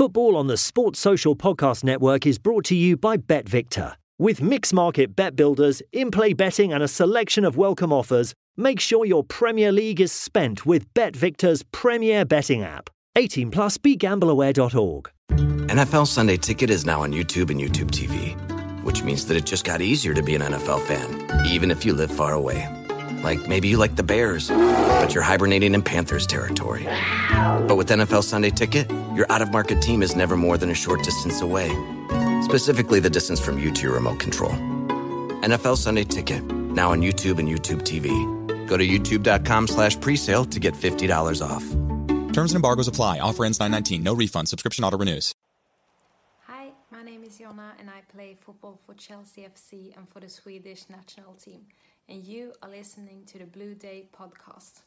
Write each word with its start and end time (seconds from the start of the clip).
Football 0.00 0.34
on 0.34 0.46
the 0.46 0.56
Sports 0.56 0.98
Social 0.98 1.36
Podcast 1.36 1.84
Network 1.84 2.26
is 2.26 2.38
brought 2.38 2.64
to 2.64 2.74
you 2.74 2.96
by 2.96 3.18
BetVictor. 3.18 3.96
With 4.18 4.40
mixed 4.40 4.72
market 4.72 5.14
bet 5.14 5.36
builders, 5.36 5.82
in 5.92 6.10
play 6.10 6.32
betting, 6.32 6.72
and 6.72 6.82
a 6.82 6.88
selection 6.88 7.44
of 7.44 7.58
welcome 7.58 7.92
offers, 7.92 8.32
make 8.56 8.80
sure 8.80 9.04
your 9.04 9.22
Premier 9.24 9.70
League 9.70 10.00
is 10.00 10.10
spent 10.10 10.64
with 10.64 10.90
BetVictor's 10.94 11.64
premier 11.64 12.24
betting 12.24 12.62
app. 12.62 12.88
18 13.16 13.50
plus 13.50 13.76
begambleaware.org. 13.76 15.10
NFL 15.68 16.06
Sunday 16.06 16.38
Ticket 16.38 16.70
is 16.70 16.86
now 16.86 17.02
on 17.02 17.12
YouTube 17.12 17.50
and 17.50 17.60
YouTube 17.60 17.90
TV, 17.90 18.34
which 18.82 19.02
means 19.02 19.26
that 19.26 19.36
it 19.36 19.44
just 19.44 19.66
got 19.66 19.82
easier 19.82 20.14
to 20.14 20.22
be 20.22 20.34
an 20.34 20.40
NFL 20.40 20.80
fan, 20.86 21.44
even 21.46 21.70
if 21.70 21.84
you 21.84 21.92
live 21.92 22.10
far 22.10 22.32
away. 22.32 22.79
Like 23.22 23.46
maybe 23.48 23.68
you 23.68 23.76
like 23.76 23.96
the 23.96 24.02
Bears, 24.02 24.48
but 24.48 25.14
you're 25.14 25.22
hibernating 25.22 25.74
in 25.74 25.82
Panthers 25.82 26.26
territory. 26.26 26.84
But 27.66 27.76
with 27.76 27.88
NFL 27.88 28.24
Sunday 28.24 28.50
Ticket, 28.50 28.90
your 29.14 29.30
out 29.30 29.42
of 29.42 29.52
market 29.52 29.80
team 29.80 30.02
is 30.02 30.16
never 30.16 30.36
more 30.36 30.58
than 30.58 30.70
a 30.70 30.74
short 30.74 31.02
distance 31.02 31.40
away. 31.40 31.68
Specifically, 32.42 33.00
the 33.00 33.10
distance 33.10 33.38
from 33.40 33.58
you 33.58 33.70
to 33.70 33.82
your 33.82 33.94
remote 33.94 34.18
control. 34.18 34.52
NFL 35.42 35.76
Sunday 35.76 36.04
Ticket, 36.04 36.42
now 36.44 36.92
on 36.92 37.00
YouTube 37.00 37.38
and 37.38 37.48
YouTube 37.48 37.82
TV. 37.82 38.10
Go 38.66 38.76
to 38.76 38.86
youtube.com 38.86 39.66
slash 39.66 39.96
presale 39.98 40.48
to 40.50 40.60
get 40.60 40.74
$50 40.74 41.42
off. 41.44 41.64
Terms 42.32 42.52
and 42.52 42.56
embargoes 42.56 42.86
apply. 42.88 43.18
Offer 43.18 43.44
ends 43.44 43.58
919. 43.58 44.02
No 44.02 44.14
refund. 44.14 44.48
Subscription 44.48 44.84
auto 44.84 44.96
renews. 44.96 45.34
Hi, 46.46 46.70
my 46.92 47.02
name 47.02 47.24
is 47.24 47.38
Jonna 47.38 47.72
and 47.80 47.90
I 47.90 48.02
play 48.14 48.36
football 48.40 48.78
for 48.86 48.94
Chelsea 48.94 49.42
FC 49.42 49.96
and 49.96 50.08
for 50.08 50.20
the 50.20 50.28
Swedish 50.28 50.84
national 50.88 51.34
team. 51.34 51.66
And 52.10 52.26
you 52.26 52.52
are 52.60 52.68
listening 52.68 53.22
to 53.26 53.38
the 53.38 53.44
Blue 53.44 53.76
Day 53.76 54.08
podcast. 54.12 54.80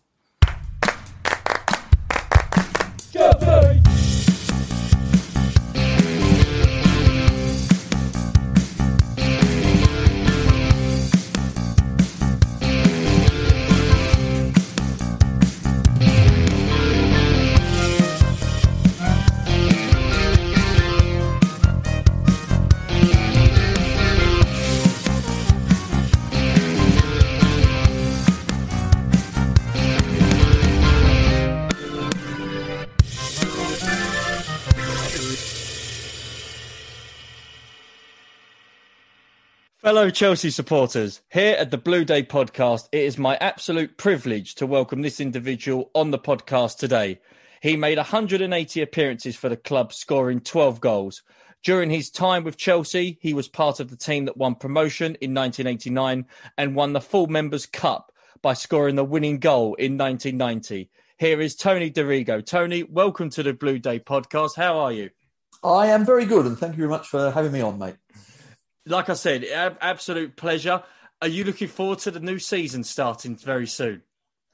Fellow 39.84 40.10
Chelsea 40.10 40.50
supporters, 40.50 41.20
here 41.30 41.58
at 41.60 41.70
the 41.70 41.78
Blue 41.78 42.06
Day 42.06 42.24
podcast, 42.24 42.88
it 42.94 43.02
is 43.02 43.18
my 43.18 43.36
absolute 43.42 43.98
privilege 43.98 44.56
to 44.56 44.66
welcome 44.66 45.02
this 45.02 45.20
individual 45.20 45.92
on 45.94 46.10
the 46.10 46.18
podcast 46.18 46.78
today. 46.78 47.20
He 47.62 47.76
made 47.76 47.98
180 47.98 48.82
appearances 48.82 49.36
for 49.36 49.50
the 49.50 49.58
club, 49.58 49.92
scoring 49.92 50.40
12 50.40 50.80
goals. 50.80 51.22
During 51.66 51.90
his 51.90 52.10
time 52.10 52.46
with 52.46 52.56
Chelsea, 52.56 53.18
he 53.20 53.34
was 53.34 53.50
part 53.50 53.82
of 53.82 53.90
the 53.90 53.98
team 53.98 54.24
that 54.24 54.38
won 54.38 54.56
promotion 54.56 55.18
in 55.20 55.34
1989 55.34 56.28
and 56.58 56.76
won 56.78 56.94
the 56.94 57.02
Full 57.02 57.28
Members 57.28 57.66
Cup 57.66 58.14
by 58.42 58.54
scoring 58.54 58.96
the 58.96 59.04
winning 59.04 59.40
goal 59.40 59.76
in 59.76 59.98
1990. 59.98 60.90
Here 61.18 61.42
is 61.42 61.58
Tony 61.58 61.92
Dorigo. 61.92 62.40
Tony, 62.40 62.84
welcome 62.84 63.30
to 63.32 63.44
the 63.44 63.52
Blue 63.52 63.80
Day 63.80 64.00
podcast. 64.00 64.56
How 64.56 64.80
are 64.80 64.94
you? 64.94 65.10
I 65.62 65.88
am 65.88 66.06
very 66.06 66.24
good, 66.24 66.46
and 66.46 66.58
thank 66.58 66.72
you 66.76 66.84
very 66.84 66.90
much 66.90 67.10
for 67.10 67.32
having 67.32 67.52
me 67.52 67.60
on, 67.60 67.78
mate 67.78 67.96
like 68.86 69.10
I 69.10 69.14
said, 69.14 69.46
absolute 69.82 70.36
pleasure. 70.36 70.84
Are 71.22 71.28
you 71.28 71.44
looking 71.44 71.68
forward 71.68 72.00
to 72.00 72.12
the 72.12 72.20
new 72.20 72.40
season 72.40 72.84
starting 72.84 73.36
very 73.36 73.68
soon? 73.68 74.04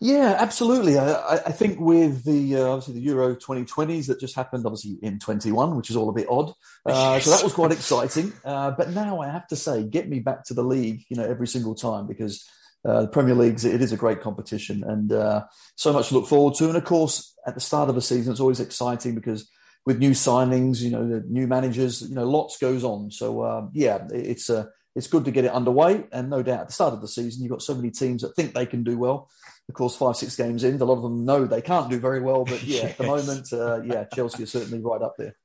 Yeah, 0.02 0.38
absolutely. 0.40 0.98
I, 0.98 1.34
I 1.34 1.52
think 1.52 1.78
with 1.80 2.24
the 2.24 2.56
uh, 2.56 2.68
obviously 2.68 2.94
the 2.94 3.02
Euro 3.02 3.36
2020s 3.36 4.08
that 4.08 4.20
just 4.20 4.34
happened, 4.34 4.66
obviously 4.66 4.98
in 5.02 5.20
21, 5.20 5.76
which 5.76 5.90
is 5.90 5.98
all 5.98 6.08
a 6.08 6.14
bit 6.14 6.28
odd. 6.30 6.54
Uh, 6.86 7.16
yes. 7.16 7.26
So 7.26 7.32
that 7.32 7.44
was 7.44 7.54
quite 7.54 7.74
exciting. 7.74 8.32
Uh, 8.46 8.72
but 8.72 8.92
now 8.92 9.20
I 9.20 9.28
have 9.28 9.48
to 9.48 9.58
say, 9.58 9.84
get 9.84 10.08
me 10.08 10.20
back 10.20 10.46
to 10.46 10.54
the 10.54 10.64
league, 10.64 11.04
you 11.10 11.18
know, 11.18 11.26
every 11.26 11.48
single 11.48 11.76
time 11.76 12.08
because 12.08 12.48
uh, 12.86 13.02
the 13.02 13.08
Premier 13.10 13.36
League's 13.36 13.66
it 13.66 13.82
is 13.82 13.92
a 13.92 13.98
great 13.98 14.22
competition 14.22 14.86
and 14.86 15.12
uh, 15.12 15.44
so 15.76 15.92
much 15.92 16.10
to 16.10 16.14
look 16.14 16.28
forward 16.28 16.54
to. 16.56 16.70
And 16.70 16.78
of 16.78 16.86
course, 16.86 17.36
at 17.46 17.56
the 17.56 17.62
start 17.62 17.90
of 17.90 17.98
a 17.98 18.02
season, 18.02 18.32
it's 18.32 18.40
always 18.40 18.62
exciting 18.62 19.16
because 19.16 19.50
with 19.86 20.00
new 20.00 20.12
signings, 20.12 20.82
you 20.82 20.92
know, 20.92 21.08
the 21.08 21.24
new 21.28 21.48
managers, 21.48 22.02
you 22.02 22.16
know, 22.16 22.30
lots 22.30 22.58
goes 22.58 22.84
on. 22.84 23.12
So 23.12 23.42
uh, 23.42 23.68
yeah, 23.74 24.08
it's 24.12 24.50
uh, 24.50 24.66
it's 24.96 25.08
good 25.08 25.26
to 25.26 25.32
get 25.32 25.46
it 25.46 25.52
underway, 25.52 26.04
and 26.12 26.30
no 26.30 26.44
doubt 26.44 26.62
at 26.62 26.68
the 26.68 26.74
start 26.74 26.94
of 26.94 27.02
the 27.02 27.08
season, 27.08 27.44
you've 27.44 27.52
got 27.52 27.62
so 27.62 27.76
many 27.76 27.92
teams 27.92 28.22
that 28.22 28.36
think 28.36 28.54
they 28.54 28.66
can 28.66 28.84
do 28.84 28.98
well. 28.98 29.30
Of 29.68 29.76
course, 29.76 29.96
five 29.96 30.18
six 30.18 30.36
games 30.36 30.64
in, 30.64 30.82
a 30.82 30.86
lot 30.86 30.98
of 30.98 31.04
them 31.04 31.26
know 31.26 31.46
they 31.46 31.62
can't 31.62 31.90
do 31.90 32.00
very 32.00 32.22
well. 32.22 32.44
But 32.44 32.64
yeah, 32.64 32.84
yes. 32.84 32.92
at 32.92 32.98
the 32.98 33.04
moment, 33.08 33.54
uh, 33.54 33.82
yeah, 33.84 34.06
Chelsea 34.14 34.44
are 34.44 34.48
certainly 34.48 34.80
right 34.80 35.02
up 35.02 35.16
there. 35.18 35.36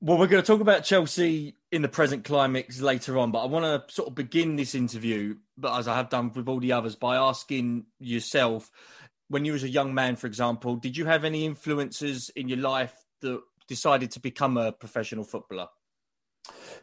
Well, 0.00 0.18
we're 0.18 0.26
going 0.26 0.42
to 0.42 0.46
talk 0.46 0.60
about 0.60 0.84
Chelsea 0.84 1.56
in 1.72 1.80
the 1.80 1.88
present 1.88 2.24
climax 2.24 2.82
later 2.82 3.16
on, 3.18 3.30
but 3.30 3.42
I 3.42 3.46
want 3.46 3.64
to 3.64 3.94
sort 3.94 4.08
of 4.08 4.14
begin 4.14 4.56
this 4.56 4.74
interview, 4.74 5.36
but 5.56 5.78
as 5.78 5.88
I 5.88 5.96
have 5.96 6.10
done 6.10 6.30
with 6.34 6.46
all 6.46 6.60
the 6.60 6.72
others, 6.72 6.94
by 6.94 7.16
asking 7.16 7.86
yourself, 7.98 8.70
when 9.28 9.46
you 9.46 9.52
was 9.52 9.64
a 9.64 9.68
young 9.68 9.94
man, 9.94 10.16
for 10.16 10.26
example, 10.26 10.76
did 10.76 10.94
you 10.96 11.06
have 11.06 11.24
any 11.24 11.46
influences 11.46 12.30
in 12.36 12.48
your 12.48 12.58
life 12.58 12.94
that 13.24 13.40
decided 13.68 14.10
to 14.12 14.20
become 14.20 14.56
a 14.56 14.72
professional 14.72 15.24
footballer? 15.24 15.68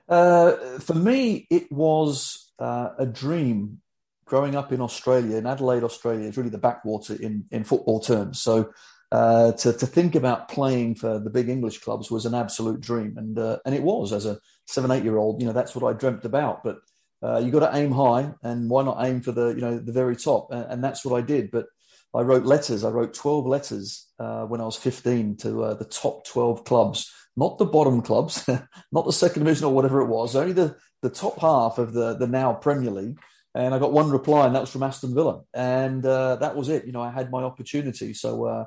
Uh, 0.10 0.80
for 0.80 0.96
me, 0.96 1.48
it 1.50 1.72
was 1.72 2.52
uh, 2.60 2.90
a 2.98 3.06
dream 3.06 3.82
growing 4.26 4.56
up 4.56 4.72
in 4.72 4.82
Australia, 4.82 5.38
in 5.38 5.46
Adelaide, 5.46 5.84
Australia, 5.84 6.28
is 6.28 6.38
really 6.38 6.50
the 6.50 6.58
backwater 6.58 7.16
in, 7.16 7.46
in 7.52 7.64
football 7.64 8.00
terms. 8.00 8.42
So 8.42 8.72
uh, 9.12 9.52
to, 9.52 9.74
to 9.74 9.86
think 9.86 10.16
about 10.16 10.48
playing 10.48 10.96
for 10.96 11.20
the 11.20 11.30
big 11.30 11.50
English 11.50 11.80
clubs 11.80 12.10
was 12.10 12.26
an 12.26 12.34
absolute 12.34 12.80
dream. 12.80 13.18
And, 13.18 13.38
uh, 13.38 13.60
and 13.66 13.76
it 13.76 13.84
was 13.84 14.14
as 14.14 14.26
a 14.26 14.40
seven, 14.68 14.90
eight 14.92 15.04
year 15.04 15.18
old, 15.18 15.42
you 15.42 15.48
know, 15.48 15.54
that's 15.54 15.76
what 15.76 15.88
I 15.88 15.98
dreamt 15.98 16.24
about. 16.24 16.64
But 16.64 16.80
uh, 17.22 17.40
you 17.40 17.52
got 17.52 17.70
to 17.70 17.78
aim 17.78 17.92
high 17.92 18.34
and 18.42 18.70
why 18.70 18.84
not 18.84 19.06
aim 19.06 19.22
for 19.22 19.34
the, 19.34 19.50
you 19.50 19.62
know, 19.62 19.78
the 19.78 19.92
very 19.92 20.16
top? 20.16 20.52
And, 20.52 20.66
and 20.72 20.84
that's 20.84 21.04
what 21.04 21.18
I 21.18 21.22
did. 21.22 21.52
But 21.52 21.66
I 22.14 22.22
wrote 22.22 22.46
letters. 22.46 22.84
I 22.84 22.90
wrote 22.90 23.14
12 23.14 23.46
letters 23.46 24.08
uh, 24.22 24.46
when 24.46 24.62
I 24.62 24.66
was 24.66 24.78
15 24.78 25.38
to 25.38 25.64
uh, 25.64 25.74
the 25.74 25.86
top 25.86 26.26
12 26.28 26.64
clubs, 26.64 27.12
not 27.36 27.58
the 27.58 27.66
bottom 27.66 28.02
clubs, 28.02 28.48
not 28.92 29.06
the 29.06 29.14
second 29.14 29.44
division 29.44 29.66
or 29.66 29.74
whatever 29.74 30.02
it 30.02 30.08
was, 30.08 30.36
only 30.36 30.54
the, 30.54 30.76
the 31.02 31.10
top 31.10 31.40
half 31.40 31.80
of 31.80 31.94
the, 31.94 32.16
the 32.16 32.28
now 32.28 32.54
Premier 32.54 32.92
League. 32.92 33.18
And 33.56 33.74
I 33.74 33.80
got 33.80 33.92
one 33.92 34.10
reply, 34.12 34.46
and 34.46 34.56
that 34.56 34.62
was 34.62 34.70
from 34.70 34.84
Aston 34.84 35.14
Villa. 35.14 35.42
And 35.54 36.06
uh, 36.06 36.38
that 36.38 36.56
was 36.56 36.70
it. 36.70 36.86
You 36.86 36.94
know, 36.94 37.02
I 37.02 37.12
had 37.12 37.32
my 37.32 37.44
opportunity. 37.44 38.14
So 38.14 38.46
uh, 38.46 38.66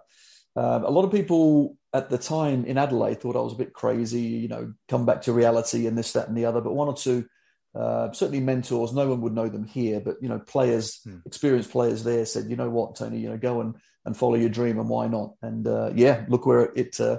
uh, 0.57 0.83
a 0.85 0.91
lot 0.91 1.05
of 1.05 1.13
people 1.13 1.79
at 1.95 2.11
the 2.11 2.19
time 2.19 2.65
in 2.67 2.77
Adelaide 2.77 3.21
thought 3.21 3.37
I 3.37 3.41
was 3.41 3.55
a 3.55 3.59
bit 3.59 3.73
crazy, 3.73 4.21
you 4.21 4.49
know, 4.49 4.75
come 4.89 5.07
back 5.07 5.23
to 5.23 5.33
reality 5.33 5.87
and 5.87 5.97
this, 5.97 6.13
that, 6.13 6.29
and 6.29 6.37
the 6.37 6.45
other. 6.45 6.61
But 6.61 6.75
one 6.75 6.89
or 6.89 6.97
two 6.97 7.27
uh, 7.75 8.13
certainly 8.13 8.41
mentors. 8.41 8.93
No 8.93 9.09
one 9.09 9.21
would 9.23 9.35
know 9.35 9.49
them 9.49 9.65
here, 9.65 10.01
but 10.01 10.17
you 10.21 10.29
know, 10.29 10.39
players, 10.39 11.01
hmm. 11.05 11.19
experienced 11.27 11.71
players 11.71 12.05
there 12.05 12.25
said, 12.25 12.49
you 12.49 12.57
know 12.57 12.71
what, 12.71 12.97
Tony, 12.97 13.19
you 13.19 13.29
know, 13.29 13.37
go 13.37 13.61
and, 13.61 13.75
and 14.05 14.17
follow 14.17 14.37
your 14.37 14.49
dream, 14.49 14.79
and 14.79 14.89
why 14.89 15.09
not? 15.09 15.35
And 15.43 15.67
uh, 15.67 15.91
yeah, 15.95 16.25
look 16.29 16.47
where 16.47 16.73
it 16.75 17.01
uh, 17.01 17.19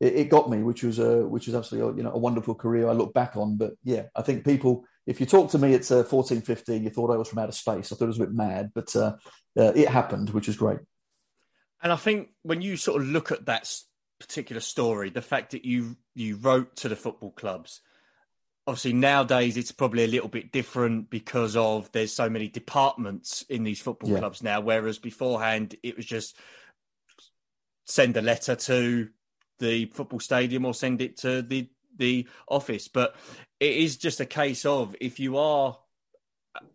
it, 0.00 0.14
it, 0.14 0.28
got 0.28 0.50
me, 0.50 0.62
which 0.62 0.82
was 0.82 0.98
a 0.98 1.26
which 1.26 1.46
was 1.46 1.56
absolutely 1.56 1.90
a, 1.90 1.96
you 1.96 2.02
know 2.02 2.12
a 2.12 2.18
wonderful 2.18 2.54
career 2.54 2.88
I 2.88 2.92
look 2.92 3.14
back 3.14 3.36
on. 3.36 3.56
But 3.56 3.72
yeah, 3.82 4.04
I 4.14 4.22
think 4.22 4.44
people, 4.44 4.84
if 5.06 5.20
you 5.20 5.26
talk 5.26 5.50
to 5.52 5.58
me 5.58 5.74
it's 5.74 5.90
uh, 5.90 6.04
14, 6.04 6.42
15, 6.42 6.84
you 6.84 6.90
thought 6.90 7.10
I 7.10 7.16
was 7.16 7.28
from 7.28 7.38
outer 7.38 7.52
space. 7.52 7.90
I 7.90 7.96
thought 7.96 8.04
it 8.04 8.08
was 8.08 8.20
a 8.20 8.26
bit 8.26 8.34
mad, 8.34 8.72
but 8.74 8.94
uh, 8.94 9.16
uh, 9.56 9.72
it 9.74 9.88
happened, 9.88 10.30
which 10.30 10.48
is 10.48 10.56
great. 10.56 10.80
And 11.82 11.92
I 11.92 11.96
think 11.96 12.28
when 12.42 12.62
you 12.62 12.76
sort 12.76 13.00
of 13.00 13.08
look 13.08 13.32
at 13.32 13.46
that 13.46 13.72
particular 14.18 14.60
story, 14.60 15.10
the 15.10 15.22
fact 15.22 15.52
that 15.52 15.64
you 15.64 15.96
you 16.14 16.36
wrote 16.36 16.76
to 16.76 16.88
the 16.88 16.96
football 16.96 17.30
clubs 17.30 17.80
obviously 18.66 18.92
nowadays 18.92 19.56
it's 19.56 19.72
probably 19.72 20.04
a 20.04 20.08
little 20.08 20.28
bit 20.28 20.50
different 20.50 21.08
because 21.08 21.56
of 21.56 21.90
there's 21.92 22.12
so 22.12 22.28
many 22.28 22.48
departments 22.48 23.42
in 23.48 23.62
these 23.62 23.80
football 23.80 24.10
yeah. 24.10 24.18
clubs 24.18 24.42
now 24.42 24.60
whereas 24.60 24.98
beforehand 24.98 25.76
it 25.82 25.96
was 25.96 26.06
just 26.06 26.36
send 27.84 28.16
a 28.16 28.22
letter 28.22 28.56
to 28.56 29.08
the 29.58 29.86
football 29.86 30.20
stadium 30.20 30.64
or 30.64 30.74
send 30.74 31.00
it 31.00 31.16
to 31.16 31.42
the 31.42 31.68
the 31.96 32.26
office 32.48 32.88
but 32.88 33.14
it 33.60 33.74
is 33.74 33.96
just 33.96 34.20
a 34.20 34.26
case 34.26 34.66
of 34.66 34.94
if 35.00 35.18
you 35.18 35.38
are 35.38 35.78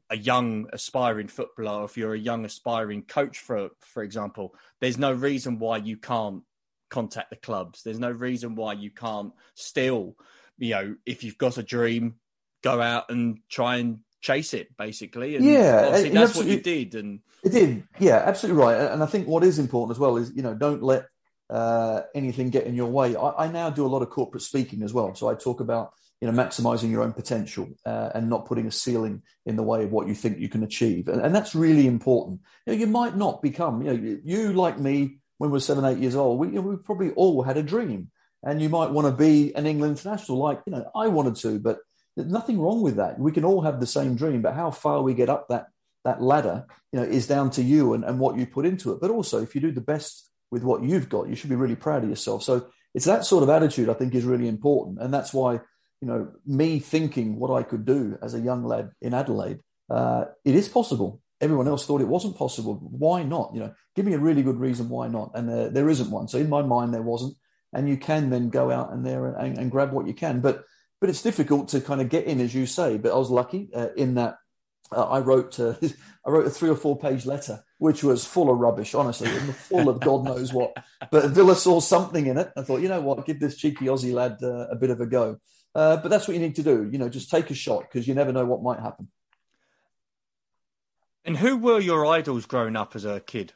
a 0.10 0.18
young 0.18 0.68
aspiring 0.74 1.28
footballer 1.28 1.86
if 1.86 1.98
you're 1.98 2.14
a 2.14 2.20
young 2.20 2.46
aspiring 2.46 3.04
coach 3.04 3.40
for 3.40 3.70
for 3.82 4.02
example 4.02 4.56
there's 4.80 4.98
no 4.98 5.12
reason 5.12 5.60
why 5.60 5.78
you 5.78 5.98
can't 5.98 6.44
contact 6.90 7.30
the 7.30 7.36
clubs 7.36 7.84
there's 7.84 8.00
no 8.00 8.10
reason 8.10 8.56
why 8.56 8.74
you 8.74 8.90
can't 8.90 9.32
still 9.54 10.16
you 10.62 10.72
know, 10.72 10.96
if 11.06 11.24
you've 11.24 11.38
got 11.38 11.58
a 11.58 11.64
dream, 11.64 12.16
go 12.64 12.82
out 12.82 13.10
and 13.10 13.40
try 13.50 13.78
and 13.78 14.00
chase 14.22 14.54
it, 14.54 14.76
basically. 14.78 15.36
And 15.36 15.44
yeah, 15.44 15.90
that's 16.10 16.36
what 16.36 16.46
you 16.46 16.62
did. 16.62 16.96
And 16.96 17.20
it 17.44 17.50
did. 17.50 17.84
Yeah, 18.00 18.24
absolutely 18.26 18.62
right. 18.62 18.92
And 18.92 19.02
I 19.02 19.08
think 19.08 19.28
what 19.28 19.44
is 19.44 19.58
important 19.58 19.96
as 19.96 20.00
well 20.00 20.18
is, 20.18 20.32
you 20.36 20.44
know, 20.44 20.54
don't 20.54 20.84
let 20.84 21.08
uh, 21.50 22.04
anything 22.14 22.52
get 22.52 22.68
in 22.68 22.76
your 22.76 22.92
way. 22.92 23.16
I, 23.16 23.46
I, 23.46 23.52
now 23.52 23.72
do 23.72 23.86
a 23.86 23.90
lot 23.90 24.04
of 24.04 24.10
corporate 24.10 24.44
speaking 24.44 24.84
as 24.84 24.94
well. 24.94 25.16
So 25.16 25.28
I 25.28 25.36
talk 25.36 25.60
about 25.60 25.94
you 26.22 26.32
know 26.32 26.44
maximizing 26.44 26.92
your 26.92 27.02
own 27.02 27.14
potential 27.14 27.68
uh, 27.86 28.12
and 28.14 28.30
not 28.30 28.46
putting 28.46 28.68
a 28.68 28.72
ceiling 28.72 29.24
in 29.48 29.56
the 29.56 29.64
way 29.64 29.84
of 29.84 29.92
what 29.92 30.08
you 30.08 30.14
think 30.14 30.38
you 30.38 30.48
can 30.48 30.64
achieve, 30.64 31.08
and, 31.08 31.20
and 31.20 31.36
that's 31.36 31.56
really 31.56 31.88
important. 31.88 32.42
You 32.66 32.74
know, 32.74 32.80
you 32.80 32.88
might 32.88 33.18
not 33.18 33.42
become 33.42 33.82
you 33.82 33.88
know 33.88 34.00
you, 34.00 34.22
you 34.24 34.54
like 34.54 34.80
me 34.80 35.18
when 35.40 35.50
we 35.50 35.56
were 35.56 35.60
seven 35.60 35.84
eight 35.84 35.98
years 35.98 36.16
old. 36.16 36.40
We, 36.40 36.50
you 36.50 36.54
know, 36.54 36.62
we 36.62 36.76
probably 36.78 37.12
all 37.12 37.42
had 37.42 37.58
a 37.58 37.64
dream, 37.64 38.12
and 38.44 38.62
you 38.62 38.70
might 38.70 38.92
want 38.92 39.08
to 39.08 39.14
be 39.14 39.56
an 39.56 39.66
England 39.66 39.98
international, 39.98 40.38
like 40.38 40.62
you 40.66 40.74
know 40.74 40.90
I 40.96 41.08
wanted 41.08 41.36
to, 41.38 41.60
but 41.60 41.80
nothing 42.18 42.60
wrong 42.60 42.82
with 42.82 42.96
that. 42.96 43.20
We 43.20 43.32
can 43.32 43.46
all 43.46 43.62
have 43.62 43.80
the 43.80 43.88
same 43.88 44.16
dream, 44.16 44.42
but 44.42 44.56
how 44.56 44.72
far 44.72 45.02
we 45.02 45.14
get 45.14 45.30
up 45.30 45.48
that 45.50 45.68
that 46.04 46.22
ladder, 46.22 46.66
you 46.92 47.00
know, 47.00 47.06
is 47.06 47.28
down 47.28 47.52
to 47.52 47.62
you 47.62 47.94
and, 47.94 48.04
and 48.04 48.20
what 48.20 48.38
you 48.38 48.46
put 48.48 48.66
into 48.66 48.92
it. 48.92 49.00
But 49.00 49.12
also, 49.12 49.42
if 49.42 49.54
you 49.54 49.62
do 49.62 49.72
the 49.72 49.82
best 49.82 50.30
with 50.50 50.64
what 50.64 50.84
you've 50.84 51.10
got, 51.10 51.30
you 51.30 51.36
should 51.36 51.50
be 51.50 51.56
really 51.56 51.76
proud 51.76 52.04
of 52.04 52.10
yourself. 52.10 52.42
So 52.44 52.68
it's 52.94 53.06
that 53.06 53.26
sort 53.26 53.44
of 53.44 53.50
attitude 53.50 53.88
I 53.88 53.94
think 53.94 54.16
is 54.16 54.26
really 54.26 54.48
important, 54.48 55.00
and 55.02 55.14
that's 55.14 55.34
why 55.34 55.54
you 56.02 56.08
know 56.08 56.32
me 56.46 56.80
thinking 56.80 57.38
what 57.38 57.52
I 57.52 57.64
could 57.64 57.86
do 57.86 58.18
as 58.22 58.34
a 58.34 58.40
young 58.40 58.64
lad 58.64 58.92
in 59.02 59.14
Adelaide. 59.14 59.60
Uh, 59.90 60.26
it 60.46 60.56
is 60.56 60.70
possible. 60.70 61.22
Everyone 61.42 61.68
else 61.68 61.86
thought 61.86 62.02
it 62.02 62.08
wasn't 62.08 62.38
possible. 62.38 62.76
Why 62.76 63.24
not? 63.24 63.52
You 63.54 63.62
know, 63.62 63.74
give 63.96 64.06
me 64.06 64.14
a 64.14 64.20
really 64.20 64.44
good 64.44 64.60
reason 64.60 64.90
why 64.90 65.08
not. 65.08 65.32
And 65.34 65.50
uh, 65.50 65.70
there 65.70 65.90
isn't 65.90 66.12
one. 66.12 66.28
So 66.28 66.38
in 66.38 66.50
my 66.50 66.62
mind, 66.62 66.94
there 66.94 67.02
wasn't. 67.02 67.36
And 67.74 67.88
you 67.88 67.98
can 67.98 68.30
then 68.30 68.50
go 68.50 68.70
out 68.70 68.92
and 68.92 69.06
there 69.06 69.28
and, 69.28 69.58
and, 69.58 69.72
grab 69.72 69.94
what 69.94 70.08
you 70.08 70.14
can. 70.14 70.42
But 70.42 70.66
but 71.00 71.10
it's 71.10 71.22
difficult 71.22 71.70
to 71.70 71.82
kind 71.82 72.02
of 72.02 72.10
get 72.10 72.26
in, 72.26 72.42
as 72.42 72.54
you 72.54 72.66
say. 72.66 72.98
But 72.98 73.14
I 73.14 73.18
was 73.18 73.30
lucky 73.30 73.70
uh, 73.74 73.88
in 73.96 74.16
that 74.16 74.38
uh, 74.92 75.04
I 75.04 75.20
wrote 75.20 75.60
uh, 75.60 75.76
I 76.26 76.30
wrote 76.30 76.46
a 76.46 76.50
three 76.50 76.70
or 76.70 76.76
four 76.76 76.98
page 76.98 77.26
letter, 77.26 77.64
which 77.80 78.04
was 78.04 78.26
full 78.26 78.52
of 78.52 78.60
rubbish, 78.60 78.94
honestly, 78.94 79.30
full 79.30 79.90
of 79.90 80.00
God 80.00 80.24
knows 80.26 80.54
what. 80.54 80.76
But 81.12 81.32
Villa 81.32 81.56
saw 81.56 81.80
something 81.80 82.28
in 82.28 82.38
it. 82.38 82.52
I 82.56 82.62
thought, 82.62 82.82
you 82.82 82.90
know 82.90 83.02
what, 83.02 83.26
give 83.26 83.40
this 83.40 83.58
cheeky 83.58 83.86
Aussie 83.86 84.14
lad 84.14 84.38
uh, 84.44 84.68
a 84.70 84.76
bit 84.76 84.90
of 84.90 85.02
a 85.02 85.06
go. 85.06 85.38
Uh, 85.74 85.98
but 85.98 86.10
that's 86.10 86.28
what 86.28 86.36
you 86.36 86.42
need 86.42 86.56
to 86.56 86.64
do. 86.64 86.90
You 86.92 87.00
know, 87.00 87.10
just 87.10 87.32
take 87.32 87.50
a 87.50 87.56
shot 87.56 87.84
because 87.84 88.08
you 88.08 88.14
never 88.14 88.34
know 88.34 88.46
what 88.46 88.62
might 88.62 88.80
happen. 88.80 89.08
And 91.24 91.38
who 91.38 91.58
were 91.58 91.80
your 91.80 92.06
idols 92.06 92.46
growing 92.46 92.76
up 92.76 92.96
as 92.96 93.06
a 93.06 93.20
kid? 93.20 93.54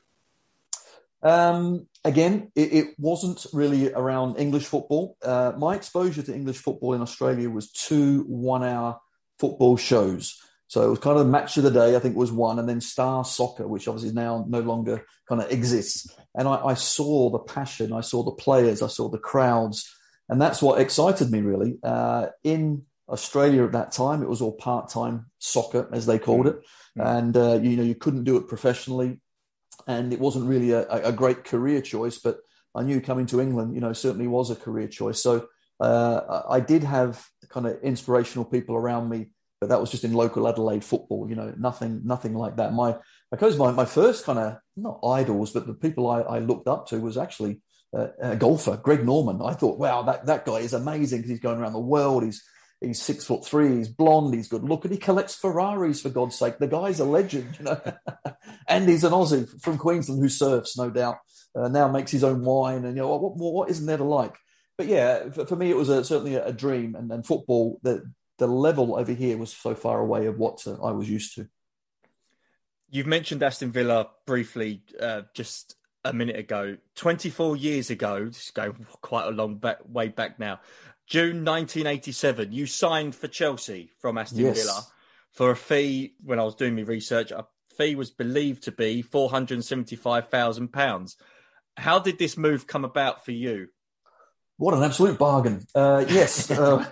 Um, 1.26 1.88
again, 2.04 2.52
it, 2.56 2.74
it, 2.74 2.88
wasn't 3.00 3.48
really 3.52 3.92
around 3.92 4.38
English 4.38 4.66
football. 4.66 5.18
Uh, 5.24 5.54
my 5.58 5.74
exposure 5.74 6.22
to 6.22 6.34
English 6.34 6.58
football 6.60 6.94
in 6.94 7.02
Australia 7.02 7.50
was 7.50 7.72
two 7.72 8.22
one-hour 8.28 9.00
football 9.40 9.76
shows. 9.76 10.40
So 10.68 10.86
it 10.86 10.90
was 10.92 11.00
kind 11.00 11.18
of 11.18 11.26
the 11.26 11.32
match 11.32 11.58
of 11.58 11.64
the 11.64 11.72
day, 11.72 11.96
I 11.96 12.00
think 12.00 12.16
was 12.16 12.32
one, 12.32 12.60
and 12.60 12.70
then 12.70 12.80
Star 12.80 13.26
Soccer, 13.26 13.68
which 13.68 13.88
obviously 13.88 14.14
now 14.14 14.46
no 14.48 14.60
longer 14.60 15.04
kind 15.28 15.42
of 15.42 15.52
exists. 15.52 16.08
And 16.36 16.48
I, 16.48 16.58
I, 16.58 16.74
saw 16.76 17.32
the 17.32 17.40
passion, 17.40 17.92
I 17.92 18.02
saw 18.02 18.22
the 18.22 18.32
players, 18.32 18.84
I 18.84 18.88
saw 18.88 19.10
the 19.10 19.18
crowds, 19.18 19.92
and 20.30 20.40
that's 20.40 20.62
what 20.62 20.80
excited 20.80 21.32
me 21.32 21.42
really. 21.42 21.80
Uh, 21.82 22.28
in 22.44 22.84
Australia 23.10 23.64
at 23.64 23.72
that 23.72 23.94
time, 23.94 24.22
it 24.22 24.30
was 24.30 24.42
all 24.42 24.52
part-time 24.52 25.26
soccer, 25.40 25.90
as 25.92 26.06
they 26.06 26.20
called 26.20 26.46
it, 26.46 26.58
mm-hmm. 26.98 27.02
and 27.02 27.38
uh, 27.38 27.60
you 27.62 27.78
know 27.78 27.84
you 27.84 27.96
couldn't 27.96 28.26
do 28.26 28.38
it 28.38 28.48
professionally, 28.48 29.20
and 29.88 30.14
it 30.14 30.20
wasn't 30.20 30.48
really 30.48 30.72
a, 30.72 30.88
a, 30.90 31.12
great 31.12 31.44
career 31.44 31.82
choice. 31.82 32.18
But 32.18 32.40
I 32.74 32.84
knew 32.84 33.02
coming 33.02 33.26
to 33.28 33.40
England, 33.40 33.76
you 33.76 33.82
know, 33.82 33.94
certainly 33.94 34.28
was 34.28 34.50
a 34.50 34.56
career 34.56 34.88
choice. 34.88 35.22
So 35.22 35.48
uh, 35.80 36.42
I 36.50 36.60
did 36.60 36.84
have 36.84 37.26
kind 37.50 37.68
of 37.68 37.82
inspirational 37.84 38.46
people 38.46 38.76
around 38.76 39.10
me 39.10 39.28
but 39.66 39.70
that 39.70 39.80
was 39.80 39.90
just 39.90 40.04
in 40.04 40.14
local 40.14 40.48
Adelaide 40.48 40.84
football. 40.84 41.30
You 41.30 41.36
know, 41.36 41.54
nothing, 41.58 42.02
nothing 42.04 42.36
like 42.36 42.58
that. 42.58 42.74
My, 42.74 42.92
I 42.92 43.36
suppose 43.36 43.58
my, 43.58 43.72
my 43.72 43.86
first 43.86 44.26
kind 44.26 44.38
of 44.38 44.58
not 44.76 45.00
idols, 45.04 45.54
but 45.54 45.66
the 45.66 45.74
people 45.74 46.10
I, 46.10 46.22
I 46.22 46.40
looked 46.40 46.68
up 46.68 46.88
to 46.90 47.00
was 47.00 47.18
actually 47.18 47.62
uh, 47.98 48.08
a 48.22 48.36
golfer, 48.36 48.78
Greg 48.78 49.06
Norman. 49.06 49.42
I 49.42 49.54
thought, 49.54 49.80
wow, 49.80 50.04
that, 50.04 50.26
that 50.26 50.46
guy 50.46 50.58
is 50.58 50.74
amazing 50.74 51.20
because 51.20 51.32
he's 51.32 51.40
going 51.40 51.60
around 51.60 51.74
the 51.74 51.80
world. 51.80 52.24
He's 52.24 52.44
he's 52.82 53.02
six 53.02 53.26
foot 53.26 53.46
three. 53.46 53.78
He's 53.78 53.90
blonde. 53.90 54.34
He's 54.34 54.48
good 54.48 54.64
looking. 54.64 54.92
He 54.92 54.98
collects 54.98 55.36
Ferraris 55.36 56.02
for 56.02 56.10
God's 56.10 56.38
sake. 56.38 56.58
The 56.58 56.68
guy's 56.68 57.00
a 57.00 57.06
legend, 57.06 57.58
you 57.58 57.66
know. 57.66 57.82
and 58.68 58.88
he's 58.88 59.04
an 59.04 59.12
Aussie 59.12 59.50
from 59.62 59.78
Queensland 59.78 60.22
who 60.22 60.30
surfs, 60.30 60.78
no 60.78 60.90
doubt. 60.90 61.18
Uh, 61.56 61.70
now 61.70 61.88
makes 61.88 62.12
his 62.12 62.24
own 62.24 62.44
wine, 62.44 62.84
and 62.84 62.98
you 62.98 63.02
know 63.02 63.08
what, 63.08 63.38
what, 63.38 63.54
what 63.54 63.70
isn't 63.70 63.86
there 63.86 63.98
to 63.98 64.04
like? 64.04 64.36
But 64.78 64.88
yeah, 64.88 65.30
for, 65.30 65.46
for 65.46 65.56
me, 65.56 65.70
it 65.70 65.78
was 65.78 65.88
a, 65.90 66.04
certainly 66.04 66.36
a, 66.36 66.48
a 66.48 66.54
dream, 66.54 66.96
and, 66.96 67.10
and 67.12 67.26
football 67.26 67.80
that 67.84 68.04
the 68.38 68.48
level 68.48 68.98
over 68.98 69.14
here 69.14 69.38
was 69.38 69.54
so 69.54 69.74
far 69.74 70.00
away 70.00 70.26
of 70.26 70.38
what 70.38 70.68
uh, 70.68 70.82
I 70.84 70.92
was 70.92 71.10
used 71.10 71.36
to. 71.36 71.48
You've 72.90 73.08
mentioned 73.08 73.42
Aston 73.42 73.72
Villa 73.72 74.10
briefly 74.26 74.84
uh, 75.00 75.24
just 75.34 75.76
a 76.04 76.14
minute 76.14 76.38
ago. 76.38 76.78
24 76.96 77.58
years 77.58 77.90
ago, 77.90 78.26
just 78.26 78.54
going 78.54 78.86
quite 79.02 79.28
a 79.28 79.32
long 79.32 79.56
back, 79.56 79.80
way 79.88 80.08
back 80.08 80.40
now, 80.40 80.60
June 81.08 81.46
1987, 81.46 82.52
you 82.52 82.66
signed 82.66 83.16
for 83.16 83.28
Chelsea 83.28 83.92
from 84.00 84.18
Aston 84.18 84.40
yes. 84.40 84.64
Villa 84.64 84.86
for 85.36 85.52
a 85.52 85.56
fee, 85.56 86.16
when 86.24 86.40
I 86.40 86.44
was 86.44 86.56
doing 86.56 86.76
my 86.76 86.82
research, 86.84 87.32
a 87.32 87.46
fee 87.78 87.96
was 87.96 88.10
believed 88.10 88.64
to 88.64 88.72
be 88.72 89.04
£475,000. 89.04 91.16
How 91.78 92.00
did 92.00 92.18
this 92.18 92.38
move 92.38 92.68
come 92.68 92.86
about 92.86 93.26
for 93.26 93.34
you? 93.34 93.68
What 94.58 94.74
an 94.74 94.84
absolute 94.84 95.20
bargain! 95.20 95.68
Uh, 95.76 96.06
yes, 96.08 96.50
uh, 96.52 96.86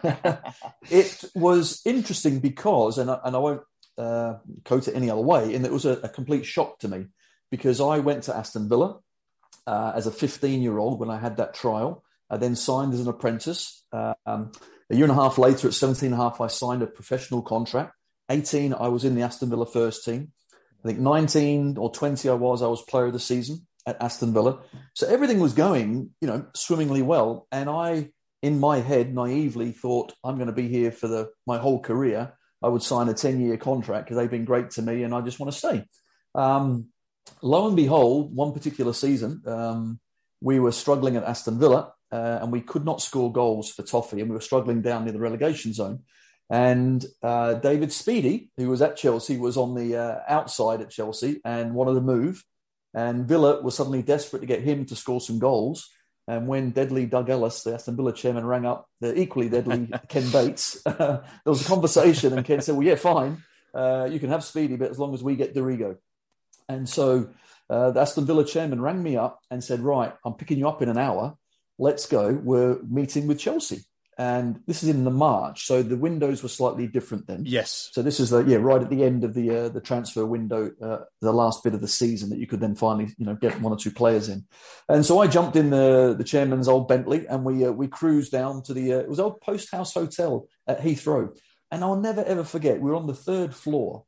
it 0.92 1.24
was 1.34 1.82
interesting 1.86 2.40
because, 2.40 2.98
and 2.98 3.10
I, 3.10 3.18
and 3.24 3.34
I 3.34 3.40
won't 3.40 3.62
uh, 3.98 4.34
quote 4.66 4.90
it 4.90 4.96
any 4.96 5.10
other 5.10 5.22
way, 5.22 5.56
and 5.56 5.66
it 5.66 5.72
was 5.72 5.86
a, 5.86 5.94
a, 6.00 6.10
complete 6.10 6.46
shock 6.46 6.80
to 6.80 6.90
me 6.90 7.06
because 7.50 7.80
I 7.80 8.00
went 8.00 8.24
to 8.24 8.36
Aston 8.36 8.68
Villa 8.68 9.00
uh, 9.66 9.94
as 9.96 10.08
a 10.08 10.12
15 10.12 10.62
year 10.62 10.78
old 10.78 11.00
when 11.00 11.10
I 11.10 11.18
had 11.18 11.38
that 11.38 11.54
trial. 11.54 12.04
I 12.34 12.38
then 12.38 12.56
signed 12.56 12.94
as 12.96 13.00
an 13.00 13.08
apprentice. 13.08 13.86
Um, 13.92 14.52
a 14.90 14.96
year 14.96 15.04
and 15.04 15.12
a 15.12 15.16
half 15.16 15.38
later, 15.38 15.68
at 15.68 15.76
17 15.76 16.12
and 16.12 16.20
a 16.20 16.24
half, 16.24 16.42
I 16.42 16.48
signed 16.48 16.82
a 16.82 16.88
professional 16.88 17.44
contract. 17.44 17.94
18, 18.30 18.74
I 18.74 18.88
was 18.88 19.06
in 19.06 19.14
the 19.14 19.22
Aston 19.22 19.52
Villa 19.52 19.68
first 19.68 20.04
team. 20.04 20.32
I 20.84 20.88
think 20.88 21.00
19 21.00 21.78
or 21.78 21.92
20, 21.92 22.28
I 22.28 22.34
was. 22.34 22.64
I 22.64 22.68
was 22.68 22.82
player 22.82 23.06
of 23.06 23.14
the 23.14 23.20
season 23.20 23.68
at 23.86 24.02
Aston 24.02 24.34
Villa. 24.34 24.62
So 24.96 25.08
everything 25.08 25.40
was 25.40 25.54
going, 25.54 26.10
you 26.22 26.28
know, 26.28 26.48
swimmingly 26.56 27.04
well. 27.04 27.48
And 27.52 27.70
I, 27.70 28.10
in 28.42 28.60
my 28.60 28.80
head, 28.80 29.14
naively 29.14 29.72
thought, 29.72 30.14
I'm 30.24 30.36
going 30.36 30.48
to 30.48 30.54
be 30.54 30.68
here 30.68 30.92
for 30.92 31.08
the 31.08 31.30
my 31.46 31.60
whole 31.60 31.82
career. 31.82 32.34
I 32.64 32.68
would 32.68 32.82
sign 32.82 33.10
a 33.10 33.14
10 33.14 33.42
year 33.42 33.58
contract 33.58 34.06
because 34.06 34.18
they've 34.18 34.32
been 34.32 34.46
great 34.46 34.72
to 34.72 34.82
me 34.82 35.04
and 35.04 35.14
I 35.14 35.22
just 35.22 35.40
want 35.40 35.52
to 35.52 35.58
stay. 35.58 35.86
Um, 36.34 36.88
lo 37.44 37.68
and 37.68 37.76
behold, 37.76 38.36
one 38.36 38.54
particular 38.54 38.94
season, 38.94 39.44
um, 39.46 40.00
we 40.42 40.60
were 40.60 40.72
struggling 40.72 41.16
at 41.16 41.26
Aston 41.26 41.60
Villa 41.60 41.94
uh, 42.14 42.40
and 42.44 42.52
we 42.52 42.62
could 42.62 42.86
not 42.86 43.02
score 43.02 43.32
goals 43.32 43.72
for 43.72 43.82
Toffee 43.82 44.22
and 44.22 44.30
we 44.30 44.36
were 44.36 44.42
struggling 44.42 44.84
down 44.84 45.04
near 45.04 45.14
the 45.14 45.20
relegation 45.20 45.74
zone. 45.74 46.04
And 46.48 47.04
uh, 47.24 47.56
David 47.56 47.90
Speedie, 47.90 48.50
who 48.56 48.70
was 48.70 48.84
at 48.84 48.98
Chelsea, 48.98 49.38
was 49.38 49.58
on 49.58 49.74
the 49.74 49.98
uh, 49.98 50.20
outside 50.28 50.82
at 50.82 50.92
Chelsea 50.92 51.42
and 51.44 51.74
wanted 51.74 51.96
to 51.96 52.02
move. 52.02 52.44
And 52.94 53.28
Villa 53.28 53.64
was 53.64 53.76
suddenly 53.76 54.04
desperate 54.04 54.42
to 54.42 54.46
get 54.46 54.62
him 54.62 54.86
to 54.86 54.96
score 54.96 55.22
some 55.22 55.40
goals. 55.40 55.90
And 56.28 56.48
when 56.48 56.70
deadly 56.70 57.08
Doug 57.08 57.32
Ellis, 57.32 57.64
the 57.64 57.74
Aston 57.74 57.96
Villa 57.96 58.14
chairman, 58.14 58.46
rang 58.46 58.68
up 58.68 58.88
the 59.02 59.20
equally 59.20 59.50
deadly 59.50 59.90
Ken 60.08 60.30
Bates, 60.30 60.86
uh, 60.86 60.94
there 60.96 61.24
was 61.46 61.66
a 61.66 61.68
conversation, 61.68 62.32
and 62.32 62.46
Ken 62.46 62.62
said, 62.62 62.76
"Well, 62.76 62.88
yeah, 62.88 62.96
fine, 62.96 63.44
uh, 63.74 64.08
you 64.10 64.20
can 64.20 64.30
have 64.30 64.40
Speedie, 64.42 64.80
but 64.80 64.90
as 64.90 65.00
long 65.00 65.14
as 65.14 65.22
we 65.22 65.36
get 65.36 65.54
Dorigo." 65.54 65.98
And 66.70 66.88
so 66.88 67.30
uh, 67.70 67.92
the 67.92 68.00
Aston 68.00 68.26
Villa 68.26 68.46
chairman 68.46 68.80
rang 68.80 69.04
me 69.04 69.18
up 69.18 69.42
and 69.52 69.62
said, 69.62 69.82
"Right, 69.82 70.14
I'm 70.24 70.36
picking 70.36 70.60
you 70.60 70.70
up 70.70 70.82
in 70.82 70.88
an 70.88 70.98
hour. 70.98 71.36
Let's 71.78 72.06
go. 72.06 72.32
We're 72.34 72.82
meeting 72.84 73.28
with 73.28 73.40
Chelsea." 73.40 73.84
and 74.18 74.62
this 74.68 74.84
is 74.84 74.90
in 74.90 75.04
the 75.04 75.12
March, 75.12 75.66
so 75.66 75.82
the 75.82 75.98
windows 75.98 76.44
were 76.44 76.50
slightly 76.50 76.88
different 76.88 77.26
then. 77.26 77.44
Yes. 77.46 77.90
So 77.94 78.02
this 78.02 78.20
is 78.20 78.30
the 78.30 78.44
yeah 78.44 78.58
right 78.58 78.82
at 78.82 78.90
the 78.90 79.04
end 79.04 79.24
of 79.24 79.34
the 79.34 79.50
uh, 79.50 79.70
the 79.70 79.82
transfer 79.82 80.26
window, 80.26 80.72
uh, 80.82 81.00
the 81.22 81.34
last 81.34 81.64
bit 81.64 81.74
of 81.74 81.82
the 81.82 81.88
season 81.88 82.30
that 82.30 82.38
you 82.40 82.48
could 82.48 82.60
then 82.60 82.76
finally 82.76 83.14
you 83.18 83.26
know 83.26 83.36
get 83.36 83.60
one 83.60 83.74
or 83.74 83.78
two 83.78 83.92
players 83.92 84.30
in, 84.30 84.46
and 84.88 85.06
so 85.06 85.20
I 85.20 85.28
jumped 85.28 85.56
in 85.56 85.70
the 85.70 86.16
the 86.18 86.24
chairman's 86.24 86.68
old 86.68 86.88
Bentley 86.88 87.26
and 87.28 87.44
we 87.44 87.66
uh, 87.66 87.72
we 87.72 87.88
cruised 87.88 88.32
down 88.32 88.62
to 88.64 88.74
the 88.74 88.94
uh, 88.94 89.00
it 89.00 89.10
was 89.10 89.20
old 89.20 89.42
Post 89.42 89.72
House 89.72 89.94
Hotel 89.94 90.48
at 90.68 90.82
Heathrow, 90.82 91.36
and 91.72 91.84
I'll 91.84 92.00
never 92.00 92.24
ever 92.24 92.44
forget 92.44 92.80
we 92.80 92.90
were 92.92 92.96
on 92.96 93.08
the 93.08 93.16
third 93.16 93.56
floor, 93.56 94.06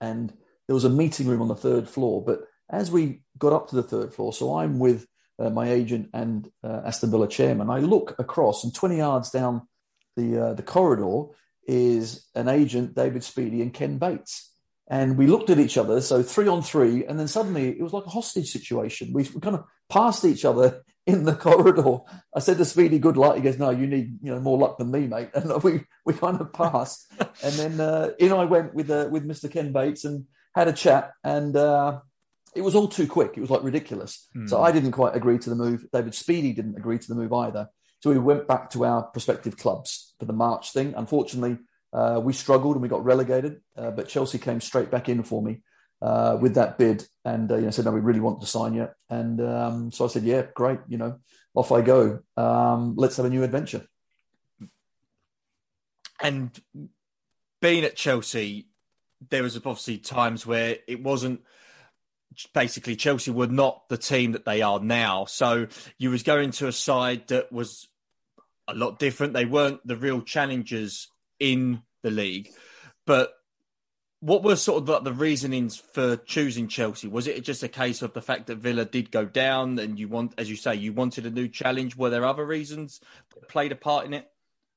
and 0.00 0.32
there 0.66 0.74
was 0.74 0.84
a 0.84 0.90
meeting 0.90 1.26
room 1.26 1.42
on 1.42 1.48
the 1.48 1.56
third 1.56 1.88
floor, 1.88 2.22
but 2.24 2.40
as 2.68 2.90
we 2.90 3.22
got 3.38 3.52
up 3.52 3.68
to 3.68 3.76
the 3.76 3.82
third 3.82 4.14
floor, 4.14 4.32
so 4.32 4.58
I'm 4.58 4.78
with 4.78 5.06
uh, 5.40 5.50
my 5.50 5.70
agent 5.70 6.10
and 6.12 6.50
uh, 6.62 6.82
Aston 6.84 7.10
Villa 7.10 7.28
chairman. 7.28 7.70
I 7.70 7.78
look 7.78 8.14
across, 8.18 8.64
and 8.64 8.74
20 8.74 8.98
yards 8.98 9.30
down 9.30 9.62
the 10.16 10.46
uh, 10.46 10.54
the 10.54 10.62
corridor 10.62 11.34
is 11.66 12.26
an 12.34 12.48
agent, 12.48 12.94
David 12.94 13.22
Speedie, 13.22 13.62
and 13.62 13.72
Ken 13.72 13.98
Bates. 13.98 14.48
And 14.88 15.16
we 15.16 15.28
looked 15.28 15.50
at 15.50 15.60
each 15.60 15.78
other, 15.78 16.00
so 16.00 16.20
three 16.22 16.48
on 16.48 16.62
three, 16.62 17.04
and 17.06 17.18
then 17.18 17.28
suddenly 17.28 17.68
it 17.68 17.80
was 17.80 17.92
like 17.92 18.06
a 18.06 18.10
hostage 18.10 18.50
situation. 18.50 19.12
We, 19.12 19.24
kind 19.24 19.54
of 19.54 19.64
passed 19.88 20.24
each 20.24 20.44
other 20.44 20.82
in 21.06 21.24
the 21.24 21.34
corridor. 21.34 21.98
I 22.34 22.40
said 22.40 22.58
to 22.58 22.64
Speedie, 22.64 23.00
"Good 23.00 23.16
luck." 23.16 23.36
He 23.36 23.42
goes, 23.42 23.58
"No, 23.58 23.70
you 23.70 23.86
need 23.86 24.18
you 24.20 24.32
know 24.34 24.40
more 24.40 24.58
luck 24.58 24.78
than 24.78 24.90
me, 24.90 25.06
mate." 25.06 25.30
And 25.34 25.62
we 25.62 25.84
we 26.04 26.14
kind 26.14 26.40
of 26.40 26.52
passed, 26.52 27.06
and 27.42 27.54
then 27.54 27.80
uh, 27.80 28.10
in 28.18 28.32
I 28.32 28.44
went 28.44 28.74
with 28.74 28.90
uh, 28.90 29.08
with 29.10 29.26
Mr. 29.26 29.50
Ken 29.50 29.72
Bates 29.72 30.04
and 30.04 30.26
had 30.54 30.66
a 30.66 30.72
chat, 30.72 31.12
and 31.22 31.54
uh, 31.56 32.00
it 32.54 32.62
was 32.62 32.74
all 32.74 32.88
too 32.88 33.06
quick. 33.06 33.32
It 33.36 33.40
was 33.40 33.50
like 33.50 33.62
ridiculous. 33.62 34.28
Mm. 34.36 34.48
So 34.48 34.62
I 34.62 34.72
didn't 34.72 34.92
quite 34.92 35.14
agree 35.14 35.38
to 35.38 35.50
the 35.50 35.56
move. 35.56 35.86
David 35.92 36.12
Speedie 36.12 36.54
didn't 36.54 36.76
agree 36.76 36.98
to 36.98 37.08
the 37.08 37.14
move 37.14 37.32
either. 37.32 37.68
So 38.02 38.10
we 38.10 38.18
went 38.18 38.48
back 38.48 38.70
to 38.70 38.84
our 38.84 39.02
prospective 39.02 39.56
clubs 39.56 40.14
for 40.18 40.24
the 40.24 40.32
March 40.32 40.72
thing. 40.72 40.94
Unfortunately, 40.96 41.58
uh, 41.92 42.20
we 42.22 42.32
struggled 42.32 42.76
and 42.76 42.82
we 42.82 42.88
got 42.88 43.04
relegated, 43.04 43.60
uh, 43.76 43.90
but 43.90 44.08
Chelsea 44.08 44.38
came 44.38 44.60
straight 44.60 44.90
back 44.90 45.08
in 45.08 45.22
for 45.22 45.42
me 45.42 45.62
uh, 46.02 46.38
with 46.40 46.54
that 46.54 46.78
bid 46.78 47.06
and 47.24 47.50
uh, 47.50 47.56
you 47.56 47.62
know 47.62 47.70
said, 47.70 47.84
"No, 47.84 47.90
we 47.90 48.00
really 48.00 48.20
want 48.20 48.40
to 48.40 48.46
sign 48.46 48.74
you." 48.74 48.88
And 49.08 49.40
um, 49.40 49.92
so 49.92 50.04
I 50.04 50.08
said, 50.08 50.22
"Yeah, 50.22 50.46
great. 50.54 50.78
You 50.88 50.98
know, 50.98 51.18
off 51.54 51.72
I 51.72 51.82
go. 51.82 52.20
Um, 52.36 52.94
let's 52.96 53.16
have 53.16 53.26
a 53.26 53.30
new 53.30 53.42
adventure." 53.42 53.86
And 56.22 56.58
being 57.60 57.84
at 57.84 57.96
Chelsea, 57.96 58.68
there 59.28 59.42
was 59.42 59.56
obviously 59.56 59.98
times 59.98 60.46
where 60.46 60.76
it 60.86 61.02
wasn't 61.02 61.42
basically 62.54 62.96
Chelsea 62.96 63.30
were 63.30 63.46
not 63.46 63.88
the 63.88 63.98
team 63.98 64.32
that 64.32 64.44
they 64.44 64.62
are 64.62 64.80
now. 64.80 65.24
So 65.24 65.66
you 65.98 66.10
was 66.10 66.22
going 66.22 66.52
to 66.52 66.68
a 66.68 66.72
side 66.72 67.28
that 67.28 67.52
was 67.52 67.88
a 68.68 68.74
lot 68.74 68.98
different. 68.98 69.32
They 69.32 69.44
weren't 69.44 69.86
the 69.86 69.96
real 69.96 70.22
challengers 70.22 71.08
in 71.38 71.82
the 72.02 72.10
league. 72.10 72.50
But 73.06 73.32
what 74.20 74.42
were 74.42 74.56
sort 74.56 74.82
of 74.82 74.86
the, 74.86 75.00
the 75.00 75.12
reasonings 75.12 75.76
for 75.76 76.16
choosing 76.16 76.68
Chelsea? 76.68 77.08
Was 77.08 77.26
it 77.26 77.42
just 77.42 77.62
a 77.62 77.68
case 77.68 78.02
of 78.02 78.12
the 78.12 78.22
fact 78.22 78.46
that 78.46 78.56
Villa 78.56 78.84
did 78.84 79.10
go 79.10 79.24
down 79.24 79.78
and 79.78 79.98
you 79.98 80.08
want, 80.08 80.34
as 80.38 80.48
you 80.48 80.56
say, 80.56 80.74
you 80.74 80.92
wanted 80.92 81.26
a 81.26 81.30
new 81.30 81.48
challenge? 81.48 81.96
Were 81.96 82.10
there 82.10 82.26
other 82.26 82.44
reasons 82.44 83.00
that 83.34 83.48
played 83.48 83.72
a 83.72 83.76
part 83.76 84.06
in 84.06 84.14
it? 84.14 84.28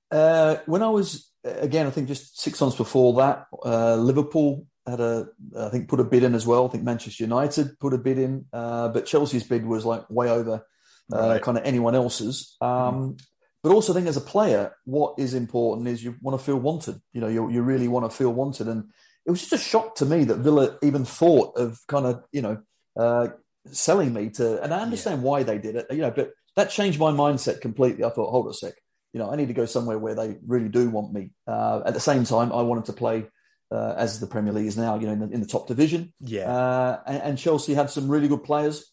Uh, 0.09 0.57
when 0.65 0.81
I 0.81 0.89
was, 0.89 1.29
again, 1.43 1.87
I 1.87 1.89
think 1.89 2.07
just 2.07 2.39
six 2.39 2.61
months 2.61 2.77
before 2.77 3.13
that, 3.15 3.47
uh, 3.65 3.95
Liverpool 3.95 4.65
had 4.85 4.99
a, 4.99 5.27
I 5.57 5.69
think, 5.69 5.87
put 5.87 5.99
a 5.99 6.03
bid 6.03 6.23
in 6.23 6.35
as 6.35 6.45
well. 6.45 6.65
I 6.65 6.69
think 6.69 6.83
Manchester 6.83 7.23
United 7.23 7.79
put 7.79 7.93
a 7.93 7.97
bid 7.97 8.17
in, 8.17 8.45
uh, 8.51 8.89
but 8.89 9.05
Chelsea's 9.05 9.43
bid 9.43 9.65
was 9.65 9.85
like 9.85 10.09
way 10.09 10.29
over 10.29 10.65
uh, 11.11 11.17
right. 11.17 11.41
kind 11.41 11.57
of 11.57 11.63
anyone 11.65 11.95
else's. 11.95 12.55
Um, 12.61 12.69
mm. 12.69 13.21
But 13.63 13.71
also, 13.71 13.93
I 13.93 13.95
think 13.95 14.07
as 14.07 14.17
a 14.17 14.21
player, 14.21 14.75
what 14.83 15.15
is 15.17 15.33
important 15.33 15.87
is 15.87 16.03
you 16.03 16.15
want 16.21 16.37
to 16.37 16.45
feel 16.45 16.57
wanted. 16.57 17.01
You 17.13 17.21
know, 17.21 17.29
you, 17.29 17.49
you 17.49 17.61
really 17.61 17.87
want 17.87 18.09
to 18.09 18.15
feel 18.15 18.33
wanted. 18.33 18.67
And 18.67 18.89
it 19.25 19.31
was 19.31 19.39
just 19.39 19.53
a 19.53 19.57
shock 19.57 19.95
to 19.95 20.05
me 20.05 20.25
that 20.25 20.39
Villa 20.39 20.77
even 20.83 21.05
thought 21.05 21.57
of 21.57 21.79
kind 21.87 22.05
of, 22.05 22.23
you 22.33 22.41
know, 22.41 22.61
uh, 22.97 23.29
selling 23.71 24.13
me 24.13 24.31
to, 24.31 24.61
and 24.61 24.73
I 24.73 24.81
understand 24.81 25.21
yeah. 25.21 25.27
why 25.27 25.43
they 25.43 25.57
did 25.57 25.77
it, 25.77 25.87
you 25.91 25.99
know, 25.99 26.11
but 26.11 26.31
that 26.57 26.71
changed 26.71 26.99
my 26.99 27.11
mindset 27.11 27.61
completely. 27.61 28.03
I 28.03 28.09
thought, 28.09 28.29
hold 28.29 28.49
a 28.49 28.53
sec, 28.53 28.73
you 29.13 29.19
know, 29.19 29.31
I 29.31 29.37
need 29.37 29.47
to 29.47 29.53
go 29.53 29.65
somewhere 29.65 29.97
where 29.97 30.15
they 30.15 30.37
really 30.45 30.69
do 30.69 30.89
want 30.89 31.13
me. 31.13 31.31
Uh, 31.47 31.81
at 31.85 31.93
the 31.93 31.99
same 32.01 32.25
time, 32.25 32.51
I 32.51 32.63
wanted 32.63 32.85
to 32.85 32.93
play 32.93 33.25
uh, 33.73 33.95
as 33.97 34.19
the 34.19 34.27
Premier 34.27 34.53
League 34.53 34.67
is 34.67 34.77
now, 34.77 34.99
you 34.99 35.07
know, 35.07 35.13
in 35.13 35.19
the, 35.19 35.29
in 35.29 35.41
the 35.41 35.47
top 35.47 35.67
division. 35.67 36.13
Yeah. 36.19 36.43
Uh, 36.43 36.99
and, 37.07 37.21
and, 37.23 37.37
Chelsea 37.37 37.73
had 37.73 37.89
some 37.89 38.07
really 38.07 38.27
good 38.27 38.43
players. 38.43 38.91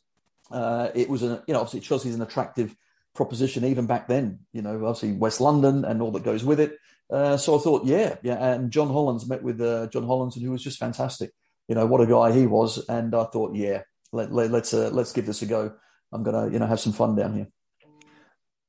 Uh, 0.51 0.89
it 0.95 1.09
was 1.09 1.23
a, 1.23 1.45
you 1.47 1.53
know, 1.53 1.61
obviously 1.61 1.81
Chelsea's 1.81 2.15
an 2.15 2.23
attractive 2.23 2.75
proposition 3.15 3.65
even 3.65 3.87
back 3.87 4.09
then. 4.09 4.41
You 4.53 4.63
know, 4.63 4.87
obviously 4.87 5.13
West 5.13 5.41
London 5.41 5.85
and 5.85 6.01
all 6.01 6.13
that 6.13 6.25
goes 6.25 6.45
with 6.45 6.61
it. 6.61 6.79
Uh, 7.11 7.37
so 7.37 7.59
I 7.59 7.61
thought, 7.61 7.85
yeah, 7.85 8.17
yeah. 8.23 8.53
And 8.53 8.71
John 8.71 8.89
Hollins 8.89 9.29
met 9.29 9.43
with 9.43 9.61
uh, 9.61 9.89
John 9.89 10.07
Hollins, 10.07 10.37
and 10.37 10.45
who 10.45 10.53
was 10.53 10.63
just 10.63 10.79
fantastic. 10.79 11.33
You 11.69 11.75
know, 11.75 11.87
what 11.87 12.01
a 12.01 12.07
guy 12.07 12.33
he 12.33 12.47
was. 12.47 12.85
And 12.89 13.15
I 13.15 13.25
thought, 13.25 13.55
yeah, 13.55 13.83
let, 14.13 14.33
let, 14.33 14.51
let's 14.51 14.73
uh, 14.73 14.91
let's 14.93 15.13
give 15.13 15.27
this 15.27 15.43
a 15.43 15.47
go. 15.47 15.73
I'm 16.13 16.23
gonna, 16.23 16.51
you 16.51 16.59
know, 16.59 16.67
have 16.67 16.81
some 16.81 16.93
fun 16.93 17.17
down 17.17 17.35
here. 17.35 17.49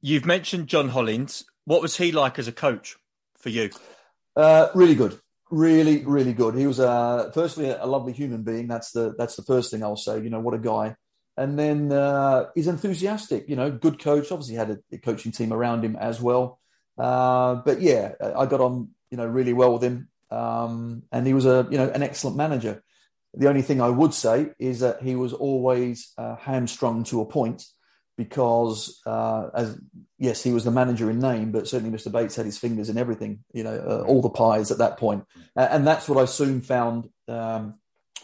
You've 0.02 0.26
mentioned 0.26 0.68
John 0.68 0.90
Hollins. 0.90 1.46
What 1.66 1.82
was 1.82 1.98
he 1.98 2.12
like 2.12 2.40
as 2.40 2.48
a 2.48 2.52
coach 2.52 2.98
for 3.38 3.50
you? 3.50 3.70
Uh, 4.36 4.70
really 4.74 4.96
good, 4.96 5.20
really, 5.52 6.04
really 6.06 6.34
good. 6.34 6.56
He 6.56 6.66
was, 6.66 6.80
uh, 6.80 7.30
firstly, 7.34 7.70
a 7.70 7.86
lovely 7.86 8.14
human 8.14 8.44
being. 8.44 8.68
That's 8.68 8.92
the 8.92 9.14
that's 9.18 9.36
the 9.36 9.44
first 9.44 9.70
thing 9.70 9.84
I'll 9.84 9.96
say. 9.96 10.22
You 10.22 10.30
know, 10.30 10.40
what 10.40 10.56
a 10.56 10.60
guy 10.60 10.96
and 11.38 11.58
then 11.58 11.92
uh, 11.92 12.46
he's 12.56 12.68
enthusiastic. 12.68 13.48
You 13.48 13.56
know, 13.56 13.72
good 13.72 14.00
coach. 14.00 14.32
Obviously, 14.32 14.56
had 14.56 14.72
a, 14.72 14.78
a 14.92 14.98
coaching 14.98 15.32
team 15.32 15.54
around 15.54 15.84
him 15.84 15.96
as 15.96 16.22
well. 16.22 16.60
Uh, 16.98 17.56
but 17.56 17.82
yeah, 17.82 18.14
I 18.22 18.46
got 18.46 18.62
on 18.62 18.90
you 19.10 19.18
know 19.18 19.26
really 19.26 19.54
well 19.54 19.74
with 19.74 19.84
him, 19.84 20.10
um, 20.30 21.04
and 21.12 21.26
he 21.26 21.34
was 21.34 21.46
a 21.46 21.68
you 21.72 21.78
know 21.78 21.90
an 21.90 22.04
excellent 22.04 22.38
manager. 22.38 22.84
The 23.34 23.48
only 23.48 23.62
thing 23.62 23.82
I 23.82 23.90
would 23.90 24.14
say 24.14 24.50
is 24.60 24.82
that 24.82 25.02
he 25.02 25.16
was 25.16 25.34
always 25.34 26.12
uh, 26.18 26.36
hamstrung 26.36 27.06
to 27.06 27.22
a 27.22 27.26
point 27.26 27.64
because 28.18 29.02
uh, 29.06 29.50
as 29.54 29.80
yes, 30.18 30.44
he 30.44 30.52
was 30.52 30.64
the 30.64 30.72
manager 30.72 31.10
in 31.10 31.20
name, 31.20 31.52
but 31.52 31.68
certainly 31.68 31.96
Mr. 31.96 32.12
Bates 32.12 32.36
had 32.36 32.46
his 32.46 32.58
fingers 32.58 32.90
in 32.90 32.98
everything. 32.98 33.44
You 33.54 33.64
know, 33.64 33.76
uh, 33.76 34.04
all 34.06 34.22
the 34.22 34.30
pies 34.30 34.72
at 34.72 34.78
that 34.80 34.98
point, 34.98 35.26
and 35.56 35.88
that's 35.88 36.08
what 36.08 36.22
I 36.22 36.26
soon 36.26 36.62
found 36.62 37.10
um, 37.28 37.76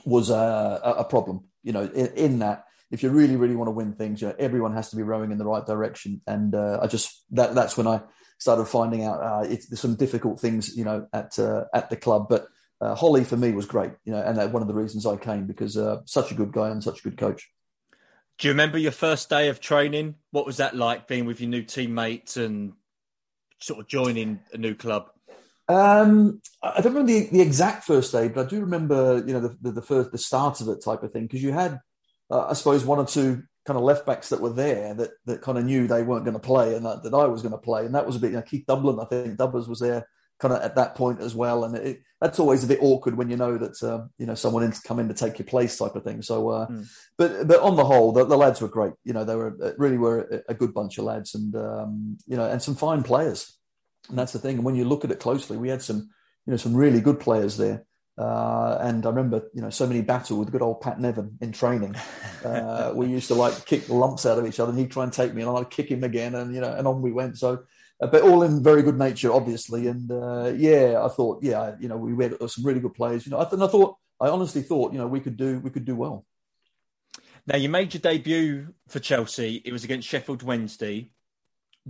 was 0.05 0.29
a, 0.29 0.81
a, 0.83 1.03
problem. 1.03 1.45
You 1.63 1.73
know, 1.73 1.83
in, 1.83 2.07
in 2.07 2.39
that 2.39 2.65
if 2.91 3.03
you 3.03 3.09
really, 3.09 3.35
really 3.35 3.55
want 3.55 3.67
to 3.67 3.73
win 3.73 3.93
things, 3.93 4.21
you 4.21 4.27
know, 4.27 4.35
everyone 4.37 4.73
has 4.73 4.89
to 4.91 4.95
be 4.95 5.03
rowing 5.03 5.31
in 5.31 5.37
the 5.37 5.45
right 5.45 5.65
direction. 5.65 6.21
And 6.27 6.53
uh, 6.53 6.79
I 6.81 6.87
just 6.87 7.23
that 7.31 7.55
that's 7.55 7.77
when 7.77 7.87
I 7.87 8.01
started 8.39 8.65
finding 8.65 9.03
out 9.03 9.21
uh, 9.21 9.47
it's 9.49 9.79
some 9.79 9.95
difficult 9.95 10.39
things, 10.39 10.75
you 10.75 10.85
know, 10.85 11.07
at 11.13 11.39
uh, 11.39 11.65
at 11.73 11.89
the 11.89 11.97
club. 11.97 12.27
But 12.29 12.47
Holly 12.81 13.23
for 13.23 13.37
me 13.37 13.51
was 13.51 13.65
great, 13.65 13.91
you 14.05 14.11
know, 14.11 14.21
and 14.21 14.37
one 14.53 14.61
of 14.61 14.67
the 14.67 14.75
reasons 14.75 15.05
I 15.05 15.15
came 15.15 15.47
because 15.47 15.77
such 16.05 16.31
a 16.31 16.35
good 16.35 16.51
guy 16.51 16.69
and 16.69 16.83
such 16.83 16.99
a 16.99 17.03
good 17.03 17.17
coach. 17.17 17.49
Do 18.37 18.47
you 18.47 18.51
remember 18.51 18.77
your 18.77 18.91
first 18.91 19.29
day 19.29 19.49
of 19.49 19.59
training? 19.59 20.15
What 20.31 20.45
was 20.45 20.57
that 20.57 20.75
like, 20.75 21.07
being 21.07 21.25
with 21.25 21.41
your 21.41 21.49
new 21.49 21.63
teammates 21.63 22.37
and 22.37 22.73
sort 23.59 23.79
of 23.79 23.87
joining 23.87 24.39
a 24.53 24.57
new 24.57 24.75
club? 24.75 25.09
Um, 25.67 26.41
I 26.61 26.81
don't 26.81 26.93
remember 26.93 27.11
the, 27.11 27.29
the 27.31 27.41
exact 27.41 27.83
first 27.83 28.11
day, 28.11 28.27
but 28.27 28.45
I 28.45 28.49
do 28.49 28.61
remember, 28.61 29.23
you 29.25 29.33
know, 29.33 29.39
the, 29.39 29.57
the, 29.61 29.71
the 29.71 29.81
first 29.81 30.11
the 30.11 30.17
start 30.17 30.61
of 30.61 30.69
it 30.69 30.83
type 30.83 31.03
of 31.03 31.11
thing 31.11 31.23
because 31.23 31.43
you 31.43 31.51
had 31.51 31.79
uh, 32.29 32.47
I 32.47 32.53
suppose 32.53 32.85
one 32.85 32.99
or 32.99 33.05
two 33.05 33.43
kind 33.65 33.77
of 33.77 33.83
left 33.83 34.05
backs 34.05 34.29
that 34.29 34.39
were 34.39 34.53
there 34.53 34.93
that, 34.93 35.11
that 35.25 35.41
kind 35.41 35.57
of 35.57 35.65
knew 35.65 35.87
they 35.87 36.03
weren't 36.03 36.23
going 36.23 36.33
to 36.35 36.39
play 36.39 36.75
and 36.75 36.85
that, 36.85 37.03
that 37.03 37.13
I 37.13 37.25
was 37.25 37.41
going 37.41 37.51
to 37.51 37.57
play. 37.57 37.85
And 37.85 37.95
that 37.95 38.05
was 38.05 38.15
a 38.15 38.19
bit, 38.19 38.31
you 38.31 38.37
know, 38.37 38.43
Keith 38.43 38.65
Dublin, 38.65 38.99
I 38.99 39.05
think 39.05 39.37
Dubbers 39.37 39.67
was 39.67 39.79
there 39.79 40.07
kind 40.39 40.53
of 40.53 40.61
at 40.61 40.75
that 40.75 40.95
point 40.95 41.21
as 41.21 41.35
well. 41.35 41.63
And 41.63 41.75
it, 41.75 42.01
that's 42.21 42.39
always 42.39 42.63
a 42.63 42.67
bit 42.67 42.79
awkward 42.81 43.15
when 43.15 43.29
you 43.29 43.37
know 43.37 43.57
that, 43.57 43.81
uh, 43.83 44.05
you 44.17 44.25
know, 44.25 44.35
someone 44.35 44.63
in 44.63 44.71
come 44.71 44.99
in 44.99 45.07
to 45.07 45.13
take 45.13 45.39
your 45.39 45.45
place 45.45 45.77
type 45.77 45.95
of 45.95 46.03
thing. 46.03 46.21
So, 46.21 46.49
uh, 46.49 46.67
mm. 46.67 46.87
but, 47.17 47.47
but 47.47 47.59
on 47.61 47.75
the 47.75 47.85
whole, 47.85 48.11
the, 48.11 48.25
the, 48.25 48.37
lads 48.37 48.61
were 48.61 48.67
great. 48.67 48.93
You 49.03 49.13
know, 49.13 49.23
they 49.23 49.35
were 49.35 49.55
uh, 49.61 49.71
really 49.77 49.97
were 49.97 50.43
a, 50.47 50.51
a 50.51 50.55
good 50.55 50.73
bunch 50.73 50.97
of 50.97 51.05
lads 51.05 51.35
and, 51.35 51.55
um, 51.55 52.17
you 52.27 52.37
know, 52.37 52.49
and 52.49 52.61
some 52.61 52.75
fine 52.75 53.03
players. 53.03 53.57
And 54.09 54.17
that's 54.17 54.33
the 54.33 54.39
thing. 54.39 54.57
And 54.57 54.65
when 54.65 54.75
you 54.75 54.85
look 54.85 55.05
at 55.05 55.11
it 55.11 55.19
closely, 55.19 55.57
we 55.57 55.69
had 55.69 55.81
some, 55.81 56.09
you 56.45 56.51
know, 56.51 56.57
some 56.57 56.75
really 56.75 57.01
good 57.01 57.19
players 57.19 57.57
there. 57.57 57.85
Uh, 58.17 58.79
and 58.81 59.05
I 59.05 59.09
remember, 59.09 59.43
you 59.53 59.61
know, 59.61 59.69
so 59.69 59.85
many 59.85 60.01
battle 60.01 60.39
with 60.39 60.51
good 60.51 60.63
old 60.63 60.81
Pat 60.81 60.99
Nevin 60.99 61.37
in 61.39 61.51
training. 61.51 61.95
Uh, 62.43 62.91
we 62.95 63.07
used 63.07 63.27
to 63.27 63.35
like 63.35 63.65
kick 63.65 63.87
lumps 63.89 64.25
out 64.25 64.39
of 64.39 64.47
each 64.47 64.59
other, 64.59 64.71
and 64.71 64.79
he'd 64.79 64.91
try 64.91 65.03
and 65.03 65.13
take 65.13 65.35
me, 65.35 65.43
and 65.43 65.55
I'd 65.55 65.69
kick 65.69 65.91
him 65.91 66.03
again, 66.03 66.33
and 66.33 66.53
you 66.53 66.61
know, 66.61 66.73
and 66.73 66.87
on 66.87 67.01
we 67.03 67.11
went. 67.11 67.37
So, 67.37 67.63
but 67.99 68.21
all 68.21 68.43
in 68.43 68.63
very 68.63 68.83
good 68.83 68.97
nature, 68.97 69.33
obviously. 69.33 69.87
And 69.87 70.11
uh, 70.11 70.53
yeah, 70.55 71.01
I 71.03 71.09
thought, 71.09 71.43
yeah, 71.43 71.75
you 71.79 71.87
know, 71.87 71.97
we 71.97 72.23
had 72.23 72.37
some 72.49 72.65
really 72.65 72.79
good 72.79 72.93
players. 72.93 73.25
You 73.25 73.31
know, 73.31 73.39
and 73.39 73.63
I 73.63 73.67
thought, 73.67 73.95
I 74.19 74.29
honestly 74.29 74.61
thought, 74.61 74.93
you 74.93 74.99
know, 74.99 75.07
we 75.07 75.19
could 75.19 75.37
do, 75.37 75.59
we 75.59 75.69
could 75.69 75.85
do 75.85 75.95
well. 75.95 76.25
Now, 77.45 77.57
you 77.57 77.69
made 77.69 77.93
your 77.93 78.01
debut 78.01 78.73
for 78.87 78.99
Chelsea. 78.99 79.61
It 79.63 79.71
was 79.71 79.83
against 79.83 80.07
Sheffield 80.07 80.43
Wednesday. 80.43 81.11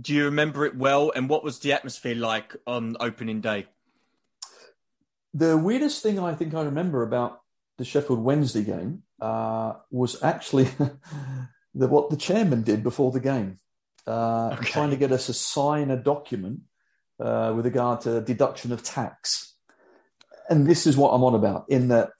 Do 0.00 0.14
you 0.14 0.26
remember 0.26 0.64
it 0.64 0.76
well? 0.76 1.10
And 1.14 1.28
what 1.28 1.42
was 1.42 1.58
the 1.58 1.72
atmosphere 1.72 2.14
like 2.14 2.54
on 2.66 2.96
opening 3.00 3.40
day? 3.40 3.66
the 5.34 5.56
weirdest 5.56 6.02
thing 6.02 6.18
I 6.18 6.34
think 6.34 6.54
I 6.54 6.62
remember 6.62 7.02
about 7.02 7.40
the 7.76 7.84
Sheffield 7.84 8.18
Wednesday 8.18 8.64
game 8.64 9.02
uh, 9.20 9.74
was 9.90 10.22
actually 10.22 10.64
the, 11.74 11.86
what 11.86 12.10
the 12.10 12.16
chairman 12.16 12.62
did 12.62 12.82
before 12.82 13.12
the 13.12 13.20
game, 13.20 13.60
uh, 14.08 14.50
okay. 14.54 14.70
trying 14.70 14.90
to 14.90 14.96
get 14.96 15.12
us 15.12 15.26
to 15.26 15.32
sign 15.32 15.90
a 15.90 15.96
document 15.96 16.60
uh, 17.20 17.52
with 17.54 17.66
regard 17.66 18.00
to 18.02 18.20
deduction 18.20 18.72
of 18.72 18.82
tax. 18.82 19.54
And 20.48 20.66
this 20.66 20.86
is 20.86 20.96
what 20.96 21.10
I'm 21.10 21.24
on 21.24 21.34
about 21.34 21.66
in 21.68 21.88
that 21.88 22.10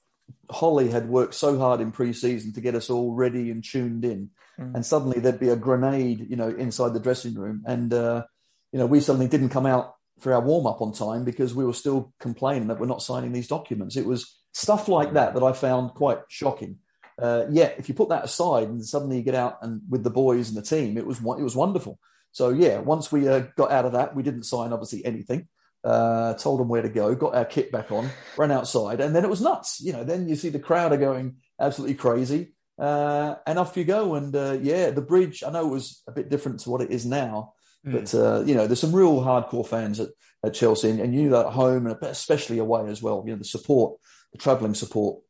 Holly 0.50 0.90
had 0.90 1.08
worked 1.08 1.34
so 1.34 1.58
hard 1.58 1.80
in 1.80 1.92
pre-season 1.92 2.52
to 2.52 2.60
get 2.60 2.74
us 2.74 2.90
all 2.90 3.14
ready 3.14 3.50
and 3.50 3.64
tuned 3.64 4.04
in, 4.04 4.30
mm. 4.58 4.74
and 4.74 4.84
suddenly 4.84 5.18
there'd 5.18 5.40
be 5.40 5.48
a 5.48 5.56
grenade, 5.56 6.26
you 6.28 6.36
know, 6.36 6.48
inside 6.48 6.92
the 6.92 7.00
dressing 7.00 7.34
room, 7.34 7.62
and 7.66 7.92
uh, 7.92 8.24
you 8.72 8.78
know 8.78 8.86
we 8.86 9.00
suddenly 9.00 9.28
didn't 9.28 9.48
come 9.48 9.66
out 9.66 9.94
for 10.20 10.32
our 10.32 10.40
warm 10.40 10.66
up 10.66 10.82
on 10.82 10.92
time 10.92 11.24
because 11.24 11.54
we 11.54 11.64
were 11.64 11.72
still 11.72 12.12
complaining 12.18 12.68
that 12.68 12.80
we're 12.80 12.86
not 12.86 13.02
signing 13.02 13.32
these 13.32 13.48
documents. 13.48 13.96
It 13.96 14.06
was 14.06 14.36
stuff 14.52 14.88
like 14.88 15.14
that 15.14 15.34
that 15.34 15.42
I 15.42 15.52
found 15.52 15.92
quite 15.92 16.18
shocking. 16.28 16.78
Uh, 17.20 17.46
yet, 17.50 17.74
if 17.78 17.88
you 17.88 17.94
put 17.94 18.10
that 18.10 18.24
aside 18.24 18.68
and 18.68 18.84
suddenly 18.84 19.16
you 19.16 19.22
get 19.22 19.34
out 19.34 19.58
and 19.62 19.80
with 19.88 20.04
the 20.04 20.10
boys 20.10 20.48
and 20.48 20.56
the 20.56 20.62
team, 20.62 20.96
it 20.96 21.06
was 21.06 21.18
it 21.18 21.42
was 21.42 21.56
wonderful. 21.56 21.98
So 22.32 22.50
yeah, 22.50 22.78
once 22.78 23.10
we 23.10 23.28
uh, 23.28 23.40
got 23.56 23.72
out 23.72 23.84
of 23.84 23.92
that, 23.92 24.14
we 24.14 24.22
didn't 24.22 24.44
sign 24.44 24.72
obviously 24.72 25.04
anything. 25.04 25.48
Uh, 25.84 26.34
told 26.34 26.58
them 26.60 26.68
where 26.68 26.82
to 26.82 26.88
go, 26.88 27.14
got 27.14 27.34
our 27.34 27.44
kit 27.44 27.70
back 27.70 27.92
on, 27.92 28.10
ran 28.36 28.50
outside, 28.50 29.00
and 29.00 29.14
then 29.14 29.24
it 29.24 29.30
was 29.30 29.40
nuts. 29.40 29.80
You 29.80 29.92
know, 29.92 30.04
then 30.04 30.28
you 30.28 30.34
see 30.34 30.48
the 30.48 30.58
crowd 30.58 30.92
are 30.92 30.96
going 30.98 31.36
absolutely 31.60 31.94
crazy, 31.94 32.52
uh, 32.78 33.36
and 33.46 33.58
off 33.58 33.76
you 33.76 33.84
go. 33.84 34.16
And 34.16 34.34
uh, 34.34 34.58
yeah, 34.60 34.90
the 34.90 35.00
bridge. 35.00 35.42
I 35.44 35.50
know 35.50 35.68
it 35.68 35.72
was 35.72 36.02
a 36.06 36.12
bit 36.12 36.30
different 36.30 36.60
to 36.60 36.70
what 36.70 36.82
it 36.82 36.90
is 36.90 37.06
now, 37.06 37.54
Mm. 37.86 37.92
But 37.92 38.14
uh, 38.14 38.44
you 38.44 38.54
know, 38.54 38.66
there's 38.66 38.80
some 38.80 38.94
real 38.94 39.20
hardcore 39.20 39.66
fans 39.66 40.00
at, 40.00 40.08
at 40.44 40.54
Chelsea, 40.54 40.90
and, 40.90 41.00
and 41.00 41.14
you 41.14 41.22
know 41.22 41.36
that 41.36 41.46
at 41.46 41.52
home 41.52 41.86
and 41.86 41.96
especially 42.02 42.58
away 42.58 42.88
as 42.88 43.02
well. 43.02 43.22
You 43.26 43.32
know, 43.32 43.38
the 43.38 43.44
support, 43.44 43.98
the 44.32 44.38
travelling 44.38 44.74
support 44.74 45.22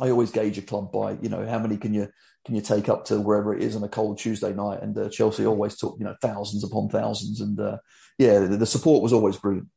I 0.00 0.10
always 0.10 0.30
gauge 0.30 0.58
a 0.58 0.62
club 0.62 0.92
by 0.92 1.12
you 1.22 1.28
know 1.28 1.46
how 1.46 1.58
many 1.58 1.76
can 1.76 1.94
you 1.94 2.08
can 2.44 2.54
you 2.54 2.60
take 2.60 2.88
up 2.88 3.06
to 3.06 3.20
wherever 3.20 3.54
it 3.54 3.62
is 3.62 3.74
on 3.74 3.84
a 3.84 3.88
cold 3.88 4.18
Tuesday 4.18 4.52
night, 4.52 4.82
and 4.82 4.96
uh, 4.96 5.08
Chelsea 5.08 5.46
always 5.46 5.76
took 5.76 5.96
you 5.98 6.04
know 6.04 6.16
thousands 6.20 6.64
upon 6.64 6.88
thousands, 6.88 7.40
and 7.40 7.58
uh, 7.58 7.78
yeah, 8.18 8.40
the, 8.40 8.56
the, 8.56 8.66
support 8.66 9.02
was 9.02 9.12
always 9.12 9.36
brilliant. 9.36 9.68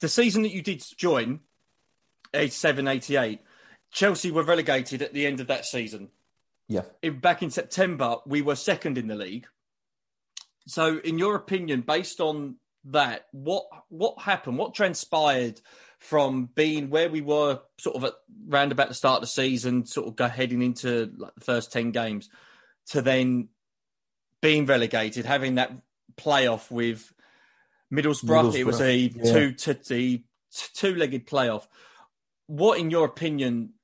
The 0.00 0.08
season 0.08 0.42
that 0.42 0.52
you 0.52 0.62
did 0.62 0.84
join, 0.96 1.40
87, 2.34 2.86
88, 2.86 3.40
Chelsea 3.90 4.30
were 4.30 4.42
relegated 4.42 5.00
at 5.00 5.14
the 5.14 5.26
end 5.26 5.40
of 5.40 5.46
that 5.46 5.64
season. 5.64 6.10
Yeah, 6.68 6.82
in, 7.02 7.20
back 7.20 7.42
in 7.42 7.50
September, 7.50 8.16
we 8.26 8.42
were 8.42 8.56
second 8.56 8.98
in 8.98 9.06
the 9.06 9.14
league. 9.14 9.46
So, 10.66 10.98
in 10.98 11.18
your 11.18 11.36
opinion, 11.36 11.82
based 11.82 12.20
on 12.20 12.56
that, 12.86 13.26
what 13.32 13.64
what 13.88 14.20
happened? 14.20 14.58
What 14.58 14.74
transpired 14.74 15.60
from 15.98 16.50
being 16.54 16.90
where 16.90 17.08
we 17.08 17.20
were, 17.20 17.60
sort 17.78 17.96
of 17.96 18.04
at 18.04 18.14
round 18.46 18.72
about 18.72 18.88
the 18.88 18.94
start 18.94 19.16
of 19.16 19.22
the 19.22 19.26
season, 19.26 19.86
sort 19.86 20.06
of 20.06 20.16
go 20.16 20.28
heading 20.28 20.62
into 20.62 21.12
like 21.16 21.34
the 21.34 21.44
first 21.44 21.72
ten 21.72 21.90
games, 21.90 22.28
to 22.90 23.02
then 23.02 23.48
being 24.40 24.66
relegated, 24.66 25.24
having 25.24 25.56
that 25.56 25.72
playoff 26.16 26.70
with 26.70 27.12
Middlesbrough. 27.92 28.52
Middlesbrough. 28.52 28.58
It 28.58 28.64
was 28.64 28.80
a 28.80 28.96
yeah. 28.96 29.32
two 29.32 29.52
to 29.52 30.20
two 30.74 30.94
legged 30.94 31.26
playoff. 31.26 31.66
What, 32.46 32.78
in 32.78 32.90
your 32.90 33.06
opinion, 33.06 33.74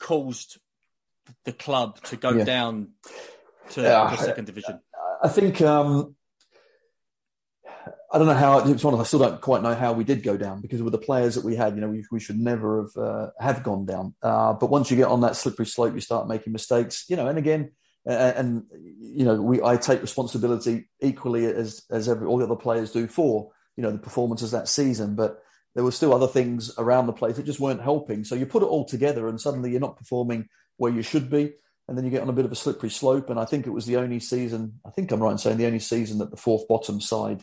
caused 0.00 0.58
the 1.44 1.52
club 1.52 2.00
to 2.04 2.16
go 2.16 2.30
yeah. 2.30 2.44
down 2.44 2.88
to 3.70 3.82
yeah, 3.82 4.10
the 4.10 4.16
second 4.16 4.46
division? 4.46 4.80
I 5.22 5.28
think 5.28 5.60
um, 5.60 6.16
I 8.14 8.18
don't 8.18 8.28
know 8.28 8.34
how 8.34 8.58
it's 8.60 8.84
one. 8.84 8.94
I 8.94 9.02
still 9.02 9.18
don't 9.18 9.40
quite 9.40 9.60
know 9.60 9.74
how 9.74 9.92
we 9.92 10.04
did 10.04 10.22
go 10.22 10.36
down 10.36 10.60
because 10.60 10.80
with 10.80 10.92
the 10.92 10.98
players 10.98 11.34
that 11.34 11.44
we 11.44 11.56
had, 11.56 11.74
you 11.74 11.80
know, 11.80 11.88
we, 11.88 12.04
we 12.12 12.20
should 12.20 12.38
never 12.38 12.82
have 12.82 12.96
uh, 12.96 13.30
have 13.40 13.64
gone 13.64 13.86
down. 13.86 14.14
Uh, 14.22 14.52
but 14.52 14.70
once 14.70 14.88
you 14.88 14.96
get 14.96 15.08
on 15.08 15.22
that 15.22 15.34
slippery 15.34 15.66
slope, 15.66 15.94
you 15.94 16.00
start 16.00 16.28
making 16.28 16.52
mistakes. 16.52 17.06
You 17.08 17.16
know, 17.16 17.26
and 17.26 17.38
again, 17.38 17.72
and 18.06 18.62
you 18.70 19.24
know, 19.24 19.42
we 19.42 19.60
I 19.60 19.76
take 19.78 20.00
responsibility 20.00 20.88
equally 21.02 21.46
as 21.46 21.82
as 21.90 22.08
every 22.08 22.28
all 22.28 22.38
the 22.38 22.44
other 22.44 22.54
players 22.54 22.92
do 22.92 23.08
for 23.08 23.50
you 23.76 23.82
know 23.82 23.90
the 23.90 23.98
performances 23.98 24.52
that 24.52 24.68
season. 24.68 25.16
But 25.16 25.42
there 25.74 25.82
were 25.82 25.90
still 25.90 26.14
other 26.14 26.28
things 26.28 26.70
around 26.78 27.06
the 27.06 27.12
place 27.12 27.34
that 27.34 27.46
just 27.46 27.58
weren't 27.58 27.82
helping. 27.82 28.22
So 28.22 28.36
you 28.36 28.46
put 28.46 28.62
it 28.62 28.66
all 28.66 28.84
together, 28.84 29.26
and 29.26 29.40
suddenly 29.40 29.72
you're 29.72 29.80
not 29.80 29.96
performing 29.96 30.48
where 30.76 30.92
you 30.92 31.02
should 31.02 31.30
be 31.30 31.54
and 31.88 31.98
then 31.98 32.04
you 32.04 32.10
get 32.10 32.22
on 32.22 32.30
a 32.30 32.32
bit 32.32 32.46
of 32.46 32.52
a 32.52 32.56
slippery 32.56 32.90
slope. 32.90 33.28
And 33.28 33.38
I 33.38 33.44
think 33.44 33.66
it 33.66 33.70
was 33.70 33.84
the 33.84 33.98
only 33.98 34.18
season, 34.18 34.80
I 34.86 34.90
think 34.90 35.12
I'm 35.12 35.22
right 35.22 35.32
in 35.32 35.38
saying 35.38 35.58
the 35.58 35.66
only 35.66 35.80
season 35.80 36.18
that 36.18 36.30
the 36.30 36.36
fourth 36.36 36.66
bottom 36.66 36.98
side 36.98 37.42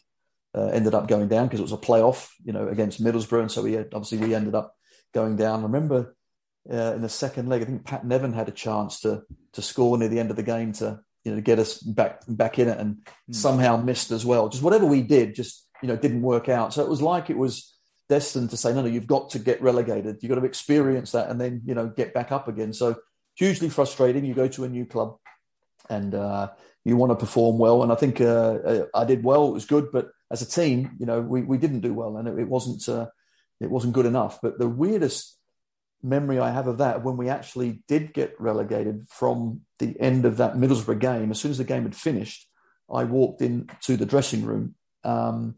uh, 0.56 0.68
ended 0.68 0.94
up 0.94 1.08
going 1.08 1.28
down 1.28 1.48
because 1.48 1.60
it 1.60 1.64
was 1.64 1.72
a 1.72 1.78
playoff, 1.78 2.30
you 2.44 2.54
know, 2.54 2.68
against 2.68 3.04
Middlesbrough. 3.04 3.42
And 3.42 3.52
so 3.52 3.62
we 3.62 3.74
had, 3.74 3.94
obviously 3.94 4.18
we 4.18 4.36
ended 4.36 4.56
up 4.56 4.76
going 5.14 5.36
down. 5.36 5.62
I 5.62 5.64
remember 5.64 6.16
uh, 6.72 6.94
in 6.94 7.02
the 7.02 7.10
second 7.10 7.50
leg, 7.50 7.62
I 7.62 7.66
think 7.66 7.86
Pat 7.86 8.06
Nevin 8.06 8.34
had 8.34 8.50
a 8.50 8.52
chance 8.52 9.02
to 9.02 9.24
to 9.54 9.62
score 9.62 9.98
near 9.98 10.08
the 10.08 10.20
end 10.20 10.30
of 10.30 10.38
the 10.38 10.44
game 10.44 10.72
to 10.74 11.00
you 11.24 11.32
know 11.32 11.38
to 11.38 11.42
get 11.42 11.60
us 11.60 11.80
back 11.80 12.22
back 12.28 12.60
in 12.60 12.68
it, 12.68 12.78
and 12.78 12.98
mm. 12.98 13.36
somehow 13.36 13.78
missed 13.78 14.12
as 14.12 14.26
well. 14.26 14.50
Just 14.50 14.64
whatever 14.64 14.86
we 14.86 15.02
did, 15.02 15.36
just 15.36 15.68
you 15.82 15.88
know 15.88 15.96
didn't 15.96 16.22
work 16.22 16.50
out. 16.50 16.74
So 16.74 16.84
it 16.84 16.90
was 16.90 17.02
like 17.02 17.30
it 17.30 17.38
was 17.38 17.76
destined 18.10 18.50
to 18.50 18.58
say, 18.58 18.74
no, 18.74 18.82
no, 18.82 18.88
you've 18.88 19.08
got 19.08 19.30
to 19.32 19.40
get 19.40 19.62
relegated. 19.62 20.18
You've 20.22 20.30
got 20.30 20.40
to 20.40 20.46
experience 20.46 21.14
that, 21.14 21.30
and 21.30 21.42
then 21.42 21.62
you 21.66 21.74
know 21.74 21.88
get 21.88 22.14
back 22.14 22.32
up 22.32 22.48
again. 22.48 22.74
So 22.74 22.98
hugely 23.36 23.70
frustrating. 23.70 24.26
You 24.26 24.34
go 24.34 24.48
to 24.50 24.64
a 24.64 24.70
new 24.70 24.86
club, 24.86 25.18
and 25.90 26.14
uh, 26.14 26.52
you 26.86 26.96
want 26.96 27.12
to 27.12 27.16
perform 27.16 27.58
well. 27.58 27.84
And 27.84 27.92
I 27.92 27.96
think 27.96 28.22
uh, 28.22 28.26
uh, 28.26 28.86
I 28.94 29.06
did 29.06 29.24
well. 29.24 29.50
It 29.50 29.54
was 29.54 29.66
good, 29.66 29.92
but 29.92 30.12
as 30.32 30.42
a 30.42 30.50
team, 30.50 30.96
you 31.00 31.06
know, 31.06 31.22
we, 31.22 31.42
we 31.42 31.58
didn't 31.58 31.82
do 31.82 31.94
well, 31.94 32.18
and 32.18 32.28
it, 32.28 32.40
it 32.40 32.48
wasn't 32.48 32.88
uh, 32.88 33.08
it 33.60 33.70
wasn't 33.70 33.94
good 33.94 34.06
enough. 34.06 34.40
But 34.42 34.58
the 34.58 34.70
weirdest 34.70 35.38
memory 36.04 36.40
I 36.40 36.52
have 36.52 36.68
of 36.68 36.80
that 36.80 37.04
when 37.04 37.18
we 37.18 37.30
actually 37.30 37.84
did 37.88 38.14
get 38.14 38.40
relegated 38.40 39.08
from 39.10 39.62
the 39.78 40.00
end 40.00 40.26
of 40.26 40.38
that 40.38 40.56
Middlesbrough 40.56 41.00
game. 41.00 41.32
As 41.32 41.40
soon 41.40 41.52
as 41.52 41.58
the 41.58 41.64
game 41.64 41.84
had 41.84 41.96
finished, 41.96 42.48
I 42.92 43.04
walked 43.04 43.42
into 43.42 43.98
the 43.98 44.06
dressing 44.06 44.46
room. 44.46 44.76
Um, 45.04 45.56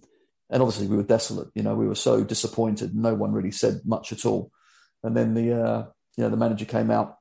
and 0.49 0.62
obviously 0.62 0.88
we 0.88 0.97
were 0.97 1.03
desolate. 1.03 1.49
You 1.55 1.63
know, 1.63 1.75
we 1.75 1.88
were 1.88 1.95
so 1.95 2.23
disappointed. 2.23 2.95
No 2.95 3.13
one 3.13 3.31
really 3.31 3.51
said 3.51 3.81
much 3.86 4.12
at 4.12 4.25
all. 4.25 4.51
And 5.03 5.15
then 5.15 5.33
the 5.33 5.53
uh, 5.53 5.86
you 6.17 6.23
know 6.23 6.29
the 6.29 6.38
manager 6.38 6.65
came 6.65 6.91
out, 6.91 7.17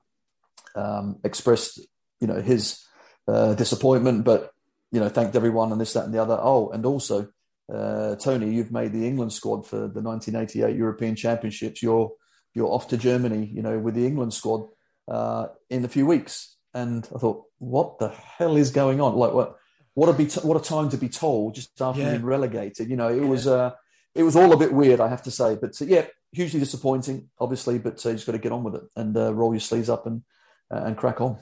um, 0.76 1.18
expressed 1.24 1.80
you 2.20 2.26
know 2.26 2.40
his 2.40 2.84
uh, 3.26 3.54
disappointment, 3.54 4.24
but 4.24 4.52
you 4.90 5.00
know 5.00 5.08
thanked 5.08 5.34
everyone 5.34 5.72
and 5.72 5.80
this, 5.80 5.94
that, 5.94 6.04
and 6.04 6.14
the 6.14 6.22
other. 6.22 6.38
Oh, 6.40 6.70
and 6.70 6.84
also 6.86 7.28
uh, 7.72 8.16
Tony, 8.16 8.52
you've 8.52 8.72
made 8.72 8.92
the 8.92 9.06
England 9.06 9.32
squad 9.32 9.66
for 9.66 9.88
the 9.88 10.00
1988 10.00 10.76
European 10.76 11.16
Championships. 11.16 11.82
You're 11.82 12.12
you're 12.54 12.70
off 12.70 12.88
to 12.88 12.98
Germany, 12.98 13.50
you 13.52 13.62
know, 13.62 13.78
with 13.78 13.94
the 13.94 14.06
England 14.06 14.34
squad 14.34 14.68
uh, 15.08 15.46
in 15.70 15.84
a 15.84 15.88
few 15.88 16.06
weeks. 16.06 16.56
And 16.74 17.08
I 17.14 17.18
thought, 17.18 17.44
what 17.58 17.98
the 17.98 18.08
hell 18.08 18.56
is 18.56 18.70
going 18.70 19.00
on? 19.00 19.14
Like, 19.14 19.32
what? 19.32 19.56
What 19.94 20.08
a 20.08 20.14
be 20.14 20.24
t- 20.24 20.40
what 20.40 20.56
a 20.56 20.64
time 20.64 20.88
to 20.88 20.96
be 20.96 21.10
told 21.10 21.54
just 21.54 21.78
after 21.78 22.00
yeah. 22.00 22.12
being 22.12 22.24
relegated. 22.24 22.88
You 22.88 22.96
know, 22.96 23.08
it 23.08 23.20
yeah. 23.20 23.28
was 23.28 23.46
uh, 23.46 23.72
it 24.14 24.22
was 24.22 24.36
all 24.36 24.52
a 24.52 24.56
bit 24.56 24.72
weird, 24.72 25.00
I 25.00 25.08
have 25.08 25.22
to 25.24 25.30
say. 25.30 25.56
But 25.60 25.80
uh, 25.82 25.84
yeah, 25.84 26.06
hugely 26.32 26.60
disappointing, 26.60 27.28
obviously. 27.38 27.78
But 27.78 28.04
uh, 28.04 28.10
you 28.10 28.14
just 28.14 28.24
got 28.24 28.32
to 28.32 28.38
get 28.38 28.52
on 28.52 28.64
with 28.64 28.76
it 28.76 28.84
and 28.96 29.14
uh, 29.14 29.34
roll 29.34 29.52
your 29.52 29.60
sleeves 29.60 29.90
up 29.90 30.06
and 30.06 30.22
and 30.70 30.96
crack 30.96 31.20
on. 31.20 31.38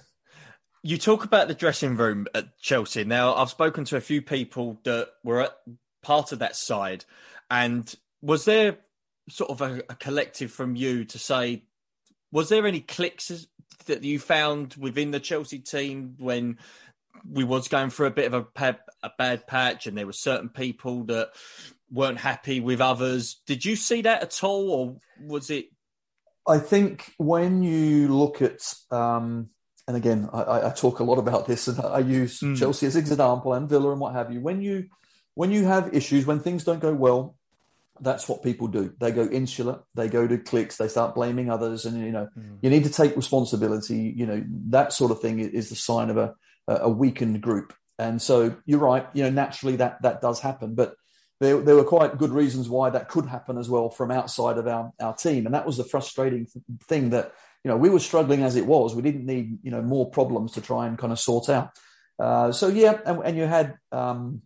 You 0.82 0.98
talk 0.98 1.24
about 1.24 1.46
the 1.46 1.54
dressing 1.54 1.96
room 1.96 2.26
at 2.34 2.58
Chelsea. 2.58 3.04
Now, 3.04 3.34
I've 3.34 3.50
spoken 3.50 3.84
to 3.84 3.96
a 3.96 4.00
few 4.00 4.22
people 4.22 4.80
that 4.84 5.10
were 5.22 5.42
at 5.42 5.52
part 6.02 6.32
of 6.32 6.38
that 6.40 6.56
side, 6.56 7.04
and 7.50 7.94
was 8.22 8.44
there 8.44 8.78
sort 9.28 9.50
of 9.50 9.60
a, 9.60 9.82
a 9.88 9.94
collective 9.94 10.50
from 10.50 10.76
you 10.76 11.04
to 11.04 11.18
say, 11.18 11.64
was 12.32 12.48
there 12.48 12.66
any 12.66 12.80
clicks 12.80 13.46
that 13.86 14.02
you 14.04 14.18
found 14.18 14.74
within 14.74 15.10
the 15.10 15.20
Chelsea 15.20 15.58
team 15.58 16.14
when 16.18 16.58
we 17.28 17.44
was 17.44 17.68
going 17.68 17.90
through 17.90 18.06
a 18.06 18.12
bit 18.12 18.32
of 18.32 18.46
a, 18.56 18.76
a 19.02 19.10
bad 19.18 19.46
patch, 19.46 19.86
and 19.86 19.96
there 19.96 20.06
were 20.06 20.12
certain 20.12 20.48
people 20.48 21.04
that 21.04 21.30
weren't 21.90 22.18
happy 22.18 22.60
with 22.60 22.80
others? 22.80 23.40
Did 23.46 23.64
you 23.64 23.76
see 23.76 24.02
that 24.02 24.22
at 24.22 24.44
all, 24.44 24.70
or 24.70 24.96
was 25.20 25.50
it 25.50 25.66
I 26.46 26.58
think 26.58 27.12
when 27.16 27.62
you 27.62 28.08
look 28.08 28.42
at, 28.42 28.74
um, 28.90 29.50
and 29.86 29.96
again, 29.96 30.28
I, 30.32 30.68
I, 30.68 30.70
talk 30.70 31.00
a 31.00 31.04
lot 31.04 31.18
about 31.18 31.46
this, 31.46 31.68
and 31.68 31.78
I 31.80 31.98
use 31.98 32.40
mm. 32.40 32.56
Chelsea 32.56 32.86
as 32.86 32.96
an 32.96 33.02
example, 33.02 33.52
and 33.52 33.68
Villa, 33.68 33.92
and 33.92 34.00
what 34.00 34.14
have 34.14 34.32
you. 34.32 34.40
When 34.40 34.62
you 34.62 34.86
when 35.34 35.50
you 35.50 35.64
have 35.64 35.94
issues, 35.94 36.26
when 36.26 36.40
things 36.40 36.64
don't 36.64 36.80
go 36.80 36.92
well, 36.92 37.36
that's 38.00 38.28
what 38.28 38.42
people 38.42 38.68
do. 38.68 38.94
They 38.98 39.12
go 39.12 39.24
insular, 39.24 39.80
they 39.94 40.08
go 40.08 40.26
to 40.26 40.38
clicks, 40.38 40.76
they 40.76 40.88
start 40.88 41.14
blaming 41.14 41.50
others, 41.50 41.84
and 41.84 42.00
you 42.00 42.12
know 42.12 42.28
mm. 42.38 42.58
you 42.62 42.70
need 42.70 42.84
to 42.84 42.92
take 42.92 43.16
responsibility. 43.16 44.14
You 44.16 44.26
know 44.26 44.44
that 44.68 44.92
sort 44.92 45.10
of 45.10 45.20
thing 45.20 45.38
is 45.38 45.68
the 45.68 45.76
sign 45.76 46.10
of 46.10 46.16
a 46.16 46.34
a 46.66 46.88
weakened 46.88 47.40
group. 47.40 47.74
And 47.98 48.22
so 48.22 48.56
you're 48.64 48.78
right. 48.78 49.06
You 49.12 49.24
know 49.24 49.30
naturally 49.30 49.76
that 49.76 50.02
that 50.02 50.22
does 50.22 50.40
happen, 50.40 50.74
but 50.74 50.94
there, 51.40 51.58
there 51.58 51.74
were 51.74 51.84
quite 51.84 52.18
good 52.18 52.30
reasons 52.30 52.68
why 52.68 52.90
that 52.90 53.08
could 53.08 53.26
happen 53.26 53.56
as 53.56 53.68
well 53.68 53.88
from 53.88 54.10
outside 54.10 54.58
of 54.58 54.66
our, 54.68 54.92
our 55.00 55.14
team. 55.14 55.46
And 55.46 55.54
that 55.54 55.66
was 55.66 55.78
the 55.78 55.84
frustrating 55.84 56.46
thing 56.84 57.10
that, 57.10 57.32
you 57.64 57.70
know, 57.70 57.78
we 57.78 57.88
were 57.88 57.98
struggling 57.98 58.42
as 58.42 58.56
it 58.56 58.66
was. 58.66 58.94
We 58.94 59.02
didn't 59.02 59.24
need, 59.24 59.58
you 59.62 59.70
know, 59.70 59.80
more 59.80 60.10
problems 60.10 60.52
to 60.52 60.60
try 60.60 60.86
and 60.86 60.98
kind 60.98 61.12
of 61.12 61.18
sort 61.18 61.48
out. 61.48 61.70
Uh, 62.18 62.52
so, 62.52 62.68
yeah, 62.68 62.98
and, 63.06 63.22
and 63.24 63.36
you 63.38 63.44
had, 63.44 63.78
um, 63.90 64.42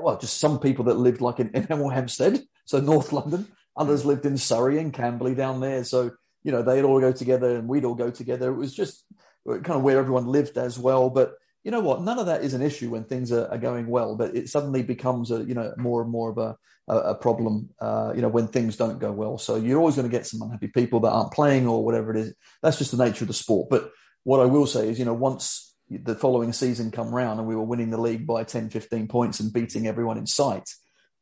well, 0.00 0.18
just 0.18 0.38
some 0.38 0.58
people 0.58 0.86
that 0.86 0.96
lived 0.96 1.20
like 1.20 1.40
in, 1.40 1.50
Hemel 1.50 1.92
Hempstead, 1.94 2.42
so 2.64 2.80
North 2.80 3.12
London. 3.12 3.46
Others 3.76 4.04
lived 4.04 4.24
in 4.24 4.38
Surrey 4.38 4.78
and 4.78 4.92
Camberley 4.92 5.34
down 5.34 5.60
there. 5.60 5.84
So, 5.84 6.12
you 6.42 6.52
know, 6.52 6.62
they'd 6.62 6.84
all 6.84 7.00
go 7.00 7.12
together 7.12 7.56
and 7.56 7.68
we'd 7.68 7.84
all 7.84 7.94
go 7.94 8.10
together. 8.10 8.50
It 8.50 8.56
was 8.56 8.74
just 8.74 9.04
kind 9.46 9.70
of 9.70 9.82
where 9.82 9.98
everyone 9.98 10.26
lived 10.26 10.56
as 10.56 10.78
well. 10.78 11.10
But 11.10 11.34
you 11.62 11.70
know 11.70 11.80
what? 11.80 12.02
None 12.02 12.18
of 12.18 12.26
that 12.26 12.42
is 12.42 12.54
an 12.54 12.62
issue 12.62 12.90
when 12.90 13.04
things 13.04 13.32
are, 13.32 13.48
are 13.48 13.58
going 13.58 13.88
well, 13.88 14.16
but 14.16 14.36
it 14.36 14.48
suddenly 14.48 14.82
becomes 14.82 15.30
a 15.30 15.42
you 15.42 15.54
know 15.54 15.74
more 15.76 16.00
and 16.00 16.10
more 16.10 16.30
of 16.30 16.38
a 16.38 16.56
a, 16.88 17.14
problem. 17.16 17.70
Uh, 17.80 18.12
you 18.14 18.22
know 18.22 18.28
when 18.28 18.46
things 18.46 18.76
don't 18.76 19.00
go 19.00 19.10
well. 19.10 19.36
So 19.36 19.56
you're 19.56 19.78
always 19.78 19.96
going 19.96 20.08
to 20.08 20.16
get 20.16 20.26
some 20.26 20.42
unhappy 20.42 20.68
people 20.68 21.00
that 21.00 21.10
aren't 21.10 21.32
playing 21.32 21.66
or 21.66 21.84
whatever 21.84 22.12
it 22.12 22.18
is. 22.18 22.34
That's 22.62 22.78
just 22.78 22.96
the 22.96 23.04
nature 23.04 23.24
of 23.24 23.28
the 23.28 23.34
sport. 23.34 23.68
But 23.68 23.90
what 24.22 24.40
I 24.40 24.44
will 24.44 24.66
say 24.66 24.88
is, 24.88 24.98
you 24.98 25.04
know, 25.04 25.14
once 25.14 25.65
the 25.90 26.14
following 26.14 26.52
season 26.52 26.90
come 26.90 27.14
round 27.14 27.38
and 27.38 27.48
we 27.48 27.56
were 27.56 27.62
winning 27.62 27.90
the 27.90 28.00
league 28.00 28.26
by 28.26 28.44
10, 28.44 28.70
15 28.70 29.08
points 29.08 29.40
and 29.40 29.52
beating 29.52 29.86
everyone 29.86 30.18
in 30.18 30.26
sight, 30.26 30.68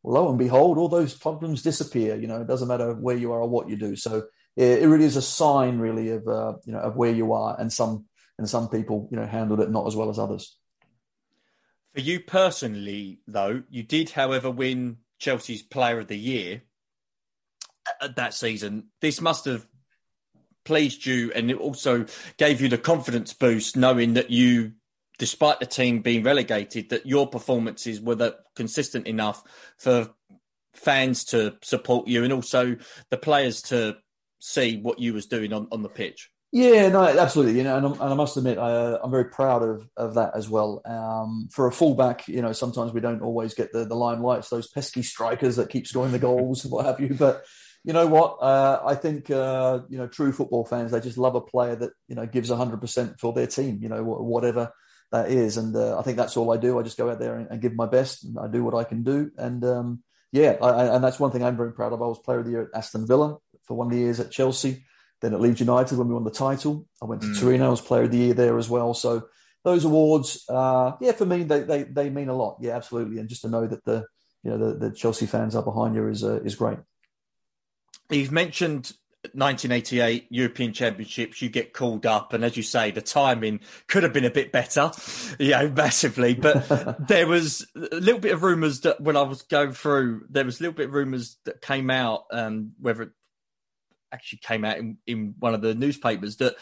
Well, 0.02 0.22
lo 0.22 0.30
and 0.30 0.38
behold, 0.38 0.78
all 0.78 0.88
those 0.88 1.14
problems 1.14 1.62
disappear. 1.62 2.16
You 2.16 2.26
know, 2.26 2.40
it 2.40 2.46
doesn't 2.46 2.68
matter 2.68 2.94
where 2.94 3.16
you 3.16 3.32
are 3.32 3.40
or 3.40 3.48
what 3.48 3.68
you 3.68 3.76
do. 3.76 3.96
So 3.96 4.24
it, 4.56 4.82
it 4.82 4.88
really 4.88 5.04
is 5.04 5.16
a 5.16 5.22
sign, 5.22 5.78
really, 5.78 6.10
of 6.10 6.26
uh, 6.26 6.54
you 6.64 6.72
know 6.72 6.80
of 6.80 6.96
where 6.96 7.12
you 7.12 7.32
are 7.32 7.58
and 7.58 7.72
some 7.72 8.06
and 8.38 8.48
some 8.48 8.68
people, 8.68 9.08
you 9.10 9.16
know, 9.16 9.26
handled 9.26 9.60
it 9.60 9.70
not 9.70 9.86
as 9.86 9.94
well 9.94 10.10
as 10.10 10.18
others. 10.18 10.56
For 11.94 12.00
you 12.00 12.20
personally, 12.20 13.20
though, 13.28 13.62
you 13.70 13.84
did, 13.84 14.10
however, 14.10 14.50
win 14.50 14.96
Chelsea's 15.20 15.62
Player 15.62 16.00
of 16.00 16.08
the 16.08 16.18
Year 16.18 16.62
that 18.16 18.34
season. 18.34 18.88
This 19.00 19.20
must 19.20 19.44
have 19.44 19.66
pleased 20.64 21.06
you, 21.06 21.32
and 21.34 21.50
it 21.50 21.58
also 21.58 22.06
gave 22.36 22.60
you 22.60 22.68
the 22.68 22.78
confidence 22.78 23.32
boost, 23.32 23.76
knowing 23.76 24.14
that 24.14 24.30
you, 24.30 24.72
despite 25.18 25.60
the 25.60 25.66
team 25.66 26.00
being 26.00 26.22
relegated, 26.22 26.90
that 26.90 27.06
your 27.06 27.26
performances 27.26 28.00
were 28.00 28.16
that 28.16 28.40
consistent 28.56 29.06
enough 29.06 29.42
for 29.78 30.10
fans 30.74 31.24
to 31.24 31.56
support 31.62 32.08
you, 32.08 32.24
and 32.24 32.32
also 32.32 32.76
the 33.10 33.16
players 33.16 33.62
to 33.62 33.96
see 34.40 34.78
what 34.78 34.98
you 34.98 35.14
was 35.14 35.26
doing 35.26 35.52
on, 35.52 35.68
on 35.72 35.82
the 35.82 35.88
pitch. 35.88 36.30
Yeah, 36.54 36.88
no, 36.88 37.02
absolutely. 37.02 37.56
You 37.56 37.64
know, 37.64 37.76
and, 37.76 37.86
and 37.86 38.00
i 38.00 38.14
must 38.14 38.36
admit, 38.36 38.58
I, 38.58 38.96
am 39.02 39.10
very 39.10 39.24
proud 39.24 39.64
of, 39.64 39.88
of 39.96 40.14
that 40.14 40.36
as 40.36 40.48
well. 40.48 40.82
Um, 40.84 41.48
for 41.50 41.66
a 41.66 41.72
fullback, 41.72 42.28
you 42.28 42.42
know, 42.42 42.52
sometimes 42.52 42.92
we 42.92 43.00
don't 43.00 43.22
always 43.22 43.54
get 43.54 43.72
the, 43.72 43.84
the 43.84 43.96
limelights, 43.96 44.50
those 44.50 44.68
pesky 44.68 45.02
strikers 45.02 45.56
that 45.56 45.68
keep 45.68 45.88
scoring 45.88 46.12
the 46.12 46.20
goals 46.20 46.62
and 46.62 46.72
what 46.72 46.86
have 46.86 47.00
you. 47.00 47.12
But 47.12 47.44
you 47.84 47.92
know 47.92 48.06
what? 48.06 48.38
Uh, 48.40 48.80
I 48.84 48.94
think 48.94 49.30
uh, 49.30 49.80
you 49.90 49.98
know 49.98 50.06
true 50.06 50.32
football 50.32 50.64
fans 50.64 50.90
they 50.90 51.00
just 51.00 51.18
love 51.18 51.34
a 51.34 51.40
player 51.40 51.76
that 51.76 51.90
you 52.08 52.14
know 52.14 52.26
gives 52.26 52.50
hundred 52.50 52.80
percent 52.80 53.20
for 53.20 53.32
their 53.32 53.46
team. 53.46 53.78
You 53.82 53.90
know, 53.90 54.02
whatever 54.02 54.72
that 55.12 55.30
is, 55.30 55.58
and 55.58 55.76
uh, 55.76 55.98
I 55.98 56.02
think 56.02 56.16
that's 56.16 56.36
all 56.36 56.50
I 56.50 56.56
do. 56.56 56.78
I 56.78 56.82
just 56.82 56.96
go 56.96 57.10
out 57.10 57.20
there 57.20 57.36
and, 57.36 57.48
and, 57.50 57.60
give 57.60 57.74
my 57.74 57.86
best, 57.86 58.24
and 58.24 58.38
I 58.38 58.48
do 58.48 58.64
what 58.64 58.74
I 58.74 58.84
can 58.84 59.02
do. 59.02 59.30
And 59.36 59.62
um, 59.64 60.02
yeah, 60.32 60.56
I, 60.62 60.94
and 60.94 61.04
that's 61.04 61.20
one 61.20 61.30
thing 61.30 61.44
I'm 61.44 61.58
very 61.58 61.72
proud 61.72 61.92
of. 61.92 62.00
I 62.00 62.06
was 62.06 62.18
Player 62.18 62.38
of 62.38 62.46
the 62.46 62.52
Year 62.52 62.62
at 62.62 62.78
Aston 62.78 63.06
Villa 63.06 63.36
for 63.64 63.76
one 63.76 63.88
of 63.88 63.92
the 63.92 63.98
years 63.98 64.18
at 64.18 64.30
Chelsea. 64.30 64.84
Then 65.20 65.34
at 65.34 65.40
Leeds 65.40 65.60
United 65.60 65.96
when 65.96 66.08
we 66.08 66.14
won 66.14 66.24
the 66.24 66.30
title, 66.30 66.86
I 67.02 67.04
went 67.04 67.22
to 67.22 67.28
mm. 67.28 67.40
Torino. 67.40 67.66
I 67.66 67.70
was 67.70 67.80
Player 67.80 68.04
of 68.04 68.12
the 68.12 68.18
Year 68.18 68.34
there 68.34 68.58
as 68.58 68.68
well. 68.68 68.94
So 68.94 69.28
those 69.62 69.84
awards, 69.84 70.44
uh, 70.48 70.92
yeah, 71.00 71.12
for 71.12 71.26
me 71.26 71.42
they, 71.42 71.60
they 71.60 71.82
they 71.84 72.10
mean 72.10 72.28
a 72.28 72.36
lot. 72.36 72.58
Yeah, 72.60 72.76
absolutely. 72.76 73.18
And 73.18 73.28
just 73.28 73.42
to 73.42 73.48
know 73.48 73.66
that 73.66 73.84
the 73.84 74.06
you 74.42 74.50
know 74.50 74.58
the, 74.58 74.88
the 74.88 74.94
Chelsea 74.94 75.26
fans 75.26 75.54
are 75.54 75.62
behind 75.62 75.94
you 75.94 76.08
is 76.08 76.24
uh, 76.24 76.40
is 76.42 76.56
great. 76.56 76.78
You've 78.10 78.32
mentioned 78.32 78.92
1988 79.32 80.26
European 80.30 80.72
Championships, 80.72 81.40
you 81.40 81.48
get 81.48 81.72
called 81.72 82.04
up, 82.04 82.32
and 82.32 82.44
as 82.44 82.56
you 82.56 82.62
say, 82.62 82.90
the 82.90 83.00
timing 83.00 83.60
could 83.88 84.02
have 84.02 84.12
been 84.12 84.24
a 84.24 84.30
bit 84.30 84.52
better, 84.52 84.90
you 85.38 85.50
know, 85.50 85.68
massively. 85.76 86.34
But 86.34 86.98
there 87.08 87.26
was 87.26 87.66
a 87.74 87.96
little 87.96 88.20
bit 88.20 88.32
of 88.32 88.42
rumours 88.42 88.80
that 88.80 89.00
when 89.00 89.16
I 89.16 89.22
was 89.22 89.42
going 89.42 89.72
through, 89.72 90.26
there 90.28 90.44
was 90.44 90.60
a 90.60 90.64
little 90.64 90.76
bit 90.76 90.88
of 90.88 90.94
rumours 90.94 91.38
that 91.44 91.62
came 91.62 91.90
out, 91.90 92.24
um, 92.32 92.72
whether 92.80 93.02
it 93.02 93.10
actually 94.12 94.40
came 94.44 94.64
out 94.64 94.78
in, 94.78 94.98
in 95.06 95.34
one 95.38 95.54
of 95.54 95.62
the 95.62 95.74
newspapers 95.74 96.36
that 96.36 96.54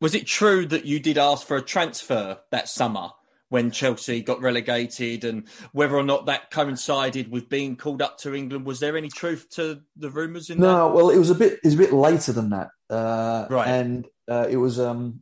was 0.00 0.14
it 0.14 0.26
true 0.26 0.66
that 0.66 0.84
you 0.84 0.98
did 0.98 1.16
ask 1.16 1.46
for 1.46 1.56
a 1.56 1.62
transfer 1.62 2.38
that 2.50 2.68
summer 2.68 3.10
when 3.54 3.70
Chelsea 3.70 4.20
got 4.20 4.40
relegated 4.40 5.22
and 5.22 5.46
whether 5.70 5.94
or 5.94 6.02
not 6.02 6.26
that 6.26 6.50
coincided 6.50 7.30
with 7.30 7.48
being 7.48 7.76
called 7.76 8.02
up 8.02 8.18
to 8.18 8.34
England. 8.34 8.66
Was 8.66 8.80
there 8.80 8.96
any 8.96 9.08
truth 9.08 9.48
to 9.50 9.80
the 9.96 10.10
rumours 10.10 10.50
in 10.50 10.58
no, 10.58 10.66
that? 10.66 10.72
No, 10.72 10.88
well, 10.88 11.10
it 11.10 11.18
was 11.18 11.30
a 11.30 11.36
bit, 11.36 11.52
it 11.52 11.64
was 11.64 11.74
a 11.74 11.78
bit 11.78 11.92
later 11.92 12.32
than 12.32 12.50
that. 12.50 12.70
Uh, 12.90 13.46
right. 13.48 13.68
And 13.68 14.08
uh, 14.28 14.48
it 14.50 14.56
was, 14.56 14.80
um, 14.80 15.20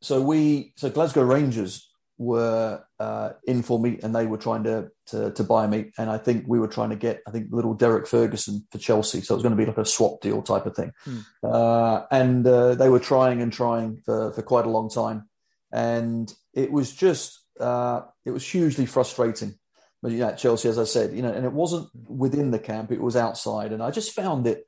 so 0.00 0.22
we, 0.22 0.72
so 0.76 0.88
Glasgow 0.88 1.24
Rangers 1.24 1.90
were 2.16 2.82
uh, 2.98 3.32
in 3.46 3.62
for 3.62 3.78
me 3.78 4.00
and 4.02 4.14
they 4.14 4.24
were 4.24 4.38
trying 4.38 4.64
to, 4.64 4.88
to, 5.08 5.32
to 5.32 5.44
buy 5.44 5.66
me. 5.66 5.92
And 5.98 6.08
I 6.08 6.16
think 6.16 6.46
we 6.48 6.58
were 6.58 6.68
trying 6.68 6.88
to 6.88 6.96
get, 6.96 7.20
I 7.28 7.32
think, 7.32 7.48
little 7.50 7.74
Derek 7.74 8.06
Ferguson 8.06 8.66
for 8.72 8.78
Chelsea. 8.78 9.20
So 9.20 9.34
it 9.34 9.36
was 9.36 9.42
going 9.42 9.54
to 9.54 9.62
be 9.62 9.66
like 9.66 9.76
a 9.76 9.84
swap 9.84 10.22
deal 10.22 10.40
type 10.40 10.64
of 10.64 10.74
thing. 10.74 10.92
Hmm. 11.04 11.18
Uh, 11.42 12.04
and 12.10 12.46
uh, 12.46 12.76
they 12.76 12.88
were 12.88 12.98
trying 12.98 13.42
and 13.42 13.52
trying 13.52 13.98
for, 14.06 14.32
for 14.32 14.40
quite 14.40 14.64
a 14.64 14.70
long 14.70 14.88
time. 14.88 15.28
And 15.70 16.32
it 16.54 16.72
was 16.72 16.94
just, 16.94 17.40
uh, 17.60 18.02
it 18.24 18.30
was 18.30 18.48
hugely 18.48 18.86
frustrating. 18.86 19.54
But 20.02 20.12
yeah, 20.12 20.32
Chelsea, 20.32 20.68
as 20.68 20.78
I 20.78 20.84
said, 20.84 21.14
you 21.14 21.22
know, 21.22 21.32
and 21.32 21.44
it 21.44 21.52
wasn't 21.52 21.88
within 22.08 22.50
the 22.50 22.58
camp; 22.58 22.90
it 22.90 23.00
was 23.00 23.16
outside, 23.16 23.72
and 23.72 23.82
I 23.82 23.90
just 23.90 24.12
found 24.12 24.46
it 24.46 24.66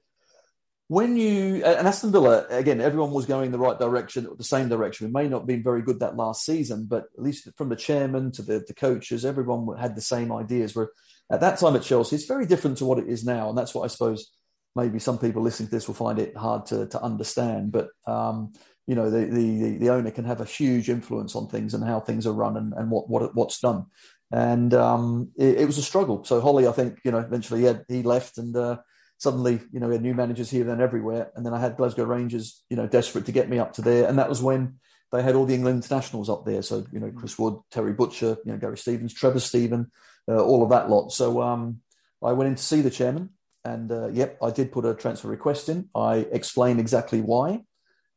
when 0.88 1.16
you 1.16 1.64
and 1.64 1.88
Aston 1.88 2.12
Villa 2.12 2.46
again, 2.50 2.80
everyone 2.80 3.12
was 3.12 3.26
going 3.26 3.50
the 3.50 3.58
right 3.58 3.78
direction, 3.78 4.28
the 4.36 4.44
same 4.44 4.68
direction. 4.68 5.06
We 5.06 5.12
may 5.12 5.28
not 5.28 5.40
have 5.40 5.46
been 5.46 5.62
very 5.62 5.82
good 5.82 6.00
that 6.00 6.16
last 6.16 6.44
season, 6.44 6.86
but 6.88 7.04
at 7.16 7.22
least 7.22 7.48
from 7.56 7.70
the 7.70 7.76
chairman 7.76 8.32
to 8.32 8.42
the, 8.42 8.64
the 8.66 8.74
coaches, 8.74 9.24
everyone 9.24 9.78
had 9.78 9.96
the 9.96 10.02
same 10.02 10.30
ideas. 10.30 10.74
Where 10.74 10.90
at 11.32 11.40
that 11.40 11.58
time 11.58 11.74
at 11.76 11.82
Chelsea, 11.82 12.16
it's 12.16 12.26
very 12.26 12.44
different 12.44 12.78
to 12.78 12.84
what 12.84 12.98
it 12.98 13.08
is 13.08 13.24
now, 13.24 13.48
and 13.48 13.56
that's 13.56 13.74
what 13.74 13.84
I 13.84 13.88
suppose 13.88 14.30
maybe 14.76 14.98
some 14.98 15.18
people 15.18 15.42
listening 15.42 15.68
to 15.68 15.74
this 15.74 15.86
will 15.86 15.94
find 15.94 16.18
it 16.18 16.36
hard 16.36 16.66
to, 16.66 16.86
to 16.88 17.02
understand. 17.02 17.72
But 17.72 17.88
um, 18.06 18.52
you 18.86 18.94
know, 18.94 19.10
the, 19.10 19.26
the 19.26 19.78
the 19.78 19.90
owner 19.90 20.10
can 20.10 20.24
have 20.24 20.40
a 20.40 20.44
huge 20.44 20.88
influence 20.90 21.34
on 21.34 21.48
things 21.48 21.74
and 21.74 21.84
how 21.84 22.00
things 22.00 22.26
are 22.26 22.32
run 22.32 22.56
and, 22.56 22.72
and 22.74 22.90
what 22.90 23.08
what 23.08 23.34
what's 23.34 23.60
done. 23.60 23.86
And 24.30 24.74
um, 24.74 25.30
it, 25.36 25.60
it, 25.60 25.66
was 25.66 25.78
a 25.78 25.82
struggle. 25.82 26.24
So 26.24 26.40
Holly, 26.40 26.66
I 26.66 26.72
think, 26.72 26.98
you 27.04 27.12
know, 27.12 27.18
eventually 27.18 27.60
he, 27.60 27.66
had, 27.66 27.84
he 27.88 28.02
left 28.02 28.38
and. 28.38 28.56
Uh, 28.56 28.78
suddenly, 29.18 29.60
you 29.72 29.80
know, 29.80 29.88
we 29.88 29.94
had 29.94 30.02
new 30.02 30.12
managers 30.12 30.50
here, 30.50 30.64
then 30.64 30.80
everywhere. 30.80 31.30
And 31.34 31.46
then 31.46 31.54
I 31.54 31.60
had 31.60 31.76
Glasgow 31.76 32.04
Rangers, 32.04 32.62
you 32.68 32.76
know, 32.76 32.86
desperate 32.86 33.26
to 33.26 33.32
get 33.32 33.48
me 33.48 33.58
up 33.58 33.72
to 33.74 33.82
there. 33.82 34.06
And 34.08 34.18
that 34.18 34.28
was 34.28 34.42
when 34.42 34.80
they 35.12 35.22
had 35.22 35.34
all 35.34 35.46
the 35.46 35.54
England 35.54 35.82
internationals 35.82 36.28
up 36.28 36.44
there. 36.44 36.62
So, 36.62 36.84
you 36.92 37.00
know, 37.00 37.10
Chris 37.10 37.38
Wood, 37.38 37.58
Terry 37.70 37.92
Butcher, 37.92 38.36
you 38.44 38.52
know, 38.52 38.58
Gary 38.58 38.76
Stevens, 38.76 39.14
Trevor 39.14 39.40
Steven, 39.40 39.90
uh, 40.28 40.44
all 40.44 40.62
of 40.62 40.70
that 40.70 40.90
lot. 40.90 41.10
So 41.10 41.40
um, 41.40 41.80
I 42.22 42.32
went 42.32 42.48
in 42.48 42.56
to 42.56 42.62
see 42.62 42.80
the 42.80 42.90
chairman. 42.90 43.30
And 43.64 43.90
uh, 43.90 44.08
yep, 44.08 44.36
I 44.42 44.50
did 44.50 44.72
put 44.72 44.84
a 44.84 44.94
transfer 44.94 45.28
request 45.28 45.68
in. 45.68 45.88
I 45.94 46.16
explained 46.16 46.80
exactly 46.80 47.22
why. 47.22 47.62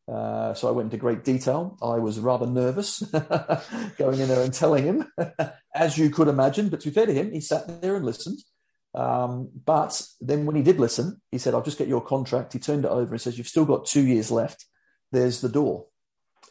Uh, 0.08 0.54
so 0.54 0.70
I 0.70 0.72
went 0.72 0.86
into 0.86 0.98
great 0.98 1.24
detail. 1.24 1.78
I 1.82 1.98
was 2.00 2.20
rather 2.20 2.48
nervous 2.48 3.00
going 3.98 4.20
in 4.20 4.30
there 4.30 4.42
and 4.42 4.54
telling 4.54 4.86
him, 4.86 5.12
as 5.76 5.98
you 5.98 6.10
could 6.10 6.30
imagine. 6.30 6.70
But 6.70 6.80
to 6.82 6.90
be 6.90 6.94
fair 6.94 7.06
to 7.06 7.14
him, 7.14 7.32
he 7.32 7.42
sat 7.42 7.82
there 7.82 7.96
and 7.96 8.06
listened. 8.06 8.40
Um, 8.96 9.50
but 9.66 10.02
then 10.22 10.46
when 10.46 10.56
he 10.56 10.64
did 10.64 10.80
listen, 10.80 11.22
he 11.32 11.38
said, 11.38 11.54
I'll 11.54 11.62
just 11.62 11.78
get 11.78 11.90
your 11.90 12.02
contract. 12.02 12.54
He 12.54 12.60
turned 12.60 12.86
it 12.86 12.92
over 12.92 13.14
and 13.14 13.22
says, 13.22 13.38
You've 13.38 13.48
still 13.48 13.66
got 13.66 13.86
two 13.86 14.02
years 14.02 14.32
left. 14.32 14.66
There's 15.12 15.42
the 15.42 15.50
door. 15.50 15.88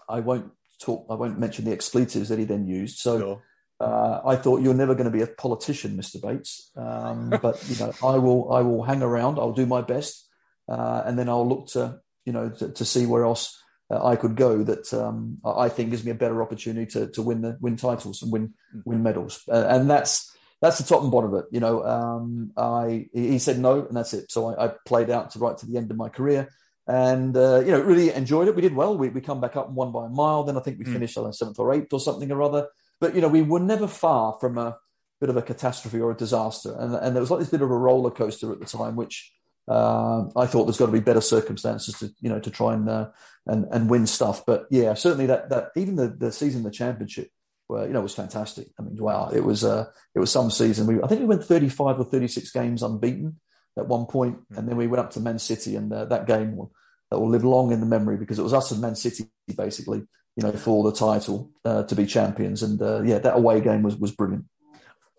I 0.08 0.20
won't 0.20 0.52
talk, 0.80 1.06
I 1.10 1.14
won't 1.14 1.38
mention 1.38 1.64
the 1.64 1.72
expletives 1.72 2.28
that 2.28 2.38
he 2.38 2.44
then 2.44 2.66
used. 2.66 2.98
So 2.98 3.18
sure. 3.18 3.42
uh, 3.80 4.20
I 4.24 4.36
thought 4.36 4.62
you're 4.62 4.74
never 4.74 4.94
going 4.94 5.10
to 5.10 5.16
be 5.16 5.22
a 5.22 5.26
politician, 5.26 5.96
Mr. 5.96 6.20
Bates. 6.20 6.70
Um, 6.76 7.30
but 7.42 7.62
you 7.68 7.78
know, 7.78 7.92
I 8.02 8.18
will 8.18 8.52
I 8.52 8.60
will 8.60 8.82
hang 8.82 9.02
around, 9.02 9.38
I'll 9.38 9.52
do 9.52 9.66
my 9.66 9.82
best, 9.82 10.28
uh, 10.68 11.02
and 11.04 11.18
then 11.18 11.28
I'll 11.28 11.48
look 11.48 11.68
to, 11.68 12.00
you 12.26 12.32
know, 12.32 12.50
to, 12.50 12.68
to 12.70 12.84
see 12.84 13.06
where 13.06 13.24
else 13.24 13.58
uh, 13.90 14.04
I 14.04 14.16
could 14.16 14.36
go 14.36 14.62
that 14.64 14.92
um, 14.92 15.38
I 15.44 15.68
think 15.68 15.90
gives 15.90 16.04
me 16.04 16.10
a 16.10 16.16
better 16.16 16.42
opportunity 16.42 16.90
to, 16.92 17.06
to 17.12 17.22
win 17.22 17.40
the 17.40 17.56
win 17.60 17.76
titles 17.76 18.20
and 18.22 18.32
win 18.32 18.52
win 18.84 19.02
medals. 19.02 19.42
Uh, 19.48 19.66
and 19.68 19.88
that's 19.88 20.36
that's 20.60 20.78
the 20.78 20.84
top 20.84 21.02
and 21.02 21.12
bottom 21.12 21.32
of 21.32 21.44
it. 21.44 21.46
You 21.52 21.60
know, 21.60 21.84
um, 21.84 22.52
I 22.56 23.08
he 23.12 23.38
said 23.38 23.58
no, 23.58 23.86
and 23.86 23.96
that's 23.96 24.12
it. 24.12 24.32
So 24.32 24.48
I, 24.48 24.66
I, 24.66 24.72
played 24.86 25.10
out 25.10 25.30
to 25.30 25.38
right 25.38 25.56
to 25.56 25.66
the 25.66 25.76
end 25.76 25.90
of 25.90 25.96
my 25.96 26.08
career, 26.08 26.48
and 26.88 27.36
uh, 27.36 27.60
you 27.60 27.70
know, 27.70 27.80
really 27.80 28.12
enjoyed 28.12 28.48
it. 28.48 28.56
We 28.56 28.62
did 28.62 28.74
well. 28.74 28.96
We, 28.96 29.08
we 29.08 29.20
come 29.20 29.40
back 29.40 29.56
up 29.56 29.68
and 29.68 29.76
won 29.76 29.92
by 29.92 30.06
a 30.06 30.10
mile. 30.10 30.42
Then 30.42 30.56
I 30.56 30.60
think 30.60 30.78
we 30.78 30.84
mm. 30.84 30.92
finished 30.92 31.16
on 31.16 31.32
seventh 31.32 31.58
or 31.58 31.72
eighth 31.72 31.92
or 31.92 32.00
something 32.00 32.30
or 32.32 32.42
other. 32.42 32.68
But 33.00 33.14
you 33.14 33.20
know, 33.20 33.28
we 33.28 33.42
were 33.42 33.60
never 33.60 33.86
far 33.86 34.36
from 34.40 34.58
a 34.58 34.78
bit 35.20 35.30
of 35.30 35.36
a 35.36 35.42
catastrophe 35.42 36.00
or 36.00 36.10
a 36.10 36.16
disaster, 36.16 36.74
and 36.78 36.94
and 36.94 37.14
there 37.14 37.20
was 37.20 37.30
like 37.30 37.40
this 37.40 37.50
bit 37.50 37.62
of 37.62 37.70
a 37.70 37.76
roller 37.76 38.10
coaster 38.10 38.52
at 38.52 38.60
the 38.60 38.66
time, 38.66 38.96
which. 38.96 39.32
Uh, 39.68 40.26
I 40.36 40.46
thought 40.46 40.64
there's 40.64 40.78
got 40.78 40.86
to 40.86 40.92
be 40.92 41.00
better 41.00 41.20
circumstances 41.20 41.98
to 41.98 42.12
you 42.20 42.28
know 42.28 42.38
to 42.38 42.50
try 42.50 42.74
and 42.74 42.88
uh, 42.88 43.08
and 43.46 43.66
and 43.72 43.90
win 43.90 44.06
stuff, 44.06 44.46
but 44.46 44.66
yeah, 44.70 44.94
certainly 44.94 45.26
that 45.26 45.50
that 45.50 45.70
even 45.76 45.96
the 45.96 46.08
the 46.08 46.32
season 46.32 46.62
the 46.62 46.70
championship 46.70 47.30
were, 47.68 47.86
you 47.86 47.92
know, 47.92 48.00
was 48.00 48.14
fantastic. 48.14 48.68
I 48.78 48.82
mean, 48.82 48.96
wow, 48.96 49.30
it 49.32 49.44
was 49.44 49.64
uh, 49.64 49.86
it 50.14 50.20
was 50.20 50.30
some 50.30 50.50
season. 50.50 50.86
We 50.86 51.02
I 51.02 51.06
think 51.06 51.20
we 51.20 51.26
went 51.26 51.44
35 51.44 52.00
or 52.00 52.04
36 52.04 52.50
games 52.52 52.82
unbeaten 52.82 53.40
at 53.78 53.88
one 53.88 54.06
point, 54.06 54.36
mm-hmm. 54.36 54.58
and 54.58 54.68
then 54.68 54.76
we 54.76 54.86
went 54.86 55.00
up 55.00 55.10
to 55.12 55.20
Man 55.20 55.38
City, 55.38 55.76
and 55.76 55.92
uh, 55.92 56.04
that 56.06 56.26
game 56.26 56.56
will, 56.56 56.72
that 57.10 57.18
will 57.18 57.28
live 57.28 57.44
long 57.44 57.72
in 57.72 57.80
the 57.80 57.86
memory 57.86 58.16
because 58.16 58.38
it 58.38 58.42
was 58.42 58.54
us 58.54 58.70
and 58.70 58.80
Man 58.80 58.94
City 58.94 59.26
basically, 59.56 59.98
you 60.36 60.42
know, 60.42 60.52
for 60.52 60.84
the 60.84 60.96
title 60.96 61.50
uh, 61.64 61.82
to 61.84 61.94
be 61.94 62.06
champions. 62.06 62.62
And 62.62 62.80
uh, 62.80 63.02
yeah, 63.02 63.18
that 63.18 63.36
away 63.36 63.60
game 63.60 63.82
was 63.82 63.96
was 63.96 64.12
brilliant. 64.12 64.44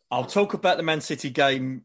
I'll 0.10 0.26
talk 0.26 0.54
about 0.54 0.78
the 0.78 0.84
Man 0.84 1.02
City 1.02 1.30
game 1.30 1.84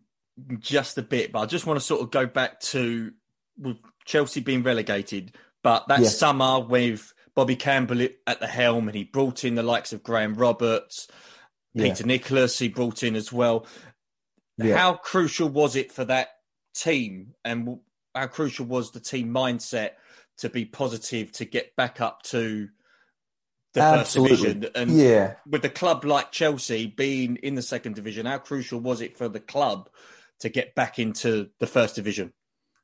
just 0.59 0.99
a 0.99 1.03
bit, 1.03 1.33
but 1.33 1.41
I 1.41 1.47
just 1.47 1.67
want 1.67 1.79
to 1.79 1.85
sort 1.85 2.03
of 2.03 2.11
go 2.11 2.27
back 2.27 2.61
to 2.61 3.13
with 3.59 3.79
Chelsea 4.05 4.41
being 4.41 4.63
relegated, 4.63 5.37
but 5.63 5.89
that 5.89 6.01
yeah. 6.01 6.09
summer 6.09 6.61
with 6.61 7.13
Bobby 7.35 7.57
Campbell 7.57 8.09
at 8.27 8.41
the 8.41 8.47
helm, 8.47 8.89
and 8.89 8.97
he 8.97 9.05
brought 9.05 9.45
in 9.45 9.55
the 9.55 9.63
likes 9.63 9.93
of 9.93 10.03
Graham 10.03 10.35
Roberts, 10.35 11.09
yeah. 11.75 11.85
Peter 11.85 12.07
Nicholas. 12.07 12.59
He 12.59 12.69
brought 12.69 13.03
in 13.03 13.17
as 13.17 13.33
well. 13.33 13.67
Yeah. 14.59 14.77
How 14.77 14.95
crucial 14.95 15.49
was 15.49 15.77
it 15.77 15.93
for 15.93 16.05
that 16.05 16.29
team, 16.75 17.35
and 17.45 17.79
how 18.15 18.27
crucial 18.27 18.67
was 18.67 18.91
the 18.91 19.01
team 19.01 19.29
mindset 19.29 19.91
to 20.39 20.49
be 20.49 20.65
positive 20.65 21.33
to 21.33 21.45
get 21.45 21.77
back 21.77 22.01
up 22.01 22.23
to 22.23 22.69
the 23.75 23.81
Absolutely. 23.81 24.37
first 24.37 24.45
division? 24.45 24.71
And 24.75 24.91
yeah, 24.91 25.35
with 25.47 25.65
a 25.65 25.71
club 25.71 26.05
like 26.05 26.33
Chelsea 26.33 26.87
being 26.87 27.37
in 27.37 27.55
the 27.55 27.63
second 27.63 27.95
division, 27.95 28.27
how 28.27 28.39
crucial 28.39 28.81
was 28.81 29.01
it 29.01 29.17
for 29.17 29.29
the 29.29 29.41
club 29.41 29.89
to 30.43 30.49
get 30.49 30.75
back 30.75 30.99
into 30.99 31.49
the 31.59 31.67
first 31.67 31.95
division? 31.95 32.33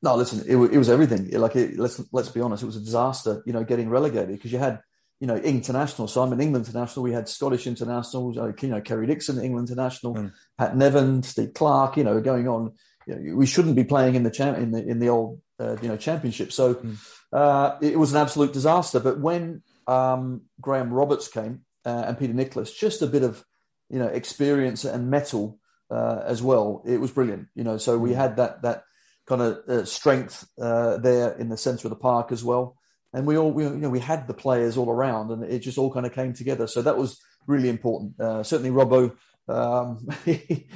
No, 0.00 0.14
listen, 0.14 0.40
it, 0.46 0.56
it 0.56 0.78
was 0.78 0.88
everything. 0.88 1.30
Like, 1.30 1.56
it, 1.56 1.78
let's 1.78 2.00
let's 2.12 2.28
be 2.28 2.40
honest, 2.40 2.62
it 2.62 2.66
was 2.66 2.76
a 2.76 2.80
disaster. 2.80 3.42
You 3.46 3.52
know, 3.52 3.64
getting 3.64 3.90
relegated 3.90 4.28
because 4.28 4.52
you 4.52 4.58
had, 4.58 4.80
you 5.20 5.26
know, 5.26 5.36
international. 5.36 6.06
So 6.06 6.22
I'm 6.22 6.32
an 6.32 6.40
England 6.40 6.66
international. 6.66 7.02
We 7.02 7.12
had 7.12 7.28
Scottish 7.28 7.66
internationals. 7.66 8.38
Uh, 8.38 8.52
you 8.60 8.68
know, 8.68 8.80
Kerry 8.80 9.06
Dixon, 9.06 9.40
England 9.40 9.68
international, 9.68 10.14
mm. 10.14 10.32
Pat 10.56 10.76
Nevin, 10.76 11.22
Steve 11.24 11.52
Clarke. 11.54 11.96
You 11.96 12.04
know, 12.04 12.20
going 12.20 12.46
on. 12.46 12.74
You 13.06 13.16
know, 13.16 13.36
we 13.36 13.46
shouldn't 13.46 13.74
be 13.74 13.84
playing 13.84 14.14
in 14.14 14.22
the 14.22 14.30
champ 14.30 14.58
in 14.58 14.70
the 14.70 14.86
in 14.86 15.00
the 15.00 15.08
old 15.08 15.40
uh, 15.58 15.76
you 15.82 15.88
know 15.88 15.96
championship. 15.96 16.52
So 16.52 16.74
mm. 16.74 16.96
uh, 17.32 17.76
it 17.80 17.98
was 17.98 18.12
an 18.12 18.20
absolute 18.20 18.52
disaster. 18.52 19.00
But 19.00 19.18
when 19.18 19.62
um, 19.88 20.42
Graham 20.60 20.92
Roberts 20.92 21.26
came 21.26 21.62
uh, 21.84 22.04
and 22.06 22.18
Peter 22.18 22.34
Nicholas, 22.34 22.72
just 22.72 23.02
a 23.02 23.08
bit 23.08 23.24
of 23.24 23.44
you 23.90 23.98
know 23.98 24.06
experience 24.06 24.84
and 24.84 25.10
mettle 25.10 25.58
uh, 25.90 26.22
as 26.24 26.42
well. 26.42 26.82
It 26.86 27.00
was 27.00 27.10
brilliant. 27.10 27.48
You 27.54 27.64
know, 27.64 27.78
so 27.78 27.98
we 27.98 28.10
mm. 28.10 28.16
had 28.16 28.36
that 28.36 28.62
that 28.62 28.84
kind 29.26 29.42
of 29.42 29.58
uh, 29.68 29.84
strength 29.84 30.48
uh, 30.60 30.96
there 30.98 31.32
in 31.32 31.48
the 31.48 31.56
centre 31.56 31.86
of 31.86 31.90
the 31.90 31.96
park 31.96 32.32
as 32.32 32.42
well. 32.42 32.76
and 33.12 33.26
we 33.26 33.36
all 33.36 33.50
we, 33.50 33.64
you 33.64 33.70
know 33.70 33.90
we 33.90 34.00
had 34.00 34.26
the 34.26 34.34
players 34.34 34.76
all 34.76 34.90
around, 34.90 35.30
and 35.30 35.44
it 35.44 35.60
just 35.60 35.78
all 35.78 35.92
kind 35.92 36.06
of 36.06 36.12
came 36.12 36.32
together. 36.32 36.66
So 36.66 36.82
that 36.82 36.96
was 36.96 37.20
really 37.46 37.68
important. 37.68 38.18
Uh, 38.20 38.42
certainly, 38.42 38.70
Robbo. 38.70 39.16
Um, 39.48 40.06
he, 40.26 40.68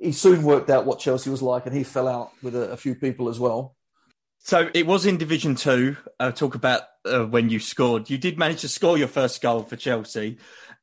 he, 0.00 0.12
soon 0.12 0.44
worked 0.44 0.70
out 0.70 0.86
what 0.86 1.00
Chelsea 1.00 1.30
was 1.30 1.42
like, 1.42 1.66
and 1.66 1.74
he 1.74 1.82
fell 1.82 2.06
out 2.06 2.30
with 2.44 2.54
a, 2.54 2.70
a 2.70 2.76
few 2.76 2.94
people 2.94 3.28
as 3.28 3.40
well. 3.40 3.74
So 4.38 4.70
it 4.72 4.86
was 4.86 5.04
in 5.04 5.18
Division 5.18 5.56
Two. 5.56 5.96
Uh, 6.18 6.30
talk 6.30 6.54
about 6.54 6.82
uh, 7.04 7.24
when 7.24 7.50
you 7.50 7.58
scored. 7.58 8.08
You 8.08 8.18
did 8.18 8.38
manage 8.38 8.60
to 8.60 8.68
score 8.68 8.96
your 8.96 9.08
first 9.08 9.42
goal 9.42 9.64
for 9.64 9.76
Chelsea. 9.76 10.38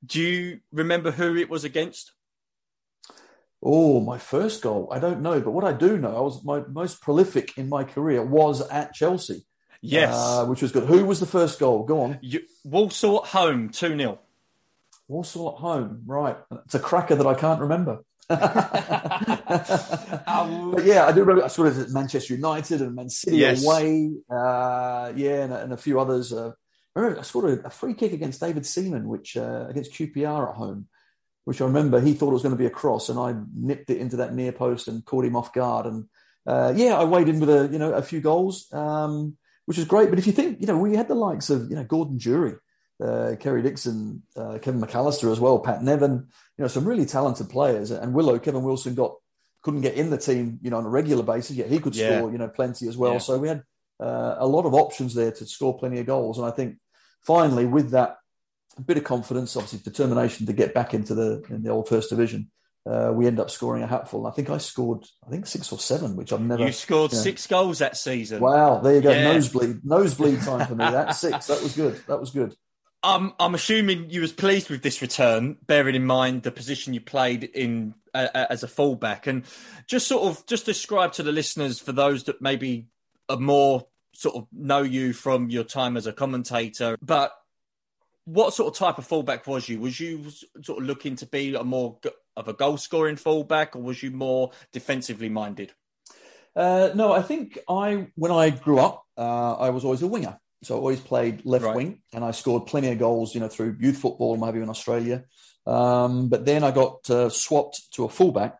Do 0.06 0.21
you 0.21 0.60
remember 0.71 1.12
who 1.12 1.36
it 1.38 1.50
was 1.50 1.63
against? 1.63 2.12
Oh, 3.62 4.00
my 4.00 4.17
first 4.17 4.62
goal. 4.62 4.89
I 4.91 5.00
don't 5.00 5.22
know, 5.22 5.41
but 5.41 5.52
what 5.52 5.63
I 5.63 5.74
do 5.74 5.98
know, 5.98 6.15
I 6.15 6.22
was 6.22 6.43
my 6.43 6.62
most 6.67 7.02
prolific 7.02 7.58
in 7.58 7.70
my 7.70 7.84
career 7.84 8.24
was 8.24 8.62
at 8.70 8.93
Chelsea. 8.93 9.46
Yes, 9.82 10.13
uh, 10.13 10.46
which 10.46 10.62
was 10.62 10.72
good. 10.72 10.86
Who 10.86 11.06
was 11.06 11.20
the 11.20 11.26
first 11.26 11.60
goal? 11.60 11.84
Go 11.84 12.02
on. 12.02 12.20
You, 12.22 12.41
Walsall 12.63 13.24
at 13.24 13.30
home, 13.30 13.70
two 13.70 13.96
0 13.98 14.20
Walsall 15.08 15.50
at 15.50 15.56
home, 15.56 16.04
right? 16.06 16.38
It's 16.65 16.76
a 16.76 16.80
cracker 16.80 17.15
that 17.15 17.26
I 17.28 17.34
can't 17.36 17.62
remember. 17.62 18.04
but 18.28 18.43
yeah, 20.84 21.06
I 21.06 21.13
do 21.13 21.22
remember. 21.22 21.46
I 21.46 21.48
scored 21.48 21.78
at 21.78 21.89
Manchester 21.91 22.34
United 22.34 22.82
and 22.82 22.93
Man 22.93 23.10
City 23.10 23.38
yes. 23.38 23.63
away. 23.63 24.12
Uh, 24.30 25.13
yeah, 25.15 25.43
and, 25.43 25.54
and, 25.54 25.72
a 25.74 25.78
few 25.78 26.00
others. 26.00 26.34
Uh, 26.34 26.52
I 26.93 27.22
scored 27.22 27.60
a, 27.60 27.67
a, 27.67 27.70
free 27.70 27.93
kick 27.93 28.12
against 28.12 28.41
David 28.41 28.65
Seaman, 28.65 29.08
which 29.08 29.38
uh, 29.38 29.67
against 29.70 29.93
QPR 29.93 30.50
at 30.50 30.56
home, 30.56 30.89
which 31.48 31.62
I 31.62 31.66
remember 31.66 32.02
he 32.02 32.12
thought 32.12 32.32
it 32.32 32.34
was 32.34 32.42
going 32.44 32.56
to 32.56 32.60
be 32.60 32.66
a 32.66 32.70
cross, 32.70 33.08
and 33.08 33.18
I 33.18 33.34
nipped 33.56 33.90
it 33.90 34.00
into 34.00 34.18
that 34.18 34.36
near 34.36 34.52
post 34.52 34.90
and 34.90 35.06
caught 35.06 35.24
him 35.24 35.38
off 35.38 35.54
guard. 35.54 35.86
And 35.86 36.10
uh, 36.46 36.74
yeah, 36.76 36.98
I 37.00 37.06
weighed 37.06 37.30
in 37.30 37.40
with 37.40 37.50
a 37.50 37.70
you 37.72 37.80
know 37.80 37.94
a 37.94 38.02
few 38.02 38.20
goals, 38.20 38.68
um, 38.74 39.38
which 39.66 39.78
was 39.78 39.88
great. 39.88 40.10
But 40.10 40.20
if 40.20 40.28
you 40.28 40.34
think, 40.34 40.60
you 40.60 40.68
know, 40.68 40.78
we 40.78 40.94
had 40.94 41.08
the 41.08 41.16
likes 41.16 41.50
of 41.50 41.70
you 41.70 41.78
know 41.78 41.86
Gordon 41.86 42.18
Durie, 42.18 42.58
uh, 43.02 43.36
Kerry 43.40 43.62
Dixon, 43.62 44.24
uh, 44.36 44.58
Kevin 44.62 44.82
McAllister 44.82 45.32
as 45.32 45.40
well, 45.40 45.60
Pat 45.60 45.82
Nevin, 45.82 46.28
you 46.58 46.62
know, 46.62 46.68
some 46.68 46.84
really 46.84 47.06
talented 47.06 47.50
players. 47.50 47.92
And 47.92 48.14
Willow, 48.14 48.40
Kevin 48.40 48.64
Wilson 48.64 48.94
got 48.94 49.16
couldn't 49.62 49.80
get 49.80 49.96
in 49.96 50.10
the 50.10 50.18
team, 50.18 50.60
you 50.62 50.70
know, 50.70 50.80
on 50.80 50.86
a 50.86 50.90
regular 50.90 51.24
basis, 51.24 51.56
yet 51.56 51.70
he 51.70 51.80
could 51.80 51.96
yeah. 51.96 52.18
score, 52.18 52.30
you 52.30 52.40
know, 52.40 52.50
plenty 52.50 52.90
as 52.90 52.98
well. 52.98 53.14
Yeah. 53.14 53.20
So 53.20 53.38
we 53.38 53.48
had 53.48 53.64
uh, 54.02 54.36
a 54.38 54.46
lot 54.46 54.66
of 54.66 54.74
options 54.74 55.16
there 55.16 55.32
to 55.32 55.46
score 55.46 55.78
plenty 55.78 56.00
of 56.00 56.08
goals. 56.08 56.40
And 56.40 56.46
I 56.46 56.52
think 56.52 56.76
finally, 57.22 57.66
with 57.66 57.92
that 57.92 58.18
bit 58.82 58.98
of 58.98 59.04
confidence, 59.04 59.56
obviously 59.56 59.80
determination 59.80 60.46
to 60.48 60.54
get 60.54 60.74
back 60.74 60.94
into 60.94 61.16
the 61.16 61.44
in 61.50 61.63
the 61.63 61.70
old 61.70 61.88
first 61.88 62.10
division, 62.10 62.50
uh, 62.88 63.12
we 63.13 63.28
end 63.28 63.40
up 63.40 63.50
scoring 63.50 63.84
a 63.84 63.88
hatful. 63.88 64.28
I 64.28 64.32
think 64.32 64.50
I 64.50 64.58
scored, 64.58 65.06
I 65.26 65.30
think 65.30 65.46
six 65.46 65.72
or 65.72 65.80
seven, 65.80 66.16
which 66.16 66.32
I've 66.32 66.42
never. 66.42 66.66
You 66.66 66.72
scored 66.72 67.12
you 67.12 67.18
know. 67.18 67.24
six 67.24 67.48
goals 67.48 67.80
that 67.80 67.98
season. 67.98 68.40
Wow, 68.40 68.80
there 68.80 68.96
you 68.96 69.02
go, 69.02 69.12
yeah. 69.12 69.34
nosebleed, 69.34 69.84
nosebleed 69.84 70.42
time 70.42 70.68
for 70.68 70.76
me. 70.76 70.86
That 70.92 71.16
six, 71.16 71.48
that 71.48 71.62
was 71.62 71.76
good. 71.76 72.02
That 72.08 72.20
was 72.20 72.32
good. 72.32 72.56
I'm 73.04 73.34
I'm 73.40 73.56
assuming 73.56 74.10
you 74.10 74.22
was 74.22 74.32
pleased 74.32 74.70
with 74.70 74.84
this 74.84 75.02
return, 75.02 75.58
bearing 75.66 75.96
in 75.96 76.06
mind 76.06 76.44
the 76.44 76.52
position 76.52 76.94
you 76.94 77.02
played 77.02 77.44
in 77.44 77.94
uh, 78.13 78.28
uh, 78.34 78.46
as 78.50 78.63
a 78.63 78.68
fullback, 78.68 79.28
and 79.28 79.44
just 79.86 80.08
sort 80.08 80.24
of 80.24 80.46
just 80.46 80.66
describe 80.66 81.13
to 81.13 81.24
the 81.24 81.32
listeners 81.32 81.80
for 81.80 81.92
those 81.92 82.24
that 82.24 82.42
maybe 82.42 82.88
are 83.30 83.38
more 83.38 83.86
sort 84.13 84.36
of 84.36 84.48
know 84.52 84.82
you 84.82 85.13
from 85.13 85.50
your 85.50 85.63
time 85.63 85.96
as 85.96 86.08
a 86.08 86.13
commentator, 86.13 86.98
but 87.02 87.34
what 88.28 88.54
sort 88.54 88.74
of 88.74 88.78
type 88.78 88.98
of 88.98 89.08
fullback 89.08 89.48
was 89.48 89.70
you? 89.70 89.80
Was 89.80 90.00
you 90.02 90.26
sort 90.62 90.80
of 90.80 90.86
looking 90.86 91.16
to 91.16 91.26
be 91.26 91.56
a 91.56 91.63
more 91.63 91.98
of 92.36 92.50
a 92.50 92.54
goal 92.54 92.76
scoring 92.76 93.16
fullback, 93.16 93.76
or 93.76 93.82
was 93.82 94.04
you 94.04 94.12
more 94.12 94.52
defensively 94.74 95.30
minded? 95.30 95.72
Uh, 96.54 96.90
no, 96.94 97.13
I 97.13 97.22
think 97.22 97.58
I 97.70 98.08
when 98.16 98.34
I 98.34 98.50
grew 98.50 98.80
up, 98.80 99.06
uh, 99.18 99.54
I 99.54 99.70
was 99.70 99.86
always 99.86 100.02
a 100.02 100.08
winger. 100.08 100.38
So 100.63 100.76
I 100.76 100.78
always 100.78 101.00
played 101.00 101.46
left 101.46 101.63
right. 101.63 101.76
wing, 101.76 102.02
and 102.13 102.26
I 102.26 102.32
scored 102.32 102.66
plenty 102.66 102.92
of 102.92 103.00
goals, 103.00 103.34
you 103.34 103.40
know, 103.40 103.48
through 103.48 103.78
youth 103.80 104.00
football 104.00 104.36
maybe 104.36 104.60
in 104.60 104.70
Australia. 104.70 105.24
Um, 105.66 106.28
but 106.28 106.46
then 106.46 106.66
I 106.66 106.72
got 106.72 107.10
uh, 107.10 107.30
swapped 107.30 107.94
to 107.94 108.04
a 108.04 108.10
fullback 108.10 108.58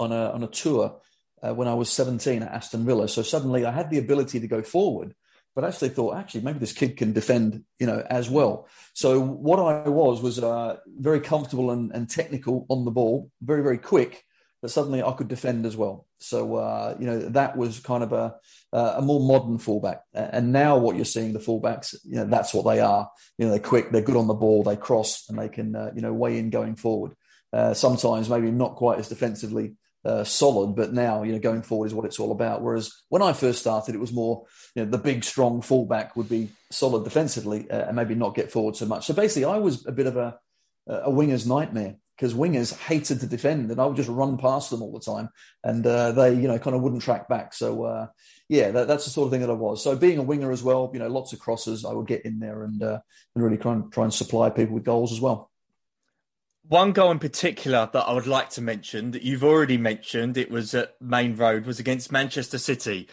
on 0.00 0.10
a 0.10 0.30
on 0.30 0.42
a 0.42 0.48
tour 0.48 1.00
uh, 1.42 1.54
when 1.54 1.68
I 1.68 1.74
was 1.74 1.92
17 1.92 2.42
at 2.42 2.50
Aston 2.50 2.84
Villa. 2.84 3.06
So 3.06 3.22
suddenly 3.22 3.64
I 3.64 3.70
had 3.70 3.90
the 3.90 3.98
ability 3.98 4.40
to 4.40 4.48
go 4.48 4.62
forward, 4.62 5.14
but 5.60 5.68
actually 5.68 5.90
thought, 5.90 6.16
actually, 6.16 6.40
maybe 6.40 6.58
this 6.58 6.72
kid 6.72 6.96
can 6.96 7.12
defend, 7.12 7.64
you 7.78 7.86
know, 7.86 8.02
as 8.08 8.30
well. 8.30 8.66
So 8.94 9.20
what 9.20 9.58
I 9.58 9.88
was 9.90 10.22
was 10.22 10.38
uh, 10.38 10.78
very 10.86 11.20
comfortable 11.20 11.70
and, 11.70 11.92
and 11.92 12.08
technical 12.08 12.64
on 12.70 12.86
the 12.86 12.90
ball, 12.90 13.30
very 13.42 13.62
very 13.62 13.76
quick, 13.76 14.24
but 14.62 14.70
suddenly 14.70 15.02
I 15.02 15.12
could 15.12 15.28
defend 15.28 15.66
as 15.66 15.76
well. 15.76 16.06
So 16.18 16.56
uh, 16.56 16.96
you 16.98 17.06
know 17.06 17.18
that 17.18 17.58
was 17.58 17.78
kind 17.80 18.02
of 18.02 18.14
a 18.14 18.36
a 18.72 19.02
more 19.02 19.20
modern 19.20 19.58
fullback. 19.58 20.02
And 20.14 20.50
now 20.50 20.78
what 20.78 20.96
you're 20.96 21.04
seeing 21.04 21.34
the 21.34 21.40
fullbacks, 21.40 21.94
you 22.04 22.16
know, 22.16 22.24
that's 22.24 22.54
what 22.54 22.64
they 22.64 22.80
are. 22.80 23.10
You 23.36 23.44
know, 23.44 23.50
they're 23.50 23.60
quick, 23.60 23.90
they're 23.90 24.00
good 24.00 24.16
on 24.16 24.28
the 24.28 24.34
ball, 24.34 24.62
they 24.62 24.76
cross, 24.76 25.28
and 25.28 25.38
they 25.38 25.50
can 25.50 25.76
uh, 25.76 25.90
you 25.94 26.00
know 26.00 26.14
weigh 26.14 26.38
in 26.38 26.48
going 26.48 26.76
forward. 26.76 27.12
Uh, 27.52 27.74
sometimes 27.74 28.30
maybe 28.30 28.50
not 28.50 28.76
quite 28.76 28.98
as 28.98 29.08
defensively 29.08 29.74
uh, 30.04 30.24
solid, 30.24 30.74
but 30.76 30.92
now 30.92 31.22
you 31.22 31.32
know 31.32 31.38
going 31.38 31.62
forward 31.62 31.86
is 31.86 31.94
what 31.94 32.06
it's 32.06 32.20
all 32.20 32.32
about. 32.32 32.62
Whereas 32.62 32.92
when 33.08 33.22
I 33.22 33.32
first 33.32 33.60
started, 33.60 33.94
it 33.94 34.00
was 34.00 34.12
more 34.12 34.46
you 34.74 34.84
know 34.84 34.90
the 34.90 34.98
big 34.98 35.24
strong 35.24 35.62
fullback 35.62 36.16
would 36.16 36.28
be 36.28 36.50
solid 36.70 37.04
defensively 37.04 37.70
uh, 37.70 37.86
and 37.86 37.96
maybe 37.96 38.14
not 38.14 38.34
get 38.34 38.50
forward 38.52 38.76
so 38.76 38.86
much. 38.86 39.06
So 39.06 39.14
basically, 39.14 39.44
I 39.46 39.58
was 39.58 39.86
a 39.86 39.92
bit 39.92 40.06
of 40.06 40.16
a 40.16 40.38
a 40.86 41.10
winger's 41.10 41.46
nightmare 41.46 41.96
because 42.20 42.34
wingers 42.34 42.76
hated 42.76 43.18
to 43.20 43.26
defend, 43.26 43.70
and 43.70 43.80
I 43.80 43.86
would 43.86 43.96
just 43.96 44.10
run 44.10 44.36
past 44.36 44.68
them 44.68 44.82
all 44.82 44.92
the 44.92 45.00
time, 45.00 45.30
and 45.64 45.86
uh, 45.86 46.12
they, 46.12 46.34
you 46.34 46.48
know, 46.48 46.58
kind 46.58 46.76
of 46.76 46.82
wouldn't 46.82 47.00
track 47.00 47.30
back. 47.30 47.54
So, 47.54 47.84
uh, 47.84 48.06
yeah, 48.46 48.70
that, 48.72 48.88
that's 48.88 49.04
the 49.04 49.10
sort 49.10 49.26
of 49.26 49.32
thing 49.32 49.40
that 49.40 49.48
I 49.48 49.54
was. 49.54 49.82
So, 49.82 49.96
being 49.96 50.18
a 50.18 50.22
winger 50.22 50.52
as 50.52 50.62
well, 50.62 50.90
you 50.92 50.98
know, 50.98 51.08
lots 51.08 51.32
of 51.32 51.38
crosses, 51.38 51.82
I 51.82 51.94
would 51.94 52.06
get 52.06 52.26
in 52.26 52.38
there 52.38 52.64
and 52.64 52.82
uh, 52.82 52.98
and 53.34 53.44
really 53.44 53.56
try 53.56 53.72
and 53.72 53.90
try 53.90 54.04
and 54.04 54.12
supply 54.12 54.50
people 54.50 54.74
with 54.74 54.84
goals 54.84 55.12
as 55.12 55.20
well. 55.20 55.49
One 56.70 56.92
goal 56.92 57.10
in 57.10 57.18
particular 57.18 57.90
that 57.92 58.04
I 58.04 58.12
would 58.12 58.28
like 58.28 58.50
to 58.50 58.62
mention 58.62 59.10
that 59.10 59.22
you've 59.22 59.42
already 59.42 59.76
mentioned, 59.76 60.38
it 60.38 60.52
was 60.52 60.72
at 60.72 60.94
Maine 61.02 61.34
Road, 61.34 61.66
was 61.66 61.80
against 61.80 62.12
Manchester 62.12 62.58
City. 62.58 63.08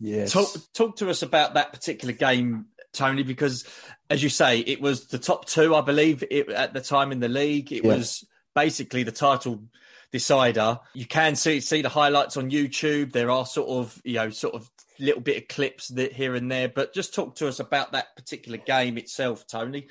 Yes. 0.00 0.32
Talk, 0.32 0.48
talk 0.72 0.96
to 0.96 1.10
us 1.10 1.20
about 1.22 1.52
that 1.52 1.70
particular 1.70 2.14
game 2.14 2.66
Tony, 2.94 3.22
because 3.22 3.66
as 4.08 4.22
you 4.22 4.30
say, 4.30 4.60
it 4.60 4.80
was 4.80 5.08
the 5.08 5.18
top 5.18 5.44
two, 5.44 5.74
I 5.74 5.82
believe, 5.82 6.24
it, 6.30 6.48
at 6.48 6.72
the 6.72 6.80
time 6.80 7.12
in 7.12 7.20
the 7.20 7.28
league. 7.28 7.72
It 7.72 7.84
yeah. 7.84 7.94
was 7.94 8.24
basically 8.54 9.02
the 9.02 9.12
title 9.12 9.64
decider. 10.10 10.78
You 10.94 11.06
can 11.06 11.36
see 11.36 11.60
see 11.60 11.82
the 11.82 11.88
highlights 11.90 12.36
on 12.36 12.50
YouTube. 12.50 13.12
There 13.12 13.30
are 13.30 13.44
sort 13.44 13.68
of 13.68 14.00
you 14.04 14.14
know 14.14 14.30
sort 14.30 14.54
of 14.54 14.70
little 14.98 15.20
bit 15.20 15.42
of 15.42 15.48
clips 15.48 15.88
that 15.88 16.12
here 16.12 16.34
and 16.34 16.50
there, 16.50 16.68
but 16.68 16.94
just 16.94 17.14
talk 17.14 17.36
to 17.36 17.48
us 17.48 17.60
about 17.60 17.92
that 17.92 18.14
particular 18.16 18.58
game 18.58 18.98
itself, 18.98 19.46
Tony. 19.46 19.88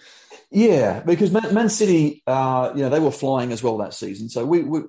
Yeah, 0.52 1.02
because 1.02 1.32
Man, 1.32 1.54
Man 1.54 1.70
City, 1.70 2.24
uh, 2.28 2.72
you 2.76 2.82
know, 2.82 2.89
they 2.89 3.00
were 3.00 3.12
flying 3.12 3.52
as 3.52 3.63
well 3.63 3.78
that 3.78 3.94
season. 3.94 4.30
So 4.30 4.46
we, 4.46 4.63
we 4.63 4.82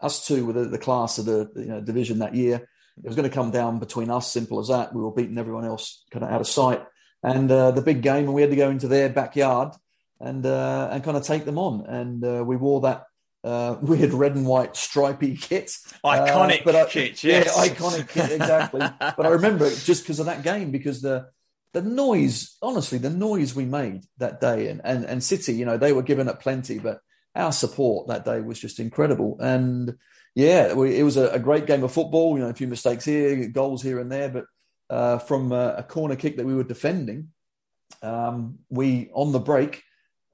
us 0.00 0.26
two 0.26 0.46
were 0.46 0.52
the, 0.52 0.64
the 0.64 0.78
class 0.78 1.18
of 1.18 1.24
the 1.26 1.50
you 1.56 1.66
know, 1.66 1.80
division 1.80 2.20
that 2.20 2.34
year. 2.34 2.68
It 3.02 3.06
was 3.06 3.16
going 3.16 3.28
to 3.28 3.34
come 3.34 3.50
down 3.50 3.78
between 3.78 4.10
us, 4.10 4.32
simple 4.32 4.58
as 4.58 4.68
that. 4.68 4.92
We 4.94 5.02
were 5.02 5.12
beating 5.12 5.38
everyone 5.38 5.64
else 5.64 6.04
kind 6.10 6.24
of 6.24 6.30
out 6.30 6.40
of 6.40 6.48
sight. 6.48 6.84
And 7.22 7.50
uh, 7.50 7.72
the 7.72 7.82
big 7.82 8.02
game, 8.02 8.24
and 8.24 8.34
we 8.34 8.42
had 8.42 8.50
to 8.50 8.56
go 8.56 8.70
into 8.70 8.88
their 8.88 9.08
backyard 9.08 9.74
and 10.20 10.44
uh, 10.44 10.88
and 10.90 11.02
kind 11.04 11.16
of 11.16 11.24
take 11.24 11.44
them 11.44 11.58
on. 11.58 11.86
And 11.86 12.24
uh, 12.24 12.44
we 12.44 12.56
wore 12.56 12.80
that 12.82 13.07
uh, 13.48 13.78
weird 13.82 14.12
red 14.12 14.36
and 14.36 14.46
white 14.46 14.76
stripy 14.76 15.36
kit. 15.36 15.70
Iconic 16.04 16.60
uh, 16.60 16.64
but 16.64 16.76
I, 16.76 16.84
kit, 16.84 17.24
yes. 17.24 17.46
Yeah, 17.46 17.64
iconic 17.68 18.08
kit, 18.08 18.32
exactly. 18.32 18.80
but 18.80 19.26
I 19.26 19.28
remember 19.28 19.64
it 19.66 19.80
just 19.84 20.02
because 20.02 20.20
of 20.20 20.26
that 20.26 20.42
game, 20.42 20.70
because 20.70 21.00
the 21.00 21.28
the 21.74 21.82
noise, 21.82 22.56
honestly, 22.62 22.98
the 22.98 23.10
noise 23.10 23.54
we 23.54 23.64
made 23.64 24.04
that 24.18 24.40
day, 24.40 24.68
and, 24.68 24.80
and, 24.84 25.04
and 25.04 25.22
City, 25.22 25.54
you 25.54 25.66
know, 25.66 25.76
they 25.76 25.92
were 25.92 26.02
giving 26.02 26.26
it 26.26 26.40
plenty, 26.40 26.78
but 26.78 27.00
our 27.34 27.52
support 27.52 28.08
that 28.08 28.24
day 28.24 28.40
was 28.40 28.58
just 28.58 28.80
incredible. 28.80 29.36
And 29.38 29.96
yeah, 30.34 30.72
we, 30.72 30.96
it 30.96 31.02
was 31.02 31.18
a, 31.18 31.28
a, 31.28 31.38
great 31.38 31.66
game 31.66 31.84
of 31.84 31.92
football. 31.92 32.36
You 32.36 32.44
know, 32.44 32.50
a 32.50 32.54
few 32.54 32.68
mistakes 32.68 33.04
here, 33.04 33.48
goals 33.48 33.82
here 33.82 34.00
and 34.00 34.10
there, 34.10 34.30
but 34.30 34.46
uh, 34.88 35.18
from 35.18 35.52
a, 35.52 35.76
a, 35.78 35.82
corner 35.82 36.16
kick 36.16 36.38
that 36.38 36.46
we 36.46 36.54
were 36.54 36.64
defending, 36.64 37.28
um, 38.02 38.58
we 38.70 39.10
on 39.12 39.32
the 39.32 39.38
break 39.38 39.82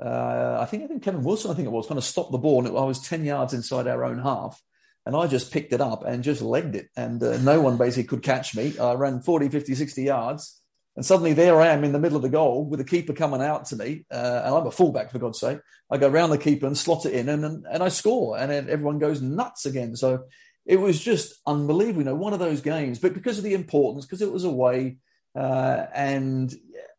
uh, 0.03 0.59
I 0.61 0.65
think 0.67 0.85
I 0.85 0.87
think 0.87 1.03
Kevin 1.03 1.23
Wilson, 1.23 1.51
I 1.51 1.55
think 1.55 1.67
it 1.67 1.73
was, 1.73 1.87
kind 1.87 1.99
of 1.99 2.05
stopped 2.05 2.33
the 2.33 2.39
ball, 2.39 2.59
and 2.59 2.69
it, 2.69 2.79
I 2.79 2.85
was 2.85 3.01
ten 3.01 3.25
yards 3.25 3.55
inside 3.55 3.87
our 3.87 4.05
own 4.05 4.19
half, 4.19 4.61
and 5.07 5.15
I 5.15 5.27
just 5.27 5.53
picked 5.53 5.73
it 5.73 5.81
up 5.81 6.05
and 6.05 6.25
just 6.25 6.43
legged 6.43 6.75
it, 6.75 6.89
and 6.97 7.23
uh, 7.23 7.39
no 7.39 7.61
one 7.61 7.77
basically 7.77 8.05
could 8.05 8.23
catch 8.23 8.57
me. 8.57 8.77
I 8.79 8.95
ran 8.95 9.21
40, 9.21 9.49
50, 9.49 9.75
60 9.75 10.03
yards, 10.03 10.61
and 10.97 11.07
suddenly 11.07 11.33
there 11.33 11.61
I 11.61 11.69
am 11.69 11.85
in 11.85 11.93
the 11.93 12.01
middle 12.01 12.17
of 12.17 12.23
the 12.23 12.29
goal 12.29 12.65
with 12.65 12.79
the 12.79 12.85
keeper 12.85 13.13
coming 13.13 13.41
out 13.41 13.67
to 13.67 13.77
me, 13.77 14.05
uh, 14.11 14.43
and 14.45 14.55
I'm 14.55 14.67
a 14.67 14.73
fullback 14.73 15.13
for 15.13 15.21
God's 15.21 15.39
sake. 15.39 15.59
I 15.91 15.99
go 15.99 16.09
around 16.09 16.31
the 16.31 16.39
keeper 16.39 16.67
and 16.67 16.77
slot 16.77 17.07
it 17.07 17.13
in, 17.13 17.29
and 17.29 17.45
and, 17.45 17.65
and 17.71 17.83
I 17.83 17.89
score, 17.89 18.37
and 18.37 18.51
everyone 18.51 18.99
goes 18.99 19.23
nuts 19.23 19.65
again. 19.65 19.95
So 19.95 20.25
it 20.67 20.77
was 20.77 20.99
just 20.99 21.35
unbelievable. 21.47 22.01
You 22.01 22.07
know, 22.07 22.15
one 22.15 22.33
of 22.33 22.41
those 22.41 22.63
games, 22.63 22.99
but 22.99 23.15
because 23.15 23.39
of 23.39 23.45
the 23.45 23.55
importance, 23.55 24.07
because 24.07 24.23
it 24.23 24.33
was 24.33 24.45
away, 24.45 24.97
uh, 25.37 25.87
and 25.95 26.53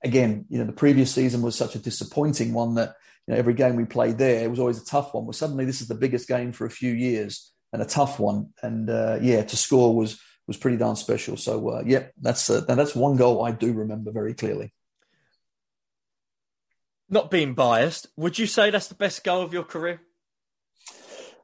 again, 0.06 0.46
you 0.50 0.60
know, 0.60 0.66
the 0.66 0.72
previous 0.72 1.14
season 1.14 1.42
was 1.42 1.56
such 1.56 1.76
a 1.76 1.80
disappointing 1.80 2.54
one 2.54 2.76
that 2.76 2.96
you 3.28 3.34
know, 3.34 3.40
every 3.40 3.56
game 3.56 3.76
we 3.76 3.86
played 3.86 4.18
there 4.18 4.44
it 4.44 4.50
was 4.50 4.60
always 4.60 4.82
a 4.82 4.86
tough 4.86 5.14
one. 5.14 5.26
Well, 5.26 5.34
suddenly 5.34 5.66
this 5.66 5.82
is 5.82 5.88
the 5.88 5.96
biggest 5.96 6.28
game 6.28 6.52
for 6.52 6.66
a 6.66 6.70
few 6.70 6.94
years 6.94 7.52
and 7.74 7.82
a 7.82 7.86
tough 7.86 8.20
one, 8.20 8.54
and 8.62 8.90
uh, 8.90 9.20
yeah, 9.22 9.44
to 9.44 9.58
score 9.58 9.96
was 9.96 10.20
was 10.48 10.58
pretty 10.58 10.78
darn 10.78 10.96
special. 10.96 11.36
So 11.36 11.70
uh, 11.70 11.84
yeah, 11.86 12.08
that's 12.22 12.50
uh, 12.50 12.62
that's 12.62 12.96
one 12.96 13.18
goal 13.18 13.44
I 13.44 13.52
do 13.52 13.74
remember 13.74 14.12
very 14.12 14.34
clearly. 14.34 14.72
Not 17.10 17.30
being 17.30 17.54
biased, 17.54 18.08
would 18.16 18.40
you 18.40 18.48
say 18.48 18.70
that's 18.70 18.88
the 18.88 18.96
best 18.96 19.24
goal 19.24 19.42
of 19.42 19.54
your 19.54 19.64
career? 19.64 20.02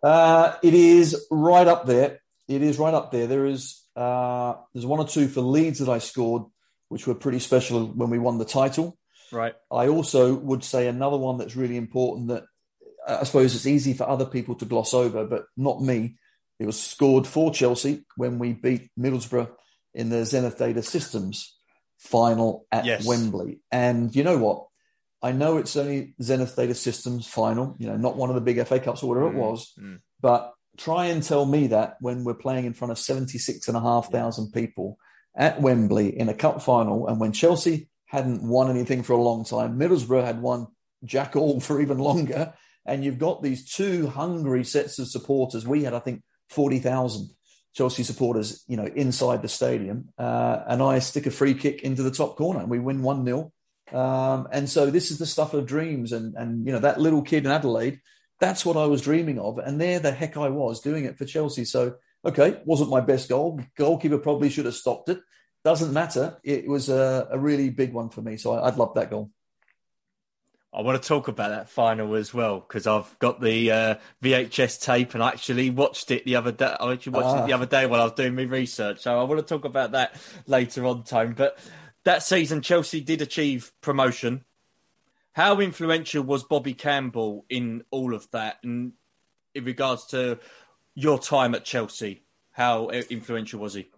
Uh, 0.02 0.56
it 0.64 0.74
is 0.74 1.28
right 1.30 1.68
up 1.68 1.86
there. 1.86 2.22
It 2.48 2.64
is 2.64 2.80
right 2.80 2.94
up 2.94 3.12
there. 3.12 3.28
There 3.28 3.46
is 3.46 3.84
uh, 3.96 4.56
there's 4.74 4.86
one 4.86 5.00
or 5.00 5.08
two 5.08 5.28
for 5.28 5.42
Leeds 5.42 5.80
that 5.80 5.90
I 5.90 6.00
scored, 6.00 6.44
which 6.92 7.08
were 7.08 7.16
pretty 7.16 7.40
special 7.40 7.88
when 7.88 8.10
we 8.10 8.20
won 8.20 8.38
the 8.38 8.44
title. 8.44 8.98
Right. 9.32 9.54
I 9.72 9.88
also 9.88 10.36
would 10.36 10.62
say 10.62 10.88
another 10.88 11.16
one 11.16 11.38
that's 11.38 11.56
really 11.56 11.78
important 11.78 12.28
that 12.28 12.44
I 13.08 13.24
suppose 13.24 13.56
it's 13.56 13.66
easy 13.66 13.94
for 13.94 14.10
other 14.10 14.26
people 14.26 14.56
to 14.56 14.66
gloss 14.66 14.94
over, 14.94 15.26
but 15.26 15.46
not 15.56 15.82
me. 15.82 16.18
It 16.60 16.66
was 16.66 16.78
scored 16.78 17.26
for 17.26 17.54
Chelsea 17.54 18.04
when 18.18 18.40
we 18.40 18.52
beat 18.52 18.92
Middlesbrough 19.00 19.50
in 19.94 20.10
the 20.10 20.26
Zenith 20.26 20.58
Data 20.58 20.84
Systems 20.84 21.58
final 21.98 22.66
at 22.74 22.84
yes. 22.84 23.06
Wembley. 23.06 23.62
And 23.72 24.14
you 24.14 24.26
know 24.26 24.38
what? 24.38 24.66
I 25.24 25.32
know 25.32 25.60
it's 25.60 25.78
only 25.78 26.14
Zenith 26.22 26.58
Data 26.58 26.76
Systems 26.76 27.26
final, 27.26 27.78
you 27.80 27.88
know, 27.88 27.96
not 27.96 28.18
one 28.18 28.30
of 28.30 28.36
the 28.36 28.42
big 28.42 28.62
FA 28.68 28.82
Cups 28.82 29.02
or 29.02 29.08
whatever 29.08 29.30
mm, 29.30 29.36
it 29.36 29.38
was, 29.38 29.74
mm. 29.80 30.00
but 30.20 30.54
try 30.76 31.06
and 31.06 31.24
tell 31.24 31.46
me 31.46 31.68
that 31.68 31.96
when 32.02 32.26
we're 32.26 32.34
playing 32.34 32.66
in 32.66 32.74
front 32.74 32.92
of 32.92 33.00
76,500 33.00 34.12
yeah. 34.12 34.62
people 34.62 34.98
at 35.36 35.62
Wembley 35.62 36.18
in 36.18 36.30
a 36.30 36.34
cup 36.34 36.62
final 36.62 37.08
and 37.08 37.20
when 37.20 37.32
Chelsea 37.32 37.90
hadn't 38.06 38.48
won 38.48 38.70
anything 38.70 39.04
for 39.04 39.14
a 39.14 39.22
long 39.22 39.46
time, 39.46 39.80
Middlesbrough 39.80 40.26
had 40.26 40.42
won 40.42 40.68
jack 41.04 41.36
all 41.36 41.60
for 41.60 41.82
even 41.82 41.98
longer, 41.98 42.54
and 42.86 43.04
you've 43.04 43.20
got 43.20 43.42
these 43.42 43.72
two 43.72 44.08
hungry 44.08 44.64
sets 44.64 45.00
of 45.00 45.08
supporters. 45.08 45.66
We 45.66 45.84
had, 45.84 45.94
I 45.94 46.00
think, 46.00 46.24
40,000 46.50 47.30
Chelsea 47.74 48.04
supporters, 48.04 48.66
you 48.68 48.76
know, 48.76 48.86
inside 48.86 49.42
the 49.42 49.48
stadium, 49.48 50.10
uh, 50.18 50.64
and 50.68 50.82
I 50.82 51.00
stick 51.00 51.26
a 51.26 51.32
free 51.32 51.54
kick 51.54 51.84
into 51.84 52.04
the 52.04 52.12
top 52.12 52.36
corner 52.36 52.60
and 52.60 52.70
we 52.70 52.80
win 52.80 53.02
1 53.02 53.24
0 53.24 53.52
um, 53.94 54.48
and 54.52 54.70
so 54.70 54.90
this 54.90 55.12
is 55.12 55.18
the 55.18 55.26
stuff 55.26 55.54
of 55.54 55.66
dreams. 55.66 56.12
And, 56.12 56.36
and, 56.36 56.66
you 56.66 56.74
know, 56.74 56.80
that 56.80 57.00
little 57.00 57.22
kid 57.22 57.46
in 57.46 57.52
Adelaide, 57.52 58.00
that's 58.40 58.66
what 58.66 58.78
I 58.78 58.86
was 58.86 59.02
dreaming 59.02 59.40
of. 59.40 59.58
And 59.58 59.80
there 59.80 60.00
the 60.00 60.12
heck 60.12 60.38
I 60.38 60.50
was 60.50 60.82
doing 60.82 61.06
it 61.06 61.18
for 61.18 61.26
Chelsea. 61.26 61.66
So, 61.66 61.96
okay, 62.24 62.62
wasn't 62.66 62.90
my 62.90 63.02
best 63.02 63.30
goal. 63.30 63.62
Goalkeeper 63.76 64.18
probably 64.18 64.50
should 64.50 64.66
have 64.66 64.76
stopped 64.76 65.10
it. 65.10 65.20
Doesn't 65.64 65.94
matter. 65.94 66.38
It 66.44 66.68
was 66.68 66.90
a, 66.90 67.28
a 67.32 67.38
really 67.38 67.70
big 67.70 67.94
one 67.94 68.10
for 68.10 68.22
me. 68.22 68.38
So 68.38 68.54
I, 68.54 68.66
would 68.66 68.78
love 68.78 68.96
that 68.96 69.12
goal. 69.12 69.30
I 70.74 70.82
want 70.82 71.02
to 71.02 71.08
talk 71.08 71.28
about 71.28 71.50
that 71.50 71.70
final 71.70 72.16
as 72.16 72.34
well 72.34 72.60
because 72.60 72.88
I've 72.88 73.20
got 73.20 73.42
the 73.42 73.72
uh, 73.72 73.96
VHS 74.24 74.82
tape 74.82 75.14
and 75.14 75.22
I 75.22 75.30
actually 75.30 75.70
watched 75.70 76.10
it 76.12 76.26
the 76.26 76.38
other 76.38 76.52
day. 76.52 76.74
I 76.80 76.94
actually 76.94 77.12
watched 77.14 77.28
ah. 77.28 77.44
it 77.44 77.48
the 77.48 77.54
ah. 77.54 77.58
other 77.58 77.66
day 77.66 77.86
while 77.86 78.02
I 78.02 78.06
was 78.06 78.14
doing 78.14 78.36
my 78.36 78.44
research. 78.44 79.02
So 79.02 79.20
I 79.20 79.24
want 79.24 79.40
to 79.40 79.46
talk 79.46 79.66
about 79.66 79.92
that 79.92 80.16
later 80.48 80.86
on, 80.86 81.04
Tone. 81.04 81.34
But 81.34 81.60
that 82.06 82.24
season, 82.24 82.62
Chelsea 82.62 83.02
did 83.02 83.22
achieve 83.22 83.72
promotion. 83.82 84.46
How 85.34 85.60
influential 85.60 86.24
was 86.24 86.44
Bobby 86.44 86.74
Campbell 86.74 87.46
in 87.50 87.84
all 87.92 88.14
of 88.14 88.30
that? 88.32 88.58
And 88.64 88.94
in 89.54 89.66
regards 89.66 90.06
to 90.08 90.40
your 90.96 91.20
time 91.20 91.56
at 91.56 91.66
Chelsea, 91.66 92.26
how 92.52 92.90
influential 92.90 93.60
was 93.60 93.74
he? 93.74 93.90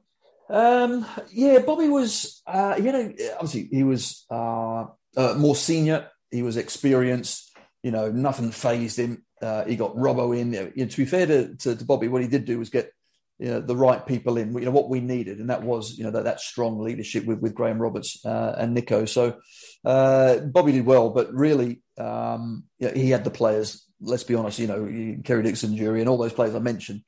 Um, 0.49 1.05
yeah, 1.31 1.59
Bobby 1.59 1.89
was, 1.89 2.41
uh, 2.45 2.75
you 2.77 2.91
know, 2.91 3.13
obviously 3.35 3.67
he 3.71 3.83
was 3.83 4.25
uh, 4.29 4.85
uh, 5.17 5.33
more 5.37 5.55
senior. 5.55 6.09
He 6.31 6.43
was 6.43 6.57
experienced. 6.57 7.51
You 7.81 7.91
know, 7.91 8.11
nothing 8.11 8.51
phased 8.51 8.99
him. 8.99 9.25
Uh, 9.41 9.65
he 9.65 9.75
got 9.75 9.95
Robbo 9.95 10.37
in. 10.37 10.53
You 10.53 10.71
know, 10.75 10.85
to 10.85 10.97
be 10.97 11.05
fair 11.05 11.25
to, 11.25 11.55
to, 11.55 11.75
to 11.75 11.85
Bobby, 11.85 12.07
what 12.07 12.21
he 12.21 12.27
did 12.27 12.45
do 12.45 12.59
was 12.59 12.69
get 12.69 12.91
you 13.39 13.49
know, 13.49 13.59
the 13.59 13.75
right 13.75 14.05
people 14.05 14.37
in, 14.37 14.53
you 14.53 14.65
know, 14.65 14.71
what 14.71 14.89
we 14.89 14.99
needed. 14.99 15.39
And 15.39 15.49
that 15.49 15.63
was, 15.63 15.97
you 15.97 16.03
know, 16.03 16.11
that, 16.11 16.25
that 16.25 16.39
strong 16.39 16.79
leadership 16.79 17.25
with, 17.25 17.39
with 17.39 17.55
Graham 17.55 17.81
Roberts 17.81 18.23
uh, 18.25 18.55
and 18.57 18.73
Nico. 18.73 19.05
So 19.05 19.37
uh, 19.83 20.37
Bobby 20.37 20.71
did 20.71 20.85
well, 20.85 21.09
but 21.09 21.33
really, 21.33 21.81
um, 21.97 22.65
he 22.79 23.09
had 23.09 23.23
the 23.23 23.31
players, 23.31 23.85
let's 24.03 24.23
be 24.23 24.35
honest, 24.35 24.59
you 24.59 24.67
know, 24.67 25.21
Kerry 25.23 25.43
Dixon, 25.43 25.75
Durie, 25.75 26.01
and 26.01 26.09
all 26.09 26.17
those 26.17 26.33
players 26.33 26.55
I 26.55 26.59
mentioned, 26.59 27.01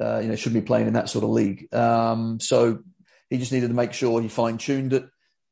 uh, 0.00 0.18
you 0.18 0.28
know, 0.28 0.36
shouldn't 0.36 0.62
be 0.62 0.66
playing 0.66 0.86
in 0.86 0.94
that 0.94 1.08
sort 1.08 1.24
of 1.24 1.30
league. 1.30 1.72
Um, 1.74 2.40
so 2.40 2.80
he 3.30 3.38
just 3.38 3.52
needed 3.52 3.68
to 3.68 3.74
make 3.74 3.92
sure 3.92 4.20
he 4.20 4.28
fine 4.28 4.58
tuned 4.58 4.92
it, 4.92 5.06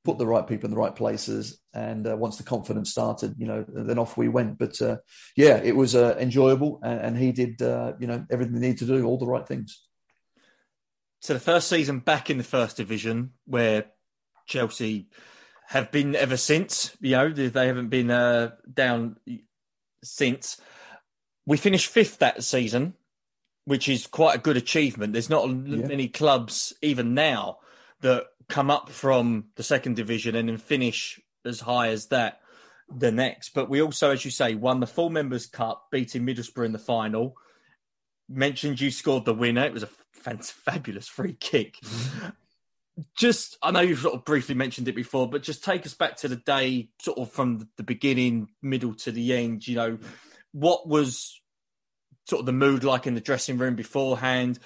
put 0.05 0.19
the 0.19 0.27
right 0.27 0.47
people 0.47 0.67
in 0.67 0.71
the 0.71 0.81
right 0.81 0.95
places. 0.95 1.61
And 1.73 2.07
uh, 2.07 2.17
once 2.17 2.37
the 2.37 2.43
confidence 2.43 2.91
started, 2.91 3.35
you 3.39 3.47
know, 3.47 3.65
then 3.69 3.99
off 3.99 4.17
we 4.17 4.29
went. 4.29 4.59
But 4.59 4.81
uh, 4.83 4.99
yeah, 5.37 5.57
it 5.57 5.77
was 5.77 5.95
uh, 5.95 6.17
enjoyable. 6.19 6.81
And, 6.83 7.01
and, 7.01 7.17
he 7.17 7.33
did, 7.33 7.63
uh, 7.63 7.95
you 7.99 8.07
know, 8.07 8.27
everything 8.31 8.55
he 8.55 8.61
needed 8.61 8.79
to 8.79 8.87
do, 8.87 9.05
all 9.05 9.19
the 9.19 9.27
right 9.27 9.47
things. 9.47 9.83
So 11.21 11.35
the 11.35 11.41
first 11.41 11.69
season 11.69 12.01
back 12.01 12.31
in 12.31 12.39
the 12.39 12.45
first 12.45 12.77
division, 12.77 13.33
where 13.45 13.87
Chelsea 14.47 15.09
have 15.69 15.93
been 15.93 16.17
ever 16.17 16.37
since. 16.37 16.97
You 17.01 17.13
know, 17.13 17.31
they 17.31 17.67
haven't 17.67 17.89
been 17.89 18.11
uh, 18.11 18.51
down 18.73 19.17
since. 20.03 20.61
We 21.51 21.57
finished 21.57 21.89
fifth 21.89 22.21
that 22.21 22.45
season, 22.45 22.95
which 23.65 23.89
is 23.89 24.07
quite 24.07 24.37
a 24.37 24.41
good 24.41 24.57
achievement. 24.57 25.13
There's 25.15 25.29
not 25.29 25.49
yeah. 25.49 25.85
many 25.85 26.07
clubs 26.07 26.73
even 26.81 27.13
now 27.13 27.59
that 28.03 28.27
come 28.49 28.71
up 28.71 28.89
from 28.89 29.47
the 29.57 29.65
second 29.65 29.97
division 29.97 30.37
and 30.37 30.49
then 30.49 30.59
finish 30.59 31.19
as 31.45 31.59
high 31.59 31.89
as 31.89 32.07
that 32.07 32.41
the 32.89 33.11
next. 33.11 33.49
But 33.49 33.69
we 33.69 33.83
also, 33.83 34.13
as 34.13 34.25
you 34.25 34.31
say, 34.31 34.55
won 34.55 34.79
the 34.79 34.87
full 34.87 35.11
members 35.11 35.47
cup, 35.47 35.89
beating 35.91 36.25
Middlesbrough 36.25 36.67
in 36.67 36.73
the 36.73 36.79
final. 36.79 37.37
Mentioned 38.29 38.81
you 38.81 38.93
scored 38.93 39.25
the 39.25 39.35
winner. 39.35 39.65
It 39.65 39.73
was 39.73 39.83
a 39.83 39.89
fabulous 40.23 41.09
free 41.09 41.33
kick. 41.33 41.81
just, 43.19 43.59
I 43.61 43.73
know 43.73 43.81
you've 43.81 43.99
sort 43.99 44.15
of 44.15 44.25
briefly 44.25 44.55
mentioned 44.55 44.87
it 44.87 44.95
before, 44.95 45.29
but 45.29 45.43
just 45.43 45.65
take 45.65 45.85
us 45.85 45.95
back 45.95 46.17
to 46.19 46.29
the 46.29 46.37
day, 46.37 46.91
sort 47.01 47.19
of 47.19 47.33
from 47.33 47.69
the 47.77 47.83
beginning, 47.83 48.51
middle 48.63 48.95
to 48.95 49.11
the 49.11 49.35
end. 49.35 49.67
You 49.67 49.75
know, 49.75 49.99
what 50.53 50.89
was 50.89 51.40
sort 52.27 52.41
of 52.41 52.47
the 52.47 52.53
mood 52.53 52.85
like 52.85 53.07
in 53.07 53.15
the 53.15 53.21
dressing 53.21 53.59
room 53.59 53.77
beforehand? 53.77 54.59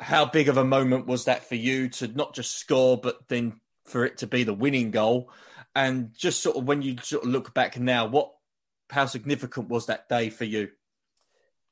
How 0.00 0.24
big 0.24 0.48
of 0.48 0.56
a 0.56 0.64
moment 0.64 1.06
was 1.06 1.26
that 1.26 1.48
for 1.48 1.54
you 1.54 1.88
to 1.90 2.08
not 2.08 2.34
just 2.34 2.58
score, 2.58 2.96
but 2.96 3.28
then 3.28 3.60
for 3.86 4.04
it 4.04 4.18
to 4.18 4.26
be 4.26 4.44
the 4.44 4.54
winning 4.54 4.90
goal? 4.90 5.30
And 5.74 6.12
just 6.16 6.42
sort 6.42 6.56
of 6.56 6.64
when 6.64 6.82
you 6.82 6.96
sort 7.02 7.24
of 7.24 7.30
look 7.30 7.54
back 7.54 7.78
now, 7.78 8.06
what 8.06 8.32
how 8.90 9.06
significant 9.06 9.68
was 9.68 9.86
that 9.86 10.08
day 10.08 10.28
for 10.28 10.44
you? 10.44 10.68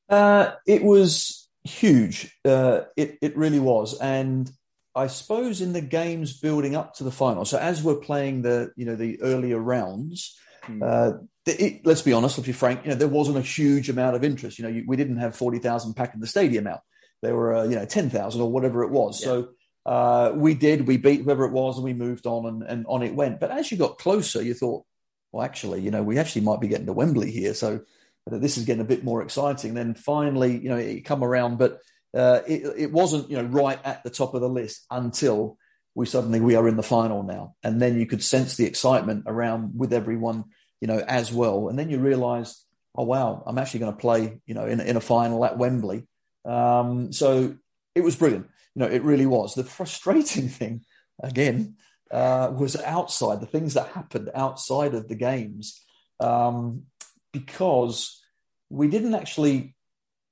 Uh, 0.08 0.52
it 0.66 0.82
was 0.82 1.48
huge. 1.64 2.36
Uh, 2.44 2.82
it 2.96 3.18
it 3.20 3.36
really 3.36 3.60
was, 3.60 3.98
and 4.00 4.50
I 4.94 5.06
suppose 5.06 5.60
in 5.60 5.72
the 5.72 5.80
games 5.80 6.40
building 6.40 6.74
up 6.74 6.94
to 6.94 7.04
the 7.04 7.12
final. 7.12 7.44
So 7.44 7.58
as 7.58 7.82
we're 7.82 7.96
playing 7.96 8.42
the 8.42 8.72
you 8.76 8.86
know 8.86 8.96
the 8.96 9.20
earlier 9.22 9.58
rounds, 9.58 10.36
mm. 10.66 10.82
uh, 10.82 11.18
it, 11.46 11.86
let's 11.86 12.02
be 12.02 12.12
honest, 12.12 12.38
let's 12.38 12.46
be 12.46 12.52
frank. 12.52 12.84
You 12.84 12.90
know 12.90 12.96
there 12.96 13.08
wasn't 13.08 13.38
a 13.38 13.42
huge 13.42 13.88
amount 13.88 14.16
of 14.16 14.24
interest. 14.24 14.58
You 14.58 14.64
know 14.64 14.70
you, 14.70 14.84
we 14.86 14.96
didn't 14.96 15.18
have 15.18 15.36
forty 15.36 15.58
thousand 15.58 15.94
packing 15.94 16.20
the 16.20 16.26
stadium 16.26 16.66
out. 16.66 16.80
There 17.22 17.34
were 17.34 17.56
uh, 17.56 17.64
you 17.64 17.76
know 17.76 17.84
ten 17.84 18.10
thousand 18.10 18.40
or 18.40 18.50
whatever 18.50 18.82
it 18.82 18.90
was. 18.90 19.20
Yeah. 19.20 19.26
So. 19.26 19.48
Uh, 19.86 20.32
we 20.34 20.52
did. 20.52 20.86
We 20.86 20.98
beat 20.98 21.22
whoever 21.22 21.46
it 21.46 21.52
was, 21.52 21.76
and 21.76 21.84
we 21.84 21.94
moved 21.94 22.26
on, 22.26 22.44
and, 22.44 22.62
and 22.62 22.84
on 22.86 23.02
it 23.02 23.14
went. 23.14 23.40
But 23.40 23.50
as 23.50 23.72
you 23.72 23.78
got 23.78 23.96
closer, 23.96 24.42
you 24.42 24.52
thought, 24.52 24.84
well, 25.32 25.42
actually, 25.42 25.80
you 25.80 25.90
know, 25.90 26.02
we 26.02 26.18
actually 26.18 26.42
might 26.42 26.60
be 26.60 26.68
getting 26.68 26.84
to 26.84 26.92
Wembley 26.92 27.30
here. 27.30 27.54
So 27.54 27.80
that 28.26 28.40
this 28.40 28.58
is 28.58 28.64
getting 28.64 28.82
a 28.82 28.84
bit 28.86 29.04
more 29.04 29.22
exciting. 29.22 29.74
Then 29.74 29.94
finally, 29.94 30.58
you 30.58 30.68
know, 30.68 30.76
it 30.76 31.04
come 31.04 31.24
around, 31.24 31.58
but 31.58 31.80
uh, 32.14 32.40
it, 32.46 32.62
it 32.76 32.92
wasn't, 32.92 33.30
you 33.30 33.36
know, 33.36 33.48
right 33.48 33.78
at 33.84 34.04
the 34.04 34.10
top 34.10 34.34
of 34.34 34.40
the 34.40 34.48
list 34.48 34.84
until 34.90 35.56
we 35.94 36.06
suddenly 36.06 36.40
we 36.40 36.54
are 36.54 36.68
in 36.68 36.76
the 36.76 36.82
final 36.82 37.22
now, 37.22 37.54
and 37.62 37.80
then 37.80 37.98
you 37.98 38.06
could 38.06 38.22
sense 38.22 38.56
the 38.56 38.66
excitement 38.66 39.24
around 39.26 39.72
with 39.78 39.92
everyone, 39.92 40.44
you 40.80 40.88
know, 40.88 40.98
as 40.98 41.32
well. 41.32 41.68
And 41.68 41.78
then 41.78 41.90
you 41.90 41.98
realise, 41.98 42.64
oh 42.94 43.04
wow, 43.04 43.42
I'm 43.46 43.58
actually 43.58 43.80
going 43.80 43.92
to 43.92 43.98
play, 43.98 44.40
you 44.46 44.54
know, 44.54 44.66
in, 44.66 44.80
in 44.80 44.96
a 44.96 45.00
final 45.00 45.44
at 45.44 45.58
Wembley. 45.58 46.06
Um, 46.44 47.12
so 47.12 47.56
it 47.94 48.02
was 48.02 48.16
brilliant. 48.16 48.46
You 48.74 48.80
know, 48.80 48.88
it 48.88 49.02
really 49.02 49.26
was. 49.26 49.54
The 49.54 49.64
frustrating 49.64 50.48
thing, 50.60 50.84
again, 51.22 51.76
uh, 52.10 52.52
was 52.56 52.76
outside 52.76 53.40
the 53.40 53.46
things 53.46 53.74
that 53.74 53.88
happened 53.88 54.30
outside 54.34 54.94
of 54.94 55.08
the 55.08 55.16
games. 55.16 55.82
Um, 56.18 56.84
because 57.32 58.20
we 58.68 58.88
didn't 58.88 59.14
actually 59.14 59.74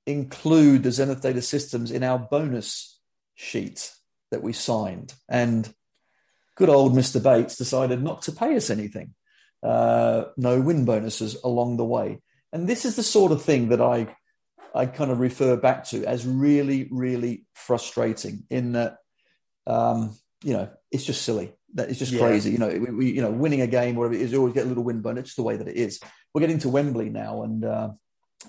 include 0.05 0.83
the 0.83 0.91
Zenith 0.91 1.21
Data 1.21 1.41
Systems 1.41 1.91
in 1.91 2.03
our 2.03 2.19
bonus 2.19 2.99
sheet 3.35 3.91
that 4.31 4.43
we 4.43 4.53
signed. 4.53 5.13
And 5.27 5.71
good 6.55 6.69
old 6.69 6.93
Mr. 6.93 7.21
Bates 7.21 7.57
decided 7.57 8.01
not 8.01 8.23
to 8.23 8.31
pay 8.31 8.55
us 8.55 8.69
anything, 8.69 9.13
uh, 9.63 10.25
no 10.37 10.59
win 10.59 10.85
bonuses 10.85 11.37
along 11.43 11.77
the 11.77 11.85
way. 11.85 12.21
And 12.51 12.67
this 12.67 12.85
is 12.85 12.95
the 12.95 13.03
sort 13.03 13.31
of 13.31 13.43
thing 13.43 13.69
that 13.69 13.81
I, 13.81 14.15
I 14.73 14.85
kind 14.85 15.11
of 15.11 15.19
refer 15.19 15.55
back 15.55 15.85
to 15.85 16.05
as 16.05 16.25
really, 16.25 16.87
really 16.91 17.45
frustrating 17.53 18.43
in 18.49 18.73
that, 18.73 18.97
um, 19.67 20.15
you 20.43 20.53
know, 20.53 20.69
it's 20.91 21.05
just 21.05 21.21
silly. 21.21 21.53
That 21.75 21.89
is 21.89 21.99
just 21.99 22.11
yeah. 22.11 22.21
crazy. 22.21 22.51
You 22.51 22.57
know, 22.57 22.67
we, 22.67 22.91
we, 22.91 23.11
you 23.11 23.21
know, 23.21 23.29
winning 23.29 23.61
a 23.61 23.67
game, 23.67 23.95
whatever 23.95 24.15
it 24.15 24.21
is, 24.21 24.31
you 24.31 24.39
always 24.39 24.55
get 24.55 24.65
a 24.65 24.67
little 24.67 24.83
win 24.83 25.01
bonus. 25.01 25.25
It's 25.25 25.35
the 25.35 25.43
way 25.43 25.55
that 25.55 25.67
it 25.67 25.75
is 25.75 25.99
we're 26.33 26.41
getting 26.41 26.59
to 26.59 26.69
Wembley 26.69 27.09
now, 27.09 27.43
and 27.43 27.65
uh, 27.65 27.89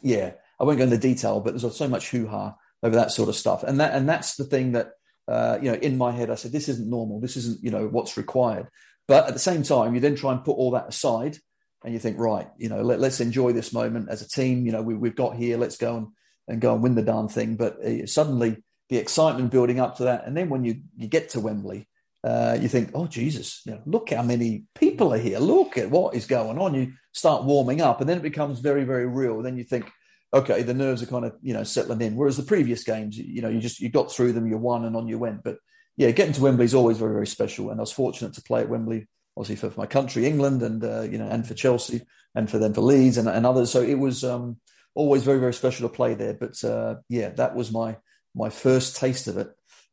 yeah, 0.03 0.33
I 0.59 0.65
won't 0.65 0.79
go 0.79 0.85
into 0.85 0.99
detail, 0.99 1.41
but 1.41 1.59
there's 1.59 1.77
so 1.77 1.89
much 1.89 2.11
hoo 2.11 2.27
ha 2.27 2.57
over 2.83 2.97
that 2.97 3.13
sort 3.13 3.29
of 3.29 3.37
stuff, 3.37 3.63
and 3.63 3.81
that 3.81 3.95
and 3.95 4.09
that's 4.09 4.37
the 4.37 4.45
thing 4.45 4.73
that 4.73 4.93
uh, 5.31 5.59
you 5.63 5.71
know 5.71 5.79
in 5.79 5.97
my 5.97 6.13
head 6.13 6.31
I 6.31 6.35
said 6.35 6.53
this 6.53 6.69
isn't 6.69 6.91
normal, 6.91 7.21
this 7.21 7.37
isn't 7.37 7.63
you 7.63 7.71
know 7.71 7.87
what's 7.87 8.17
required. 8.17 8.69
But 9.09 9.27
at 9.27 9.33
the 9.33 9.41
same 9.41 9.63
time, 9.63 9.95
you 9.95 10.01
then 10.01 10.15
try 10.15 10.33
and 10.33 10.45
put 10.45 10.57
all 10.57 10.71
that 10.73 10.89
aside 10.89 11.39
and 11.85 11.95
you 11.95 11.99
think, 11.99 12.19
right, 12.19 12.47
you 12.59 12.69
know, 12.69 12.83
let, 12.83 13.01
us 13.01 13.21
enjoy 13.21 13.53
this 13.53 13.73
moment 13.73 14.11
as 14.11 14.21
a 14.23 14.29
team. 14.29 14.67
You 14.67 14.73
know, 14.73 14.83
we, 14.83 15.09
have 15.09 15.17
got 15.17 15.37
here. 15.37 15.57
Let's 15.57 15.79
go 15.79 15.97
and, 15.97 16.07
and 16.47 16.61
go 16.61 16.75
and 16.75 16.83
win 16.83 16.95
the 16.95 17.03
darn 17.03 17.29
thing. 17.29 17.57
But 17.57 17.85
uh, 17.85 18.07
suddenly 18.07 18.63
the 18.91 18.99
excitement 18.99 19.51
building 19.51 19.81
up 19.81 19.97
to 19.97 20.05
that, 20.05 20.27
and 20.27 20.37
then 20.37 20.49
when 20.49 20.65
you 20.65 20.83
you 20.97 21.07
get 21.09 21.31
to 21.31 21.41
Wembley, 21.41 21.89
uh, 22.23 22.59
you 22.61 22.69
think, 22.69 22.91
oh 22.93 23.07
Jesus, 23.07 23.63
you 23.65 23.73
know, 23.73 23.81
look 23.87 24.11
how 24.11 24.23
many 24.23 24.65
people 24.75 25.15
are 25.15 25.19
here. 25.19 25.39
Look 25.39 25.79
at 25.79 25.91
what 25.91 26.15
is 26.15 26.27
going 26.27 26.59
on. 26.59 26.75
You 26.75 26.93
start 27.13 27.45
warming 27.45 27.81
up, 27.81 28.01
and 28.01 28.09
then 28.09 28.19
it 28.19 28.23
becomes 28.23 28.61
very 28.61 28.85
very 28.85 29.07
real. 29.07 29.41
Then 29.43 29.57
you 29.57 29.65
think, 29.65 29.91
okay, 30.33 30.63
the 30.63 30.75
nerves 30.75 31.03
are 31.03 31.07
kind 31.07 31.25
of 31.25 31.37
you 31.43 31.55
know 31.55 31.65
settling 31.65 32.01
in. 32.01 32.17
Whereas 32.17 32.37
the 32.37 32.43
previous 32.43 32.85
games, 32.85 33.17
you 33.19 33.43
know, 33.43 33.49
you 33.49 33.61
just 33.61 33.81
you 33.81 33.89
got 33.89 34.13
through 34.13 34.33
them, 34.33 34.47
you 34.47 34.59
won, 34.59 34.85
and 34.85 34.97
on 34.97 35.09
you 35.09 35.19
went. 35.19 35.43
But 35.43 35.59
yeah, 35.97 36.11
getting 36.11 36.35
to 36.35 36.43
Wembley 36.43 36.65
is 36.65 36.75
always 36.75 36.99
very 36.99 37.13
very 37.13 37.27
special, 37.27 37.71
and 37.71 37.81
I 37.81 37.83
was 37.83 37.93
fortunate 37.93 38.35
to 38.35 38.43
play 38.43 38.61
at 38.61 38.69
Wembley 38.69 39.07
obviously 39.37 39.57
for, 39.57 39.73
for 39.73 39.81
my 39.81 39.87
country, 39.87 40.27
England, 40.27 40.63
and 40.63 40.85
uh, 40.85 41.03
you 41.03 41.19
know, 41.19 41.29
and 41.29 41.47
for 41.47 41.55
Chelsea, 41.55 42.03
and 42.35 42.51
for 42.51 42.59
them 42.59 42.75
for 42.75 42.83
Leeds 42.83 43.17
and, 43.17 43.29
and 43.29 43.47
others. 43.47 43.71
So 43.71 43.83
it 43.83 43.99
was 43.99 44.25
um, 44.25 44.59
always 44.95 45.23
very 45.23 45.39
very 45.39 45.55
special 45.55 45.89
to 45.89 45.95
play 45.95 46.15
there. 46.15 46.35
But 46.35 46.63
uh, 46.65 46.97
yeah, 47.09 47.31
that 47.31 47.55
was 47.55 47.73
my 47.73 47.97
my 48.35 48.51
first 48.51 48.97
taste 48.97 49.29
of 49.29 49.39
it 49.39 49.49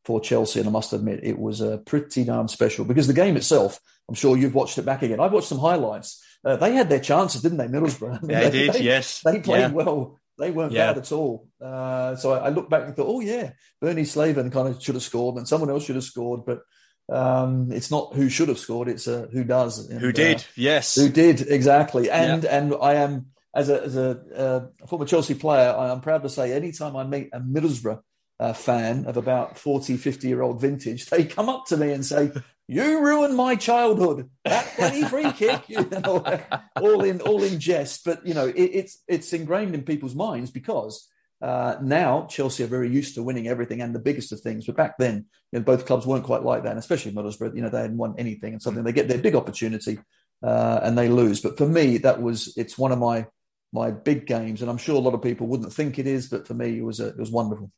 for 0.06 0.20
Chelsea, 0.20 0.60
and 0.60 0.68
I 0.68 0.72
must 0.72 0.94
admit 0.94 1.22
it 1.24 1.40
was 1.40 1.62
uh, 1.62 1.78
pretty 1.86 2.24
darn 2.24 2.48
special 2.48 2.86
because 2.86 3.08
the 3.08 3.14
game 3.14 3.38
itself. 3.38 3.80
I'm 4.10 4.16
sure 4.16 4.38
you've 4.38 4.56
watched 4.56 4.78
it 4.78 4.86
back 4.86 5.02
again. 5.02 5.20
I've 5.20 5.34
watched 5.34 5.50
some 5.50 5.60
highlights. 5.60 6.24
Uh, 6.46 6.56
they 6.56 6.74
had 6.74 6.88
their 6.88 7.02
chances, 7.02 7.42
didn't 7.42 7.58
they, 7.58 7.68
Middlesbrough? 7.68 8.22
Yeah, 8.30 8.50
they, 8.50 8.52
did. 8.52 8.74
They, 8.74 8.84
yes, 8.84 9.22
they 9.22 9.42
played 9.42 9.60
yeah. 9.60 9.72
well. 9.72 10.18
They 10.38 10.52
weren't 10.52 10.72
yeah. 10.72 10.88
bad 10.88 11.00
at 11.00 11.12
all. 11.12 11.48
Uh, 11.60 12.16
so 12.16 12.34
I, 12.34 12.48
I 12.48 12.50
look 12.50 12.70
back 12.70 12.84
and 12.86 12.96
thought, 12.96 13.08
oh 13.08 13.20
yeah, 13.22 13.52
Bernie 13.82 14.04
Slaven 14.04 14.52
kind 14.52 14.68
of 14.68 14.82
should 14.82 14.96
have 14.96 15.04
scored, 15.04 15.38
and 15.38 15.48
someone 15.48 15.70
else 15.70 15.86
should 15.86 15.96
have 15.96 16.04
scored, 16.04 16.46
but 16.46 16.62
um, 17.10 17.72
it's 17.72 17.90
not 17.90 18.14
who 18.14 18.30
should 18.30 18.50
have 18.50 18.60
scored; 18.60 18.88
it's 18.88 19.08
uh, 19.08 19.28
who 19.32 19.44
does. 19.44 19.90
And, 19.90 20.00
who 20.00 20.12
did? 20.12 20.38
Uh, 20.38 20.44
yes, 20.56 20.96
who 20.96 21.10
did 21.10 21.42
exactly. 21.42 22.10
And 22.10 22.44
yeah. 22.44 22.58
and 22.58 22.76
I 22.82 22.96
am 22.96 23.28
as 23.58 23.70
a 23.70 23.84
as 23.84 23.98
a 23.98 24.22
uh, 24.36 24.86
former 24.88 25.06
Chelsea 25.06 25.34
player, 25.34 25.76
I 25.76 25.92
am 25.92 26.02
proud 26.02 26.24
to 26.24 26.30
say, 26.30 26.54
anytime 26.54 26.96
I 26.96 27.04
meet 27.04 27.30
a 27.34 27.40
Middlesbrough 27.40 28.02
uh, 28.40 28.54
fan 28.54 29.06
of 29.06 29.18
about 29.18 29.58
40, 29.58 29.98
50 29.98 30.28
year 30.28 30.44
old 30.44 30.62
vintage, 30.62 31.06
they 31.10 31.26
come 31.26 31.50
up 31.50 31.66
to 31.68 31.78
me 31.78 31.92
and 31.92 32.06
say, 32.06 32.32
"You 32.68 33.02
ruined 33.02 33.36
my 33.36 33.56
childhood." 33.56 34.30
That 34.46 34.76
bloody 34.78 35.04
free 35.04 35.32
kick, 35.32 35.70
you 35.70 35.86
know, 35.86 36.24
all 36.76 37.04
in 37.04 37.22
all 37.22 37.44
in 37.44 37.60
jest. 37.60 38.04
But 38.06 38.26
you 38.26 38.34
know, 38.34 38.48
it, 38.48 38.56
it's 38.56 39.04
it's 39.08 39.34
ingrained 39.34 39.76
in 39.76 39.84
people's 39.84 40.16
minds 40.16 40.52
because 40.52 41.08
uh, 41.42 41.76
now 41.82 42.26
Chelsea 42.30 42.64
are 42.64 42.68
very 42.68 42.90
used 42.90 43.16
to 43.16 43.24
winning 43.24 43.48
everything 43.48 43.82
and 43.82 43.94
the 43.94 44.00
biggest 44.00 44.32
of 44.32 44.42
things, 44.42 44.66
but 44.66 44.76
back 44.76 44.98
then, 44.98 45.26
you 45.52 45.60
know, 45.60 45.66
both 45.66 45.86
clubs 45.86 46.06
weren't 46.06 46.24
quite 46.24 46.44
like 46.44 46.64
that, 46.64 46.72
and 46.72 46.80
especially 46.80 47.12
Middlesbrough. 47.12 47.56
You 47.56 47.62
know, 47.62 47.70
they 47.70 47.82
hadn't 47.82 47.98
won 47.98 48.16
anything, 48.18 48.54
and 48.54 48.62
something 48.62 48.84
they 48.84 48.94
get 48.94 49.08
their 49.08 49.20
big 49.20 49.36
opportunity 49.36 50.00
uh, 50.44 50.80
and 50.84 50.98
they 50.98 51.10
lose. 51.10 51.42
But 51.42 51.58
for 51.58 51.68
me, 51.68 51.98
that 52.00 52.22
was 52.22 52.54
it's 52.58 52.78
one 52.78 52.92
of 52.92 53.00
my 53.00 53.28
my 53.74 53.92
big 53.92 54.26
games, 54.26 54.62
and 54.62 54.70
I'm 54.72 54.78
sure 54.78 54.96
a 54.96 55.00
lot 55.00 55.14
of 55.14 55.22
people 55.22 55.48
wouldn't 55.48 55.74
think 55.74 56.00
it 56.00 56.08
is, 56.08 56.28
but 56.28 56.48
for 56.48 56.54
me, 56.54 56.78
it 56.78 56.84
was 56.84 57.00
a, 57.00 57.10
it 57.10 57.18
was 57.18 57.32
wonderful. 57.32 57.72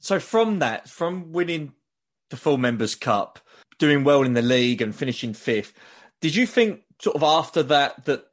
So 0.00 0.20
from 0.20 0.60
that, 0.60 0.88
from 0.88 1.32
winning 1.32 1.72
the 2.30 2.36
full 2.36 2.58
members 2.58 2.94
cup, 2.94 3.38
doing 3.78 4.04
well 4.04 4.22
in 4.22 4.34
the 4.34 4.42
league, 4.42 4.82
and 4.82 4.94
finishing 4.94 5.34
fifth, 5.34 5.72
did 6.20 6.34
you 6.34 6.46
think 6.46 6.82
sort 7.00 7.16
of 7.16 7.22
after 7.22 7.62
that 7.62 8.04
that 8.06 8.24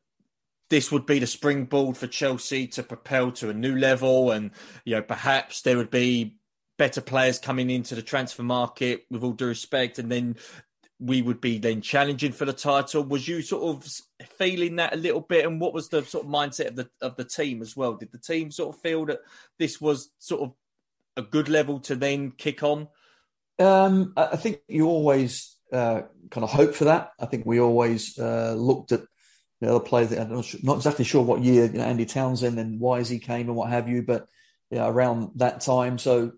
this 0.69 0.91
would 0.91 1.05
be 1.05 1.19
the 1.19 1.27
springboard 1.27 1.95
for 1.95 2.07
Chelsea 2.07 2.67
to 2.67 2.83
propel 2.83 3.31
to 3.33 3.49
a 3.49 3.53
new 3.53 3.77
level, 3.77 4.31
and 4.31 4.51
you 4.83 4.95
know 4.95 5.01
perhaps 5.01 5.61
there 5.61 5.77
would 5.77 5.91
be 5.91 6.37
better 6.77 7.01
players 7.01 7.39
coming 7.39 7.69
into 7.69 7.95
the 7.95 8.01
transfer 8.01 8.43
market. 8.43 9.05
With 9.11 9.23
all 9.23 9.33
due 9.33 9.47
respect, 9.47 9.99
and 9.99 10.11
then 10.11 10.35
we 10.99 11.21
would 11.21 11.41
be 11.41 11.57
then 11.57 11.81
challenging 11.81 12.31
for 12.31 12.45
the 12.45 12.53
title. 12.53 13.03
Was 13.03 13.27
you 13.27 13.41
sort 13.41 13.75
of 13.75 13.87
feeling 14.37 14.77
that 14.77 14.93
a 14.93 14.97
little 14.97 15.21
bit, 15.21 15.45
and 15.45 15.61
what 15.61 15.73
was 15.73 15.89
the 15.89 16.03
sort 16.03 16.25
of 16.25 16.31
mindset 16.31 16.69
of 16.69 16.75
the 16.75 16.89
of 17.01 17.15
the 17.15 17.25
team 17.25 17.61
as 17.61 17.75
well? 17.75 17.93
Did 17.93 18.11
the 18.11 18.17
team 18.17 18.49
sort 18.49 18.75
of 18.75 18.81
feel 18.81 19.05
that 19.05 19.19
this 19.59 19.79
was 19.79 20.09
sort 20.19 20.41
of 20.41 20.53
a 21.17 21.21
good 21.21 21.47
level 21.47 21.79
to 21.81 21.95
then 21.95 22.31
kick 22.31 22.63
on? 22.63 22.87
Um, 23.59 24.13
I 24.17 24.35
think 24.35 24.61
you 24.67 24.87
always 24.87 25.55
uh, 25.71 26.01
kind 26.29 26.43
of 26.43 26.51
hope 26.51 26.75
for 26.75 26.85
that. 26.85 27.11
I 27.19 27.25
think 27.25 27.45
we 27.45 27.59
always 27.59 28.17
uh, 28.19 28.53
looked 28.57 28.91
at 28.91 29.01
the 29.61 29.69
other 29.69 29.83
players. 29.83 30.11
I'm 30.11 30.43
not 30.63 30.77
exactly 30.77 31.05
sure 31.05 31.23
what 31.23 31.41
year, 31.41 31.65
you 31.65 31.77
know, 31.77 31.85
Andy 31.85 32.05
Townsend 32.05 32.59
and 32.59 32.79
Wisey 32.79 33.21
came 33.21 33.47
and 33.47 33.55
what 33.55 33.69
have 33.69 33.87
you, 33.87 34.01
but 34.01 34.27
yeah, 34.69 34.87
around 34.87 35.31
that 35.35 35.61
time. 35.61 35.97
So, 35.97 36.33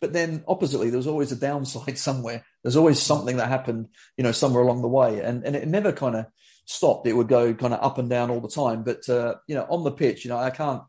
but 0.00 0.12
then 0.12 0.44
oppositely, 0.48 0.90
there 0.90 0.98
was 0.98 1.06
always 1.06 1.32
a 1.32 1.36
downside 1.36 1.98
somewhere. 1.98 2.44
There's 2.62 2.76
always 2.76 3.00
something 3.00 3.36
that 3.36 3.48
happened, 3.48 3.88
you 4.16 4.24
know, 4.24 4.32
somewhere 4.32 4.62
along 4.62 4.82
the 4.82 4.88
way, 4.88 5.20
and 5.20 5.44
and 5.44 5.54
it 5.54 5.68
never 5.68 5.92
kind 5.92 6.16
of 6.16 6.26
stopped. 6.64 7.06
It 7.06 7.14
would 7.14 7.28
go 7.28 7.54
kind 7.54 7.74
of 7.74 7.82
up 7.82 7.98
and 7.98 8.10
down 8.10 8.30
all 8.30 8.40
the 8.40 8.48
time. 8.48 8.82
But 8.82 9.08
uh, 9.08 9.36
you 9.46 9.54
know, 9.54 9.66
on 9.68 9.84
the 9.84 9.92
pitch, 9.92 10.24
you 10.24 10.30
know, 10.30 10.38
I 10.38 10.50
can't 10.50 10.82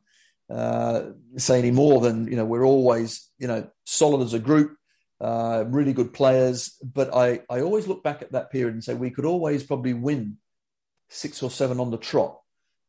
uh, 0.49 1.11
say 1.37 1.59
any 1.59 1.71
more 1.71 2.01
than 2.01 2.27
you 2.27 2.35
know 2.35 2.45
we're 2.45 2.65
always 2.65 3.29
you 3.37 3.47
know 3.47 3.69
solid 3.85 4.23
as 4.23 4.33
a 4.33 4.39
group. 4.39 4.75
Uh, 5.21 5.65
really 5.67 5.91
good 5.91 6.13
players, 6.13 6.77
but 6.81 7.13
I, 7.13 7.41
I 7.49 7.59
always 7.59 7.87
look 7.87 8.03
back 8.03 8.21
at 8.21 8.31
that 8.31 8.51
period 8.51 8.73
and 8.73 8.83
say 8.83 8.93
we 8.93 9.09
could 9.09 9.25
always 9.25 9.63
probably 9.63 9.93
win 9.93 10.37
six 11.09 11.43
or 11.43 11.51
seven 11.51 11.79
on 11.79 11.91
the 11.91 11.97
trot. 11.97 12.39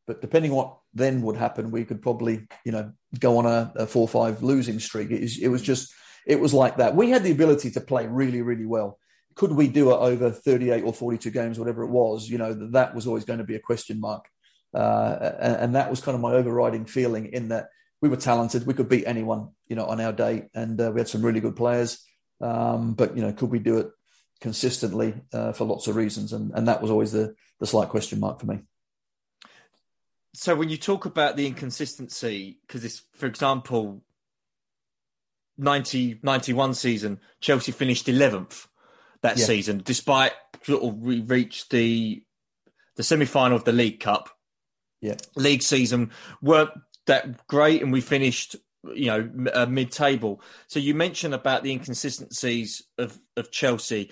But 0.06 0.20
depending 0.20 0.52
what 0.52 0.78
then 0.94 1.22
would 1.22 1.36
happen, 1.36 1.70
we 1.70 1.84
could 1.84 2.02
probably, 2.02 2.46
you 2.64 2.72
know, 2.72 2.92
go 3.18 3.38
on 3.38 3.46
a, 3.46 3.72
a 3.76 3.86
four 3.86 4.06
five 4.06 4.42
losing 4.42 4.78
streak. 4.78 5.10
It, 5.10 5.28
it 5.40 5.48
was 5.48 5.62
just, 5.62 5.92
it 6.26 6.38
was 6.38 6.54
like 6.54 6.76
that. 6.76 6.94
We 6.94 7.10
had 7.10 7.24
the 7.24 7.32
ability 7.32 7.72
to 7.72 7.80
play 7.80 8.06
really, 8.06 8.42
really 8.42 8.66
well. 8.66 8.98
Could 9.34 9.52
we 9.52 9.68
do 9.68 9.90
it 9.90 9.96
over 9.96 10.30
38 10.30 10.84
or 10.84 10.92
42 10.92 11.30
games, 11.30 11.58
whatever 11.58 11.82
it 11.82 11.90
was? 11.90 12.28
You 12.28 12.38
know, 12.38 12.52
that 12.70 12.94
was 12.94 13.06
always 13.06 13.24
going 13.24 13.38
to 13.38 13.44
be 13.44 13.56
a 13.56 13.60
question 13.60 14.00
mark. 14.00 14.26
Uh, 14.72 15.32
and, 15.40 15.56
and, 15.56 15.74
that 15.74 15.90
was 15.90 16.00
kind 16.00 16.14
of 16.14 16.20
my 16.20 16.32
overriding 16.32 16.84
feeling 16.84 17.26
in 17.32 17.48
that 17.48 17.70
we 18.00 18.08
were 18.08 18.16
talented. 18.16 18.66
We 18.66 18.74
could 18.74 18.88
beat 18.88 19.04
anyone, 19.04 19.48
you 19.66 19.74
know, 19.74 19.86
on 19.86 20.00
our 20.00 20.12
day. 20.12 20.48
And 20.54 20.80
uh, 20.80 20.92
we 20.94 21.00
had 21.00 21.08
some 21.08 21.22
really 21.22 21.40
good 21.40 21.56
players. 21.56 22.04
Um, 22.40 22.94
but, 22.94 23.16
you 23.16 23.22
know, 23.22 23.32
could 23.32 23.50
we 23.50 23.58
do 23.58 23.78
it 23.78 23.90
consistently 24.40 25.14
uh, 25.32 25.52
for 25.52 25.64
lots 25.64 25.86
of 25.86 25.96
reasons? 25.96 26.32
And, 26.32 26.52
and 26.54 26.68
that 26.68 26.80
was 26.80 26.90
always 26.90 27.12
the, 27.12 27.34
the 27.58 27.66
slight 27.66 27.88
question 27.88 28.20
mark 28.20 28.40
for 28.40 28.46
me. 28.46 28.60
So 30.32 30.54
when 30.54 30.68
you 30.68 30.76
talk 30.76 31.06
about 31.06 31.36
the 31.36 31.46
inconsistency, 31.46 32.58
because 32.66 32.84
it's, 32.84 33.02
for 33.14 33.26
example, 33.26 34.02
90, 35.58 36.20
91 36.22 36.74
season, 36.74 37.20
Chelsea 37.40 37.72
finished 37.72 38.06
11th 38.06 38.66
that 39.22 39.38
yeah. 39.38 39.44
season, 39.44 39.82
despite 39.84 40.32
sort 40.62 40.82
of 40.82 40.98
we 40.98 41.20
reached 41.20 41.70
the 41.70 42.22
the 42.96 43.02
semi 43.02 43.24
final 43.24 43.56
of 43.56 43.64
the 43.64 43.72
League 43.72 44.00
Cup. 44.00 44.30
Yeah, 45.00 45.16
league 45.36 45.62
season 45.62 46.10
weren't 46.42 46.70
that 47.06 47.46
great, 47.46 47.82
and 47.82 47.92
we 47.92 48.00
finished 48.00 48.56
you 48.94 49.06
know 49.06 49.30
uh, 49.52 49.66
mid 49.66 49.92
table. 49.92 50.40
So 50.66 50.78
you 50.78 50.94
mentioned 50.94 51.34
about 51.34 51.62
the 51.62 51.72
inconsistencies 51.72 52.82
of 52.98 53.18
of 53.36 53.50
Chelsea. 53.50 54.10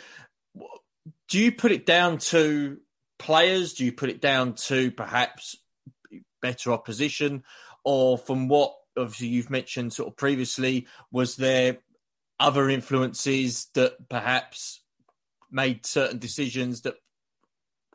Do 1.29 1.39
you 1.39 1.53
put 1.53 1.73
it 1.73 1.87
down 1.87 2.19
to 2.19 2.79
players? 3.19 3.75
Do 3.75 3.85
you 3.85 3.93
put 3.93 4.11
it 4.11 4.21
down 4.21 4.55
to 4.55 4.91
perhaps 4.91 5.57
better 6.41 6.73
opposition, 6.73 7.45
or 7.85 8.19
from 8.19 8.49
what 8.49 8.75
obviously 8.97 9.29
you've 9.29 9.51
mentioned 9.51 9.93
sort 9.93 10.09
of 10.09 10.17
previously, 10.17 10.87
was 11.13 11.37
there 11.37 11.79
other 12.41 12.69
influences 12.69 13.69
that 13.75 14.09
perhaps 14.09 14.83
made 15.51 15.87
certain 15.87 16.19
decisions 16.19 16.83
that 16.83 16.95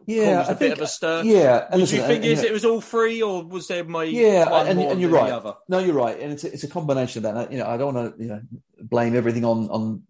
yeah, 0.05 0.37
caused 0.37 0.49
a 0.49 0.51
I 0.51 0.53
bit 0.53 0.59
think, 0.59 0.75
of 0.75 0.81
a 0.81 0.87
stir? 0.87 1.23
Yeah, 1.23 1.67
and 1.71 1.81
listen, 1.81 1.99
you 1.99 2.05
think 2.05 2.25
and, 2.25 2.43
it 2.43 2.51
was 2.51 2.65
all 2.65 2.81
three, 2.81 3.21
or 3.21 3.43
was 3.43 3.67
there 3.67 3.83
my 3.83 4.03
yeah? 4.03 4.63
and, 4.65 4.79
and 4.79 5.01
you're 5.01 5.09
right. 5.09 5.43
No, 5.69 5.79
you're 5.79 5.95
right, 5.95 6.19
and 6.19 6.33
it's 6.33 6.43
a, 6.43 6.53
it's 6.53 6.63
a 6.63 6.67
combination 6.67 7.25
of 7.25 7.33
that. 7.33 7.51
You 7.51 7.59
know, 7.59 7.67
I 7.67 7.77
don't 7.77 7.93
want 7.93 8.17
to 8.17 8.23
you 8.23 8.29
know 8.29 8.41
blame 8.81 9.15
everything 9.15 9.45
on 9.45 9.69
on 9.69 10.03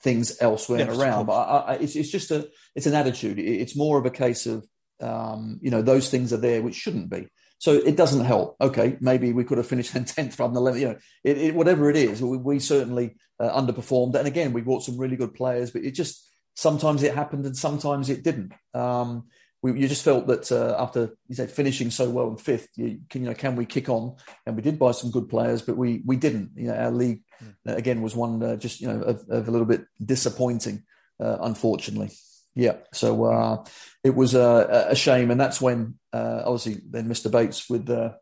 things 0.00 0.36
elsewhere 0.40 0.80
yes, 0.80 0.88
and 0.88 1.00
around. 1.00 1.26
But 1.26 1.32
I, 1.32 1.58
I, 1.58 1.72
it's, 1.74 1.96
it's 1.96 2.10
just 2.10 2.30
a 2.30 2.48
it's 2.74 2.86
an 2.86 2.94
attitude. 2.94 3.38
It's 3.38 3.76
more 3.76 3.98
of 3.98 4.06
a 4.06 4.10
case 4.10 4.46
of 4.46 4.66
um, 5.00 5.58
you 5.62 5.70
know 5.70 5.82
those 5.82 6.10
things 6.10 6.32
are 6.32 6.38
there 6.38 6.62
which 6.62 6.74
shouldn't 6.74 7.10
be. 7.10 7.28
So 7.58 7.72
it 7.72 7.96
doesn't 7.96 8.24
help. 8.24 8.56
Okay, 8.60 8.96
maybe 9.00 9.32
we 9.32 9.44
could 9.44 9.58
have 9.58 9.66
finished 9.66 9.94
in 9.94 10.04
tenth 10.06 10.38
rather 10.38 10.52
than 10.52 10.62
eleventh. 10.62 10.82
You 10.82 10.88
know, 10.88 10.98
it, 11.24 11.38
it, 11.38 11.54
whatever 11.54 11.90
it 11.90 11.96
is, 11.96 12.22
we, 12.22 12.36
we 12.36 12.58
certainly 12.58 13.16
uh, 13.40 13.50
underperformed. 13.60 14.14
And 14.14 14.28
again, 14.28 14.52
we 14.52 14.62
brought 14.62 14.84
some 14.84 14.98
really 14.98 15.16
good 15.16 15.34
players, 15.34 15.70
but 15.70 15.82
it 15.82 15.92
just 15.92 16.26
sometimes 16.56 17.02
it 17.02 17.14
happened 17.14 17.46
and 17.46 17.56
sometimes 17.56 18.10
it 18.10 18.24
didn't. 18.24 18.52
Um, 18.74 19.26
we, 19.62 19.80
you 19.80 19.88
just 19.88 20.04
felt 20.04 20.26
that 20.26 20.50
uh, 20.50 20.76
after 20.78 21.16
you 21.28 21.34
said 21.34 21.50
finishing 21.50 21.90
so 21.90 22.10
well 22.10 22.28
in 22.28 22.36
fifth, 22.36 22.68
you 22.76 23.00
can, 23.08 23.22
you 23.22 23.28
know, 23.28 23.34
can 23.34 23.56
we 23.56 23.64
kick 23.64 23.88
on? 23.88 24.16
And 24.44 24.56
we 24.56 24.62
did 24.62 24.78
buy 24.78 24.92
some 24.92 25.10
good 25.10 25.28
players, 25.28 25.62
but 25.62 25.76
we 25.76 26.02
we 26.04 26.16
didn't. 26.16 26.50
You 26.56 26.68
know, 26.68 26.76
our 26.76 26.90
league 26.90 27.22
mm. 27.42 27.76
again 27.76 28.02
was 28.02 28.16
one 28.16 28.42
uh, 28.42 28.56
just 28.56 28.80
you 28.80 28.88
know 28.88 29.00
of, 29.02 29.24
of, 29.28 29.48
a 29.48 29.50
little 29.50 29.66
bit 29.66 29.84
disappointing, 30.04 30.84
uh, 31.20 31.38
unfortunately. 31.40 32.10
Yeah, 32.54 32.76
so 32.92 33.24
uh, 33.24 33.64
it 34.02 34.14
was 34.14 34.34
a, 34.34 34.86
a, 34.90 34.96
shame, 34.96 35.30
and 35.30 35.38
that's 35.38 35.60
when 35.60 35.98
uh, 36.12 36.42
obviously 36.46 36.80
then 36.88 37.06
Mr. 37.06 37.30
Bates 37.30 37.68
with 37.68 37.90
uh, 37.90 38.12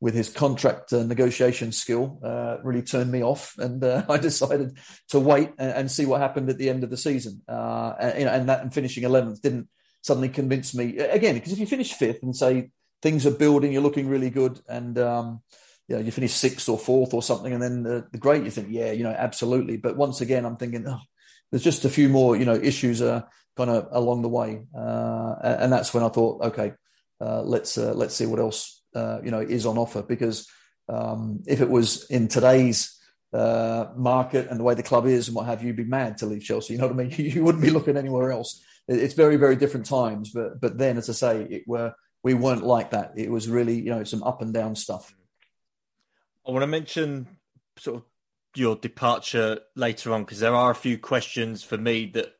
with 0.00 0.14
his 0.14 0.28
contract 0.28 0.92
negotiation 0.92 1.72
skill 1.72 2.18
really 2.62 2.82
turned 2.82 3.10
me 3.10 3.22
off, 3.22 3.54
and 3.58 3.84
I 3.84 4.18
decided 4.18 4.78
to 5.08 5.20
wait 5.20 5.52
and, 5.58 5.70
and, 5.72 5.90
see 5.90 6.06
what 6.06 6.20
happened 6.20 6.50
at 6.50 6.58
the 6.58 6.68
end 6.68 6.84
of 6.84 6.90
the 6.90 6.96
season. 6.96 7.42
and, 7.48 8.18
you 8.18 8.24
know, 8.26 8.32
and 8.32 8.48
that 8.48 8.62
and 8.62 8.72
finishing 8.72 9.04
eleventh 9.04 9.42
didn't 9.42 9.68
suddenly 10.06 10.28
convince 10.28 10.74
me 10.74 10.98
again. 10.98 11.34
Because 11.34 11.52
if 11.52 11.58
you 11.58 11.66
finish 11.66 11.92
fifth 11.92 12.22
and 12.22 12.34
say 12.34 12.70
things 13.02 13.26
are 13.26 13.30
building, 13.32 13.72
you're 13.72 13.82
looking 13.82 14.08
really 14.08 14.30
good, 14.30 14.60
and 14.68 14.98
um, 14.98 15.42
you 15.88 15.96
know 15.96 16.02
you 16.02 16.12
finish 16.12 16.32
sixth 16.32 16.68
or 16.68 16.78
fourth 16.78 17.12
or 17.12 17.22
something, 17.22 17.52
and 17.52 17.62
then 17.62 17.82
the, 17.82 18.06
the 18.12 18.18
great, 18.18 18.44
you 18.44 18.50
think, 18.50 18.68
yeah, 18.70 18.92
you 18.92 19.02
know, 19.02 19.14
absolutely. 19.16 19.76
But 19.76 19.96
once 19.96 20.20
again, 20.20 20.44
I'm 20.44 20.56
thinking, 20.56 20.86
oh, 20.86 21.00
there's 21.50 21.64
just 21.64 21.84
a 21.84 21.90
few 21.90 22.08
more, 22.08 22.36
you 22.36 22.44
know, 22.44 22.54
issues 22.54 23.02
uh, 23.02 23.22
kind 23.56 23.70
of 23.70 23.88
along 23.90 24.22
the 24.22 24.28
way, 24.28 24.62
uh, 24.76 25.34
and 25.42 25.72
that's 25.72 25.92
when 25.92 26.04
I 26.04 26.08
thought, 26.08 26.42
okay, 26.42 26.72
uh, 27.20 27.42
let's 27.42 27.76
uh, 27.76 27.92
let's 27.94 28.14
see 28.14 28.26
what 28.26 28.40
else 28.40 28.75
uh, 28.96 29.20
you 29.22 29.30
know 29.30 29.40
is 29.40 29.66
on 29.66 29.78
offer 29.78 30.02
because 30.02 30.48
um, 30.88 31.42
if 31.46 31.60
it 31.60 31.68
was 31.68 32.04
in 32.10 32.28
today's 32.28 32.98
uh, 33.32 33.86
market 33.96 34.48
and 34.48 34.58
the 34.58 34.64
way 34.64 34.74
the 34.74 34.82
club 34.82 35.06
is 35.06 35.28
and 35.28 35.36
what 35.36 35.46
have 35.46 35.60
you, 35.60 35.68
you'd 35.68 35.76
be 35.76 35.84
mad 35.84 36.18
to 36.18 36.26
leave 36.26 36.42
Chelsea. 36.42 36.72
You 36.72 36.78
know 36.78 36.86
what 36.86 36.94
I 36.94 37.04
mean? 37.04 37.10
You 37.16 37.44
wouldn't 37.44 37.62
be 37.62 37.70
looking 37.70 37.96
anywhere 37.96 38.32
else. 38.32 38.62
It's 38.88 39.14
very 39.14 39.36
very 39.36 39.56
different 39.56 39.86
times, 39.86 40.30
but 40.32 40.60
but 40.60 40.78
then 40.78 40.96
as 40.96 41.10
I 41.10 41.12
say, 41.12 41.42
it 41.42 41.64
were 41.66 41.92
we 42.22 42.34
weren't 42.34 42.64
like 42.64 42.90
that. 42.90 43.12
It 43.16 43.30
was 43.30 43.48
really 43.48 43.78
you 43.80 43.90
know 43.90 44.04
some 44.04 44.22
up 44.22 44.42
and 44.42 44.54
down 44.54 44.74
stuff. 44.76 45.14
I 46.46 46.52
want 46.52 46.62
to 46.62 46.68
mention 46.68 47.26
sort 47.78 47.96
of 47.96 48.04
your 48.54 48.76
departure 48.76 49.58
later 49.74 50.12
on 50.12 50.22
because 50.22 50.40
there 50.40 50.54
are 50.54 50.70
a 50.70 50.74
few 50.74 50.96
questions 50.96 51.62
for 51.62 51.76
me 51.76 52.06
that 52.14 52.35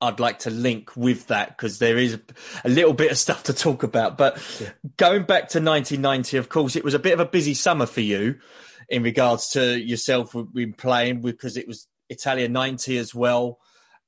I'd 0.00 0.20
like 0.20 0.40
to 0.40 0.50
link 0.50 0.94
with 0.94 1.28
that 1.28 1.56
because 1.56 1.78
there 1.78 1.96
is 1.96 2.18
a 2.64 2.68
little 2.68 2.92
bit 2.92 3.10
of 3.10 3.18
stuff 3.18 3.44
to 3.44 3.54
talk 3.54 3.82
about. 3.82 4.18
But 4.18 4.38
yeah. 4.60 4.70
going 4.96 5.22
back 5.22 5.48
to 5.50 5.60
1990, 5.60 6.36
of 6.36 6.48
course, 6.48 6.76
it 6.76 6.84
was 6.84 6.94
a 6.94 6.98
bit 6.98 7.14
of 7.14 7.20
a 7.20 7.24
busy 7.24 7.54
summer 7.54 7.86
for 7.86 8.02
you 8.02 8.38
in 8.88 9.02
regards 9.02 9.50
to 9.50 9.78
yourself 9.78 10.34
in 10.54 10.74
playing 10.74 11.22
because 11.22 11.56
it 11.56 11.66
was 11.66 11.88
Italia 12.10 12.48
90 12.48 12.98
as 12.98 13.14
well. 13.14 13.58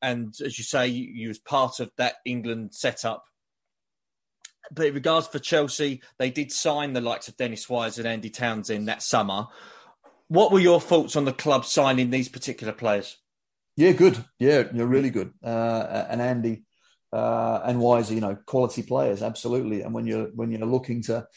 And 0.02 0.34
as 0.44 0.58
you 0.58 0.64
say, 0.64 0.88
you, 0.88 1.04
you 1.04 1.28
was 1.28 1.38
part 1.38 1.80
of 1.80 1.90
that 1.96 2.16
England 2.24 2.74
setup. 2.74 3.24
But 4.70 4.86
in 4.86 4.94
regards 4.94 5.26
for 5.26 5.38
Chelsea, 5.38 6.02
they 6.18 6.30
did 6.30 6.52
sign 6.52 6.92
the 6.92 7.00
likes 7.00 7.28
of 7.28 7.36
Dennis 7.38 7.68
Wise 7.68 7.98
and 7.98 8.06
Andy 8.06 8.28
Townsend 8.28 8.88
that 8.88 9.02
summer. 9.02 9.46
What 10.28 10.52
were 10.52 10.60
your 10.60 10.80
thoughts 10.80 11.16
on 11.16 11.24
the 11.24 11.32
club 11.32 11.64
signing 11.64 12.10
these 12.10 12.28
particular 12.28 12.74
players? 12.74 13.16
Yeah, 13.78 13.92
good. 13.92 14.24
Yeah, 14.40 14.64
you're 14.74 14.88
really 14.88 15.10
good. 15.10 15.32
Uh, 15.40 16.04
and 16.10 16.20
Andy 16.20 16.64
uh, 17.12 17.60
and 17.64 17.78
Wise, 17.78 18.10
you 18.10 18.20
know, 18.20 18.36
quality 18.44 18.82
players, 18.82 19.22
absolutely. 19.22 19.82
And 19.82 19.94
when 19.94 20.04
you're 20.04 20.26
when 20.34 20.50
you're 20.50 20.66
looking 20.66 21.04
to 21.04 21.28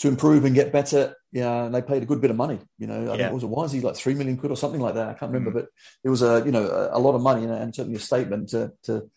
to 0.00 0.08
improve 0.08 0.44
and 0.44 0.56
get 0.56 0.72
better, 0.72 1.14
yeah, 1.30 1.66
and 1.66 1.72
they 1.72 1.82
paid 1.82 2.02
a 2.02 2.06
good 2.06 2.20
bit 2.20 2.32
of 2.32 2.36
money. 2.36 2.58
You 2.78 2.88
know, 2.88 2.96
I 2.96 3.04
yeah. 3.04 3.16
think 3.16 3.30
it 3.30 3.34
was 3.34 3.44
a 3.44 3.46
Wisey 3.46 3.80
like 3.80 3.94
three 3.94 4.14
million 4.14 4.36
quid 4.36 4.50
or 4.50 4.56
something 4.56 4.80
like 4.80 4.94
that. 4.94 5.08
I 5.08 5.14
can't 5.14 5.30
remember, 5.30 5.52
mm. 5.52 5.62
but 5.62 5.68
it 6.02 6.08
was 6.08 6.22
a 6.22 6.42
you 6.44 6.50
know 6.50 6.66
a, 6.66 6.98
a 6.98 7.00
lot 7.00 7.14
of 7.14 7.22
money 7.22 7.44
and, 7.44 7.52
and, 7.52 7.72
certainly 7.72 7.98
a 7.98 8.00
statement 8.00 8.48
to 8.48 8.72
to 8.86 9.08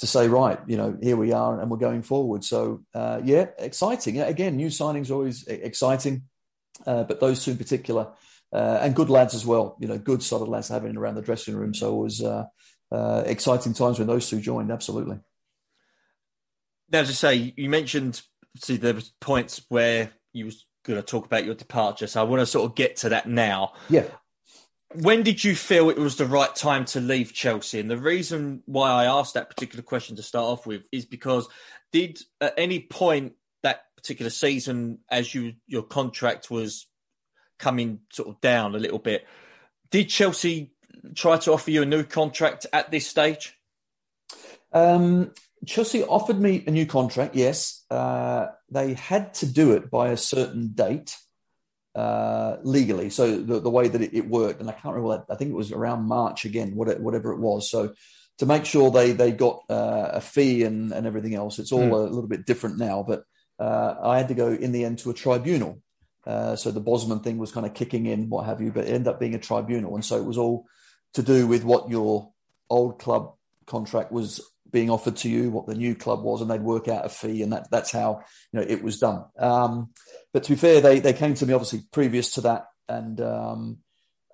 to 0.00 0.06
say 0.08 0.26
right, 0.26 0.58
you 0.66 0.76
know, 0.76 0.98
here 1.00 1.16
we 1.16 1.32
are 1.32 1.60
and 1.60 1.70
we're 1.70 1.76
going 1.76 2.02
forward. 2.02 2.42
So 2.42 2.82
uh, 2.96 3.20
yeah, 3.22 3.46
exciting. 3.58 4.20
Again, 4.20 4.56
new 4.56 4.70
signings 4.70 5.12
always 5.12 5.46
exciting, 5.46 6.24
uh, 6.84 7.04
but 7.04 7.20
those 7.20 7.44
two 7.44 7.52
in 7.52 7.58
particular 7.58 8.08
uh, 8.52 8.78
and 8.82 8.94
good 8.94 9.10
lads 9.10 9.34
as 9.34 9.44
well. 9.44 9.76
You 9.80 9.88
know, 9.88 9.98
good 9.98 10.22
solid 10.22 10.48
lads 10.48 10.68
having 10.68 10.96
around 10.96 11.16
the 11.16 11.22
dressing 11.22 11.56
room. 11.56 11.74
So 11.74 11.94
it 11.94 12.02
was 12.02 12.22
uh, 12.22 12.44
uh, 12.92 13.22
exciting 13.26 13.74
times 13.74 13.98
when 13.98 14.08
those 14.08 14.28
two 14.28 14.40
joined. 14.40 14.70
Absolutely. 14.70 15.18
Now, 16.90 17.02
to 17.02 17.14
say, 17.14 17.54
you 17.56 17.68
mentioned 17.68 18.22
see 18.56 18.76
there 18.76 18.94
was 18.94 19.12
points 19.20 19.64
where 19.68 20.12
you 20.32 20.44
was 20.44 20.66
going 20.84 21.00
to 21.00 21.02
talk 21.02 21.26
about 21.26 21.44
your 21.44 21.54
departure, 21.54 22.06
so 22.06 22.20
I 22.20 22.24
want 22.24 22.40
to 22.40 22.46
sort 22.46 22.70
of 22.70 22.76
get 22.76 22.96
to 22.98 23.08
that 23.10 23.28
now. 23.28 23.72
Yeah. 23.88 24.04
When 24.94 25.24
did 25.24 25.42
you 25.42 25.56
feel 25.56 25.90
it 25.90 25.98
was 25.98 26.16
the 26.16 26.26
right 26.26 26.54
time 26.54 26.84
to 26.86 27.00
leave 27.00 27.32
Chelsea? 27.32 27.80
And 27.80 27.90
the 27.90 27.96
reason 27.96 28.62
why 28.66 28.90
I 28.90 29.06
asked 29.06 29.34
that 29.34 29.48
particular 29.48 29.82
question 29.82 30.14
to 30.16 30.22
start 30.22 30.44
off 30.44 30.66
with 30.66 30.86
is 30.92 31.04
because 31.04 31.48
did 31.90 32.20
at 32.40 32.54
any 32.56 32.80
point 32.80 33.32
that 33.64 33.82
particular 33.96 34.30
season, 34.30 34.98
as 35.10 35.34
you 35.34 35.54
your 35.66 35.82
contract 35.82 36.50
was 36.50 36.86
coming 37.58 38.00
sort 38.12 38.28
of 38.28 38.40
down 38.40 38.74
a 38.74 38.78
little 38.78 38.98
bit. 38.98 39.26
Did 39.90 40.08
Chelsea 40.08 40.72
try 41.14 41.36
to 41.38 41.52
offer 41.52 41.70
you 41.70 41.82
a 41.82 41.86
new 41.86 42.04
contract 42.04 42.66
at 42.72 42.90
this 42.90 43.06
stage? 43.06 43.56
Um, 44.72 45.32
Chelsea 45.66 46.02
offered 46.02 46.40
me 46.40 46.64
a 46.66 46.70
new 46.70 46.86
contract. 46.86 47.34
Yes, 47.34 47.84
uh, 47.90 48.46
they 48.70 48.94
had 48.94 49.34
to 49.34 49.46
do 49.46 49.72
it 49.72 49.90
by 49.90 50.08
a 50.08 50.16
certain 50.16 50.72
date 50.74 51.16
uh, 51.94 52.56
legally. 52.62 53.10
So 53.10 53.38
the, 53.38 53.60
the 53.60 53.70
way 53.70 53.88
that 53.88 54.02
it, 54.02 54.14
it, 54.14 54.28
worked, 54.28 54.60
and 54.60 54.68
I 54.68 54.72
can't 54.72 54.96
remember. 54.96 55.24
I 55.30 55.36
think 55.36 55.50
it 55.50 55.56
was 55.56 55.72
around 55.72 56.08
March 56.08 56.44
again, 56.44 56.74
whatever 56.74 57.32
it 57.32 57.38
was. 57.38 57.70
So 57.70 57.94
to 58.38 58.46
make 58.46 58.64
sure 58.64 58.90
they 58.90 59.12
they 59.12 59.32
got 59.32 59.62
uh, 59.70 60.10
a 60.14 60.20
fee 60.20 60.64
and, 60.64 60.92
and 60.92 61.06
everything 61.06 61.34
else, 61.34 61.58
it's 61.58 61.72
all 61.72 61.80
mm. 61.80 61.92
a 61.92 61.96
little 61.96 62.28
bit 62.28 62.46
different 62.46 62.78
now. 62.78 63.04
But 63.06 63.24
uh, 63.58 63.94
I 64.02 64.18
had 64.18 64.28
to 64.28 64.34
go 64.34 64.48
in 64.48 64.72
the 64.72 64.84
end 64.84 64.98
to 65.00 65.10
a 65.10 65.14
tribunal. 65.14 65.80
Uh, 66.26 66.56
so 66.56 66.70
the 66.70 66.80
Bosman 66.80 67.20
thing 67.20 67.38
was 67.38 67.52
kind 67.52 67.66
of 67.66 67.74
kicking 67.74 68.06
in, 68.06 68.28
what 68.30 68.46
have 68.46 68.60
you, 68.60 68.72
but 68.72 68.84
it 68.84 68.90
ended 68.92 69.08
up 69.08 69.20
being 69.20 69.34
a 69.34 69.38
tribunal. 69.38 69.94
And 69.94 70.04
so 70.04 70.16
it 70.16 70.24
was 70.24 70.38
all 70.38 70.66
to 71.14 71.22
do 71.22 71.46
with 71.46 71.64
what 71.64 71.90
your 71.90 72.32
old 72.70 72.98
club 72.98 73.34
contract 73.66 74.10
was 74.12 74.40
being 74.70 74.90
offered 74.90 75.16
to 75.16 75.28
you, 75.28 75.50
what 75.50 75.66
the 75.66 75.74
new 75.74 75.94
club 75.94 76.22
was, 76.22 76.40
and 76.40 76.50
they'd 76.50 76.60
work 76.60 76.88
out 76.88 77.06
a 77.06 77.08
fee, 77.08 77.42
and 77.42 77.52
that, 77.52 77.70
that's 77.70 77.92
how 77.92 78.22
you 78.52 78.60
know 78.60 78.66
it 78.68 78.82
was 78.82 78.98
done. 78.98 79.24
Um, 79.38 79.90
but 80.32 80.42
to 80.44 80.50
be 80.50 80.56
fair, 80.56 80.80
they 80.80 80.98
they 80.98 81.12
came 81.12 81.34
to 81.34 81.46
me 81.46 81.54
obviously 81.54 81.82
previous 81.92 82.32
to 82.32 82.40
that, 82.42 82.66
and 82.88 83.20
um, 83.20 83.78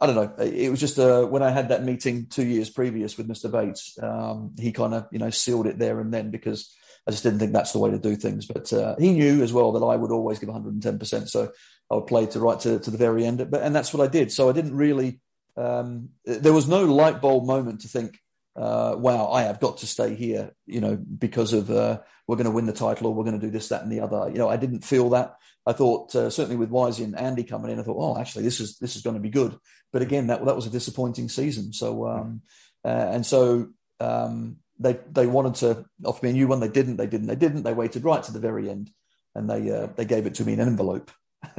I 0.01 0.07
don't 0.07 0.17
know. 0.17 0.45
It 0.45 0.71
was 0.71 0.81
just 0.81 0.99
uh, 0.99 1.25
when 1.27 1.43
I 1.43 1.51
had 1.51 1.69
that 1.69 1.85
meeting 1.85 2.27
two 2.27 2.47
years 2.47 2.71
previous 2.71 3.19
with 3.19 3.29
Mr. 3.29 3.53
Bates, 3.53 3.99
um, 4.03 4.55
he 4.59 4.73
kind 4.73 4.95
of 4.95 5.07
you 5.13 5.19
know 5.19 5.31
sealed 5.31 5.67
it 5.67 5.79
there 5.79 6.01
and 6.01 6.13
then 6.13 6.31
because 6.31 6.75
I 7.07 7.11
just 7.11 7.23
didn't 7.23 7.39
think 7.39 7.53
that's 7.53 7.73
the 7.73 7.79
way 7.79 7.91
to 7.91 7.99
do 7.99 8.17
things. 8.17 8.47
But 8.47 8.73
uh, 8.73 8.97
he 8.99 9.13
knew 9.13 9.43
as 9.43 9.53
well 9.53 9.73
that 9.73 9.85
I 9.85 9.97
would 9.97 10.11
always 10.11 10.39
give 10.39 10.49
110. 10.49 10.99
percent 10.99 11.31
So 11.31 11.53
I 11.91 11.95
would 11.95 12.07
play 12.07 12.27
to 12.27 12.41
right 12.41 12.61
to, 12.61 12.79
to 12.79 12.91
the 12.91 12.99
very 12.99 13.25
end. 13.25 13.51
But 13.51 13.63
and 13.63 13.75
that's 13.75 13.93
what 13.93 14.07
I 14.07 14.11
did. 14.11 14.33
So 14.33 14.49
I 14.49 14.53
didn't 14.53 14.77
really. 14.77 15.21
Um, 15.57 16.11
there 16.25 16.53
was 16.53 16.69
no 16.69 16.85
light 16.85 17.21
bulb 17.21 17.45
moment 17.45 17.81
to 17.83 17.89
think, 17.89 18.19
uh, 18.57 18.95
"Wow, 18.97 19.31
I 19.31 19.43
have 19.43 19.61
got 19.61 19.79
to 19.79 19.87
stay 19.87 20.15
here," 20.15 20.53
you 20.67 20.81
know, 20.81 20.97
because 20.97 21.53
of 21.53 21.71
uh, 21.71 22.01
we're 22.27 22.37
going 22.37 22.45
to 22.45 22.53
win 22.53 22.67
the 22.67 22.73
title 22.73 23.09
or 23.09 23.15
we're 23.15 23.25
going 23.25 23.39
to 23.39 23.45
do 23.45 23.51
this, 23.51 23.69
that, 23.69 23.83
and 23.83 23.91
the 23.91 24.01
other. 24.01 24.31
You 24.31 24.39
know, 24.39 24.49
I 24.49 24.57
didn't 24.57 24.85
feel 24.85 25.11
that. 25.11 25.37
I 25.67 25.73
thought 25.73 26.15
uh, 26.15 26.31
certainly 26.31 26.57
with 26.57 26.71
Wisey 26.71 27.05
and 27.05 27.19
Andy 27.19 27.45
coming 27.45 27.71
in, 27.71 27.81
I 27.81 27.83
thought, 27.83 27.99
"Oh, 27.99 28.19
actually, 28.19 28.45
this 28.45 28.61
is 28.61 28.79
this 28.79 28.97
is 28.97 29.03
going 29.03 29.17
to 29.17 29.21
be 29.21 29.31
good." 29.31 29.59
But 29.93 30.03
again, 30.03 30.29
that 30.29 30.45
that 30.45 30.57
was 30.57 30.67
a 30.67 30.71
disappointing 30.71 31.29
season. 31.29 31.73
So 31.73 32.07
um, 32.07 32.43
uh, 32.85 32.89
and 33.13 33.27
so 33.27 33.69
um, 33.99 34.57
they 34.81 34.99
they 35.13 35.27
wanted 35.27 35.55
to 35.57 35.85
offer 36.05 36.27
me 36.27 36.31
a 36.31 36.35
new 36.35 36.49
one. 36.49 36.61
They 36.61 36.69
didn't. 36.69 36.97
They 36.97 37.07
didn't. 37.07 37.29
They 37.29 37.37
didn't. 37.37 37.63
They 37.63 37.75
waited 37.75 38.03
right 38.03 38.23
to 38.25 38.33
the 38.33 38.41
very 38.41 38.69
end, 38.69 38.91
and 39.35 39.49
they 39.49 39.71
uh, 39.71 39.89
they 39.95 40.05
gave 40.05 40.27
it 40.27 40.35
to 40.37 40.45
me 40.45 40.55
in 40.55 40.61
an 40.61 40.69
envelope 40.69 41.13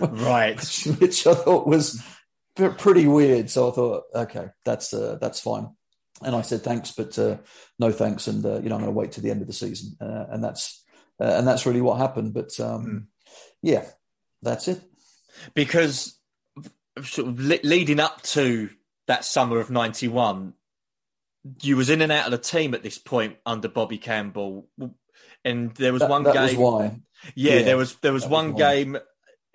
right, 0.00 0.56
which, 0.56 0.84
which, 0.84 1.26
I 1.26 1.34
thought 1.34 1.66
was 1.66 2.02
pretty 2.54 3.06
weird. 3.06 3.50
So 3.50 3.68
I 3.68 3.72
thought, 3.72 4.04
okay, 4.14 4.48
that's 4.64 4.94
uh, 4.94 5.18
that's 5.20 5.40
fine. 5.40 5.68
And 6.22 6.34
I 6.34 6.42
said 6.42 6.62
thanks, 6.62 6.92
but 6.92 7.18
uh, 7.18 7.38
no 7.78 7.92
thanks, 7.92 8.26
and 8.26 8.44
uh, 8.44 8.60
you 8.60 8.68
know 8.68 8.76
I'm 8.76 8.82
going 8.82 8.92
to 8.94 8.98
wait 8.98 9.12
to 9.12 9.20
the 9.20 9.30
end 9.30 9.42
of 9.42 9.46
the 9.46 9.52
season, 9.52 9.96
uh, 10.00 10.26
and 10.30 10.42
that's 10.42 10.82
uh, 11.20 11.34
and 11.36 11.46
that's 11.46 11.66
really 11.66 11.80
what 11.80 11.98
happened. 11.98 12.34
But 12.34 12.58
um, 12.60 12.86
mm. 12.86 13.04
yeah, 13.62 13.86
that's 14.42 14.68
it. 14.68 14.80
Because 15.54 16.18
sort 17.02 17.28
of 17.28 17.40
leading 17.40 18.00
up 18.00 18.22
to 18.22 18.70
that 19.06 19.24
summer 19.24 19.58
of 19.58 19.70
'91, 19.70 20.54
you 21.62 21.76
was 21.76 21.90
in 21.90 22.02
and 22.02 22.12
out 22.12 22.26
of 22.26 22.32
the 22.32 22.38
team 22.38 22.74
at 22.74 22.82
this 22.82 22.98
point 22.98 23.36
under 23.44 23.68
Bobby 23.68 23.98
Campbell, 23.98 24.68
and 25.44 25.74
there 25.74 25.92
was 25.92 26.00
that, 26.00 26.10
one 26.10 26.22
that 26.24 26.34
game. 26.34 26.60
Was. 26.60 26.92
Yeah, 27.34 27.54
yeah, 27.54 27.62
there 27.62 27.76
was 27.76 27.96
there 27.96 28.12
was 28.12 28.26
one 28.26 28.52
was 28.52 28.60
game 28.60 28.98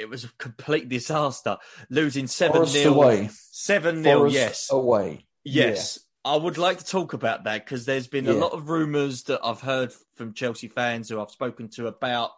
it 0.02 0.10
was 0.10 0.24
a 0.24 0.30
complete 0.38 0.90
disaster, 0.90 1.58
losing 1.90 2.28
seven 2.28 2.66
0 2.66 2.94
away. 2.94 3.30
Seven 3.32 4.04
0 4.04 4.26
Yes, 4.26 4.70
away. 4.72 5.26
Yes. 5.44 6.00
Yeah. 6.26 6.34
I 6.34 6.36
would 6.36 6.58
like 6.58 6.80
to 6.80 6.86
talk 6.86 7.14
about 7.14 7.46
that 7.46 7.66
because 7.66 7.86
there's 7.86 8.08
been 8.08 8.26
yeah. 8.26 8.34
a 8.34 8.34
lot 8.34 8.52
of 8.52 8.70
rumours 8.70 9.24
that 9.24 9.40
I've 9.44 9.62
heard 9.62 9.92
from 10.16 10.34
Chelsea 10.34 10.68
fans 10.68 11.10
who 11.10 11.20
I've 11.20 11.32
spoken 11.32 11.70
to 11.70 11.88
about 11.88 12.32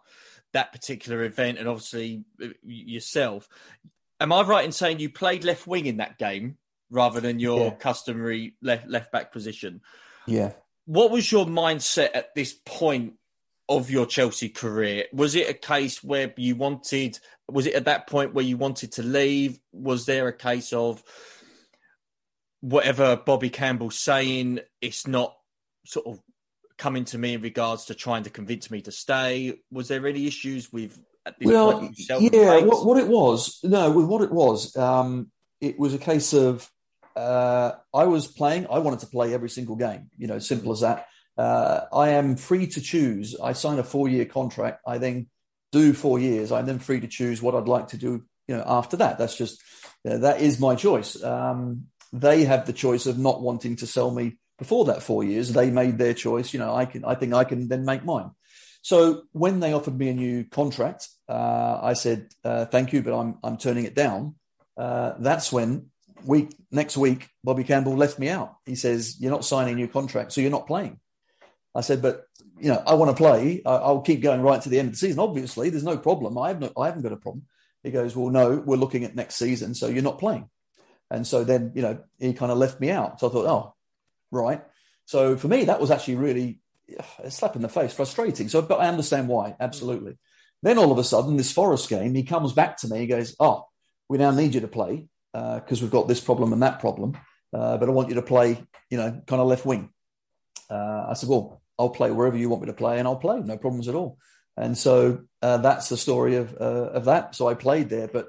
that 0.52 0.72
particular 0.72 1.24
event, 1.24 1.58
and 1.58 1.68
obviously 1.68 2.24
uh, 2.42 2.48
yourself. 2.62 3.48
Am 4.20 4.32
I 4.32 4.42
right 4.42 4.64
in 4.64 4.72
saying 4.72 5.00
you 5.00 5.10
played 5.10 5.44
left 5.44 5.66
wing 5.66 5.86
in 5.86 5.98
that 5.98 6.18
game 6.18 6.56
rather 6.94 7.20
than 7.20 7.40
your 7.40 7.66
yeah. 7.66 7.70
customary 7.70 8.54
left 8.62 8.88
left 8.88 9.12
back 9.12 9.32
position? 9.32 9.82
Yeah. 10.26 10.52
What 10.86 11.10
was 11.10 11.30
your 11.30 11.46
mindset 11.46 12.10
at 12.14 12.34
this 12.34 12.54
point 12.64 13.14
of 13.68 13.90
your 13.90 14.06
Chelsea 14.06 14.48
career? 14.48 15.04
Was 15.12 15.34
it 15.34 15.50
a 15.50 15.54
case 15.54 16.02
where 16.02 16.32
you 16.36 16.56
wanted? 16.56 17.18
Was 17.50 17.66
it 17.66 17.74
at 17.74 17.86
that 17.86 18.06
point 18.06 18.32
where 18.32 18.44
you 18.44 18.56
wanted 18.56 18.92
to 18.92 19.02
leave? 19.02 19.58
Was 19.72 20.06
there 20.06 20.28
a 20.28 20.32
case 20.32 20.72
of 20.72 21.02
whatever 22.60 23.16
Bobby 23.16 23.50
Campbell's 23.50 23.98
saying? 23.98 24.60
It's 24.80 25.06
not 25.06 25.34
sort 25.84 26.06
of 26.06 26.20
coming 26.78 27.04
to 27.06 27.18
me 27.18 27.34
in 27.34 27.42
regards 27.42 27.86
to 27.86 27.94
trying 27.94 28.24
to 28.24 28.30
convince 28.30 28.70
me 28.70 28.82
to 28.82 28.92
stay. 28.92 29.58
Was 29.70 29.88
there 29.88 30.06
any 30.06 30.26
issues 30.26 30.72
with? 30.72 30.98
well, 31.42 31.90
yeah. 32.20 32.60
What, 32.60 32.84
what, 32.84 32.98
it 32.98 33.08
was? 33.08 33.58
No, 33.64 33.90
with 33.90 34.06
what 34.06 34.22
it 34.22 34.30
was, 34.30 34.76
um, 34.76 35.30
it 35.60 35.78
was 35.78 35.94
a 35.94 35.98
case 35.98 36.34
of 36.34 36.70
uh, 37.16 37.72
I 37.92 38.04
was 38.04 38.26
playing. 38.26 38.66
I 38.70 38.78
wanted 38.80 39.00
to 39.00 39.06
play 39.06 39.34
every 39.34 39.50
single 39.50 39.76
game. 39.76 40.10
You 40.18 40.26
know, 40.26 40.38
simple 40.38 40.72
as 40.72 40.80
that. 40.80 41.06
uh, 41.36 41.80
I 41.92 42.10
am 42.10 42.36
free 42.36 42.66
to 42.68 42.80
choose. 42.80 43.36
I 43.42 43.52
sign 43.52 43.78
a 43.78 43.84
four 43.84 44.08
year 44.08 44.24
contract. 44.24 44.82
I 44.86 44.98
then 44.98 45.28
do 45.72 45.92
four 45.92 46.18
years. 46.18 46.52
I'm 46.52 46.66
then 46.66 46.78
free 46.78 47.00
to 47.00 47.08
choose 47.08 47.42
what 47.42 47.54
I'd 47.54 47.68
like 47.68 47.88
to 47.88 47.96
do. 47.96 48.24
You 48.46 48.56
know, 48.56 48.64
after 48.66 48.96
that, 48.98 49.18
that's 49.18 49.36
just 49.36 49.62
that 50.04 50.40
is 50.40 50.60
my 50.60 50.74
choice. 50.74 51.22
Um, 51.22 51.86
they 52.12 52.44
have 52.44 52.66
the 52.66 52.72
choice 52.72 53.06
of 53.06 53.18
not 53.18 53.42
wanting 53.42 53.76
to 53.76 53.86
sell 53.86 54.10
me 54.10 54.36
before 54.58 54.84
that 54.86 55.02
four 55.02 55.24
years. 55.24 55.52
They 55.52 55.70
made 55.70 55.98
their 55.98 56.14
choice. 56.14 56.52
You 56.52 56.60
know, 56.60 56.74
I 56.74 56.84
can. 56.86 57.04
I 57.04 57.14
think 57.14 57.34
I 57.34 57.44
can 57.44 57.68
then 57.68 57.84
make 57.84 58.04
mine. 58.04 58.30
So 58.82 59.22
when 59.32 59.60
they 59.60 59.72
offered 59.72 59.98
me 59.98 60.10
a 60.10 60.14
new 60.14 60.44
contract, 60.44 61.08
uh, 61.28 61.80
I 61.82 61.94
said 61.94 62.28
uh, 62.44 62.66
thank 62.66 62.92
you, 62.92 63.02
but 63.02 63.18
I'm 63.18 63.38
I'm 63.42 63.56
turning 63.56 63.86
it 63.86 63.94
down. 63.94 64.36
Uh, 64.76 65.14
that's 65.18 65.50
when 65.50 65.90
week 66.24 66.54
next 66.70 66.96
week 66.96 67.28
Bobby 67.42 67.64
Campbell 67.64 67.96
left 67.96 68.18
me 68.18 68.28
out. 68.28 68.56
He 68.66 68.74
says 68.74 69.20
you're 69.20 69.30
not 69.30 69.44
signing 69.44 69.74
a 69.74 69.76
new 69.76 69.88
contract, 69.88 70.32
so 70.32 70.40
you're 70.40 70.50
not 70.50 70.66
playing. 70.66 71.00
I 71.74 71.80
said, 71.80 72.02
but 72.02 72.24
you 72.58 72.68
know, 72.68 72.82
I 72.86 72.94
want 72.94 73.10
to 73.10 73.20
play. 73.20 73.62
I, 73.66 73.90
will 73.90 74.00
keep 74.00 74.22
going 74.22 74.40
right 74.40 74.62
to 74.62 74.68
the 74.68 74.78
end 74.78 74.88
of 74.88 74.94
the 74.94 74.98
season. 74.98 75.18
Obviously, 75.18 75.70
there's 75.70 75.84
no 75.84 75.98
problem. 75.98 76.38
I 76.38 76.48
have 76.48 76.60
no, 76.60 76.70
I 76.76 76.86
haven't 76.86 77.02
got 77.02 77.12
a 77.12 77.16
problem. 77.16 77.46
He 77.82 77.90
goes, 77.90 78.16
well, 78.16 78.30
no, 78.30 78.62
we're 78.64 78.76
looking 78.76 79.04
at 79.04 79.14
next 79.14 79.34
season, 79.34 79.74
so 79.74 79.88
you're 79.88 80.02
not 80.02 80.18
playing. 80.18 80.48
And 81.10 81.26
so 81.26 81.44
then, 81.44 81.72
you 81.74 81.82
know, 81.82 81.98
he 82.18 82.32
kind 82.32 82.50
of 82.50 82.58
left 82.58 82.80
me 82.80 82.90
out. 82.90 83.20
So 83.20 83.28
I 83.28 83.32
thought, 83.32 83.46
oh, 83.46 83.74
right. 84.30 84.62
So 85.04 85.36
for 85.36 85.48
me, 85.48 85.64
that 85.64 85.80
was 85.80 85.90
actually 85.90 86.16
really 86.16 86.60
a 87.22 87.30
slap 87.30 87.56
in 87.56 87.62
the 87.62 87.68
face, 87.68 87.92
frustrating. 87.92 88.48
So, 88.48 88.62
but 88.62 88.80
I 88.80 88.88
understand 88.88 89.28
why, 89.28 89.56
absolutely. 89.60 90.16
Then 90.62 90.78
all 90.78 90.92
of 90.92 90.98
a 90.98 91.04
sudden, 91.04 91.36
this 91.36 91.52
Forest 91.52 91.90
game, 91.90 92.14
he 92.14 92.22
comes 92.22 92.52
back 92.52 92.78
to 92.78 92.88
me. 92.88 93.00
He 93.00 93.06
goes, 93.06 93.36
oh, 93.38 93.66
we 94.08 94.16
now 94.16 94.30
need 94.30 94.54
you 94.54 94.62
to 94.62 94.68
play 94.68 95.08
because 95.34 95.82
uh, 95.82 95.84
we've 95.84 95.90
got 95.90 96.08
this 96.08 96.20
problem 96.20 96.52
and 96.52 96.62
that 96.62 96.80
problem. 96.80 97.18
Uh, 97.52 97.76
but 97.76 97.88
I 97.88 97.92
want 97.92 98.08
you 98.08 98.14
to 98.16 98.22
play, 98.22 98.64
you 98.90 98.96
know, 98.96 99.22
kind 99.26 99.42
of 99.42 99.48
left 99.48 99.66
wing. 99.66 99.90
Uh, 100.70 101.06
I 101.08 101.14
said, 101.14 101.28
well, 101.28 101.60
I'll 101.78 101.90
play 101.90 102.10
wherever 102.10 102.36
you 102.36 102.48
want 102.48 102.62
me 102.62 102.68
to 102.68 102.72
play, 102.72 102.98
and 102.98 103.06
I'll 103.06 103.16
play, 103.16 103.40
no 103.40 103.58
problems 103.58 103.88
at 103.88 103.94
all. 103.94 104.18
And 104.56 104.78
so 104.78 105.24
that's 105.42 105.88
the 105.88 105.96
story 105.96 106.36
of 106.36 106.54
of 106.54 107.06
that. 107.06 107.34
So 107.34 107.48
I 107.48 107.54
played 107.54 107.88
there, 107.88 108.06
but 108.06 108.28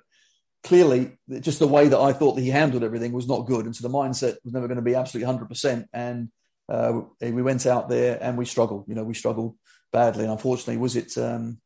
clearly, 0.66 1.18
just 1.40 1.60
the 1.60 1.68
way 1.68 1.88
that 1.88 2.00
I 2.00 2.12
thought 2.12 2.36
that 2.36 2.42
he 2.42 2.50
handled 2.50 2.84
everything 2.84 3.14
was 3.14 3.28
not 3.28 3.46
good, 3.46 3.66
and 3.66 3.76
so 3.76 3.88
the 3.88 3.94
mindset 3.94 4.38
was 4.44 4.54
never 4.54 4.68
going 4.68 4.78
to 4.78 4.82
be 4.82 4.96
absolutely 4.96 5.28
hundred 5.28 5.48
percent. 5.48 5.88
And 5.94 6.30
uh, 6.68 7.02
we 7.22 7.44
went 7.44 7.66
out 7.68 7.88
there 7.88 8.18
and 8.20 8.38
we 8.38 8.46
struggled. 8.46 8.86
You 8.88 8.96
know, 8.96 9.04
we 9.04 9.14
struggled 9.14 9.56
badly, 9.94 10.24
and 10.24 10.32
unfortunately, 10.32 10.78
was 10.78 10.96
it? 10.96 11.18
Um, 11.18 11.60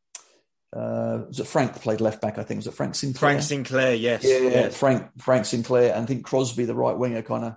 uh, 0.72 1.24
was 1.28 1.40
it 1.40 1.46
Frank 1.46 1.74
played 1.74 2.00
left 2.00 2.20
back? 2.20 2.38
I 2.38 2.44
think 2.44 2.58
was 2.58 2.66
it 2.66 2.74
Frank 2.74 2.94
Sinclair. 2.94 3.18
Frank 3.18 3.42
Sinclair, 3.42 3.94
yes, 3.94 4.24
yeah, 4.24 4.38
yes. 4.38 4.76
Frank 4.76 5.08
Frank 5.18 5.46
Sinclair, 5.46 5.94
and 5.94 6.04
I 6.04 6.06
think 6.06 6.24
Crosby, 6.24 6.64
the 6.64 6.74
right 6.74 6.96
winger, 6.96 7.22
kind 7.22 7.44
of 7.44 7.56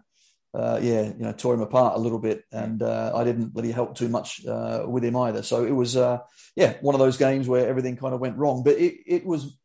uh, 0.54 0.80
yeah, 0.82 1.06
you 1.06 1.24
know, 1.24 1.32
tore 1.32 1.56
him 1.56 1.62
apart 1.62 1.96
a 1.96 2.00
little 2.00 2.20
bit, 2.20 2.44
and 2.52 2.84
uh, 2.84 3.12
I 3.16 3.24
didn't 3.24 3.54
really 3.56 3.72
help 3.72 3.96
too 3.96 4.08
much 4.08 4.46
uh, 4.46 4.86
with 4.88 5.04
him 5.04 5.16
either. 5.16 5.42
So 5.42 5.66
it 5.66 5.72
was, 5.72 5.98
uh, 5.98 6.20
yeah, 6.56 6.76
one 6.82 6.94
of 6.94 7.00
those 7.00 7.18
games 7.18 7.48
where 7.48 7.68
everything 7.68 7.98
kind 7.98 8.14
of 8.14 8.20
went 8.20 8.38
wrong. 8.38 8.64
But 8.64 8.78
it, 8.78 8.98
it 9.08 9.26
was 9.26 9.58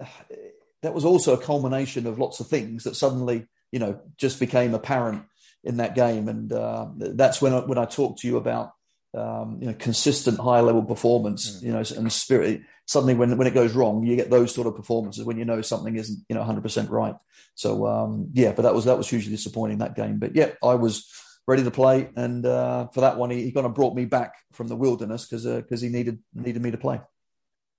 that 0.82 0.94
was 0.94 1.04
also 1.04 1.34
a 1.34 1.42
culmination 1.42 2.06
of 2.06 2.20
lots 2.20 2.38
of 2.38 2.46
things 2.46 2.84
that 2.84 2.94
suddenly, 2.94 3.48
you 3.72 3.80
know, 3.80 4.00
just 4.16 4.38
became 4.38 4.74
apparent 4.74 5.24
in 5.64 5.78
that 5.78 5.96
game, 5.96 6.28
and 6.28 6.52
uh, 6.52 6.86
that's 6.96 7.42
when 7.42 7.52
I, 7.52 7.60
when 7.60 7.78
I 7.78 7.84
talked 7.84 8.20
to 8.20 8.28
you 8.28 8.36
about 8.36 8.72
um, 9.14 9.58
you 9.60 9.68
know 9.68 9.74
consistent 9.74 10.38
high 10.38 10.60
level 10.60 10.82
performance, 10.82 11.58
mm. 11.58 11.62
you 11.62 11.72
know, 11.72 11.82
and 11.96 12.12
spirit 12.12 12.62
suddenly 12.88 13.14
when 13.14 13.36
when 13.36 13.46
it 13.46 13.54
goes 13.54 13.74
wrong, 13.74 14.02
you 14.04 14.16
get 14.16 14.30
those 14.30 14.52
sort 14.52 14.66
of 14.66 14.74
performances 14.74 15.24
when 15.24 15.38
you 15.38 15.44
know 15.44 15.62
something 15.62 15.94
isn't 15.94 16.18
you 16.28 16.34
know 16.34 16.40
100 16.40 16.62
percent 16.62 16.90
right. 16.90 17.14
So 17.54 17.86
um, 17.86 18.30
yeah, 18.32 18.52
but 18.52 18.62
that 18.62 18.74
was 18.74 18.86
that 18.86 18.96
was 18.96 19.08
hugely 19.08 19.30
disappointing 19.30 19.78
that 19.78 19.94
game. 19.94 20.18
But 20.18 20.34
yeah, 20.34 20.52
I 20.62 20.74
was 20.74 21.06
ready 21.46 21.62
to 21.64 21.70
play, 21.70 22.08
and 22.16 22.44
uh, 22.44 22.88
for 22.88 23.02
that 23.02 23.16
one, 23.16 23.30
he, 23.30 23.44
he, 23.44 23.52
kind 23.52 23.66
of 23.66 23.74
brought 23.74 23.94
me 23.94 24.04
back 24.04 24.34
from 24.52 24.68
the 24.68 24.76
wilderness 24.76 25.26
because 25.26 25.44
because 25.44 25.82
uh, 25.82 25.86
he 25.86 25.92
needed 25.92 26.18
needed 26.34 26.62
me 26.62 26.70
to 26.70 26.78
play. 26.78 27.00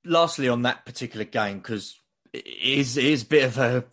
Lastly, 0.06 0.48
on 0.48 0.62
that 0.62 0.86
particular 0.86 1.26
game, 1.26 1.58
because 1.58 2.00
it 2.32 2.48
is 2.48 2.98
it 2.98 3.06
is 3.06 3.24
a 3.24 3.28
bit 3.28 3.44
of 3.46 3.58
a 3.58 3.86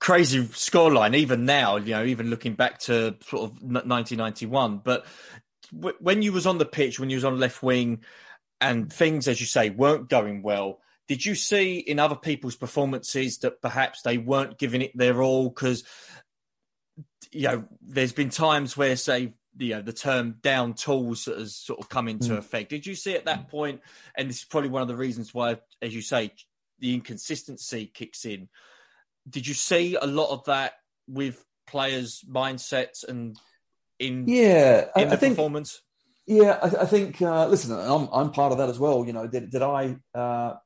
crazy 0.00 0.42
scoreline 0.46 1.14
even 1.14 1.44
now. 1.44 1.76
You 1.76 1.94
know, 1.94 2.04
even 2.04 2.30
looking 2.30 2.54
back 2.54 2.80
to 2.80 3.16
sort 3.22 3.44
of 3.44 3.62
1991, 3.62 4.78
but 4.84 5.06
when 5.72 6.22
you 6.22 6.32
was 6.32 6.46
on 6.46 6.58
the 6.58 6.64
pitch, 6.64 6.98
when 6.98 7.10
you 7.10 7.16
was 7.16 7.24
on 7.24 7.38
left 7.38 7.62
wing 7.62 8.02
and 8.60 8.92
things, 8.92 9.28
as 9.28 9.40
you 9.40 9.46
say, 9.46 9.70
weren't 9.70 10.08
going 10.08 10.42
well. 10.42 10.80
Did 11.06 11.24
you 11.24 11.34
see 11.34 11.78
in 11.78 11.98
other 11.98 12.16
people's 12.16 12.56
performances 12.56 13.38
that 13.38 13.62
perhaps 13.62 14.02
they 14.02 14.18
weren't 14.18 14.58
giving 14.58 14.82
it 14.82 14.96
their 14.96 15.22
all? 15.22 15.48
Because 15.48 15.84
you 17.32 17.48
know, 17.48 17.64
there's 17.82 18.12
been 18.12 18.30
times 18.30 18.76
where, 18.76 18.96
say, 18.96 19.34
you 19.58 19.74
know, 19.74 19.82
the 19.82 19.92
term 19.92 20.36
"down 20.42 20.74
tools" 20.74 21.26
has 21.26 21.56
sort 21.56 21.80
of 21.80 21.88
come 21.88 22.08
into 22.08 22.30
mm. 22.30 22.38
effect. 22.38 22.70
Did 22.70 22.86
you 22.86 22.94
see 22.94 23.14
at 23.14 23.24
that 23.24 23.48
point? 23.48 23.80
And 24.14 24.28
this 24.28 24.38
is 24.38 24.44
probably 24.44 24.70
one 24.70 24.82
of 24.82 24.88
the 24.88 24.96
reasons 24.96 25.34
why, 25.34 25.58
as 25.82 25.94
you 25.94 26.02
say, 26.02 26.32
the 26.78 26.94
inconsistency 26.94 27.86
kicks 27.92 28.24
in. 28.24 28.48
Did 29.28 29.46
you 29.46 29.54
see 29.54 29.96
a 29.96 30.06
lot 30.06 30.30
of 30.30 30.44
that 30.44 30.74
with 31.06 31.44
players' 31.66 32.24
mindsets 32.28 33.06
and 33.06 33.36
in 33.98 34.26
yeah 34.28 34.86
in 34.96 35.02
I, 35.02 35.04
the 35.04 35.12
I 35.12 35.16
think, 35.16 35.36
performance? 35.36 35.80
Yeah, 36.28 36.58
I, 36.62 36.82
I 36.82 36.84
think. 36.84 37.22
Uh, 37.22 37.48
listen, 37.48 37.72
I'm 37.72 38.08
I'm 38.12 38.30
part 38.32 38.52
of 38.52 38.58
that 38.58 38.68
as 38.68 38.78
well. 38.78 39.06
You 39.06 39.14
know, 39.14 39.26
did 39.26 39.50
did 39.50 39.62
I 39.62 39.96
uh, 40.14 40.56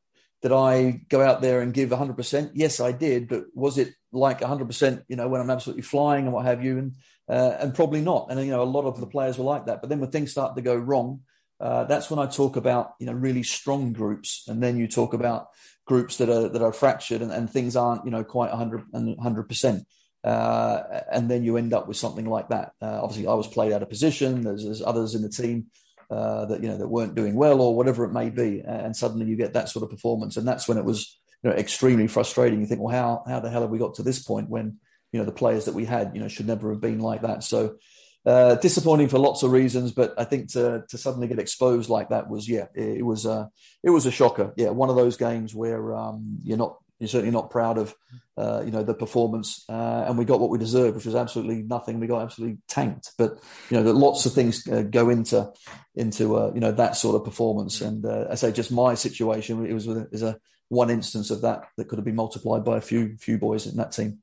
did 0.43 0.51
I 0.51 1.03
go 1.09 1.23
out 1.23 1.41
there 1.41 1.61
and 1.61 1.73
give 1.73 1.91
100? 1.91 2.17
percent 2.17 2.51
Yes, 2.55 2.81
I 2.81 2.91
did. 2.91 3.29
But 3.29 3.45
was 3.55 3.79
it 3.79 3.95
like 4.11 4.41
100? 4.41 4.67
percent 4.67 5.05
You 5.07 5.15
know, 5.15 5.29
when 5.29 5.41
I'm 5.41 5.51
absolutely 5.51 5.83
flying 5.83 6.25
and 6.25 6.33
what 6.33 6.47
have 6.47 6.65
you, 6.65 6.79
and 6.79 6.97
uh, 7.29 7.57
and 7.61 7.75
probably 7.75 8.01
not. 8.01 8.27
And 8.29 8.41
you 8.41 8.51
know, 8.51 8.63
a 8.63 8.65
lot 8.65 8.87
of 8.87 8.99
the 8.99 9.07
players 9.07 9.39
were 9.39 9.45
like 9.45 9.67
that. 9.67 9.81
But 9.81 9.89
then 9.89 10.01
when 10.01 10.11
things 10.11 10.33
start 10.33 10.57
to 10.57 10.63
go 10.63 10.75
wrong, 10.75 11.21
uh, 11.61 11.85
that's 11.85 12.11
when 12.11 12.19
I 12.19 12.27
talk 12.27 12.57
about 12.57 12.95
you 12.99 13.07
know 13.07 13.13
really 13.13 13.45
strong 13.45 13.93
groups, 13.93 14.45
and 14.49 14.61
then 14.61 14.77
you 14.77 14.89
talk 14.89 15.15
about 15.15 15.47
groups 15.87 16.17
that 16.17 16.29
are 16.29 16.49
that 16.49 16.63
are 16.63 16.73
fractured 16.73 17.23
and, 17.23 17.31
and 17.31 17.49
things 17.49 17.77
aren't 17.77 18.05
you 18.05 18.11
know 18.11 18.25
quite 18.25 18.51
100 18.51 18.83
and 18.95 19.17
100 19.17 19.49
percent. 19.49 19.87
Uh, 20.25 21.01
and 21.11 21.29
then 21.29 21.43
you 21.43 21.57
end 21.57 21.73
up 21.73 21.89
with 21.89 21.97
something 21.97 22.27
like 22.27 22.49
that. 22.49 22.73
Uh, 22.81 23.01
obviously, 23.03 23.27
I 23.27 23.35
was 23.35 23.49
played 23.49 23.73
out 23.73 23.83
of 23.83 23.89
position. 23.89 24.43
There's, 24.43 24.65
there's 24.65 24.83
others 24.83 25.15
in 25.15 25.23
the 25.23 25.29
team 25.29 25.67
uh, 26.11 26.45
that 26.47 26.63
you 26.63 26.69
know 26.69 26.77
that 26.77 26.89
weren't 26.89 27.15
doing 27.15 27.35
well, 27.35 27.61
or 27.61 27.75
whatever 27.75 28.05
it 28.05 28.13
may 28.13 28.31
be, 28.31 28.61
and 28.61 28.95
suddenly 28.95 29.27
you 29.27 29.37
get 29.37 29.55
that 29.55 29.69
sort 29.69 29.83
of 29.83 29.91
performance, 29.91 30.37
and 30.37 30.47
that's 30.47 30.69
when 30.69 30.79
it 30.79 30.85
was 30.85 31.19
you 31.43 31.51
know 31.51 31.57
extremely 31.57 32.07
frustrating. 32.07 32.61
You 32.61 32.67
think, 32.67 32.81
well, 32.81 32.95
how 32.95 33.25
how 33.27 33.41
the 33.41 33.51
hell 33.51 33.63
have 33.63 33.71
we 33.71 33.79
got 33.79 33.95
to 33.95 34.03
this 34.03 34.23
point 34.23 34.51
when 34.51 34.79
you 35.13 35.19
know 35.19 35.25
the 35.25 35.33
players 35.33 35.65
that 35.65 35.75
we 35.75 35.85
had 35.85 36.13
you 36.15 36.21
know 36.21 36.29
should 36.29 36.47
never 36.47 36.71
have 36.71 36.81
been 36.81 37.01
like 37.01 37.23
that? 37.23 37.45
So. 37.45 37.77
Uh, 38.25 38.55
disappointing 38.55 39.09
for 39.09 39.19
lots 39.19 39.43
of 39.43 39.51
reasons, 39.51 39.91
but 39.91 40.15
I 40.17 40.23
think 40.23 40.53
to 40.53 40.85
to 40.89 40.97
suddenly 40.97 41.27
get 41.27 41.41
exposed 41.41 41.91
like 41.91 42.11
that 42.11 42.31
was 42.31 42.49
yeah, 42.49 42.67
it, 42.73 42.99
it 42.99 43.03
was 43.03 43.27
uh, 43.27 43.47
it 43.83 43.91
was 43.91 44.07
a 44.07 44.13
shocker. 44.13 44.55
Yeah, 44.57 44.69
one 44.69 44.91
of 44.91 44.95
those 44.95 45.17
games 45.17 45.57
where 45.57 45.93
um, 45.93 46.39
you're 46.45 46.57
not 46.57 46.77
you're 47.03 47.09
certainly 47.09 47.33
not 47.33 47.51
proud 47.51 47.79
of, 47.79 47.97
uh, 48.37 48.63
you 48.65 48.71
know, 48.71 48.85
the 48.85 48.95
performance. 48.95 49.65
Uh, 49.69 50.05
and 50.07 50.17
we 50.17 50.25
got 50.25 50.39
what 50.39 50.51
we 50.51 50.59
deserved, 50.59 50.95
which 50.95 51.05
was 51.05 51.17
absolutely 51.17 51.63
nothing. 51.63 51.99
We 51.99 52.07
got 52.07 52.23
absolutely 52.23 52.59
tanked. 52.69 53.11
But 53.19 53.41
you 53.71 53.83
know, 53.83 53.91
lots 53.91 54.25
of 54.25 54.35
things 54.35 54.69
uh, 54.69 54.83
go 54.83 55.11
into 55.11 55.53
into 55.97 56.37
uh, 56.37 56.53
you 56.55 56.61
know 56.61 56.71
that 56.71 56.97
sort 56.97 57.17
of 57.17 57.25
performance. 57.25 57.81
And 57.81 58.07
uh, 58.07 58.29
I 58.31 58.37
say, 58.37 58.53
just 58.53 58.71
my 58.71 58.95
situation, 58.95 59.67
it 59.67 59.73
was 59.73 59.89
a, 59.89 60.07
is 60.13 60.23
a 60.23 60.39
one 60.69 60.91
instance 60.91 61.33
of 61.33 61.43
that 61.43 61.65
that 61.77 61.89
could 61.89 61.99
have 61.99 62.05
been 62.05 62.15
multiplied 62.15 62.65
by 62.65 62.77
a 62.77 62.81
few 62.81 63.17
few 63.17 63.37
boys 63.37 63.67
in 63.67 63.77
that 63.79 63.91
team. 63.91 64.19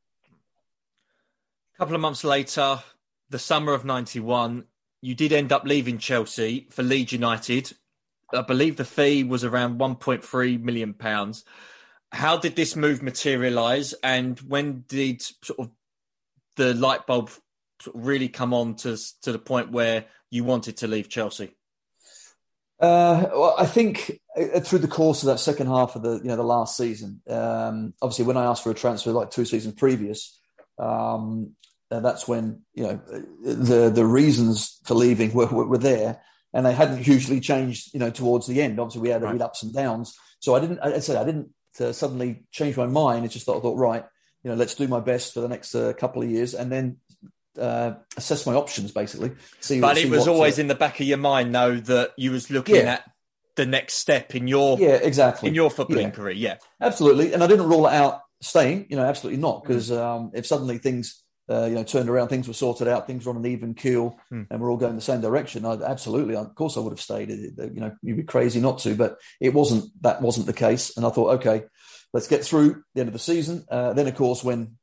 A 1.75 1.77
couple 1.79 1.95
of 1.95 2.01
months 2.01 2.23
later, 2.23 2.79
the 3.29 3.39
summer 3.39 3.73
of 3.73 3.83
'91, 3.83 4.63
you 5.01 5.15
did 5.15 5.33
end 5.33 5.51
up 5.51 5.65
leaving 5.65 5.97
Chelsea 5.97 6.67
for 6.71 6.81
Leeds 6.81 7.11
United. 7.11 7.73
I 8.33 8.43
believe 8.43 8.77
the 8.77 8.85
fee 8.85 9.25
was 9.25 9.43
around 9.43 9.79
1.3 9.79 10.61
million 10.61 10.93
pounds 10.93 11.43
how 12.11 12.37
did 12.37 12.55
this 12.55 12.75
move 12.75 13.01
materialize 13.01 13.93
and 14.03 14.39
when 14.39 14.83
did 14.87 15.21
sort 15.21 15.59
of 15.59 15.69
the 16.55 16.73
light 16.73 17.05
bulb 17.07 17.29
sort 17.81 17.95
of 17.95 18.05
really 18.05 18.27
come 18.27 18.53
on 18.53 18.75
to 18.75 18.97
to 19.21 19.31
the 19.31 19.39
point 19.39 19.71
where 19.71 20.05
you 20.29 20.43
wanted 20.43 20.77
to 20.77 20.87
leave 20.87 21.09
Chelsea? 21.09 21.55
Uh, 22.79 23.25
well, 23.33 23.55
I 23.57 23.65
think 23.65 24.21
uh, 24.37 24.61
through 24.61 24.79
the 24.79 24.87
course 24.87 25.21
of 25.21 25.27
that 25.27 25.39
second 25.39 25.67
half 25.67 25.95
of 25.95 26.01
the 26.01 26.15
you 26.15 26.25
know 26.25 26.37
the 26.37 26.43
last 26.43 26.77
season, 26.77 27.21
um, 27.29 27.93
obviously 28.01 28.25
when 28.25 28.37
I 28.37 28.45
asked 28.45 28.63
for 28.63 28.71
a 28.71 28.75
transfer 28.75 29.11
like 29.11 29.31
two 29.31 29.45
seasons 29.45 29.75
previous, 29.75 30.39
um, 30.77 31.55
uh, 31.91 31.99
that's 31.99 32.27
when 32.27 32.61
you 32.73 32.83
know 32.83 33.01
the 33.43 33.89
the 33.89 34.05
reasons 34.05 34.79
for 34.85 34.93
leaving 34.93 35.33
were, 35.33 35.47
were, 35.47 35.67
were 35.67 35.77
there, 35.77 36.21
and 36.53 36.65
they 36.65 36.73
hadn't 36.73 37.03
hugely 37.03 37.41
changed. 37.41 37.93
You 37.93 37.99
know 37.99 38.11
towards 38.11 38.47
the 38.47 38.61
end, 38.61 38.79
obviously 38.79 39.01
we 39.01 39.09
had 39.09 39.23
a 39.23 39.25
right. 39.25 39.41
ups 39.41 39.61
and 39.61 39.73
downs. 39.73 40.15
So 40.39 40.55
I 40.55 40.61
didn't. 40.61 40.79
I 40.79 40.99
said 40.99 41.17
I 41.17 41.25
didn't 41.25 41.49
to 41.79 41.93
suddenly 41.93 42.45
change 42.51 42.77
my 42.77 42.85
mind. 42.85 43.25
It's 43.25 43.33
just 43.33 43.45
thought 43.45 43.57
I 43.57 43.61
thought, 43.61 43.77
right, 43.77 44.05
you 44.43 44.51
know, 44.51 44.55
let's 44.55 44.75
do 44.75 44.87
my 44.87 44.99
best 44.99 45.33
for 45.33 45.41
the 45.41 45.49
next 45.49 45.75
uh, 45.75 45.91
couple 45.93 46.21
of 46.21 46.29
years, 46.29 46.53
and 46.53 46.71
then 46.71 46.97
uh, 47.57 47.93
assess 48.15 48.45
my 48.45 48.53
options 48.53 48.91
basically. 48.91 49.31
See, 49.59 49.81
but 49.81 49.97
see 49.97 50.03
it 50.03 50.09
was 50.09 50.27
always 50.27 50.55
to... 50.55 50.61
in 50.61 50.67
the 50.67 50.75
back 50.75 50.99
of 50.99 51.07
your 51.07 51.17
mind, 51.17 51.53
though, 51.53 51.75
that 51.75 52.11
you 52.17 52.31
was 52.31 52.49
looking 52.49 52.75
yeah. 52.75 52.93
at 52.93 53.11
the 53.55 53.65
next 53.65 53.95
step 53.95 54.35
in 54.35 54.47
your 54.47 54.79
yeah 54.79 54.99
exactly 55.01 55.49
in 55.49 55.55
your 55.55 55.69
footballing 55.69 56.03
yeah. 56.03 56.09
career. 56.11 56.35
Yeah, 56.35 56.57
absolutely. 56.79 57.33
And 57.33 57.43
I 57.43 57.47
didn't 57.47 57.67
rule 57.67 57.87
it 57.87 57.93
out 57.93 58.21
staying. 58.41 58.87
You 58.89 58.95
know, 58.95 59.03
absolutely 59.03 59.41
not, 59.41 59.63
because 59.63 59.89
mm. 59.89 59.99
um, 59.99 60.31
if 60.33 60.45
suddenly 60.45 60.77
things 60.77 61.21
uh, 61.49 61.65
you 61.65 61.75
know, 61.75 61.83
turned 61.83 62.09
around, 62.09 62.27
things 62.27 62.47
were 62.47 62.53
sorted 62.53 62.87
out, 62.87 63.07
things 63.07 63.25
were 63.25 63.31
on 63.31 63.37
an 63.37 63.51
even 63.51 63.73
keel, 63.73 64.19
hmm. 64.29 64.43
and 64.49 64.61
we're 64.61 64.69
all 64.69 64.77
going 64.77 64.95
the 64.95 65.01
same 65.01 65.21
direction. 65.21 65.65
I, 65.65 65.73
absolutely, 65.73 66.35
of 66.35 66.53
course, 66.55 66.77
I 66.77 66.81
would 66.81 66.91
have 66.91 67.01
stayed. 67.01 67.29
You 67.29 67.71
know, 67.75 67.95
you'd 68.01 68.17
be 68.17 68.23
crazy 68.23 68.59
not 68.59 68.79
to, 68.79 68.95
but 68.95 69.17
it 69.39 69.53
wasn't. 69.53 69.91
That 70.03 70.21
wasn't 70.21 70.45
the 70.45 70.53
case, 70.53 70.95
and 70.95 71.05
I 71.05 71.09
thought, 71.09 71.39
okay, 71.39 71.63
let's 72.13 72.27
get 72.27 72.43
through 72.43 72.83
the 72.93 73.01
end 73.01 73.09
of 73.09 73.13
the 73.13 73.19
season. 73.19 73.65
Uh, 73.69 73.93
then, 73.93 74.07
of 74.07 74.15
course, 74.15 74.43
when 74.43 74.77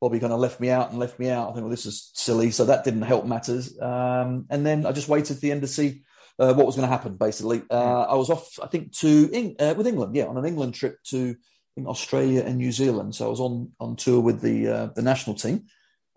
Bobby 0.00 0.20
kind 0.20 0.32
of 0.32 0.40
left 0.40 0.60
me 0.60 0.70
out 0.70 0.90
and 0.90 0.98
left 0.98 1.18
me 1.18 1.30
out, 1.30 1.50
I 1.50 1.52
think, 1.52 1.62
well, 1.62 1.70
this 1.70 1.86
is 1.86 2.10
silly, 2.14 2.50
so 2.50 2.66
that 2.66 2.84
didn't 2.84 3.02
help 3.02 3.24
matters. 3.24 3.80
Um, 3.80 4.46
and 4.50 4.64
then 4.64 4.86
I 4.86 4.92
just 4.92 5.08
waited 5.08 5.36
at 5.36 5.40
the 5.40 5.52
end 5.52 5.62
to 5.62 5.68
see 5.68 6.02
uh, 6.38 6.54
what 6.54 6.66
was 6.66 6.76
going 6.76 6.88
to 6.88 6.94
happen. 6.94 7.16
Basically, 7.16 7.62
uh, 7.70 8.02
I 8.02 8.14
was 8.14 8.30
off, 8.30 8.58
I 8.62 8.66
think, 8.66 8.92
to 8.98 9.30
Eng- 9.32 9.56
uh, 9.58 9.74
with 9.76 9.86
England, 9.86 10.16
yeah, 10.16 10.26
on 10.26 10.36
an 10.36 10.46
England 10.46 10.74
trip 10.74 10.98
to 11.04 11.36
Australia 11.86 12.42
and 12.42 12.58
New 12.58 12.72
Zealand. 12.72 13.14
So 13.14 13.26
I 13.26 13.30
was 13.30 13.40
on 13.40 13.72
on 13.80 13.96
tour 13.96 14.20
with 14.20 14.40
the 14.40 14.68
uh, 14.68 14.86
the 14.94 15.02
national 15.02 15.36
team, 15.36 15.66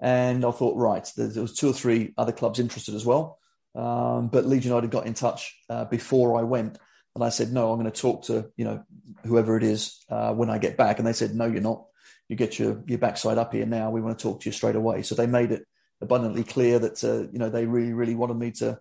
and 0.03 0.43
I 0.43 0.51
thought, 0.51 0.75
right, 0.75 1.09
there, 1.15 1.29
there, 1.29 1.41
was 1.41 1.55
two 1.55 1.69
or 1.69 1.73
three 1.73 2.13
other 2.17 2.33
clubs 2.33 2.59
interested 2.59 2.93
as 2.93 3.05
well. 3.05 3.39
Um, 3.73 4.27
but 4.27 4.45
Leeds 4.45 4.65
United 4.65 4.91
got 4.91 5.07
in 5.07 5.13
touch 5.13 5.57
uh, 5.69 5.85
before 5.85 6.37
I 6.37 6.43
went, 6.43 6.77
and 7.15 7.23
I 7.23 7.29
said, 7.29 7.53
no, 7.53 7.71
I'm 7.71 7.79
going 7.79 7.89
to 7.89 8.01
talk 8.01 8.25
to 8.25 8.51
you 8.57 8.65
know 8.65 8.83
whoever 9.25 9.55
it 9.55 9.63
is 9.63 10.03
uh, 10.09 10.33
when 10.33 10.49
I 10.49 10.57
get 10.57 10.75
back. 10.75 10.99
And 10.99 11.07
they 11.07 11.13
said, 11.13 11.33
no, 11.33 11.45
you're 11.45 11.61
not. 11.61 11.85
You 12.27 12.35
get 12.35 12.59
your 12.59 12.83
your 12.85 12.97
backside 12.97 13.37
up 13.37 13.53
here 13.53 13.65
now. 13.65 13.91
We 13.91 14.01
want 14.01 14.19
to 14.19 14.21
talk 14.21 14.41
to 14.41 14.49
you 14.49 14.51
straight 14.51 14.75
away. 14.75 15.03
So 15.03 15.15
they 15.15 15.25
made 15.25 15.53
it 15.53 15.65
abundantly 16.01 16.43
clear 16.43 16.79
that 16.79 17.01
uh, 17.01 17.31
you 17.31 17.39
know 17.39 17.49
they 17.49 17.65
really 17.65 17.93
really 17.93 18.15
wanted 18.15 18.37
me 18.37 18.51
to 18.51 18.79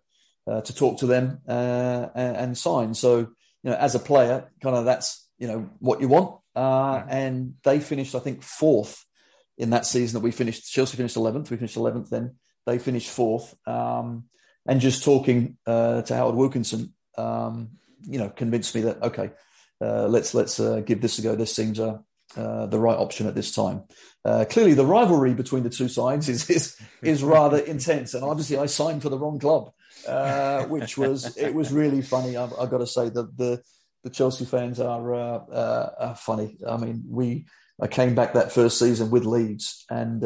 uh, 0.48 0.60
to 0.62 0.74
talk 0.74 0.98
to 0.98 1.06
them 1.06 1.40
uh, 1.46 2.08
and, 2.16 2.36
and, 2.36 2.58
sign. 2.58 2.94
So 2.94 3.18
you 3.18 3.70
know, 3.70 3.74
as 3.74 3.94
a 3.94 4.00
player, 4.00 4.50
kind 4.60 4.74
of 4.74 4.86
that's 4.86 5.28
you 5.38 5.46
know 5.46 5.70
what 5.78 6.00
you 6.00 6.08
want. 6.08 6.40
Uh, 6.56 7.04
and 7.08 7.54
they 7.62 7.78
finished, 7.78 8.16
I 8.16 8.18
think, 8.18 8.42
fourth 8.42 9.04
in 9.58 9.70
that 9.70 9.86
season 9.86 10.14
that 10.14 10.24
we 10.24 10.30
finished. 10.30 10.70
Chelsea 10.70 10.96
finished 10.96 11.16
eleventh. 11.16 11.50
We 11.50 11.56
finished 11.56 11.76
eleventh. 11.76 12.10
Then 12.10 12.36
they 12.66 12.78
finished 12.78 13.10
fourth. 13.10 13.54
Um, 13.66 14.24
and 14.66 14.80
just 14.80 15.04
talking 15.04 15.58
uh, 15.66 16.02
to 16.02 16.14
Howard 16.14 16.36
Wilkinson, 16.36 16.94
um, 17.18 17.70
you 18.02 18.18
know, 18.18 18.28
convinced 18.28 18.74
me 18.74 18.82
that 18.82 19.02
okay, 19.02 19.30
uh, 19.80 20.06
let's 20.06 20.34
let's 20.34 20.58
give 20.84 21.00
this 21.00 21.18
a 21.18 21.22
go. 21.22 21.34
This 21.34 21.54
seems 21.54 21.78
a 21.78 22.02
uh, 22.36 22.66
the 22.66 22.78
right 22.78 22.96
option 22.96 23.26
at 23.26 23.34
this 23.34 23.54
time. 23.54 23.82
Uh, 24.24 24.44
clearly, 24.48 24.74
the 24.74 24.86
rivalry 24.86 25.34
between 25.34 25.64
the 25.64 25.70
two 25.70 25.88
sides 25.88 26.28
is 26.28 26.48
is, 26.48 26.76
is 27.02 27.22
rather 27.22 27.58
intense, 27.74 28.14
and 28.14 28.24
obviously, 28.24 28.56
I 28.56 28.66
signed 28.66 29.02
for 29.02 29.08
the 29.08 29.18
wrong 29.18 29.38
club, 29.38 29.72
uh, 30.08 30.64
which 30.64 30.96
was 30.96 31.36
it 31.36 31.54
was 31.54 31.72
really 31.72 32.00
funny. 32.02 32.36
I've, 32.36 32.52
I've 32.58 32.70
got 32.70 32.78
to 32.78 32.86
say 32.86 33.08
that 33.08 33.36
the 33.36 33.62
the 34.02 34.10
Chelsea 34.10 34.44
fans 34.44 34.80
are, 34.80 35.14
uh, 35.14 35.18
uh, 35.18 35.90
are 35.98 36.16
funny. 36.16 36.56
I 36.66 36.76
mean, 36.76 37.04
we 37.06 37.46
I 37.82 37.88
came 37.88 38.14
back 38.14 38.34
that 38.34 38.52
first 38.52 38.78
season 38.78 39.10
with 39.10 39.26
Leeds, 39.26 39.84
and 39.90 40.22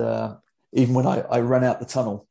even 0.72 0.94
when 0.94 1.06
I, 1.06 1.20
I 1.20 1.40
ran 1.40 1.64
out 1.64 1.80
the 1.80 1.86
tunnel, 1.86 2.28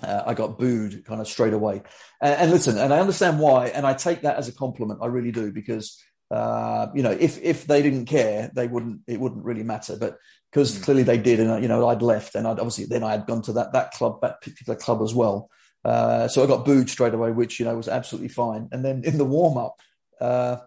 I 0.00 0.34
got 0.34 0.58
booed 0.58 1.04
kind 1.04 1.20
of 1.20 1.26
straight 1.26 1.52
away. 1.52 1.82
And, 2.22 2.34
and 2.34 2.50
listen, 2.50 2.78
and 2.78 2.94
I 2.94 3.00
understand 3.00 3.40
why, 3.40 3.66
and 3.68 3.84
I 3.84 3.94
take 3.94 4.22
that 4.22 4.36
as 4.36 4.48
a 4.48 4.52
compliment. 4.52 5.00
I 5.02 5.06
really 5.06 5.32
do 5.32 5.50
because 5.50 6.00
uh, 6.30 6.88
you 6.94 7.02
know, 7.02 7.10
if 7.10 7.42
if 7.42 7.66
they 7.66 7.82
didn't 7.82 8.06
care, 8.06 8.50
they 8.54 8.66
wouldn't. 8.66 9.00
It 9.06 9.18
wouldn't 9.18 9.44
really 9.44 9.62
matter. 9.62 9.96
But 9.96 10.18
because 10.50 10.78
mm. 10.78 10.82
clearly 10.82 11.02
they 11.02 11.18
did, 11.18 11.40
and 11.40 11.62
you 11.62 11.68
know, 11.68 11.88
I'd 11.88 12.02
left, 12.02 12.34
and 12.34 12.46
I'd 12.46 12.58
obviously 12.58 12.84
then 12.84 13.02
I 13.02 13.12
had 13.12 13.26
gone 13.26 13.42
to 13.42 13.54
that 13.54 13.72
that 13.72 13.92
club, 13.92 14.20
that 14.20 14.42
particular 14.42 14.78
club 14.78 15.00
as 15.02 15.14
well. 15.14 15.50
Uh, 15.84 16.28
so 16.28 16.42
I 16.42 16.46
got 16.46 16.66
booed 16.66 16.90
straight 16.90 17.14
away, 17.14 17.30
which 17.30 17.58
you 17.58 17.64
know 17.64 17.76
was 17.76 17.88
absolutely 17.88 18.28
fine. 18.28 18.68
And 18.72 18.84
then 18.84 19.04
in 19.04 19.16
the 19.16 19.24
warm 19.24 19.56
up, 19.56 19.80
uh, 20.20 20.58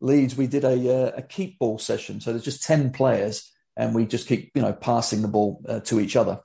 Leeds, 0.00 0.36
we 0.36 0.46
did 0.46 0.64
a 0.64 1.08
uh, 1.08 1.12
a 1.16 1.22
keep 1.22 1.58
ball 1.58 1.78
session. 1.78 2.20
So 2.20 2.30
there's 2.32 2.44
just 2.44 2.62
ten 2.62 2.90
players, 2.90 3.52
and 3.76 3.94
we 3.94 4.06
just 4.06 4.28
keep 4.28 4.50
you 4.54 4.62
know 4.62 4.72
passing 4.72 5.22
the 5.22 5.28
ball 5.28 5.62
uh, 5.68 5.80
to 5.80 6.00
each 6.00 6.16
other. 6.16 6.40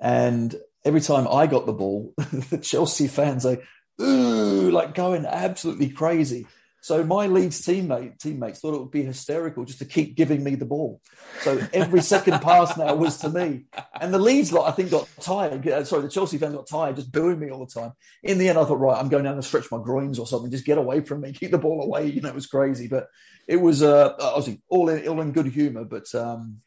And 0.00 0.54
every 0.84 1.00
time 1.00 1.28
I 1.28 1.46
got 1.46 1.66
the 1.66 1.72
ball, 1.72 2.14
the 2.16 2.58
Chelsea 2.58 3.08
fans 3.08 3.46
are 3.46 3.58
ooh 4.00 4.70
like 4.70 4.94
going 4.94 5.26
absolutely 5.26 5.90
crazy. 5.90 6.46
So 6.82 7.04
my 7.04 7.28
Leeds 7.28 7.62
teammate 7.62 8.18
teammates 8.18 8.58
thought 8.58 8.74
it 8.74 8.80
would 8.80 8.90
be 8.90 9.04
hysterical 9.04 9.64
just 9.64 9.78
to 9.78 9.84
keep 9.84 10.16
giving 10.16 10.42
me 10.42 10.56
the 10.56 10.64
ball. 10.64 11.00
So 11.42 11.64
every 11.72 12.02
second 12.02 12.42
pass 12.42 12.76
now 12.76 12.92
was 12.96 13.18
to 13.18 13.28
me. 13.28 13.66
And 14.00 14.12
the 14.12 14.18
Leeds 14.18 14.52
lot, 14.52 14.68
I 14.68 14.72
think, 14.72 14.90
got 14.90 15.08
tired. 15.20 15.66
Uh, 15.66 15.84
sorry, 15.84 16.02
the 16.02 16.08
Chelsea 16.08 16.38
fans 16.38 16.56
got 16.56 16.66
tired 16.66 16.96
just 16.96 17.12
booing 17.12 17.38
me 17.38 17.50
all 17.50 17.64
the 17.64 17.72
time. 17.72 17.92
In 18.24 18.38
the 18.38 18.48
end, 18.48 18.58
I 18.58 18.64
thought, 18.64 18.80
right, 18.80 18.98
I'm 18.98 19.08
going 19.08 19.22
down 19.22 19.36
to 19.36 19.42
stretch 19.42 19.70
my 19.70 19.78
groins 19.78 20.18
or 20.18 20.26
something. 20.26 20.50
Just 20.50 20.64
get 20.64 20.76
away 20.76 21.02
from 21.02 21.20
me, 21.20 21.32
keep 21.32 21.52
the 21.52 21.58
ball 21.58 21.84
away. 21.84 22.06
You 22.06 22.20
know, 22.20 22.30
it 22.30 22.34
was 22.34 22.48
crazy, 22.48 22.88
but 22.88 23.06
it 23.46 23.60
was 23.60 23.84
uh, 23.84 24.14
obviously 24.18 24.60
all 24.68 24.88
in 24.88 25.06
all 25.06 25.20
in 25.20 25.30
good 25.30 25.46
humour. 25.46 25.84
But 25.84 26.12
um, 26.16 26.62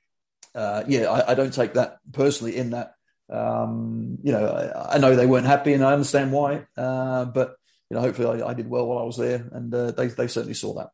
uh, 0.56 0.86
yeah, 0.88 1.12
I, 1.12 1.32
I, 1.32 1.36
don't 1.36 1.54
take 1.54 1.74
that 1.74 1.98
personally. 2.14 2.56
In 2.56 2.70
that, 2.70 2.94
um, 3.30 4.18
you 4.24 4.32
know, 4.32 4.48
I, 4.48 4.96
I, 4.96 4.98
know 4.98 5.14
they 5.14 5.26
weren't 5.26 5.46
happy, 5.46 5.74
and 5.74 5.84
I 5.84 5.92
understand 5.92 6.32
why. 6.32 6.66
Uh, 6.78 7.26
but 7.26 7.58
you 7.90 7.96
know, 7.96 8.02
hopefully 8.02 8.42
I, 8.42 8.50
I 8.50 8.54
did 8.54 8.70
well 8.70 8.88
while 8.88 9.00
I 9.00 9.04
was 9.04 9.18
there, 9.18 9.48
and 9.52 9.74
uh, 9.74 9.92
they 9.92 10.08
they 10.08 10.28
certainly 10.28 10.54
saw 10.54 10.74
that. 10.76 10.90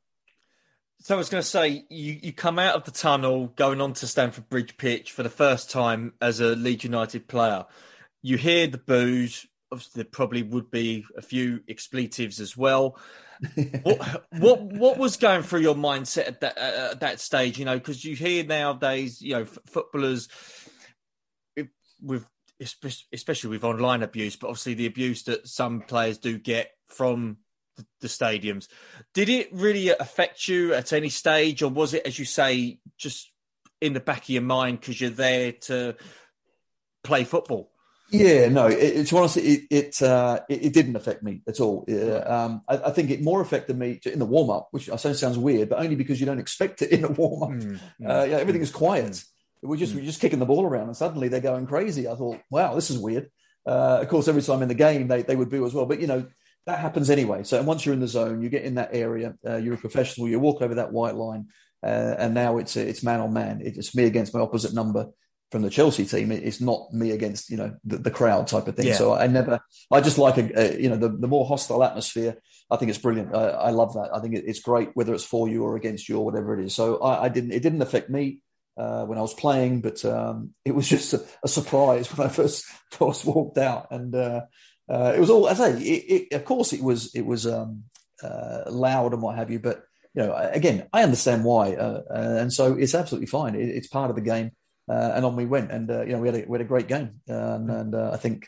So 1.03 1.15
I 1.15 1.17
was 1.17 1.29
going 1.29 1.41
to 1.41 1.47
say, 1.47 1.83
you, 1.89 2.19
you 2.21 2.31
come 2.31 2.59
out 2.59 2.75
of 2.75 2.83
the 2.83 2.91
tunnel 2.91 3.47
going 3.47 3.81
on 3.81 3.93
to 3.93 4.07
Stamford 4.07 4.49
Bridge 4.49 4.77
pitch 4.77 5.11
for 5.11 5.23
the 5.23 5.29
first 5.29 5.71
time 5.71 6.13
as 6.21 6.39
a 6.39 6.55
Leeds 6.55 6.83
United 6.83 7.27
player. 7.27 7.65
You 8.21 8.37
hear 8.37 8.67
the 8.67 8.77
boos. 8.77 9.47
Obviously, 9.71 10.03
there 10.03 10.09
probably 10.11 10.43
would 10.43 10.69
be 10.69 11.05
a 11.17 11.23
few 11.23 11.61
expletives 11.67 12.39
as 12.39 12.55
well. 12.55 12.99
what, 13.81 14.25
what 14.37 14.61
what 14.61 14.97
was 14.99 15.17
going 15.17 15.41
through 15.41 15.61
your 15.61 15.73
mindset 15.73 16.27
at 16.27 16.41
that 16.41 16.57
uh, 16.59 16.89
at 16.91 16.99
that 16.99 17.19
stage? 17.19 17.57
You 17.57 17.65
know, 17.65 17.79
because 17.79 18.05
you 18.05 18.15
hear 18.15 18.43
nowadays, 18.43 19.19
you 19.19 19.33
know, 19.33 19.41
f- 19.41 19.57
footballers 19.65 20.29
with 22.01 22.27
especially 22.61 23.49
with 23.49 23.63
online 23.63 24.03
abuse, 24.03 24.35
but 24.35 24.47
obviously 24.47 24.75
the 24.75 24.85
abuse 24.85 25.23
that 25.23 25.47
some 25.47 25.81
players 25.81 26.17
do 26.17 26.37
get 26.37 26.71
from 26.87 27.37
the 28.01 28.07
stadiums. 28.07 28.67
Did 29.13 29.29
it 29.29 29.49
really 29.51 29.89
affect 29.89 30.47
you 30.47 30.73
at 30.73 30.93
any 30.93 31.09
stage, 31.09 31.61
or 31.61 31.69
was 31.69 31.93
it, 31.93 32.05
as 32.05 32.19
you 32.19 32.25
say, 32.25 32.79
just 32.97 33.31
in 33.79 33.93
the 33.93 33.99
back 33.99 34.23
of 34.23 34.29
your 34.29 34.43
mind 34.43 34.79
because 34.79 35.01
you're 35.01 35.09
there 35.09 35.53
to 35.53 35.95
play 37.03 37.23
football? 37.23 37.71
Yeah, 38.11 38.49
no. 38.49 38.67
It, 38.67 38.77
it's 38.77 39.13
honestly, 39.13 39.41
it 39.43 39.61
it, 39.69 40.01
uh, 40.01 40.41
it, 40.49 40.65
it 40.65 40.73
didn't 40.73 40.97
affect 40.97 41.23
me 41.23 41.41
at 41.47 41.59
all. 41.59 41.85
Um, 41.89 42.61
I, 42.67 42.77
I, 42.77 42.91
think 42.91 43.09
it 43.09 43.21
more 43.21 43.41
affected 43.41 43.77
me 43.77 44.01
in 44.05 44.19
the 44.19 44.25
warm 44.25 44.49
up, 44.49 44.67
which 44.71 44.89
I 44.89 44.97
say 44.97 45.13
sounds 45.13 45.37
weird, 45.37 45.69
but 45.69 45.79
only 45.79 45.95
because 45.95 46.19
you 46.19 46.25
don't 46.25 46.39
expect 46.39 46.81
it 46.81 46.91
in 46.91 47.05
a 47.05 47.09
warm 47.09 47.43
up. 47.43 47.49
Mm, 47.49 47.79
mm, 48.01 48.09
uh, 48.09 48.25
yeah, 48.25 48.37
everything 48.37 48.61
is 48.61 48.71
quiet. 48.71 49.23
We're 49.61 49.77
just 49.77 49.93
mm. 49.93 49.97
we're 49.97 50.05
just 50.05 50.21
kicking 50.21 50.39
the 50.39 50.45
ball 50.45 50.65
around, 50.65 50.87
and 50.87 50.97
suddenly 50.97 51.27
they're 51.27 51.39
going 51.39 51.67
crazy. 51.67 52.07
I 52.07 52.15
thought, 52.15 52.39
wow, 52.49 52.75
this 52.75 52.89
is 52.89 52.97
weird. 52.97 53.29
Uh, 53.65 53.99
of 54.01 54.09
course, 54.09 54.27
every 54.27 54.41
time 54.41 54.61
in 54.61 54.67
the 54.67 54.75
game 54.75 55.07
they 55.07 55.21
they 55.21 55.35
would 55.35 55.49
boo 55.49 55.65
as 55.65 55.73
well, 55.73 55.85
but 55.85 56.01
you 56.01 56.07
know 56.07 56.25
that 56.65 56.79
happens 56.79 57.09
anyway. 57.09 57.43
So 57.43 57.61
once 57.63 57.85
you're 57.85 57.93
in 57.93 57.99
the 57.99 58.07
zone, 58.07 58.41
you 58.41 58.49
get 58.49 58.63
in 58.63 58.75
that 58.75 58.89
area, 58.93 59.35
uh, 59.47 59.57
you're 59.57 59.75
a 59.75 59.77
professional, 59.77 60.27
you 60.27 60.39
walk 60.39 60.61
over 60.61 60.75
that 60.75 60.91
white 60.91 61.15
line, 61.15 61.47
uh, 61.83 62.15
and 62.17 62.33
now 62.33 62.57
it's 62.57 62.75
it's 62.75 63.03
man 63.03 63.19
on 63.19 63.33
man. 63.33 63.61
It's 63.63 63.95
me 63.95 64.05
against 64.05 64.33
my 64.33 64.39
opposite 64.39 64.73
number 64.73 65.09
from 65.51 65.63
the 65.63 65.69
Chelsea 65.69 66.05
team. 66.05 66.31
It's 66.31 66.61
not 66.61 66.93
me 66.93 67.11
against 67.11 67.49
you 67.49 67.57
know 67.57 67.75
the, 67.83 67.97
the 67.97 68.11
crowd 68.11 68.47
type 68.47 68.67
of 68.67 68.75
thing. 68.75 68.87
Yeah. 68.87 68.95
So 68.95 69.13
I 69.13 69.27
never, 69.27 69.59
I 69.91 70.01
just 70.01 70.17
like 70.17 70.37
a, 70.37 70.59
a 70.59 70.79
you 70.79 70.89
know 70.89 70.97
the, 70.97 71.09
the 71.09 71.27
more 71.27 71.45
hostile 71.45 71.83
atmosphere. 71.83 72.37
I 72.69 72.77
think 72.77 72.89
it's 72.89 72.99
brilliant. 72.99 73.35
I, 73.35 73.49
I 73.49 73.69
love 73.71 73.93
that. 73.95 74.11
I 74.13 74.19
think 74.21 74.35
it, 74.35 74.45
it's 74.47 74.61
great 74.61 74.89
whether 74.93 75.13
it's 75.13 75.25
for 75.25 75.49
you 75.49 75.63
or 75.63 75.75
against 75.75 76.07
you 76.07 76.17
or 76.17 76.25
whatever 76.25 76.57
it 76.57 76.65
is. 76.65 76.73
So 76.73 76.99
I, 76.99 77.25
I 77.25 77.29
didn't. 77.29 77.51
It 77.51 77.61
didn't 77.61 77.81
affect 77.81 78.09
me 78.09 78.39
uh, 78.77 79.05
when 79.05 79.17
I 79.17 79.21
was 79.21 79.33
playing, 79.33 79.81
but 79.81 80.03
um, 80.05 80.53
it 80.65 80.73
was 80.73 80.87
just 80.95 81.13
a, 81.13 81.23
a, 81.43 81.47
surprise 81.47 82.07
when 82.15 82.27
I 82.27 82.29
first 82.29 82.65
first 82.91 83.25
walked 83.25 83.57
out, 83.57 83.87
and 83.91 84.13
uh, 84.15 84.41
uh, 84.89 85.13
it 85.15 85.19
was 85.19 85.29
all. 85.29 85.47
I 85.47 85.53
say, 85.53 85.73
it, 85.81 86.27
it, 86.31 86.35
of 86.35 86.45
course, 86.45 86.73
it 86.73 86.83
was 86.83 87.13
it 87.15 87.25
was 87.25 87.47
um, 87.47 87.83
uh, 88.23 88.63
loud 88.69 89.13
and 89.13 89.21
what 89.21 89.35
have 89.35 89.51
you, 89.51 89.59
but 89.59 89.83
you 90.13 90.23
know, 90.23 90.35
again, 90.35 90.87
I 90.91 91.03
understand 91.03 91.43
why, 91.43 91.73
uh, 91.75 92.03
uh, 92.09 92.37
and 92.39 92.51
so 92.51 92.73
it's 92.75 92.95
absolutely 92.95 93.27
fine. 93.27 93.55
It, 93.55 93.69
it's 93.69 93.87
part 93.87 94.09
of 94.09 94.15
the 94.15 94.21
game, 94.21 94.51
and 94.87 95.25
on 95.25 95.35
we 95.35 95.45
went, 95.45 95.71
and 95.71 95.89
you 95.89 96.13
know, 96.13 96.19
we 96.19 96.27
had 96.27 96.35
a, 96.35 96.45
we 96.47 96.57
had 96.57 96.65
a 96.65 96.69
great 96.69 96.87
game, 96.87 97.21
and, 97.27 97.69
and 97.69 97.95
I 97.95 98.17
think. 98.17 98.47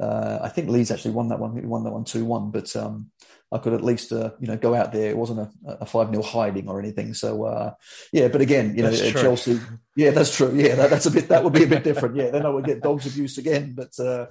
I 0.00 0.50
think 0.50 0.68
Leeds 0.68 0.90
actually 0.90 1.12
won 1.12 1.28
that 1.28 1.38
one. 1.38 1.54
We 1.54 1.62
won 1.62 1.84
that 1.84 1.92
one 1.92 2.04
two 2.04 2.26
one, 2.26 2.50
but 2.50 2.74
um, 2.76 3.10
I 3.54 3.58
could 3.58 3.72
at 3.72 3.84
least 3.84 4.12
uh, 4.12 4.32
you 4.40 4.48
know 4.48 4.56
go 4.56 4.74
out 4.74 4.92
there. 4.92 5.08
It 5.08 5.16
wasn't 5.16 5.40
a, 5.40 5.50
a 5.80 5.86
five 5.86 6.10
0 6.10 6.22
hiding 6.22 6.68
or 6.68 6.80
anything. 6.80 7.14
So 7.14 7.44
uh, 7.44 7.74
yeah, 8.12 8.26
but 8.26 8.40
again, 8.40 8.76
you 8.76 8.82
know 8.82 8.92
Chelsea. 8.92 9.60
Yeah, 9.94 10.10
that's 10.10 10.36
true. 10.36 10.52
Yeah, 10.54 10.74
that, 10.74 10.90
that's 10.90 11.06
a 11.06 11.10
bit. 11.12 11.28
That 11.28 11.44
would 11.44 11.52
be 11.52 11.62
a 11.62 11.68
bit 11.68 11.84
different. 11.90 12.16
Yeah, 12.16 12.30
then 12.30 12.44
I 12.44 12.48
would 12.48 12.64
get 12.64 12.82
dogs 12.82 13.06
abuse 13.06 13.38
again. 13.38 13.74
But 13.76 13.92
uh, 14.00 14.26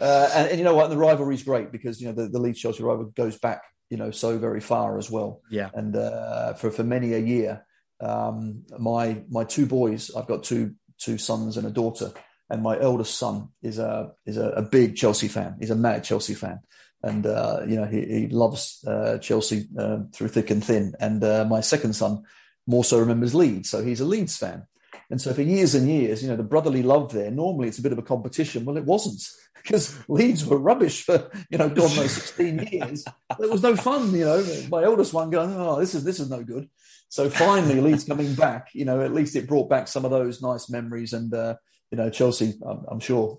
uh, 0.00 0.30
and, 0.34 0.48
and, 0.48 0.58
you 0.58 0.64
know 0.64 0.74
what? 0.74 0.90
The 0.90 0.96
rivalry 0.96 1.36
is 1.36 1.44
great 1.44 1.70
because 1.70 2.00
you 2.00 2.08
know 2.08 2.14
the, 2.14 2.28
the 2.28 2.40
Leeds 2.40 2.58
Chelsea 2.58 2.82
rivalry 2.82 3.12
goes 3.14 3.38
back 3.38 3.62
you 3.90 3.96
know 3.96 4.10
so 4.10 4.38
very 4.38 4.60
far 4.60 4.98
as 4.98 5.08
well. 5.08 5.40
Yeah, 5.48 5.70
and 5.72 5.94
uh, 5.94 6.54
for 6.54 6.72
for 6.72 6.82
many 6.82 7.14
a 7.14 7.18
year, 7.20 7.64
um, 8.00 8.64
my 8.76 9.22
my 9.30 9.44
two 9.44 9.66
boys. 9.66 10.10
I've 10.16 10.26
got 10.26 10.42
two 10.42 10.74
two 10.98 11.16
sons 11.16 11.56
and 11.56 11.66
a 11.66 11.70
daughter 11.70 12.12
and 12.50 12.62
my 12.62 12.78
eldest 12.78 13.18
son 13.18 13.48
is 13.62 13.78
a 13.78 14.12
is 14.26 14.36
a, 14.36 14.50
a, 14.50 14.62
big 14.62 14.96
Chelsea 14.96 15.28
fan. 15.28 15.56
He's 15.58 15.70
a 15.70 15.76
mad 15.76 16.04
Chelsea 16.04 16.34
fan, 16.34 16.60
and 17.04 17.26
uh, 17.26 17.60
you 17.66 17.76
know 17.76 17.84
he, 17.84 18.04
he 18.04 18.28
loves 18.28 18.84
uh, 18.86 19.18
Chelsea 19.18 19.68
uh, 19.78 19.98
through 20.12 20.28
thick 20.28 20.50
and 20.50 20.64
thin. 20.64 20.94
And 20.98 21.22
uh, 21.22 21.44
my 21.44 21.60
second 21.60 21.94
son 21.94 22.24
more 22.66 22.84
so 22.84 22.98
remembers 22.98 23.34
Leeds, 23.34 23.70
so 23.70 23.84
he's 23.84 24.00
a 24.00 24.04
Leeds 24.04 24.36
fan. 24.36 24.66
And 25.10 25.20
so 25.20 25.34
for 25.34 25.42
years 25.42 25.74
and 25.74 25.88
years, 25.88 26.22
you 26.22 26.28
know, 26.28 26.36
the 26.36 26.42
brotherly 26.42 26.82
love 26.82 27.12
there, 27.12 27.30
normally 27.30 27.68
it's 27.68 27.78
a 27.78 27.82
bit 27.82 27.92
of 27.92 27.98
a 27.98 28.02
competition. 28.02 28.64
Well, 28.64 28.78
it 28.78 28.84
wasn't 28.84 29.22
because 29.62 29.96
Leeds 30.08 30.46
were 30.46 30.58
rubbish 30.58 31.04
for, 31.04 31.30
you 31.50 31.58
know, 31.58 31.68
God 31.68 31.94
knows 31.96 32.12
16 32.12 32.68
years. 32.70 33.04
There 33.38 33.50
was 33.50 33.62
no 33.62 33.76
fun, 33.76 34.12
you 34.14 34.24
know. 34.24 34.44
My 34.70 34.82
eldest 34.82 35.12
one 35.12 35.30
going, 35.30 35.54
oh, 35.54 35.78
this 35.78 35.94
is 35.94 36.04
this 36.04 36.20
is 36.20 36.30
no 36.30 36.42
good. 36.42 36.68
So 37.08 37.30
finally, 37.30 37.80
Leeds 37.80 38.04
coming 38.04 38.34
back, 38.34 38.70
you 38.72 38.84
know, 38.84 39.00
at 39.02 39.14
least 39.14 39.36
it 39.36 39.46
brought 39.46 39.70
back 39.70 39.88
some 39.88 40.04
of 40.04 40.10
those 40.10 40.42
nice 40.42 40.68
memories. 40.68 41.12
And, 41.12 41.32
uh, 41.32 41.56
you 41.90 41.98
know, 41.98 42.10
Chelsea, 42.10 42.54
I'm, 42.66 42.84
I'm 42.88 43.00
sure, 43.00 43.38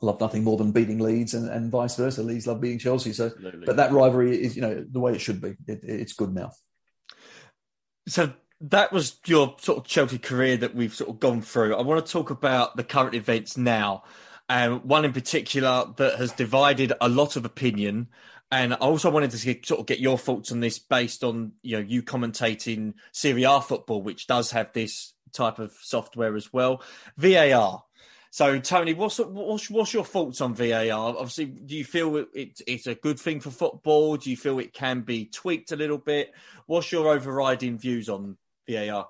love 0.00 0.20
nothing 0.20 0.44
more 0.44 0.56
than 0.56 0.72
beating 0.72 0.98
Leeds 0.98 1.34
and, 1.34 1.48
and 1.48 1.70
vice 1.70 1.96
versa. 1.96 2.22
Leeds 2.22 2.46
love 2.46 2.60
beating 2.60 2.78
Chelsea. 2.78 3.12
So, 3.12 3.26
Absolutely. 3.26 3.66
but 3.66 3.76
that 3.76 3.92
rivalry 3.92 4.42
is, 4.42 4.56
you 4.56 4.62
know, 4.62 4.84
the 4.90 5.00
way 5.00 5.12
it 5.12 5.20
should 5.20 5.40
be. 5.40 5.56
It, 5.66 5.80
it's 5.82 6.12
good 6.12 6.34
now. 6.34 6.52
So 8.08 8.32
that 8.60 8.92
was 8.92 9.18
your 9.26 9.56
sort 9.60 9.78
of 9.78 9.84
Chelsea 9.84 10.18
career 10.18 10.56
that 10.56 10.74
we've 10.74 10.94
sort 10.94 11.10
of 11.10 11.20
gone 11.20 11.42
through. 11.42 11.74
I 11.74 11.82
want 11.82 12.04
to 12.04 12.12
talk 12.12 12.30
about 12.30 12.76
the 12.76 12.84
current 12.84 13.14
events 13.14 13.56
now, 13.56 14.04
and 14.48 14.84
one 14.84 15.04
in 15.04 15.12
particular 15.12 15.86
that 15.96 16.18
has 16.18 16.32
divided 16.32 16.92
a 17.00 17.08
lot 17.08 17.36
of 17.36 17.44
opinion. 17.44 18.08
And 18.50 18.74
I 18.74 18.76
also 18.76 19.10
wanted 19.10 19.30
to 19.30 19.38
sort 19.38 19.80
of 19.80 19.86
get 19.86 19.98
your 19.98 20.18
thoughts 20.18 20.52
on 20.52 20.60
this 20.60 20.78
based 20.78 21.24
on 21.24 21.52
you 21.62 21.76
know 21.76 21.82
you 21.86 22.02
commentating 22.02 22.94
Serie 23.12 23.44
A 23.44 23.60
football, 23.60 24.02
which 24.02 24.26
does 24.26 24.50
have 24.50 24.72
this 24.72 25.14
type 25.32 25.58
of 25.58 25.72
software 25.80 26.36
as 26.36 26.52
well. 26.52 26.82
VAR. 27.16 27.82
So, 28.32 28.58
Tony, 28.60 28.94
what's, 28.94 29.18
what's 29.18 29.68
what's 29.68 29.92
your 29.92 30.06
thoughts 30.06 30.40
on 30.40 30.54
VAR? 30.54 30.90
Obviously, 30.90 31.44
do 31.44 31.76
you 31.76 31.84
feel 31.84 32.16
it, 32.16 32.62
it's 32.66 32.86
a 32.86 32.94
good 32.94 33.20
thing 33.20 33.40
for 33.40 33.50
football? 33.50 34.16
Do 34.16 34.30
you 34.30 34.38
feel 34.38 34.58
it 34.58 34.72
can 34.72 35.02
be 35.02 35.26
tweaked 35.26 35.70
a 35.70 35.76
little 35.76 35.98
bit? 35.98 36.32
What's 36.64 36.90
your 36.90 37.08
overriding 37.08 37.76
views 37.76 38.08
on 38.08 38.38
VAR? 38.66 39.06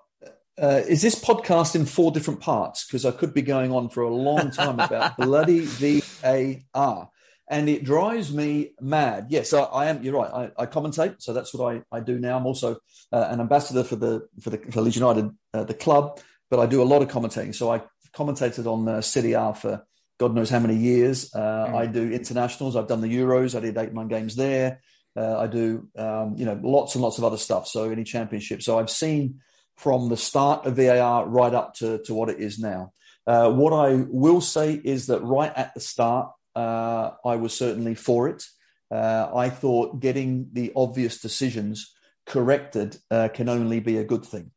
Uh, 0.60 0.82
is 0.88 1.02
this 1.02 1.14
podcast 1.24 1.76
in 1.76 1.86
four 1.86 2.10
different 2.10 2.40
parts? 2.40 2.84
Because 2.84 3.04
I 3.04 3.12
could 3.12 3.32
be 3.32 3.42
going 3.42 3.70
on 3.70 3.90
for 3.90 4.02
a 4.02 4.12
long 4.12 4.50
time 4.50 4.80
about 4.80 5.16
bloody 5.18 5.60
VAR. 5.60 7.08
And 7.48 7.68
it 7.68 7.84
drives 7.84 8.32
me 8.32 8.72
mad. 8.80 9.26
Yes, 9.28 9.52
I, 9.52 9.60
I 9.60 9.86
am. 9.86 10.02
You're 10.02 10.14
right. 10.14 10.50
I, 10.58 10.62
I, 10.62 10.66
commentate, 10.66 11.22
so 11.22 11.32
that's 11.32 11.54
what 11.54 11.72
I, 11.72 11.96
I 11.96 12.00
do 12.00 12.18
now. 12.18 12.38
I'm 12.38 12.46
also 12.46 12.78
uh, 13.12 13.28
an 13.30 13.40
ambassador 13.40 13.84
for 13.84 13.94
the 13.94 14.26
for 14.40 14.50
the 14.50 14.58
for 14.72 14.80
Leeds 14.80 14.96
United, 14.96 15.30
uh, 15.54 15.62
the 15.62 15.74
club. 15.74 16.18
But 16.50 16.58
I 16.58 16.66
do 16.66 16.82
a 16.82 16.84
lot 16.84 17.02
of 17.02 17.08
commentating. 17.08 17.54
So 17.54 17.72
I 17.72 17.82
commentated 18.14 18.66
on 18.66 18.88
uh, 18.88 19.00
Serie 19.00 19.32
A 19.32 19.54
for 19.54 19.84
God 20.18 20.34
knows 20.34 20.50
how 20.50 20.60
many 20.60 20.76
years. 20.76 21.34
Uh, 21.34 21.66
mm. 21.66 21.74
I 21.74 21.86
do 21.86 22.10
internationals. 22.10 22.76
I've 22.76 22.86
done 22.86 23.00
the 23.00 23.08
Euros. 23.08 23.56
I 23.56 23.60
did 23.60 23.76
eight 23.76 23.92
nine 23.92 24.08
games 24.08 24.36
there. 24.36 24.80
Uh, 25.16 25.38
I 25.38 25.46
do, 25.46 25.88
um, 25.96 26.36
you 26.36 26.44
know, 26.44 26.58
lots 26.62 26.94
and 26.94 27.02
lots 27.02 27.18
of 27.18 27.24
other 27.24 27.36
stuff. 27.36 27.66
So 27.66 27.90
any 27.90 28.04
championship. 28.04 28.62
So 28.62 28.78
I've 28.78 28.88
seen 28.88 29.40
from 29.76 30.08
the 30.08 30.16
start 30.16 30.64
of 30.64 30.76
VAR 30.76 31.26
right 31.26 31.52
up 31.52 31.74
to, 31.74 31.98
to 32.04 32.14
what 32.14 32.30
it 32.30 32.40
is 32.40 32.58
now. 32.58 32.92
Uh, 33.26 33.50
what 33.50 33.72
I 33.72 34.04
will 34.08 34.40
say 34.40 34.74
is 34.74 35.06
that 35.06 35.22
right 35.22 35.52
at 35.54 35.74
the 35.74 35.80
start, 35.80 36.32
uh, 36.54 37.10
I 37.24 37.36
was 37.36 37.52
certainly 37.52 37.94
for 37.94 38.28
it. 38.28 38.44
Uh, 38.90 39.30
I 39.34 39.48
thought 39.48 40.00
getting 40.00 40.50
the 40.52 40.72
obvious 40.76 41.20
decisions 41.20 41.92
corrected 42.26 42.96
uh, 43.10 43.28
can 43.28 43.48
only 43.48 43.80
be 43.80 43.96
a 43.98 44.04
good 44.04 44.24
thing. 44.24 44.50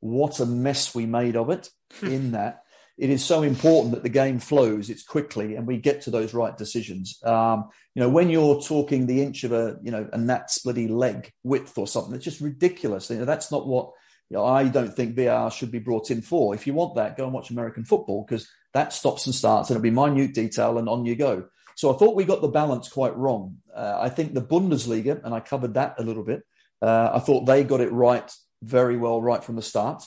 What 0.00 0.40
a 0.40 0.46
mess 0.46 0.94
we 0.94 1.06
made 1.06 1.36
of 1.36 1.50
it 1.50 1.70
in 2.02 2.32
that 2.32 2.62
it 2.98 3.10
is 3.10 3.24
so 3.24 3.42
important 3.42 3.94
that 3.94 4.02
the 4.02 4.08
game 4.08 4.40
flows, 4.40 4.90
it's 4.90 5.04
quickly, 5.04 5.54
and 5.54 5.66
we 5.66 5.78
get 5.78 6.02
to 6.02 6.10
those 6.10 6.34
right 6.34 6.56
decisions. 6.56 7.18
Um, 7.24 7.68
you 7.94 8.02
know, 8.02 8.08
when 8.08 8.28
you're 8.28 8.60
talking 8.60 9.06
the 9.06 9.22
inch 9.22 9.44
of 9.44 9.52
a, 9.52 9.78
you 9.82 9.90
know, 9.90 10.08
a 10.12 10.18
gnat 10.18 10.48
splitty 10.48 10.90
leg 10.90 11.32
width 11.44 11.78
or 11.78 11.86
something, 11.86 12.14
it's 12.14 12.24
just 12.24 12.40
ridiculous. 12.40 13.08
You 13.08 13.18
know, 13.18 13.24
that's 13.24 13.52
not 13.52 13.66
what 13.66 13.92
you 14.30 14.36
know, 14.36 14.44
I 14.44 14.64
don't 14.64 14.94
think 14.94 15.16
VAR 15.16 15.50
should 15.50 15.70
be 15.70 15.78
brought 15.78 16.10
in 16.10 16.20
for. 16.20 16.54
If 16.54 16.66
you 16.66 16.74
want 16.74 16.96
that, 16.96 17.16
go 17.16 17.24
and 17.24 17.32
watch 17.32 17.50
American 17.50 17.84
football 17.84 18.24
because 18.28 18.48
that 18.74 18.92
stops 18.92 19.26
and 19.26 19.34
starts 19.34 19.70
and 19.70 19.76
it'll 19.76 19.82
be 19.82 19.90
minute 19.90 20.34
detail 20.34 20.78
and 20.78 20.88
on 20.88 21.06
you 21.06 21.16
go. 21.16 21.46
So 21.76 21.94
I 21.94 21.96
thought 21.96 22.16
we 22.16 22.24
got 22.24 22.42
the 22.42 22.48
balance 22.48 22.88
quite 22.88 23.16
wrong. 23.16 23.58
Uh, 23.74 23.96
I 24.00 24.08
think 24.08 24.34
the 24.34 24.42
Bundesliga, 24.42 25.24
and 25.24 25.32
I 25.32 25.40
covered 25.40 25.74
that 25.74 25.94
a 25.98 26.02
little 26.02 26.24
bit, 26.24 26.42
uh, 26.82 27.10
I 27.14 27.20
thought 27.20 27.46
they 27.46 27.64
got 27.64 27.80
it 27.80 27.92
right 27.92 28.30
very 28.62 28.96
well 28.96 29.22
right 29.22 29.42
from 29.42 29.56
the 29.56 29.62
start. 29.62 30.04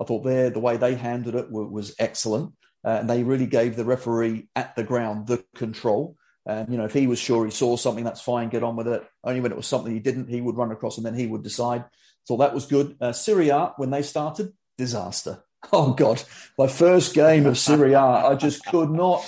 I 0.00 0.04
thought 0.04 0.24
there 0.24 0.50
the 0.50 0.60
way 0.60 0.76
they 0.76 0.94
handled 0.94 1.34
it 1.34 1.50
was, 1.50 1.70
was 1.70 1.94
excellent, 1.98 2.52
uh, 2.84 2.98
and 3.00 3.10
they 3.10 3.22
really 3.22 3.46
gave 3.46 3.76
the 3.76 3.84
referee 3.84 4.48
at 4.56 4.74
the 4.76 4.84
ground 4.84 5.26
the 5.26 5.44
control. 5.54 6.16
And 6.46 6.70
you 6.70 6.76
know, 6.76 6.84
if 6.84 6.92
he 6.92 7.06
was 7.06 7.18
sure 7.18 7.44
he 7.44 7.50
saw 7.50 7.76
something, 7.76 8.04
that's 8.04 8.20
fine, 8.20 8.50
get 8.50 8.62
on 8.62 8.76
with 8.76 8.88
it. 8.88 9.02
Only 9.22 9.40
when 9.40 9.52
it 9.52 9.56
was 9.56 9.66
something 9.66 9.92
he 9.92 10.00
didn't, 10.00 10.28
he 10.28 10.40
would 10.40 10.56
run 10.56 10.72
across 10.72 10.98
and 10.98 11.06
then 11.06 11.14
he 11.14 11.26
would 11.26 11.42
decide. 11.42 11.84
So 12.24 12.36
that 12.38 12.54
was 12.54 12.66
good. 12.66 12.96
Uh, 13.00 13.70
when 13.76 13.90
they 13.90 14.02
started, 14.02 14.52
disaster. 14.76 15.42
Oh 15.72 15.94
God, 15.94 16.22
my 16.58 16.66
first 16.66 17.14
game 17.14 17.46
of 17.46 17.56
Serie 17.56 17.94
A, 17.94 17.98
I 17.98 18.34
just 18.34 18.66
could 18.66 18.90
not 18.90 19.24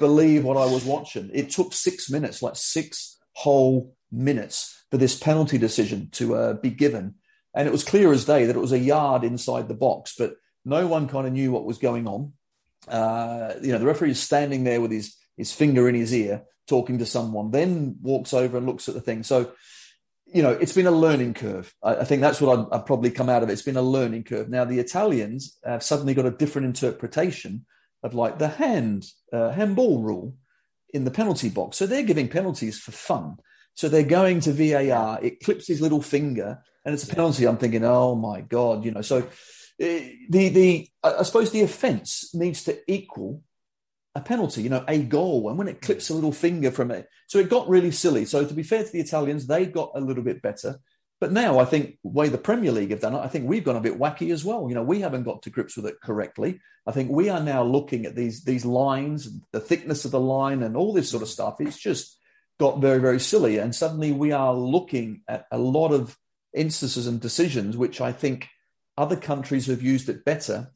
believe 0.00 0.42
what 0.42 0.56
I 0.56 0.66
was 0.66 0.84
watching. 0.84 1.30
It 1.32 1.50
took 1.50 1.72
six 1.72 2.10
minutes, 2.10 2.42
like 2.42 2.56
six 2.56 3.16
whole 3.34 3.94
minutes, 4.10 4.82
for 4.90 4.96
this 4.96 5.16
penalty 5.16 5.58
decision 5.58 6.08
to 6.10 6.34
uh, 6.34 6.52
be 6.54 6.70
given 6.70 7.14
and 7.56 7.66
it 7.66 7.72
was 7.72 7.82
clear 7.82 8.12
as 8.12 8.26
day 8.26 8.44
that 8.44 8.54
it 8.54 8.60
was 8.60 8.72
a 8.72 8.78
yard 8.78 9.24
inside 9.24 9.66
the 9.66 9.74
box, 9.74 10.14
but 10.16 10.36
no 10.64 10.86
one 10.86 11.08
kind 11.08 11.26
of 11.26 11.32
knew 11.32 11.50
what 11.50 11.64
was 11.64 11.78
going 11.78 12.06
on. 12.06 12.34
Uh, 12.86 13.54
you 13.62 13.72
know, 13.72 13.78
the 13.78 13.86
referee 13.86 14.10
is 14.10 14.20
standing 14.20 14.62
there 14.62 14.80
with 14.80 14.92
his 14.92 15.16
his 15.36 15.52
finger 15.52 15.88
in 15.88 15.94
his 15.94 16.14
ear, 16.14 16.44
talking 16.66 16.98
to 16.98 17.06
someone, 17.06 17.50
then 17.50 17.96
walks 18.00 18.32
over 18.32 18.56
and 18.56 18.66
looks 18.66 18.88
at 18.88 18.94
the 18.94 19.00
thing. 19.00 19.22
So, 19.22 19.52
you 20.26 20.42
know, 20.42 20.50
it's 20.50 20.72
been 20.72 20.86
a 20.86 20.90
learning 20.90 21.34
curve. 21.34 21.74
I, 21.82 21.96
I 21.96 22.04
think 22.04 22.22
that's 22.22 22.40
what 22.40 22.58
I'd, 22.58 22.66
I'd, 22.72 22.86
probably 22.86 23.10
come 23.10 23.28
out 23.28 23.42
of 23.42 23.48
it. 23.48 23.52
It's 23.52 23.62
been 23.62 23.76
a 23.76 23.82
learning 23.82 24.24
curve. 24.24 24.48
Now, 24.48 24.64
the 24.64 24.78
Italians 24.78 25.58
have 25.64 25.82
suddenly 25.82 26.14
got 26.14 26.26
a 26.26 26.30
different 26.30 26.66
interpretation 26.66 27.66
of 28.02 28.14
like 28.14 28.38
the 28.38 28.48
hand 28.48 29.06
uh, 29.32 29.50
handball 29.50 30.02
rule 30.02 30.34
in 30.94 31.04
the 31.04 31.10
penalty 31.10 31.50
box. 31.50 31.76
So 31.76 31.86
they're 31.86 32.02
giving 32.02 32.28
penalties 32.28 32.78
for 32.78 32.92
fun. 32.92 33.36
So 33.74 33.88
they're 33.88 34.04
going 34.04 34.40
to 34.40 34.52
VAR. 34.52 35.18
It 35.22 35.40
clips 35.40 35.66
his 35.66 35.82
little 35.82 36.00
finger 36.00 36.62
and 36.86 36.94
it's 36.94 37.04
a 37.04 37.14
penalty. 37.14 37.46
I'm 37.46 37.58
thinking, 37.58 37.84
oh 37.84 38.14
my 38.14 38.40
god, 38.40 38.84
you 38.84 38.92
know. 38.92 39.02
So 39.02 39.28
eh, 39.80 40.10
the 40.30 40.48
the 40.48 40.88
I 41.02 41.24
suppose 41.24 41.50
the 41.50 41.62
offence 41.62 42.32
needs 42.32 42.64
to 42.64 42.78
equal 42.90 43.42
a 44.14 44.20
penalty, 44.20 44.62
you 44.62 44.70
know, 44.70 44.84
a 44.88 45.02
goal. 45.02 45.50
And 45.50 45.58
when 45.58 45.68
it 45.68 45.82
clips 45.82 46.08
a 46.08 46.14
little 46.14 46.32
finger 46.32 46.70
from 46.70 46.90
it, 46.92 47.08
so 47.26 47.38
it 47.38 47.50
got 47.50 47.68
really 47.68 47.90
silly. 47.90 48.24
So 48.24 48.46
to 48.46 48.54
be 48.54 48.62
fair 48.62 48.84
to 48.84 48.90
the 48.90 49.00
Italians, 49.00 49.46
they 49.46 49.66
got 49.66 49.90
a 49.94 50.00
little 50.00 50.22
bit 50.22 50.40
better. 50.40 50.78
But 51.20 51.32
now 51.32 51.58
I 51.58 51.64
think 51.64 51.98
the 52.04 52.10
way 52.10 52.28
the 52.28 52.38
Premier 52.38 52.70
League 52.70 52.90
have 52.90 53.00
done 53.00 53.14
it, 53.14 53.18
I 53.20 53.28
think 53.28 53.46
we've 53.46 53.64
gone 53.64 53.76
a 53.76 53.80
bit 53.80 53.98
wacky 53.98 54.32
as 54.32 54.44
well. 54.44 54.68
You 54.68 54.74
know, 54.74 54.82
we 54.82 55.00
haven't 55.00 55.24
got 55.24 55.42
to 55.42 55.50
grips 55.50 55.76
with 55.76 55.86
it 55.86 56.00
correctly. 56.00 56.60
I 56.86 56.92
think 56.92 57.10
we 57.10 57.30
are 57.30 57.40
now 57.40 57.64
looking 57.64 58.06
at 58.06 58.14
these 58.14 58.44
these 58.44 58.64
lines, 58.64 59.28
the 59.50 59.60
thickness 59.60 60.04
of 60.04 60.12
the 60.12 60.20
line, 60.20 60.62
and 60.62 60.76
all 60.76 60.92
this 60.92 61.10
sort 61.10 61.24
of 61.24 61.28
stuff. 61.28 61.60
It's 61.60 61.78
just 61.78 62.16
got 62.60 62.80
very 62.80 63.00
very 63.00 63.18
silly, 63.18 63.58
and 63.58 63.74
suddenly 63.74 64.12
we 64.12 64.30
are 64.30 64.54
looking 64.54 65.22
at 65.26 65.46
a 65.50 65.58
lot 65.58 65.92
of 65.92 66.16
instances 66.56 67.06
and 67.06 67.20
decisions 67.20 67.76
which 67.76 68.00
I 68.00 68.12
think 68.12 68.48
other 68.98 69.16
countries 69.16 69.66
who 69.66 69.72
have 69.72 69.82
used 69.82 70.08
it 70.08 70.24
better 70.24 70.70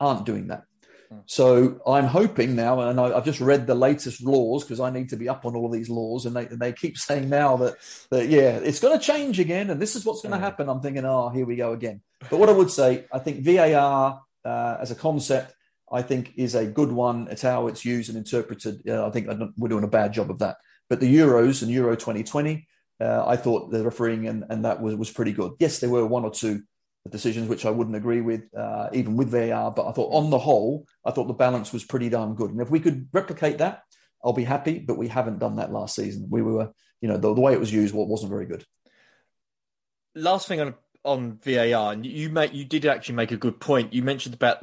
aren't 0.00 0.26
doing 0.26 0.48
that. 0.48 0.64
Hmm. 1.10 1.18
So 1.26 1.80
I'm 1.86 2.06
hoping 2.06 2.56
now, 2.56 2.80
and 2.80 2.98
I, 2.98 3.10
have 3.10 3.24
just 3.24 3.40
read 3.40 3.66
the 3.66 3.74
latest 3.74 4.22
laws 4.22 4.64
because 4.64 4.80
I 4.80 4.90
need 4.90 5.10
to 5.10 5.16
be 5.16 5.28
up 5.28 5.44
on 5.44 5.54
all 5.54 5.66
of 5.66 5.72
these 5.72 5.90
laws, 5.90 6.26
and 6.26 6.34
they, 6.34 6.46
they 6.46 6.72
keep 6.72 6.98
saying 7.08 7.28
now 7.28 7.56
that, 7.58 7.76
that 8.10 8.28
yeah, 8.28 8.56
it's 8.56 8.80
going 8.80 8.98
to 8.98 9.04
change 9.04 9.38
again, 9.38 9.70
and 9.70 9.80
this 9.80 9.94
is 9.94 10.04
what's 10.04 10.22
going 10.22 10.32
to 10.32 10.38
hmm. 10.38 10.44
happen. 10.44 10.68
I'm 10.68 10.80
thinking, 10.80 11.04
oh, 11.04 11.28
here 11.28 11.46
we 11.46 11.56
go 11.56 11.72
again. 11.72 12.00
But 12.30 12.38
what 12.38 12.48
I 12.48 12.52
would 12.52 12.70
say, 12.70 13.04
I 13.12 13.18
think 13.18 13.44
VAR 13.44 14.20
uh, 14.44 14.76
as 14.80 14.90
a 14.90 14.94
concept, 14.94 15.54
I 15.90 16.02
think 16.02 16.32
is 16.36 16.54
a 16.54 16.66
good 16.66 16.90
one. 16.90 17.28
It's 17.30 17.42
how 17.42 17.68
it's 17.68 17.84
used 17.84 18.08
and 18.08 18.18
interpreted. 18.18 18.88
Uh, 18.88 19.06
I 19.06 19.10
think 19.10 19.28
we're 19.56 19.68
doing 19.68 19.84
a 19.84 19.88
bad 19.88 20.12
job 20.12 20.30
of 20.30 20.38
that. 20.40 20.56
But 20.88 21.00
the 21.00 21.14
Euros 21.14 21.62
and 21.62 21.70
Euro 21.70 21.94
2020, 21.94 22.66
uh, 23.00 23.24
I 23.26 23.36
thought 23.36 23.70
the 23.70 23.84
refereeing 23.84 24.26
and, 24.26 24.44
and 24.48 24.64
that 24.64 24.80
was, 24.80 24.94
was 24.96 25.10
pretty 25.10 25.32
good. 25.32 25.52
Yes, 25.58 25.80
there 25.80 25.90
were 25.90 26.06
one 26.06 26.24
or 26.24 26.30
two 26.30 26.62
decisions 27.10 27.48
which 27.48 27.66
I 27.66 27.70
wouldn't 27.70 27.96
agree 27.96 28.20
with, 28.20 28.42
uh, 28.56 28.88
even 28.92 29.16
with 29.16 29.30
VAR, 29.30 29.70
but 29.70 29.86
I 29.86 29.92
thought 29.92 30.12
on 30.12 30.30
the 30.30 30.38
whole, 30.38 30.86
I 31.04 31.10
thought 31.10 31.28
the 31.28 31.34
balance 31.34 31.72
was 31.72 31.84
pretty 31.84 32.08
darn 32.08 32.34
good. 32.34 32.50
And 32.50 32.60
if 32.60 32.70
we 32.70 32.80
could 32.80 33.08
replicate 33.12 33.58
that, 33.58 33.82
I'll 34.24 34.32
be 34.32 34.44
happy, 34.44 34.78
but 34.78 34.98
we 34.98 35.08
haven't 35.08 35.38
done 35.38 35.56
that 35.56 35.72
last 35.72 35.94
season. 35.94 36.26
We 36.28 36.42
were, 36.42 36.72
you 37.00 37.08
know, 37.08 37.16
the, 37.16 37.32
the 37.32 37.40
way 37.40 37.52
it 37.52 37.60
was 37.60 37.72
used 37.72 37.94
wasn't 37.94 38.30
very 38.30 38.46
good. 38.46 38.64
Last 40.14 40.48
thing 40.48 40.60
on 40.60 40.74
on 41.04 41.38
VAR, 41.44 41.92
and 41.92 42.04
you 42.04 42.28
make 42.30 42.52
you 42.52 42.64
did 42.64 42.84
actually 42.84 43.14
make 43.14 43.30
a 43.30 43.36
good 43.36 43.60
point. 43.60 43.94
You 43.94 44.02
mentioned 44.02 44.34
about 44.34 44.58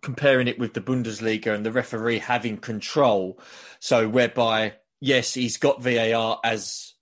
comparing 0.00 0.46
it 0.46 0.58
with 0.58 0.74
the 0.74 0.80
Bundesliga 0.80 1.48
and 1.48 1.66
the 1.66 1.72
referee 1.72 2.18
having 2.18 2.58
control. 2.58 3.40
So 3.80 4.08
whereby, 4.08 4.74
yes, 5.00 5.34
he's 5.34 5.56
got 5.56 5.82
VAR 5.82 6.38
as 6.44 6.93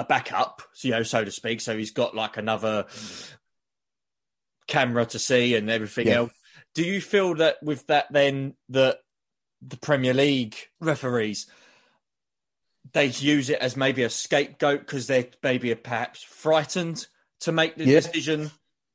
a 0.00 0.04
backup, 0.04 0.62
you 0.82 0.90
know, 0.90 1.02
so 1.02 1.24
to 1.24 1.30
speak. 1.30 1.60
So 1.60 1.76
he's 1.76 1.90
got 1.90 2.14
like 2.14 2.36
another 2.36 2.86
camera 4.66 5.04
to 5.04 5.18
see 5.18 5.54
and 5.54 5.70
everything 5.70 6.08
yeah. 6.08 6.14
else. 6.14 6.32
Do 6.74 6.84
you 6.84 7.00
feel 7.00 7.34
that 7.36 7.56
with 7.62 7.86
that 7.88 8.06
then 8.10 8.54
that 8.70 8.98
the 9.60 9.76
Premier 9.76 10.14
League 10.14 10.56
referees 10.80 11.46
they 12.92 13.06
use 13.06 13.50
it 13.50 13.58
as 13.60 13.76
maybe 13.76 14.02
a 14.02 14.10
scapegoat 14.10 14.80
because 14.80 15.06
they're 15.06 15.28
maybe 15.42 15.72
perhaps 15.74 16.22
frightened 16.22 17.06
to 17.40 17.52
make 17.52 17.76
the 17.76 17.84
yeah. 17.84 18.00
decision 18.00 18.50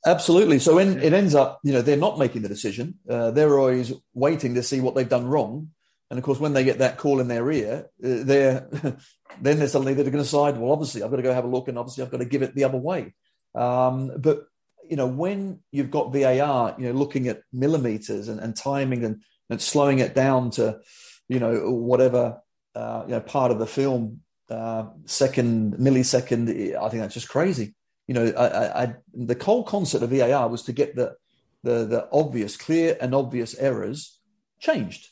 Absolutely. 0.05 0.59
So 0.59 0.77
in, 0.77 1.01
it 1.01 1.13
ends 1.13 1.33
up, 1.33 1.59
you 1.63 1.73
know, 1.73 1.81
they're 1.81 1.97
not 1.97 2.19
making 2.19 2.43
the 2.43 2.47
decision. 2.47 2.99
Uh, 3.09 3.31
they're 3.31 3.57
always 3.57 3.91
waiting 4.13 4.53
to 4.53 4.61
see 4.61 4.79
what 4.79 4.93
they've 4.93 5.09
done 5.09 5.25
wrong. 5.25 5.71
And 6.09 6.19
of 6.19 6.23
course, 6.23 6.39
when 6.39 6.53
they 6.53 6.63
get 6.63 6.79
that 6.79 6.97
call 6.97 7.19
in 7.19 7.27
their 7.27 7.49
ear, 7.51 7.85
uh, 8.03 8.23
they're 8.23 8.67
then 9.41 9.59
they're 9.59 9.67
suddenly 9.67 9.93
they're 9.93 10.03
going 10.03 10.13
to 10.13 10.19
decide. 10.19 10.57
Well, 10.57 10.71
obviously, 10.71 11.03
I've 11.03 11.09
got 11.09 11.17
to 11.17 11.23
go 11.23 11.33
have 11.33 11.45
a 11.45 11.49
look, 11.49 11.67
and 11.67 11.77
obviously, 11.77 12.03
I've 12.03 12.11
got 12.11 12.19
to 12.19 12.25
give 12.25 12.41
it 12.41 12.55
the 12.55 12.63
other 12.63 12.77
way. 12.77 13.13
Um, 13.53 14.11
but 14.17 14.45
you 14.87 14.97
know, 14.97 15.07
when 15.07 15.59
you've 15.71 15.91
got 15.91 16.13
VAR, 16.13 16.75
you 16.77 16.87
know, 16.87 16.91
looking 16.93 17.27
at 17.27 17.41
millimeters 17.51 18.27
and, 18.27 18.39
and 18.39 18.55
timing 18.55 19.03
and, 19.03 19.23
and 19.49 19.59
slowing 19.59 19.97
it 19.97 20.13
down 20.13 20.51
to, 20.51 20.79
you 21.27 21.39
know, 21.39 21.71
whatever 21.71 22.39
uh, 22.75 23.03
you 23.07 23.11
know 23.11 23.21
part 23.21 23.51
of 23.51 23.57
the 23.57 23.65
film, 23.65 24.21
uh, 24.49 24.85
second 25.05 25.75
millisecond, 25.77 26.75
I 26.75 26.89
think 26.89 27.01
that's 27.01 27.15
just 27.15 27.29
crazy 27.29 27.73
you 28.07 28.13
know, 28.13 28.25
I, 28.37 28.83
I, 28.83 28.95
the 29.13 29.41
whole 29.43 29.63
concept 29.63 30.03
of 30.03 30.11
VAR 30.11 30.47
was 30.47 30.63
to 30.63 30.73
get 30.73 30.95
the, 30.95 31.15
the, 31.63 31.85
the 31.85 32.07
obvious, 32.11 32.55
clear 32.55 32.97
and 33.01 33.15
obvious 33.15 33.55
errors 33.55 34.19
changed. 34.59 35.09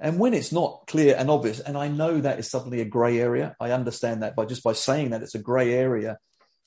And 0.00 0.18
when 0.18 0.34
it's 0.34 0.52
not 0.52 0.84
clear 0.86 1.16
and 1.16 1.30
obvious, 1.30 1.60
and 1.60 1.76
I 1.76 1.88
know 1.88 2.20
that 2.20 2.38
is 2.38 2.50
suddenly 2.50 2.80
a 2.80 2.84
grey 2.84 3.18
area, 3.18 3.56
I 3.60 3.70
understand 3.70 4.22
that 4.22 4.36
by 4.36 4.44
just 4.44 4.62
by 4.62 4.74
saying 4.74 5.10
that 5.10 5.22
it's 5.22 5.34
a 5.34 5.40
grey 5.40 5.72
area. 5.72 6.18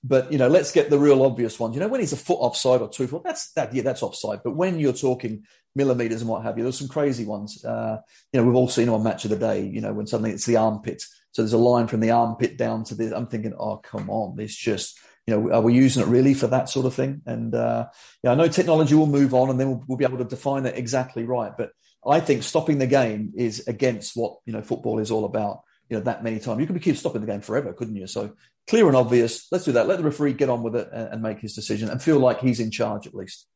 But 0.03 0.31
you 0.31 0.37
know, 0.37 0.47
let's 0.47 0.71
get 0.71 0.89
the 0.89 0.97
real 0.97 1.23
obvious 1.23 1.59
ones. 1.59 1.75
You 1.75 1.81
know, 1.81 1.87
when 1.87 1.99
he's 1.99 2.13
a 2.13 2.17
foot 2.17 2.39
offside 2.39 2.81
or 2.81 2.89
two 2.89 3.07
foot, 3.07 3.23
that's 3.23 3.51
that. 3.53 3.73
Yeah, 3.73 3.83
that's 3.83 4.01
offside. 4.01 4.39
But 4.43 4.55
when 4.55 4.79
you're 4.79 4.93
talking 4.93 5.43
millimeters 5.75 6.21
and 6.21 6.29
what 6.29 6.43
have 6.43 6.57
you, 6.57 6.63
there's 6.63 6.79
some 6.79 6.87
crazy 6.87 7.25
ones. 7.25 7.63
Uh, 7.63 7.97
you 8.31 8.39
know, 8.39 8.47
we've 8.47 8.55
all 8.55 8.69
seen 8.69 8.89
on 8.89 9.03
Match 9.03 9.25
of 9.25 9.31
the 9.31 9.37
Day. 9.37 9.65
You 9.65 9.81
know, 9.81 9.93
when 9.93 10.07
suddenly 10.07 10.31
it's 10.31 10.45
the 10.45 10.55
armpit, 10.55 11.03
so 11.31 11.41
there's 11.41 11.53
a 11.53 11.57
line 11.57 11.87
from 11.87 11.99
the 11.99 12.11
armpit 12.11 12.57
down 12.57 12.85
to 12.85 12.95
the. 12.95 13.15
I'm 13.15 13.27
thinking, 13.27 13.53
oh 13.59 13.77
come 13.77 14.09
on, 14.09 14.39
it's 14.39 14.55
just 14.55 14.97
you 15.27 15.35
know, 15.35 15.53
are 15.53 15.61
we 15.61 15.73
using 15.73 16.01
it 16.01 16.07
really 16.07 16.33
for 16.33 16.47
that 16.47 16.69
sort 16.69 16.85
of 16.87 16.95
thing? 16.95 17.21
And 17.25 17.53
uh, 17.53 17.87
yeah, 18.23 18.31
I 18.31 18.35
know 18.35 18.47
technology 18.47 18.95
will 18.95 19.05
move 19.05 19.33
on, 19.33 19.49
and 19.49 19.59
then 19.59 19.69
we'll, 19.69 19.83
we'll, 19.87 19.97
be 19.97 20.05
able 20.05 20.17
to 20.17 20.23
define 20.23 20.65
it 20.65 20.77
exactly 20.77 21.23
right. 21.23 21.51
But 21.55 21.71
I 22.05 22.19
think 22.19 22.43
stopping 22.43 22.77
the 22.77 22.87
game 22.87 23.33
is 23.35 23.67
against 23.67 24.15
what 24.15 24.37
you 24.45 24.53
know 24.53 24.61
football 24.61 24.99
is 24.99 25.11
all 25.11 25.25
about. 25.25 25.61
You 25.89 25.97
know, 25.97 26.03
that 26.03 26.23
many 26.23 26.39
times 26.39 26.59
you 26.59 26.67
could 26.67 26.75
be 26.75 26.81
keep 26.81 26.97
stopping 26.97 27.21
the 27.21 27.27
game 27.27 27.41
forever, 27.41 27.73
couldn't 27.73 27.95
you? 27.95 28.05
So 28.05 28.35
clear 28.67 28.87
and 28.87 28.95
obvious. 28.95 29.47
Let's 29.51 29.65
do 29.65 29.71
that. 29.71 29.87
Let 29.87 29.97
the 29.97 30.03
referee 30.03 30.33
get 30.33 30.49
on 30.49 30.61
with 30.61 30.75
it 30.75 30.87
and, 30.93 31.13
and 31.13 31.21
make 31.23 31.39
his 31.39 31.55
decision, 31.55 31.89
and 31.89 32.01
feel 32.01 32.19
like 32.19 32.39
he's 32.39 32.59
in 32.59 32.71
charge 32.71 33.07
at 33.07 33.15
least 33.15 33.47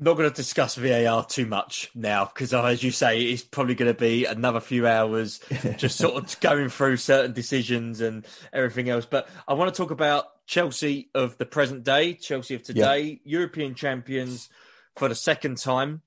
not 0.00 0.16
going 0.16 0.28
to 0.28 0.34
discuss 0.34 0.76
VAR 0.76 1.24
too 1.24 1.46
much 1.46 1.90
now 1.94 2.24
because, 2.24 2.54
as 2.54 2.82
you 2.82 2.90
say, 2.90 3.22
it's 3.22 3.42
probably 3.42 3.74
going 3.74 3.92
to 3.92 3.98
be 3.98 4.24
another 4.26 4.60
few 4.60 4.86
hours 4.86 5.40
just 5.76 5.98
sort 5.98 6.14
of 6.14 6.40
going 6.40 6.68
through 6.68 6.96
certain 6.96 7.32
decisions 7.32 8.00
and 8.00 8.24
everything 8.52 8.88
else. 8.88 9.06
But 9.06 9.28
I 9.46 9.54
want 9.54 9.74
to 9.74 9.76
talk 9.76 9.90
about 9.90 10.26
Chelsea 10.46 11.10
of 11.14 11.36
the 11.38 11.46
present 11.46 11.84
day, 11.84 12.14
Chelsea 12.14 12.54
of 12.54 12.62
today, 12.62 13.20
yeah. 13.24 13.38
European 13.38 13.74
champions 13.74 14.48
for 14.96 15.08
the 15.08 15.14
second 15.14 15.58
time. 15.58 16.02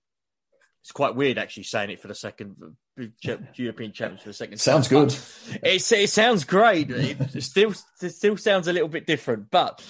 It's 0.81 0.91
quite 0.91 1.15
weird 1.15 1.37
actually 1.37 1.63
saying 1.63 1.91
it 1.91 2.01
for 2.01 2.07
the 2.07 2.15
second 2.15 2.55
European 3.55 3.91
champions 3.91 4.21
for 4.21 4.29
the 4.29 4.33
second. 4.33 4.57
Sounds 4.57 4.87
time. 4.87 5.07
good. 5.07 5.17
It, 5.63 5.91
it 5.91 6.09
sounds 6.09 6.43
great. 6.43 6.89
It 6.89 7.43
still 7.43 7.73
it 8.01 8.09
still 8.09 8.37
sounds 8.37 8.67
a 8.67 8.73
little 8.73 8.89
bit 8.89 9.05
different, 9.05 9.51
but 9.51 9.83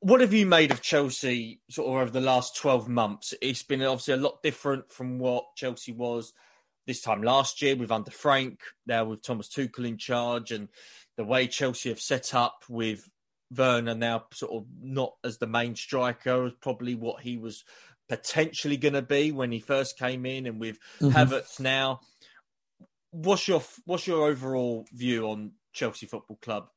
what 0.00 0.20
have 0.20 0.32
you 0.32 0.46
made 0.46 0.70
of 0.70 0.80
Chelsea 0.82 1.60
sort 1.68 1.88
of 1.88 1.94
over 1.94 2.10
the 2.10 2.20
last 2.20 2.56
12 2.56 2.88
months? 2.88 3.34
It's 3.42 3.64
been 3.64 3.82
obviously 3.82 4.14
a 4.14 4.18
lot 4.18 4.42
different 4.42 4.92
from 4.92 5.18
what 5.18 5.44
Chelsea 5.56 5.90
was 5.90 6.32
this 6.86 7.00
time 7.00 7.22
last 7.22 7.60
year 7.60 7.74
with 7.74 7.90
under 7.90 8.12
Frank, 8.12 8.60
now 8.86 9.04
with 9.04 9.22
Thomas 9.22 9.48
Tuchel 9.48 9.88
in 9.88 9.98
charge, 9.98 10.52
and 10.52 10.68
the 11.16 11.24
way 11.24 11.48
Chelsea 11.48 11.88
have 11.88 12.00
set 12.00 12.34
up 12.34 12.62
with 12.68 13.08
Werner 13.56 13.94
now 13.94 14.26
sort 14.32 14.52
of 14.52 14.66
not 14.80 15.14
as 15.24 15.38
the 15.38 15.46
main 15.46 15.74
striker, 15.74 16.46
as 16.46 16.52
probably 16.60 16.94
what 16.94 17.22
he 17.22 17.36
was 17.36 17.64
potentially 18.08 18.76
going 18.76 18.94
to 18.94 19.02
be 19.02 19.32
when 19.32 19.52
he 19.52 19.60
first 19.60 19.98
came 19.98 20.26
in, 20.26 20.46
and 20.46 20.60
with 20.60 20.78
mm-hmm. 21.00 21.16
Havertz 21.16 21.60
now. 21.60 22.00
What's 23.10 23.48
your 23.48 23.62
what's 23.84 24.06
your 24.06 24.26
overall 24.26 24.84
view 24.92 25.28
on 25.28 25.52
Chelsea 25.72 26.06
Football 26.06 26.38
Club 26.42 26.68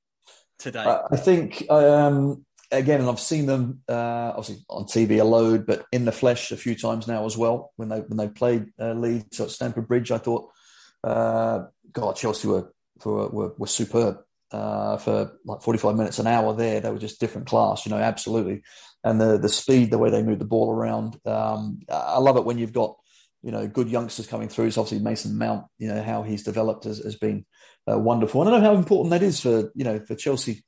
today? 0.58 0.86
I 1.12 1.18
think 1.18 1.70
um, 1.70 2.46
again, 2.72 3.02
and 3.02 3.10
I've 3.10 3.20
seen 3.20 3.46
them 3.46 3.82
uh, 3.90 4.34
obviously 4.36 4.64
on 4.70 4.86
TV 4.86 5.20
a 5.20 5.24
load, 5.24 5.66
but 5.66 5.86
in 5.92 6.06
the 6.06 6.12
flesh 6.12 6.52
a 6.52 6.58
few 6.58 6.76
times 6.76 7.08
now 7.08 7.26
as 7.26 7.38
well. 7.38 7.74
When 7.76 7.90
they 7.90 8.00
when 8.00 8.18
they 8.18 8.30
played 8.30 8.68
uh, 8.80 8.94
Leeds 8.94 9.40
at 9.40 9.52
Stamford 9.52 9.88
Bridge, 9.88 10.12
I 10.12 10.18
thought, 10.18 10.50
uh, 11.04 11.66
God, 11.92 12.16
Chelsea 12.16 12.48
were 12.48 12.72
were, 13.04 13.30
were, 13.30 13.54
were 13.58 13.68
superb 13.68 14.20
uh, 14.52 14.98
for 14.98 15.34
like 15.46 15.62
forty 15.62 15.80
five 15.80 15.96
minutes 15.96 16.20
an 16.20 16.28
hour. 16.28 16.54
There, 16.54 16.80
they 16.80 16.92
were 16.92 17.00
just 17.00 17.20
different 17.20 17.48
class, 17.48 17.86
you 17.86 17.92
know, 17.92 17.98
absolutely. 17.98 18.64
And 19.04 19.20
the 19.20 19.38
the 19.38 19.50
speed, 19.50 19.92
the 19.92 19.98
way 19.98 20.10
they 20.10 20.24
move 20.24 20.40
the 20.40 20.46
ball 20.46 20.72
around, 20.72 21.20
um, 21.26 21.80
I 21.90 22.20
love 22.20 22.38
it 22.38 22.46
when 22.46 22.58
you've 22.58 22.74
got 22.74 22.96
you 23.42 23.52
know 23.52 23.68
good 23.68 23.90
youngsters 23.90 24.28
coming 24.28 24.50
through. 24.50 24.72
So 24.72 24.82
obviously 24.82 25.04
Mason 25.04 25.38
Mount, 25.38 25.66
you 25.78 25.88
know 25.88 26.02
how 26.04 26.24
he's 26.24 26.44
developed 26.44 26.84
has, 26.84 27.00
has 27.00 27.16
been 27.16 27.46
uh, 27.90 27.98
wonderful. 27.98 28.42
And 28.42 28.50
I 28.50 28.60
know 28.60 28.66
how 28.66 28.76
important 28.76 29.12
that 29.12 29.24
is 29.24 29.40
for 29.40 29.72
you 29.76 29.84
know 29.84 30.00
for 30.00 30.16
Chelsea 30.16 30.64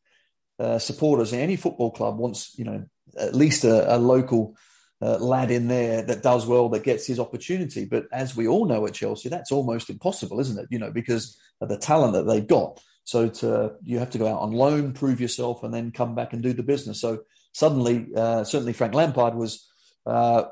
uh, 0.60 0.80
supporters. 0.80 1.34
Any 1.34 1.56
football 1.56 1.92
club 1.92 2.18
wants, 2.18 2.58
you 2.58 2.66
know, 2.66 2.86
at 3.18 3.36
least 3.36 3.64
a, 3.64 3.96
a 3.96 3.98
local 3.98 4.56
uh, 5.02 5.18
lad 5.18 5.50
in 5.50 5.68
there 5.68 6.04
that 6.04 6.22
does 6.22 6.46
well, 6.46 6.70
that 6.70 6.84
gets 6.84 7.08
his 7.08 7.20
opportunity. 7.20 7.86
But 7.86 8.06
as 8.12 8.36
we 8.36 8.48
all 8.48 8.66
know 8.66 8.86
at 8.86 8.94
Chelsea, 8.94 9.30
that's 9.30 9.52
almost 9.52 9.90
impossible, 9.90 10.40
isn't 10.40 10.60
it? 10.60 10.68
You 10.70 10.80
know, 10.80 10.92
because 10.92 11.38
of 11.60 11.70
the 11.70 11.78
talent 11.78 12.14
that 12.14 12.24
they've 12.24 12.46
got. 12.46 12.80
So 13.12 13.28
to, 13.28 13.74
you 13.84 14.00
have 14.00 14.12
to 14.12 14.18
go 14.18 14.26
out 14.26 14.40
on 14.40 14.54
loan, 14.54 14.94
prove 14.94 15.20
yourself, 15.20 15.64
and 15.64 15.74
then 15.74 15.92
come 15.92 16.16
back 16.16 16.32
and 16.32 16.42
do 16.42 16.54
the 16.54 16.64
business. 16.64 17.02
So 17.02 17.24
suddenly, 17.52 18.08
uh, 18.16 18.46
certainly 18.46 18.72
Frank 18.72 18.94
Lampard 18.94 19.36
was 19.36 19.70
uh, 20.06 20.44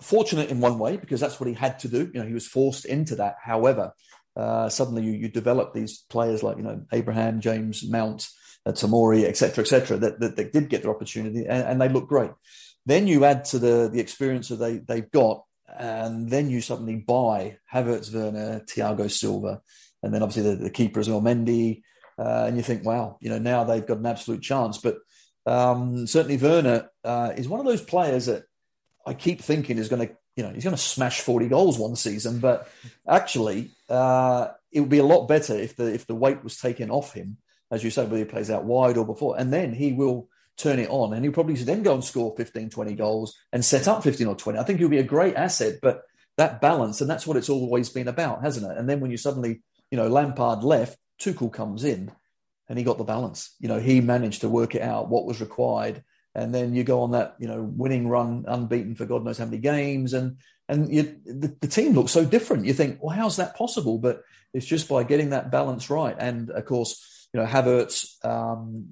fortunate 0.00 0.48
in 0.48 0.58
one 0.58 0.78
way 0.78 0.96
because 0.96 1.20
that's 1.20 1.38
what 1.38 1.48
he 1.48 1.54
had 1.54 1.78
to 1.80 1.88
do. 1.88 2.10
You 2.14 2.20
know, 2.20 2.26
he 2.26 2.32
was 2.32 2.46
forced 2.46 2.86
into 2.86 3.16
that. 3.16 3.36
However, 3.42 3.92
uh, 4.34 4.70
suddenly 4.70 5.04
you, 5.04 5.12
you 5.12 5.28
develop 5.28 5.74
these 5.74 5.98
players 6.08 6.42
like 6.42 6.56
you 6.56 6.62
know 6.62 6.80
Abraham, 6.92 7.42
James, 7.42 7.86
Mount, 7.86 8.26
uh, 8.64 8.72
Tomori, 8.72 9.24
etc., 9.24 9.60
etc., 9.60 9.98
that, 9.98 10.18
that, 10.18 10.36
that, 10.36 10.52
did 10.54 10.70
get 10.70 10.80
their 10.80 10.94
opportunity 10.94 11.40
and, 11.40 11.62
and, 11.62 11.78
they 11.78 11.90
look 11.90 12.08
great. 12.08 12.30
Then 12.86 13.06
you 13.06 13.26
add 13.26 13.44
to 13.46 13.58
the 13.58 13.90
the 13.92 14.00
experience 14.00 14.48
that 14.48 14.56
they 14.56 14.78
they've 14.78 15.10
got, 15.10 15.44
and 15.76 16.30
then 16.30 16.48
you 16.48 16.62
suddenly 16.62 16.96
buy 16.96 17.58
Havertz, 17.70 18.14
Werner, 18.14 18.60
Thiago 18.60 19.10
Silva, 19.10 19.60
and 20.02 20.14
then 20.14 20.22
obviously 20.22 20.54
the, 20.54 20.62
the 20.64 20.70
keeper 20.70 21.00
as 21.00 21.10
well, 21.10 21.20
Mendy, 21.20 21.82
uh, 22.18 22.44
and 22.46 22.56
you 22.56 22.62
think, 22.62 22.84
wow, 22.84 23.18
you 23.20 23.30
know, 23.30 23.38
now 23.38 23.64
they've 23.64 23.86
got 23.86 23.98
an 23.98 24.06
absolute 24.06 24.42
chance. 24.42 24.78
But 24.78 24.98
um, 25.46 26.06
certainly 26.06 26.36
Werner 26.36 26.90
uh, 27.04 27.32
is 27.36 27.48
one 27.48 27.60
of 27.60 27.66
those 27.66 27.82
players 27.82 28.26
that 28.26 28.44
I 29.06 29.14
keep 29.14 29.40
thinking 29.40 29.78
is 29.78 29.88
going 29.88 30.08
to, 30.08 30.14
you 30.36 30.42
know, 30.42 30.50
he's 30.50 30.64
going 30.64 30.76
to 30.76 30.82
smash 30.82 31.20
forty 31.20 31.48
goals 31.48 31.78
one 31.78 31.96
season, 31.96 32.40
but 32.40 32.70
actually. 33.06 33.70
Uh, 33.88 34.48
it 34.70 34.80
would 34.80 34.90
be 34.90 34.98
a 34.98 35.02
lot 35.02 35.26
better 35.26 35.54
if 35.54 35.76
the 35.76 35.94
if 35.94 36.06
the 36.06 36.14
weight 36.14 36.44
was 36.44 36.58
taken 36.58 36.90
off 36.90 37.14
him 37.14 37.38
as 37.70 37.84
you 37.84 37.90
say, 37.90 38.02
whether 38.02 38.16
he 38.16 38.24
plays 38.24 38.50
out 38.50 38.64
wide 38.64 38.96
or 38.96 39.06
before. 39.06 39.38
And 39.38 39.52
then 39.52 39.72
he 39.72 39.92
will 39.92 40.28
turn 40.56 40.78
it 40.78 40.90
on 40.90 41.12
and 41.12 41.24
he'll 41.24 41.32
probably 41.32 41.54
then 41.54 41.82
go 41.82 41.94
and 41.94 42.04
score 42.04 42.34
15, 42.36 42.70
20 42.70 42.94
goals 42.94 43.36
and 43.52 43.64
set 43.64 43.86
up 43.86 44.02
15 44.02 44.26
or 44.26 44.34
20. 44.34 44.58
I 44.58 44.64
think 44.64 44.78
he'll 44.78 44.88
be 44.88 44.98
a 44.98 45.04
great 45.04 45.36
asset, 45.36 45.76
but 45.82 46.02
that 46.36 46.60
balance, 46.60 47.00
and 47.00 47.10
that's 47.10 47.26
what 47.26 47.36
it's 47.36 47.48
always 47.48 47.90
been 47.90 48.08
about, 48.08 48.42
hasn't 48.42 48.70
it? 48.70 48.76
And 48.76 48.88
then 48.88 49.00
when 49.00 49.10
you 49.10 49.16
suddenly, 49.16 49.62
you 49.90 49.96
know, 49.96 50.08
Lampard 50.08 50.62
left, 50.62 50.98
Tuchel 51.20 51.52
comes 51.52 51.84
in 51.84 52.12
and 52.68 52.78
he 52.78 52.84
got 52.84 52.98
the 52.98 53.04
balance. 53.04 53.54
You 53.60 53.68
know, 53.68 53.80
he 53.80 54.00
managed 54.00 54.42
to 54.42 54.48
work 54.48 54.74
it 54.74 54.82
out 54.82 55.08
what 55.08 55.26
was 55.26 55.40
required. 55.40 56.02
And 56.34 56.54
then 56.54 56.74
you 56.74 56.84
go 56.84 57.02
on 57.02 57.12
that, 57.12 57.36
you 57.38 57.48
know, 57.48 57.62
winning 57.62 58.08
run, 58.08 58.44
unbeaten 58.46 58.94
for 58.94 59.06
God 59.06 59.24
knows 59.24 59.38
how 59.38 59.46
many 59.46 59.58
games, 59.58 60.12
and 60.12 60.36
and 60.68 60.92
you, 60.92 61.16
the, 61.24 61.56
the 61.60 61.66
team 61.66 61.94
looks 61.94 62.12
so 62.12 62.24
different. 62.24 62.66
You 62.66 62.74
think, 62.74 63.02
well, 63.02 63.16
how's 63.16 63.36
that 63.36 63.56
possible? 63.56 63.98
But 63.98 64.22
it's 64.52 64.66
just 64.66 64.88
by 64.88 65.02
getting 65.02 65.30
that 65.30 65.50
balance 65.50 65.88
right. 65.90 66.14
And 66.16 66.50
of 66.50 66.64
course, 66.66 67.28
you 67.32 67.40
know, 67.40 67.46
Havertz, 67.46 68.24
um, 68.24 68.88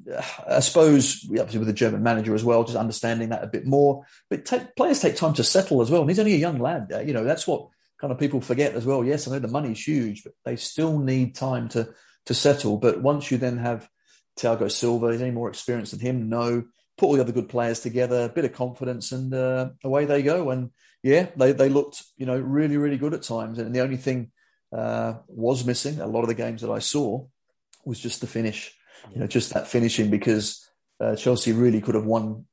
I 0.48 0.60
suppose, 0.60 1.24
obviously 1.28 1.58
with 1.58 1.68
the 1.68 1.74
German 1.74 2.02
manager 2.02 2.34
as 2.34 2.42
well, 2.42 2.64
just 2.64 2.78
understanding 2.78 3.28
that 3.28 3.44
a 3.44 3.48
bit 3.48 3.66
more. 3.66 4.06
But 4.30 4.46
take, 4.46 4.74
players 4.74 5.00
take 5.00 5.16
time 5.16 5.34
to 5.34 5.44
settle 5.44 5.82
as 5.82 5.90
well. 5.90 6.00
And 6.00 6.10
he's 6.10 6.18
only 6.18 6.34
a 6.34 6.38
young 6.38 6.58
lad. 6.58 6.90
You 7.06 7.12
know, 7.12 7.24
that's 7.24 7.46
what 7.46 7.68
kind 8.00 8.12
of 8.12 8.18
people 8.18 8.40
forget 8.40 8.74
as 8.74 8.86
well. 8.86 9.04
Yes, 9.04 9.28
I 9.28 9.32
know 9.32 9.38
the 9.38 9.48
money's 9.48 9.86
huge, 9.86 10.24
but 10.24 10.32
they 10.44 10.56
still 10.56 10.98
need 10.98 11.34
time 11.34 11.68
to 11.70 11.90
to 12.26 12.34
settle. 12.34 12.76
But 12.76 13.00
once 13.00 13.30
you 13.30 13.38
then 13.38 13.58
have 13.58 13.88
Thiago 14.38 14.70
Silva, 14.70 15.08
any 15.18 15.30
more 15.30 15.48
experienced 15.48 15.92
than 15.92 16.00
him? 16.00 16.28
No. 16.28 16.64
Put 16.98 17.06
all 17.06 17.14
the 17.14 17.20
other 17.20 17.32
good 17.32 17.48
players 17.48 17.80
together, 17.80 18.24
a 18.24 18.28
bit 18.28 18.44
of 18.44 18.52
confidence, 18.54 19.12
and 19.12 19.32
uh, 19.32 19.70
away 19.84 20.06
they 20.06 20.22
go. 20.22 20.50
And 20.50 20.70
yeah, 21.02 21.28
they, 21.36 21.52
they 21.52 21.68
looked, 21.68 22.02
you 22.16 22.26
know, 22.26 22.38
really, 22.38 22.76
really 22.78 22.96
good 22.96 23.14
at 23.14 23.22
times. 23.22 23.58
And 23.58 23.74
the 23.74 23.82
only 23.82 23.98
thing 23.98 24.30
uh, 24.72 25.14
was 25.28 25.66
missing, 25.66 26.00
a 26.00 26.06
lot 26.06 26.22
of 26.22 26.28
the 26.28 26.34
games 26.34 26.62
that 26.62 26.70
I 26.70 26.78
saw, 26.78 27.26
was 27.84 28.00
just 28.00 28.20
the 28.20 28.26
finish. 28.26 28.74
You 29.12 29.20
know, 29.20 29.26
just 29.26 29.52
that 29.52 29.68
finishing 29.68 30.10
because 30.10 30.68
uh, 30.98 31.14
Chelsea 31.16 31.52
really 31.52 31.80
could 31.80 31.94
have 31.94 32.06
won 32.06 32.46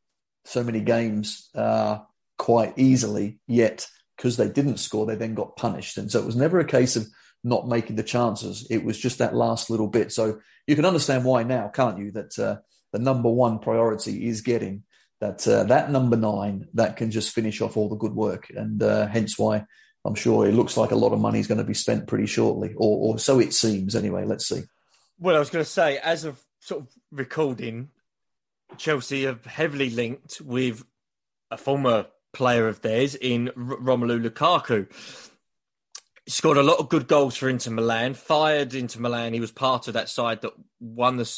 so 0.46 0.64
many 0.64 0.82
games 0.82 1.50
uh, 1.56 2.00
quite 2.38 2.74
easily. 2.78 3.40
Yet, 3.48 3.88
because 4.18 4.38
they 4.38 4.50
didn't 4.50 4.78
score, 4.78 5.06
they 5.06 5.16
then 5.16 5.36
got 5.36 5.56
punished, 5.56 5.98
and 5.98 6.12
so 6.12 6.20
it 6.20 6.26
was 6.26 6.36
never 6.36 6.60
a 6.60 6.66
case 6.66 6.96
of 6.96 7.08
not 7.44 7.68
making 7.68 7.96
the 7.96 8.04
chances. 8.04 8.68
It 8.70 8.84
was 8.84 8.98
just 8.98 9.20
that 9.20 9.36
last 9.36 9.70
little 9.70 9.88
bit. 9.88 10.12
So 10.12 10.40
you 10.68 10.76
can 10.76 10.86
understand 10.86 11.26
why 11.26 11.44
now, 11.44 11.68
can't 11.68 11.98
you? 11.98 12.12
That 12.12 12.40
uh, 12.40 12.58
the 12.92 13.00
number 13.00 13.30
one 13.30 13.60
priority 13.60 14.28
is 14.28 14.42
getting 14.42 14.84
that 15.20 15.48
uh, 15.48 15.64
that 15.66 15.92
number 15.92 16.18
nine 16.18 16.68
that 16.74 16.98
can 16.98 17.12
just 17.12 17.34
finish 17.34 17.62
off 17.62 17.78
all 17.78 17.90
the 17.90 17.96
good 17.96 18.14
work, 18.14 18.50
and 18.50 18.82
uh, 18.82 19.08
hence 19.08 19.38
why 19.38 19.66
I'm 20.06 20.16
sure 20.16 20.48
it 20.48 20.54
looks 20.54 20.78
like 20.78 20.92
a 20.92 20.96
lot 20.96 21.14
of 21.14 21.20
money 21.20 21.40
is 21.40 21.48
going 21.48 21.60
to 21.60 21.64
be 21.64 21.74
spent 21.74 22.08
pretty 22.08 22.26
shortly, 22.26 22.74
or, 22.76 23.14
or 23.14 23.20
so 23.20 23.40
it 23.40 23.54
seems. 23.54 23.96
Anyway, 23.96 24.26
let's 24.26 24.48
see. 24.48 24.64
Well, 25.20 25.36
I 25.36 25.40
was 25.40 25.50
going 25.50 25.64
to 25.64 25.70
say, 25.70 25.98
as 25.98 26.26
of 26.26 26.44
sort 26.60 26.82
of 26.82 26.88
recording, 27.12 27.90
Chelsea 28.78 29.24
have 29.24 29.46
heavily 29.46 29.90
linked 29.90 30.42
with 30.42 30.84
a 31.52 31.58
former 31.58 32.08
player 32.34 32.68
of 32.68 32.82
theirs 32.82 33.16
in 33.16 33.52
Romelu 33.56 34.28
Lukaku. 34.28 34.88
He 36.26 36.32
scored 36.32 36.58
a 36.58 36.64
lot 36.64 36.80
of 36.80 36.90
good 36.90 37.08
goals 37.08 37.36
for 37.36 37.50
Inter 37.50 37.72
Milan, 37.72 38.14
fired 38.14 38.74
Inter 38.74 39.00
Milan. 39.00 39.34
He 39.34 39.40
was 39.40 39.52
part 39.52 39.88
of 39.88 39.96
that 39.96 40.10
side 40.10 40.42
that 40.42 40.54
won 40.80 41.18
the 41.18 41.30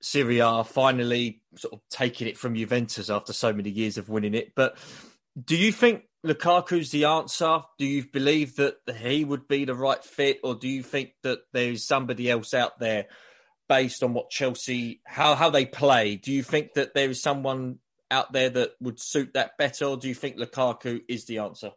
Serie 0.00 0.38
A, 0.38 0.64
finally 0.64 1.42
sort 1.56 1.74
of 1.74 1.80
taking 1.90 2.26
it 2.26 2.38
from 2.38 2.54
Juventus 2.54 3.10
after 3.10 3.32
so 3.32 3.52
many 3.52 3.70
years 3.70 3.98
of 3.98 4.08
winning 4.08 4.34
it. 4.34 4.52
But 4.54 4.78
do 5.42 5.56
you 5.56 5.72
think 5.72 6.04
Lukaku's 6.24 6.90
the 6.90 7.04
answer? 7.04 7.60
Do 7.78 7.86
you 7.86 8.04
believe 8.10 8.56
that 8.56 8.76
he 8.96 9.24
would 9.24 9.46
be 9.46 9.64
the 9.64 9.74
right 9.74 10.02
fit, 10.02 10.40
or 10.42 10.54
do 10.54 10.68
you 10.68 10.82
think 10.82 11.12
that 11.22 11.40
there 11.52 11.70
is 11.70 11.86
somebody 11.86 12.30
else 12.30 12.54
out 12.54 12.78
there 12.78 13.06
based 13.68 14.02
on 14.02 14.14
what 14.14 14.30
Chelsea 14.30 15.00
how 15.04 15.34
how 15.34 15.50
they 15.50 15.66
play? 15.66 16.16
Do 16.16 16.32
you 16.32 16.42
think 16.42 16.74
that 16.74 16.94
there 16.94 17.10
is 17.10 17.20
someone 17.22 17.78
out 18.10 18.32
there 18.32 18.50
that 18.50 18.72
would 18.80 19.00
suit 19.00 19.34
that 19.34 19.58
better, 19.58 19.84
or 19.84 19.96
do 19.96 20.08
you 20.08 20.14
think 20.14 20.36
Lukaku 20.36 21.00
is 21.08 21.26
the 21.26 21.38
answer? 21.38 21.72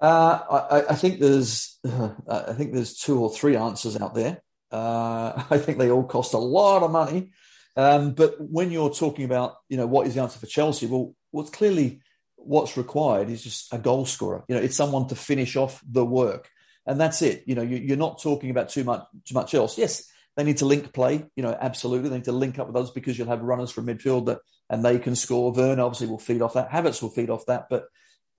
Uh, 0.00 0.40
I, 0.70 0.84
I, 0.90 0.94
think 0.94 1.20
there's 1.20 1.78
uh, 1.88 2.10
I 2.28 2.52
think 2.52 2.72
there's 2.72 2.98
two 2.98 3.18
or 3.18 3.30
three 3.30 3.56
answers 3.56 3.96
out 4.00 4.14
there. 4.14 4.42
Uh, 4.70 5.42
I 5.50 5.58
think 5.58 5.78
they 5.78 5.90
all 5.90 6.04
cost 6.04 6.34
a 6.34 6.38
lot 6.38 6.82
of 6.82 6.90
money. 6.90 7.32
Um, 7.76 8.12
but 8.12 8.36
when 8.38 8.70
you're 8.70 8.92
talking 8.92 9.24
about, 9.24 9.56
you 9.68 9.76
know, 9.76 9.86
what 9.86 10.06
is 10.06 10.14
the 10.14 10.22
answer 10.22 10.38
for 10.38 10.46
Chelsea? 10.46 10.86
Well, 10.86 11.14
what's 11.30 11.50
clearly 11.50 12.00
what's 12.36 12.76
required 12.76 13.28
is 13.28 13.42
just 13.42 13.72
a 13.72 13.78
goal 13.78 14.06
scorer. 14.06 14.44
You 14.48 14.54
know, 14.54 14.62
it's 14.62 14.76
someone 14.76 15.08
to 15.08 15.14
finish 15.14 15.56
off 15.56 15.82
the 15.86 16.04
work, 16.04 16.48
and 16.86 17.00
that's 17.00 17.22
it. 17.22 17.44
You 17.46 17.54
know, 17.54 17.62
you, 17.62 17.92
are 17.92 17.98
not 17.98 18.22
talking 18.22 18.50
about 18.50 18.70
too 18.70 18.84
much 18.84 19.02
too 19.26 19.34
much 19.34 19.54
else. 19.54 19.76
Yes, 19.76 20.10
they 20.36 20.44
need 20.44 20.58
to 20.58 20.66
link 20.66 20.92
play. 20.92 21.26
You 21.36 21.42
know, 21.42 21.56
absolutely, 21.58 22.08
they 22.08 22.16
need 22.16 22.24
to 22.24 22.32
link 22.32 22.58
up 22.58 22.66
with 22.66 22.76
others 22.76 22.90
because 22.90 23.18
you'll 23.18 23.28
have 23.28 23.42
runners 23.42 23.70
from 23.70 23.86
midfield 23.86 24.26
that 24.26 24.40
and 24.70 24.84
they 24.84 24.98
can 24.98 25.16
score. 25.16 25.52
Werner 25.52 25.82
obviously 25.82 26.06
will 26.06 26.18
feed 26.18 26.42
off 26.42 26.54
that. 26.54 26.70
Havertz 26.70 27.02
will 27.02 27.10
feed 27.10 27.30
off 27.30 27.46
that, 27.46 27.68
but 27.68 27.86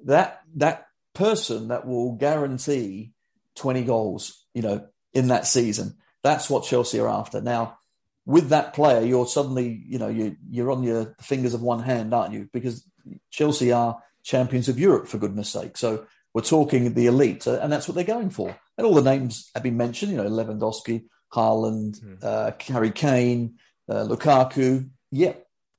that 0.05 0.41
that 0.55 0.86
person 1.18 1.70
that 1.70 1.86
will 1.86 2.13
guarantee 2.13 3.13
20 3.55 3.84
goals, 3.84 4.45
you 4.53 4.61
know, 4.61 4.88
in 5.13 5.28
that 5.30 5.47
season 5.47 5.97
that's 6.28 6.49
what 6.49 6.65
Chelsea 6.65 6.99
are 6.99 7.07
after. 7.07 7.41
Now, 7.41 7.80
with 8.26 8.49
that 8.49 8.74
player, 8.74 9.01
you're 9.01 9.28
suddenly, 9.28 9.82
you 9.88 9.97
know, 9.97 10.09
you, 10.09 10.36
you're 10.49 10.72
on 10.72 10.84
your 10.84 11.15
fingers 11.22 11.53
of 11.53 11.61
one 11.61 11.82
hand, 11.82 12.13
aren't 12.13 12.34
you? 12.34 12.49
Because 12.51 12.86
Chelsea 13.32 13.72
are 13.72 13.97
champions 14.24 14.68
of 14.68 14.78
Europe, 14.78 15.07
for 15.07 15.18
goodness 15.18 15.49
sake. 15.49 15.78
So 15.78 16.05
we're 16.34 16.41
talking 16.41 16.93
the 16.93 17.05
elite, 17.05 17.47
uh, 17.47 17.59
and 17.61 17.72
that's 17.72 17.88
what 17.88 17.95
they're 17.95 18.03
going 18.03 18.30
for. 18.30 18.55
And 18.78 18.86
all 18.86 18.93
the 18.93 19.01
names 19.01 19.49
have 19.53 19.63
been 19.63 19.78
mentioned, 19.78 20.11
you 20.11 20.18
know, 20.18 20.30
Lewandowski, 20.30 21.05
Haaland, 21.34 22.01
mm. 22.01 22.22
uh, 22.22 22.51
Harry 22.74 22.91
Kane, 22.91 23.55
uh, 23.89 24.05
Lukaku. 24.05 24.89
Yeah, 25.11 25.34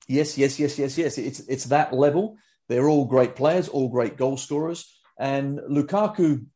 yes, 0.06 0.38
yes, 0.38 0.58
yes, 0.58 0.78
yes, 0.78 0.96
yes. 0.96 1.18
It's 1.18 1.40
it's 1.40 1.64
that 1.66 1.92
level. 1.92 2.38
They're 2.68 2.88
all 2.88 3.04
great 3.04 3.36
players, 3.36 3.68
all 3.68 3.88
great 3.88 4.16
goal 4.16 4.38
scorers, 4.38 4.97
and 5.18 5.58
Lukaku. 5.58 6.46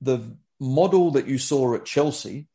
The 0.00 0.36
model 0.58 1.12
that 1.12 1.28
you 1.28 1.38
saw 1.38 1.74
at 1.74 1.84
Chelsea 1.84 2.48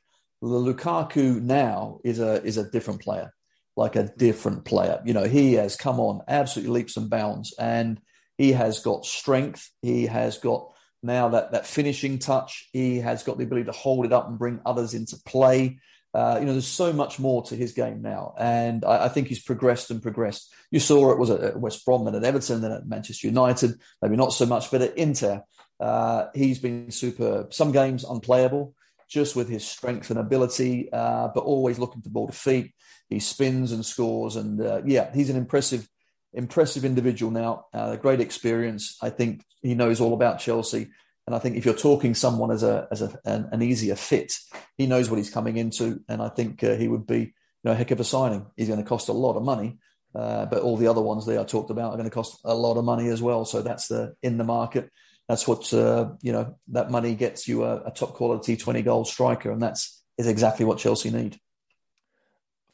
the 0.43 0.73
Lukaku 0.73 1.41
now 1.41 1.99
is 2.03 2.19
a 2.19 2.43
is 2.43 2.57
a 2.57 2.69
different 2.69 3.01
player, 3.01 3.34
like 3.77 3.95
a 3.95 4.11
different 4.17 4.65
player. 4.65 5.01
You 5.05 5.13
know, 5.13 5.23
he 5.23 5.53
has 5.53 5.77
come 5.77 6.01
on 6.01 6.21
absolutely 6.27 6.73
leaps 6.73 6.97
and 6.97 7.09
bounds, 7.09 7.53
and 7.57 8.01
he 8.38 8.51
has 8.51 8.81
got 8.81 9.05
strength. 9.05 9.71
He 9.81 10.05
has 10.07 10.38
got 10.39 10.73
now 11.01 11.29
that 11.29 11.53
that 11.53 11.65
finishing 11.65 12.19
touch. 12.19 12.67
He 12.73 12.97
has 12.97 13.23
got 13.23 13.38
the 13.38 13.45
ability 13.45 13.67
to 13.67 13.71
hold 13.71 14.05
it 14.05 14.11
up 14.11 14.27
and 14.27 14.38
bring 14.38 14.59
others 14.65 14.93
into 14.93 15.17
play. 15.25 15.79
Uh, 16.14 16.38
you 16.39 16.45
know, 16.45 16.51
there's 16.51 16.68
so 16.68 16.93
much 16.93 17.18
more 17.18 17.41
to 17.41 17.55
his 17.55 17.74
game 17.74 18.01
now, 18.01 18.36
and 18.38 18.86
I, 18.86 19.05
I, 19.05 19.09
think 19.09 19.30
he's 19.30 19.41
progressed 19.41 19.89
and 19.89 19.99
progressed. 19.99 20.53
You 20.70 20.80
saw 20.80 21.11
it 21.11 21.18
was 21.18 21.32
at 21.32 21.59
West 21.59 21.84
Brom 21.86 22.05
and 22.05 22.16
at 22.16 22.24
Everton, 22.24 22.61
then 22.61 22.72
at 22.72 22.86
Manchester 22.86 23.26
United. 23.26 23.80
Maybe 23.99 24.16
not 24.16 24.32
so 24.32 24.45
much, 24.45 24.70
but 24.70 24.84
at 24.84 24.95
Inter, 24.95 25.41
uh, 25.80 26.28
he's 26.36 26.59
been 26.59 26.91
superb. 26.91 27.51
Some 27.51 27.72
games 27.72 28.03
unplayable 28.03 28.76
just 29.09 29.36
with 29.36 29.49
his 29.49 29.66
strength 29.66 30.09
and 30.09 30.20
ability, 30.20 30.91
uh, 30.93 31.30
but 31.34 31.43
always 31.43 31.80
looking 31.80 32.01
to 32.01 32.09
ball 32.09 32.28
to 32.28 32.34
feet. 32.34 32.74
He 33.09 33.20
spins 33.20 33.72
and 33.72 33.86
scores, 33.86 34.36
and 34.36 34.61
uh, 34.61 34.82
yeah, 34.86 35.11
he's 35.14 35.30
an 35.30 35.36
impressive, 35.36 35.88
impressive 36.34 36.86
individual 36.86 37.32
now. 37.32 37.66
Uh, 37.74 37.95
great 37.95 38.22
experience. 38.22 38.97
I 39.01 39.09
think 39.09 39.43
he 39.61 39.76
knows 39.76 39.99
all 39.99 40.14
about 40.14 40.39
Chelsea, 40.39 40.89
and 41.26 41.36
I 41.36 41.39
think 41.39 41.55
if 41.55 41.65
you're 41.65 41.74
talking 41.74 42.15
someone 42.15 42.51
as 42.51 42.63
a 42.63 42.88
as 42.91 43.01
a, 43.01 43.17
an, 43.26 43.49
an 43.51 43.61
easier 43.61 43.95
fit, 43.95 44.34
he 44.78 44.88
knows 44.88 45.09
what 45.09 45.17
he's 45.17 45.30
coming 45.30 45.57
into, 45.57 46.01
and 46.07 46.21
I 46.21 46.30
think 46.30 46.63
uh, 46.63 46.76
he 46.76 46.88
would 46.88 47.07
be 47.07 47.19
you 47.19 47.32
know, 47.63 47.71
a 47.71 47.76
heck 47.76 47.91
of 47.91 47.99
a 47.99 48.03
signing. 48.03 48.45
He's 48.57 48.67
going 48.67 48.82
to 48.82 48.88
cost 48.88 49.09
a 49.09 49.13
lot 49.13 49.38
of 49.38 49.43
money. 49.43 49.80
Uh, 50.15 50.45
but 50.45 50.61
all 50.61 50.78
the 50.78 50.88
other 50.88 51.01
ones 51.01 51.26
that 51.26 51.39
I 51.39 51.43
talked 51.43 51.71
about 51.71 51.91
are 51.91 51.97
going 51.97 52.09
to 52.09 52.13
cost 52.13 52.39
a 52.43 52.53
lot 52.53 52.78
of 52.78 52.86
money 52.86 53.07
as 53.09 53.19
well. 53.19 53.45
So 53.45 53.63
that's 53.63 53.88
the 53.88 54.15
in 54.21 54.38
the 54.38 54.43
market 54.43 54.91
that's 55.28 55.47
what 55.47 55.74
uh, 55.74 56.09
you 56.21 56.32
know 56.32 56.55
that 56.69 56.91
money 56.91 57.15
gets 57.15 57.47
you 57.47 57.63
a, 57.63 57.84
a, 57.86 57.91
top 57.91 58.13
quality 58.13 58.57
20 58.57 58.82
goal 58.82 59.05
striker 59.05 59.51
and 59.51 59.61
that's 59.61 60.03
is 60.17 60.28
exactly 60.28 60.65
what 60.65 60.78
chelsea 60.78 61.09
need 61.09 61.39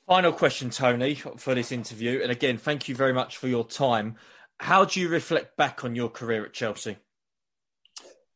final 0.08 0.32
question 0.32 0.70
tony 0.70 1.16
for 1.16 1.56
this 1.56 1.72
interview 1.72 2.20
and 2.22 2.32
again 2.32 2.58
thank 2.58 2.89
you 2.89 2.95
very 2.95 3.14
much 3.14 3.38
for 3.38 3.47
your 3.47 3.66
time 3.66 4.16
how 4.60 4.84
do 4.84 5.00
you 5.00 5.08
reflect 5.08 5.56
back 5.58 5.84
on 5.84 5.95
your 5.95 6.10
career 6.10 6.45
at 6.45 6.54
chelsea 6.54 6.97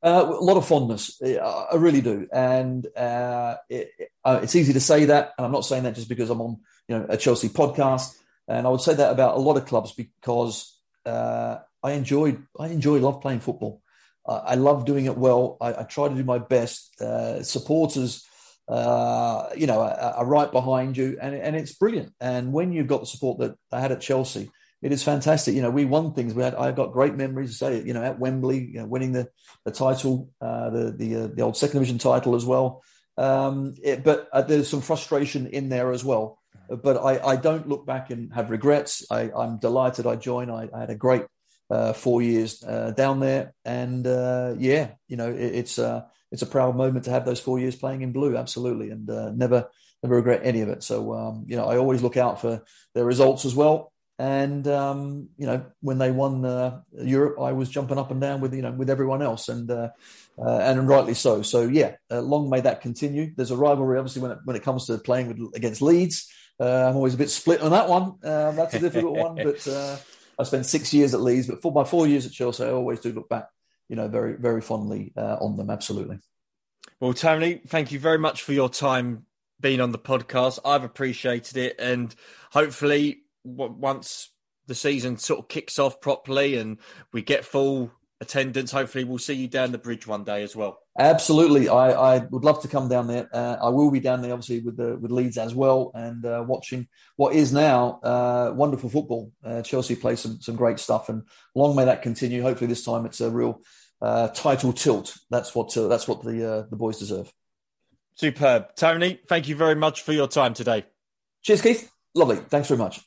uh, 0.04 0.26
a 0.28 0.44
lot 0.44 0.58
of 0.58 0.68
fondness, 0.68 1.22
I 1.22 1.76
really 1.76 2.02
do, 2.02 2.28
and 2.32 2.86
uh, 2.96 3.56
it, 3.70 3.92
uh, 4.26 4.42
it's 4.44 4.56
easy 4.56 4.74
to 4.74 4.80
say 4.80 5.06
that, 5.06 5.32
and 5.38 5.46
I'm 5.46 5.52
not 5.52 5.66
saying 5.66 5.84
that 5.84 5.96
just 5.96 6.10
because 6.10 6.30
I'm 6.30 6.42
on, 6.42 6.58
you 6.88 6.98
know, 6.98 7.06
a 7.08 7.18
Chelsea 7.18 7.50
podcast, 7.50 8.14
and 8.48 8.68
I 8.68 8.70
would 8.70 8.82
say 8.82 8.94
that 8.96 9.12
about 9.12 9.38
a 9.38 9.40
lot 9.40 9.56
of 9.56 9.66
clubs 9.66 9.94
because 9.94 10.78
uh, 11.06 11.60
I 11.82 11.94
enjoyed, 11.94 12.44
I 12.60 12.68
enjoy, 12.68 13.00
love 13.00 13.22
playing 13.22 13.40
football. 13.40 13.82
I 14.26 14.56
love 14.56 14.86
doing 14.86 15.06
it 15.06 15.18
well. 15.18 15.58
I, 15.60 15.82
I 15.82 15.84
try 15.84 16.08
to 16.08 16.16
do 16.16 16.24
my 16.24 16.38
best. 16.38 17.02
Uh, 17.02 17.44
supporters, 17.44 18.26
uh, 18.70 19.50
you 19.56 19.68
know, 19.68 19.82
are, 19.82 19.92
are, 19.92 20.26
right 20.26 20.50
behind 20.50 20.96
you, 20.96 21.18
and, 21.22 21.36
and 21.36 21.56
it's 21.56 21.74
brilliant. 21.74 22.14
And 22.22 22.54
when 22.54 22.72
you've 22.72 22.88
got 22.88 23.02
the 23.02 23.06
support 23.06 23.40
that 23.40 23.56
I 23.72 23.82
had 23.82 23.92
at 23.92 24.00
Chelsea, 24.00 24.50
it 24.84 24.92
is 24.92 25.02
fantastic. 25.02 25.56
You 25.56 25.62
know, 25.62 25.70
we 25.70 25.86
won 25.86 26.14
things. 26.14 26.34
We 26.34 26.44
had 26.44 26.56
I've 26.56 26.76
got 26.76 26.92
great 26.92 27.16
memories. 27.16 27.58
Say, 27.58 27.82
you 27.84 27.94
know, 27.94 28.04
at 28.04 28.20
Wembley, 28.20 28.60
you 28.60 28.80
know, 28.80 28.86
winning 28.86 29.14
the 29.14 29.30
the 29.64 29.72
title, 29.72 30.30
uh, 30.42 30.70
the 30.70 30.92
the 30.92 31.16
uh, 31.16 31.28
the 31.28 31.42
old 31.42 31.56
second 31.56 31.76
division 31.76 32.00
title 32.00 32.36
as 32.36 32.46
well. 32.46 32.84
Um, 33.18 33.76
it, 33.82 34.04
but 34.04 34.28
uh, 34.34 34.42
there's 34.42 34.68
some 34.68 34.82
frustration 34.82 35.48
in 35.48 35.70
there 35.70 35.94
as 35.94 36.04
well. 36.04 36.38
But 36.70 36.98
I, 36.98 37.26
I 37.26 37.36
don't 37.38 37.70
look 37.70 37.86
back 37.86 38.10
and 38.10 38.34
have 38.34 38.50
regrets. 38.50 39.06
I, 39.10 39.32
am 39.36 39.58
delighted 39.58 40.06
I 40.06 40.16
joined. 40.18 40.52
I, 40.52 40.70
I, 40.74 40.80
had 40.82 40.90
a 40.90 40.96
great 40.96 41.26
uh, 41.70 41.94
four 41.94 42.22
years 42.22 42.64
uh, 42.64 42.92
down 42.92 43.22
there, 43.22 43.54
and 43.64 44.06
uh, 44.06 44.56
yeah, 44.58 44.92
you 45.08 45.16
know, 45.16 45.30
it, 45.30 45.56
it's 45.56 45.80
it's 46.32 46.42
a 46.42 46.48
proud 46.48 46.76
moment 46.76 47.06
to 47.06 47.12
have 47.12 47.26
those 47.26 47.40
four 47.40 47.58
years 47.58 47.76
playing 47.78 48.02
in 48.02 48.12
blue, 48.12 48.36
absolutely, 48.36 48.90
and 48.90 49.08
never 49.38 49.70
never 50.02 50.16
regret 50.16 50.42
any 50.44 50.60
of 50.60 50.68
it. 50.68 50.84
So 50.84 51.14
um, 51.14 51.46
you 51.48 51.56
know, 51.56 51.66
I 51.66 51.78
always 51.78 52.04
look 52.04 52.18
out 52.18 52.42
for 52.42 52.64
their 52.94 53.06
results 53.06 53.46
as 53.46 53.56
well. 53.56 53.93
And 54.20 54.68
um, 54.68 55.30
you 55.38 55.48
know, 55.48 55.66
when 55.82 55.98
they 55.98 56.12
won 56.12 56.46
uh, 56.46 56.82
Europe, 56.94 57.40
I 57.40 57.52
was 57.54 57.70
jumping 57.70 57.98
up 57.98 58.12
and 58.12 58.22
down 58.22 58.42
with 58.42 58.54
you 58.54 58.62
know 58.62 58.72
with 58.72 58.90
everyone 58.90 59.22
else, 59.22 59.50
and 59.50 59.70
and 60.38 60.88
rightly 60.88 61.16
so. 61.16 61.42
So 61.42 61.64
yeah, 61.64 61.96
long 62.12 62.50
may 62.50 62.62
that 62.62 62.82
continue. 62.82 63.34
There's 63.36 63.52
a 63.52 63.58
rivalry, 63.58 63.98
obviously, 63.98 64.22
when 64.22 64.32
it, 64.32 64.38
when 64.46 64.56
it 64.56 64.64
comes 64.64 64.86
to 64.88 64.98
playing 65.00 65.28
with, 65.28 65.56
against 65.56 65.82
Leeds. 65.82 66.32
I'm 66.60 66.96
always 66.96 67.16
a 67.16 67.18
bit 67.18 67.32
split 67.32 67.62
on 67.62 67.72
that 67.72 67.90
one. 67.90 68.14
that's 68.22 68.76
a 68.76 68.80
difficult 68.80 69.18
one, 69.18 69.36
but 69.44 69.68
I 70.38 70.44
spent 70.44 70.66
six 70.66 70.94
years 70.94 71.14
at 71.14 71.22
Leeds, 71.22 71.48
but 71.48 71.62
for 71.62 71.72
my 71.72 71.84
four 71.84 72.08
years 72.08 72.26
at 72.26 72.32
Chelsea, 72.32 72.64
I 72.64 72.72
always 72.72 73.00
do 73.00 73.12
look 73.12 73.30
back, 73.30 73.48
you 73.88 73.96
know, 73.96 74.08
very, 74.08 74.36
very 74.36 74.62
fondly 74.62 75.14
uh, 75.16 75.38
on 75.40 75.58
them. 75.58 75.70
Absolutely. 75.70 76.20
Well, 77.00 77.14
Tony, 77.14 77.62
thank 77.68 77.92
you 77.92 78.00
very 78.00 78.18
much 78.18 78.42
for 78.44 78.54
your 78.54 78.70
time 78.70 79.26
being 79.60 79.80
on 79.80 79.92
the 79.92 80.00
podcast. 80.00 80.60
I've 80.66 80.84
appreciated 80.84 81.58
it, 81.58 81.76
and 81.80 82.14
hopefully, 82.52 83.23
once 83.44 84.32
the 84.68 84.76
season 84.76 85.18
sort 85.18 85.40
of 85.40 85.48
kicks 85.50 85.80
off 85.80 86.00
properly 86.02 86.58
and 86.58 86.78
we 87.12 87.22
get 87.22 87.46
full 87.46 87.92
attendance. 88.24 88.72
Hopefully, 88.72 89.04
we'll 89.04 89.20
see 89.20 89.34
you 89.34 89.48
down 89.48 89.72
the 89.72 89.78
bridge 89.78 90.08
one 90.08 90.24
day 90.24 90.44
as 90.44 90.56
well. 90.56 90.80
Absolutely, 90.98 91.70
I, 91.70 92.16
I 92.16 92.20
would 92.20 92.44
love 92.44 92.62
to 92.62 92.68
come 92.68 92.88
down 92.88 93.08
there. 93.08 93.28
Uh, 93.32 93.58
I 93.62 93.70
will 93.70 93.92
be 93.92 94.00
down 94.00 94.22
there, 94.22 94.32
obviously, 94.32 94.62
with 94.62 94.78
the 94.78 94.98
with 94.98 95.12
Leeds 95.12 95.38
as 95.38 95.54
well, 95.54 95.92
and 95.94 96.26
uh, 96.26 96.44
watching 96.48 96.88
what 97.16 97.36
is 97.36 97.54
now 97.54 98.00
uh, 98.04 98.54
wonderful 98.56 98.90
football. 98.90 99.32
Uh, 99.44 99.62
Chelsea 99.62 99.96
play 99.96 100.16
some 100.16 100.42
some 100.42 100.56
great 100.56 100.80
stuff, 100.80 101.10
and 101.10 101.24
long 101.54 101.76
may 101.76 101.86
that 101.86 102.02
continue. 102.02 102.42
Hopefully, 102.42 102.68
this 102.68 102.86
time 102.86 103.06
it's 103.06 103.22
a 103.22 103.30
real 103.30 103.62
uh, 104.02 104.30
title 104.30 104.74
tilt. 104.74 105.16
That's 105.30 105.54
what 105.54 105.76
uh, 105.78 105.88
that's 105.88 106.08
what 106.08 106.24
the 106.24 106.68
the 106.70 106.78
boys 106.78 107.00
deserve. 107.00 107.32
Superb, 108.16 108.76
Tony. 108.76 109.20
Thank 109.28 109.48
you 109.48 109.56
very 109.56 109.76
much 109.76 110.02
for 110.02 110.14
your 110.14 110.28
time 110.28 110.54
today. 110.54 110.86
Cheers, 111.42 111.62
Keith. 111.62 111.92
Lovely. 112.16 112.38
Thanks 112.38 112.68
very 112.68 112.78
much. 112.78 113.02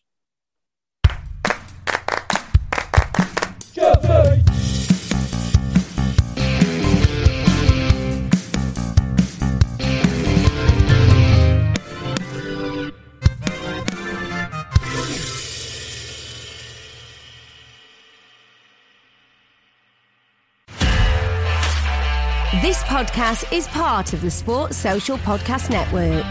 Podcast 22.96 23.52
is 23.52 23.68
part 23.68 24.14
of 24.14 24.22
the 24.22 24.30
Sports 24.30 24.74
Social 24.74 25.18
Podcast 25.18 25.68
Network. 25.68 26.24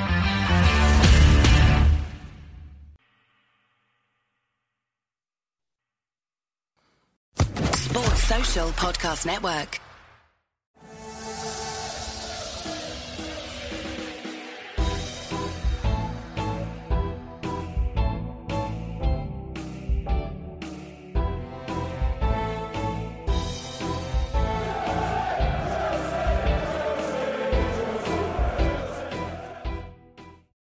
Sports 7.75 8.23
Social 8.23 8.69
Podcast 8.69 9.27
Network. 9.27 9.79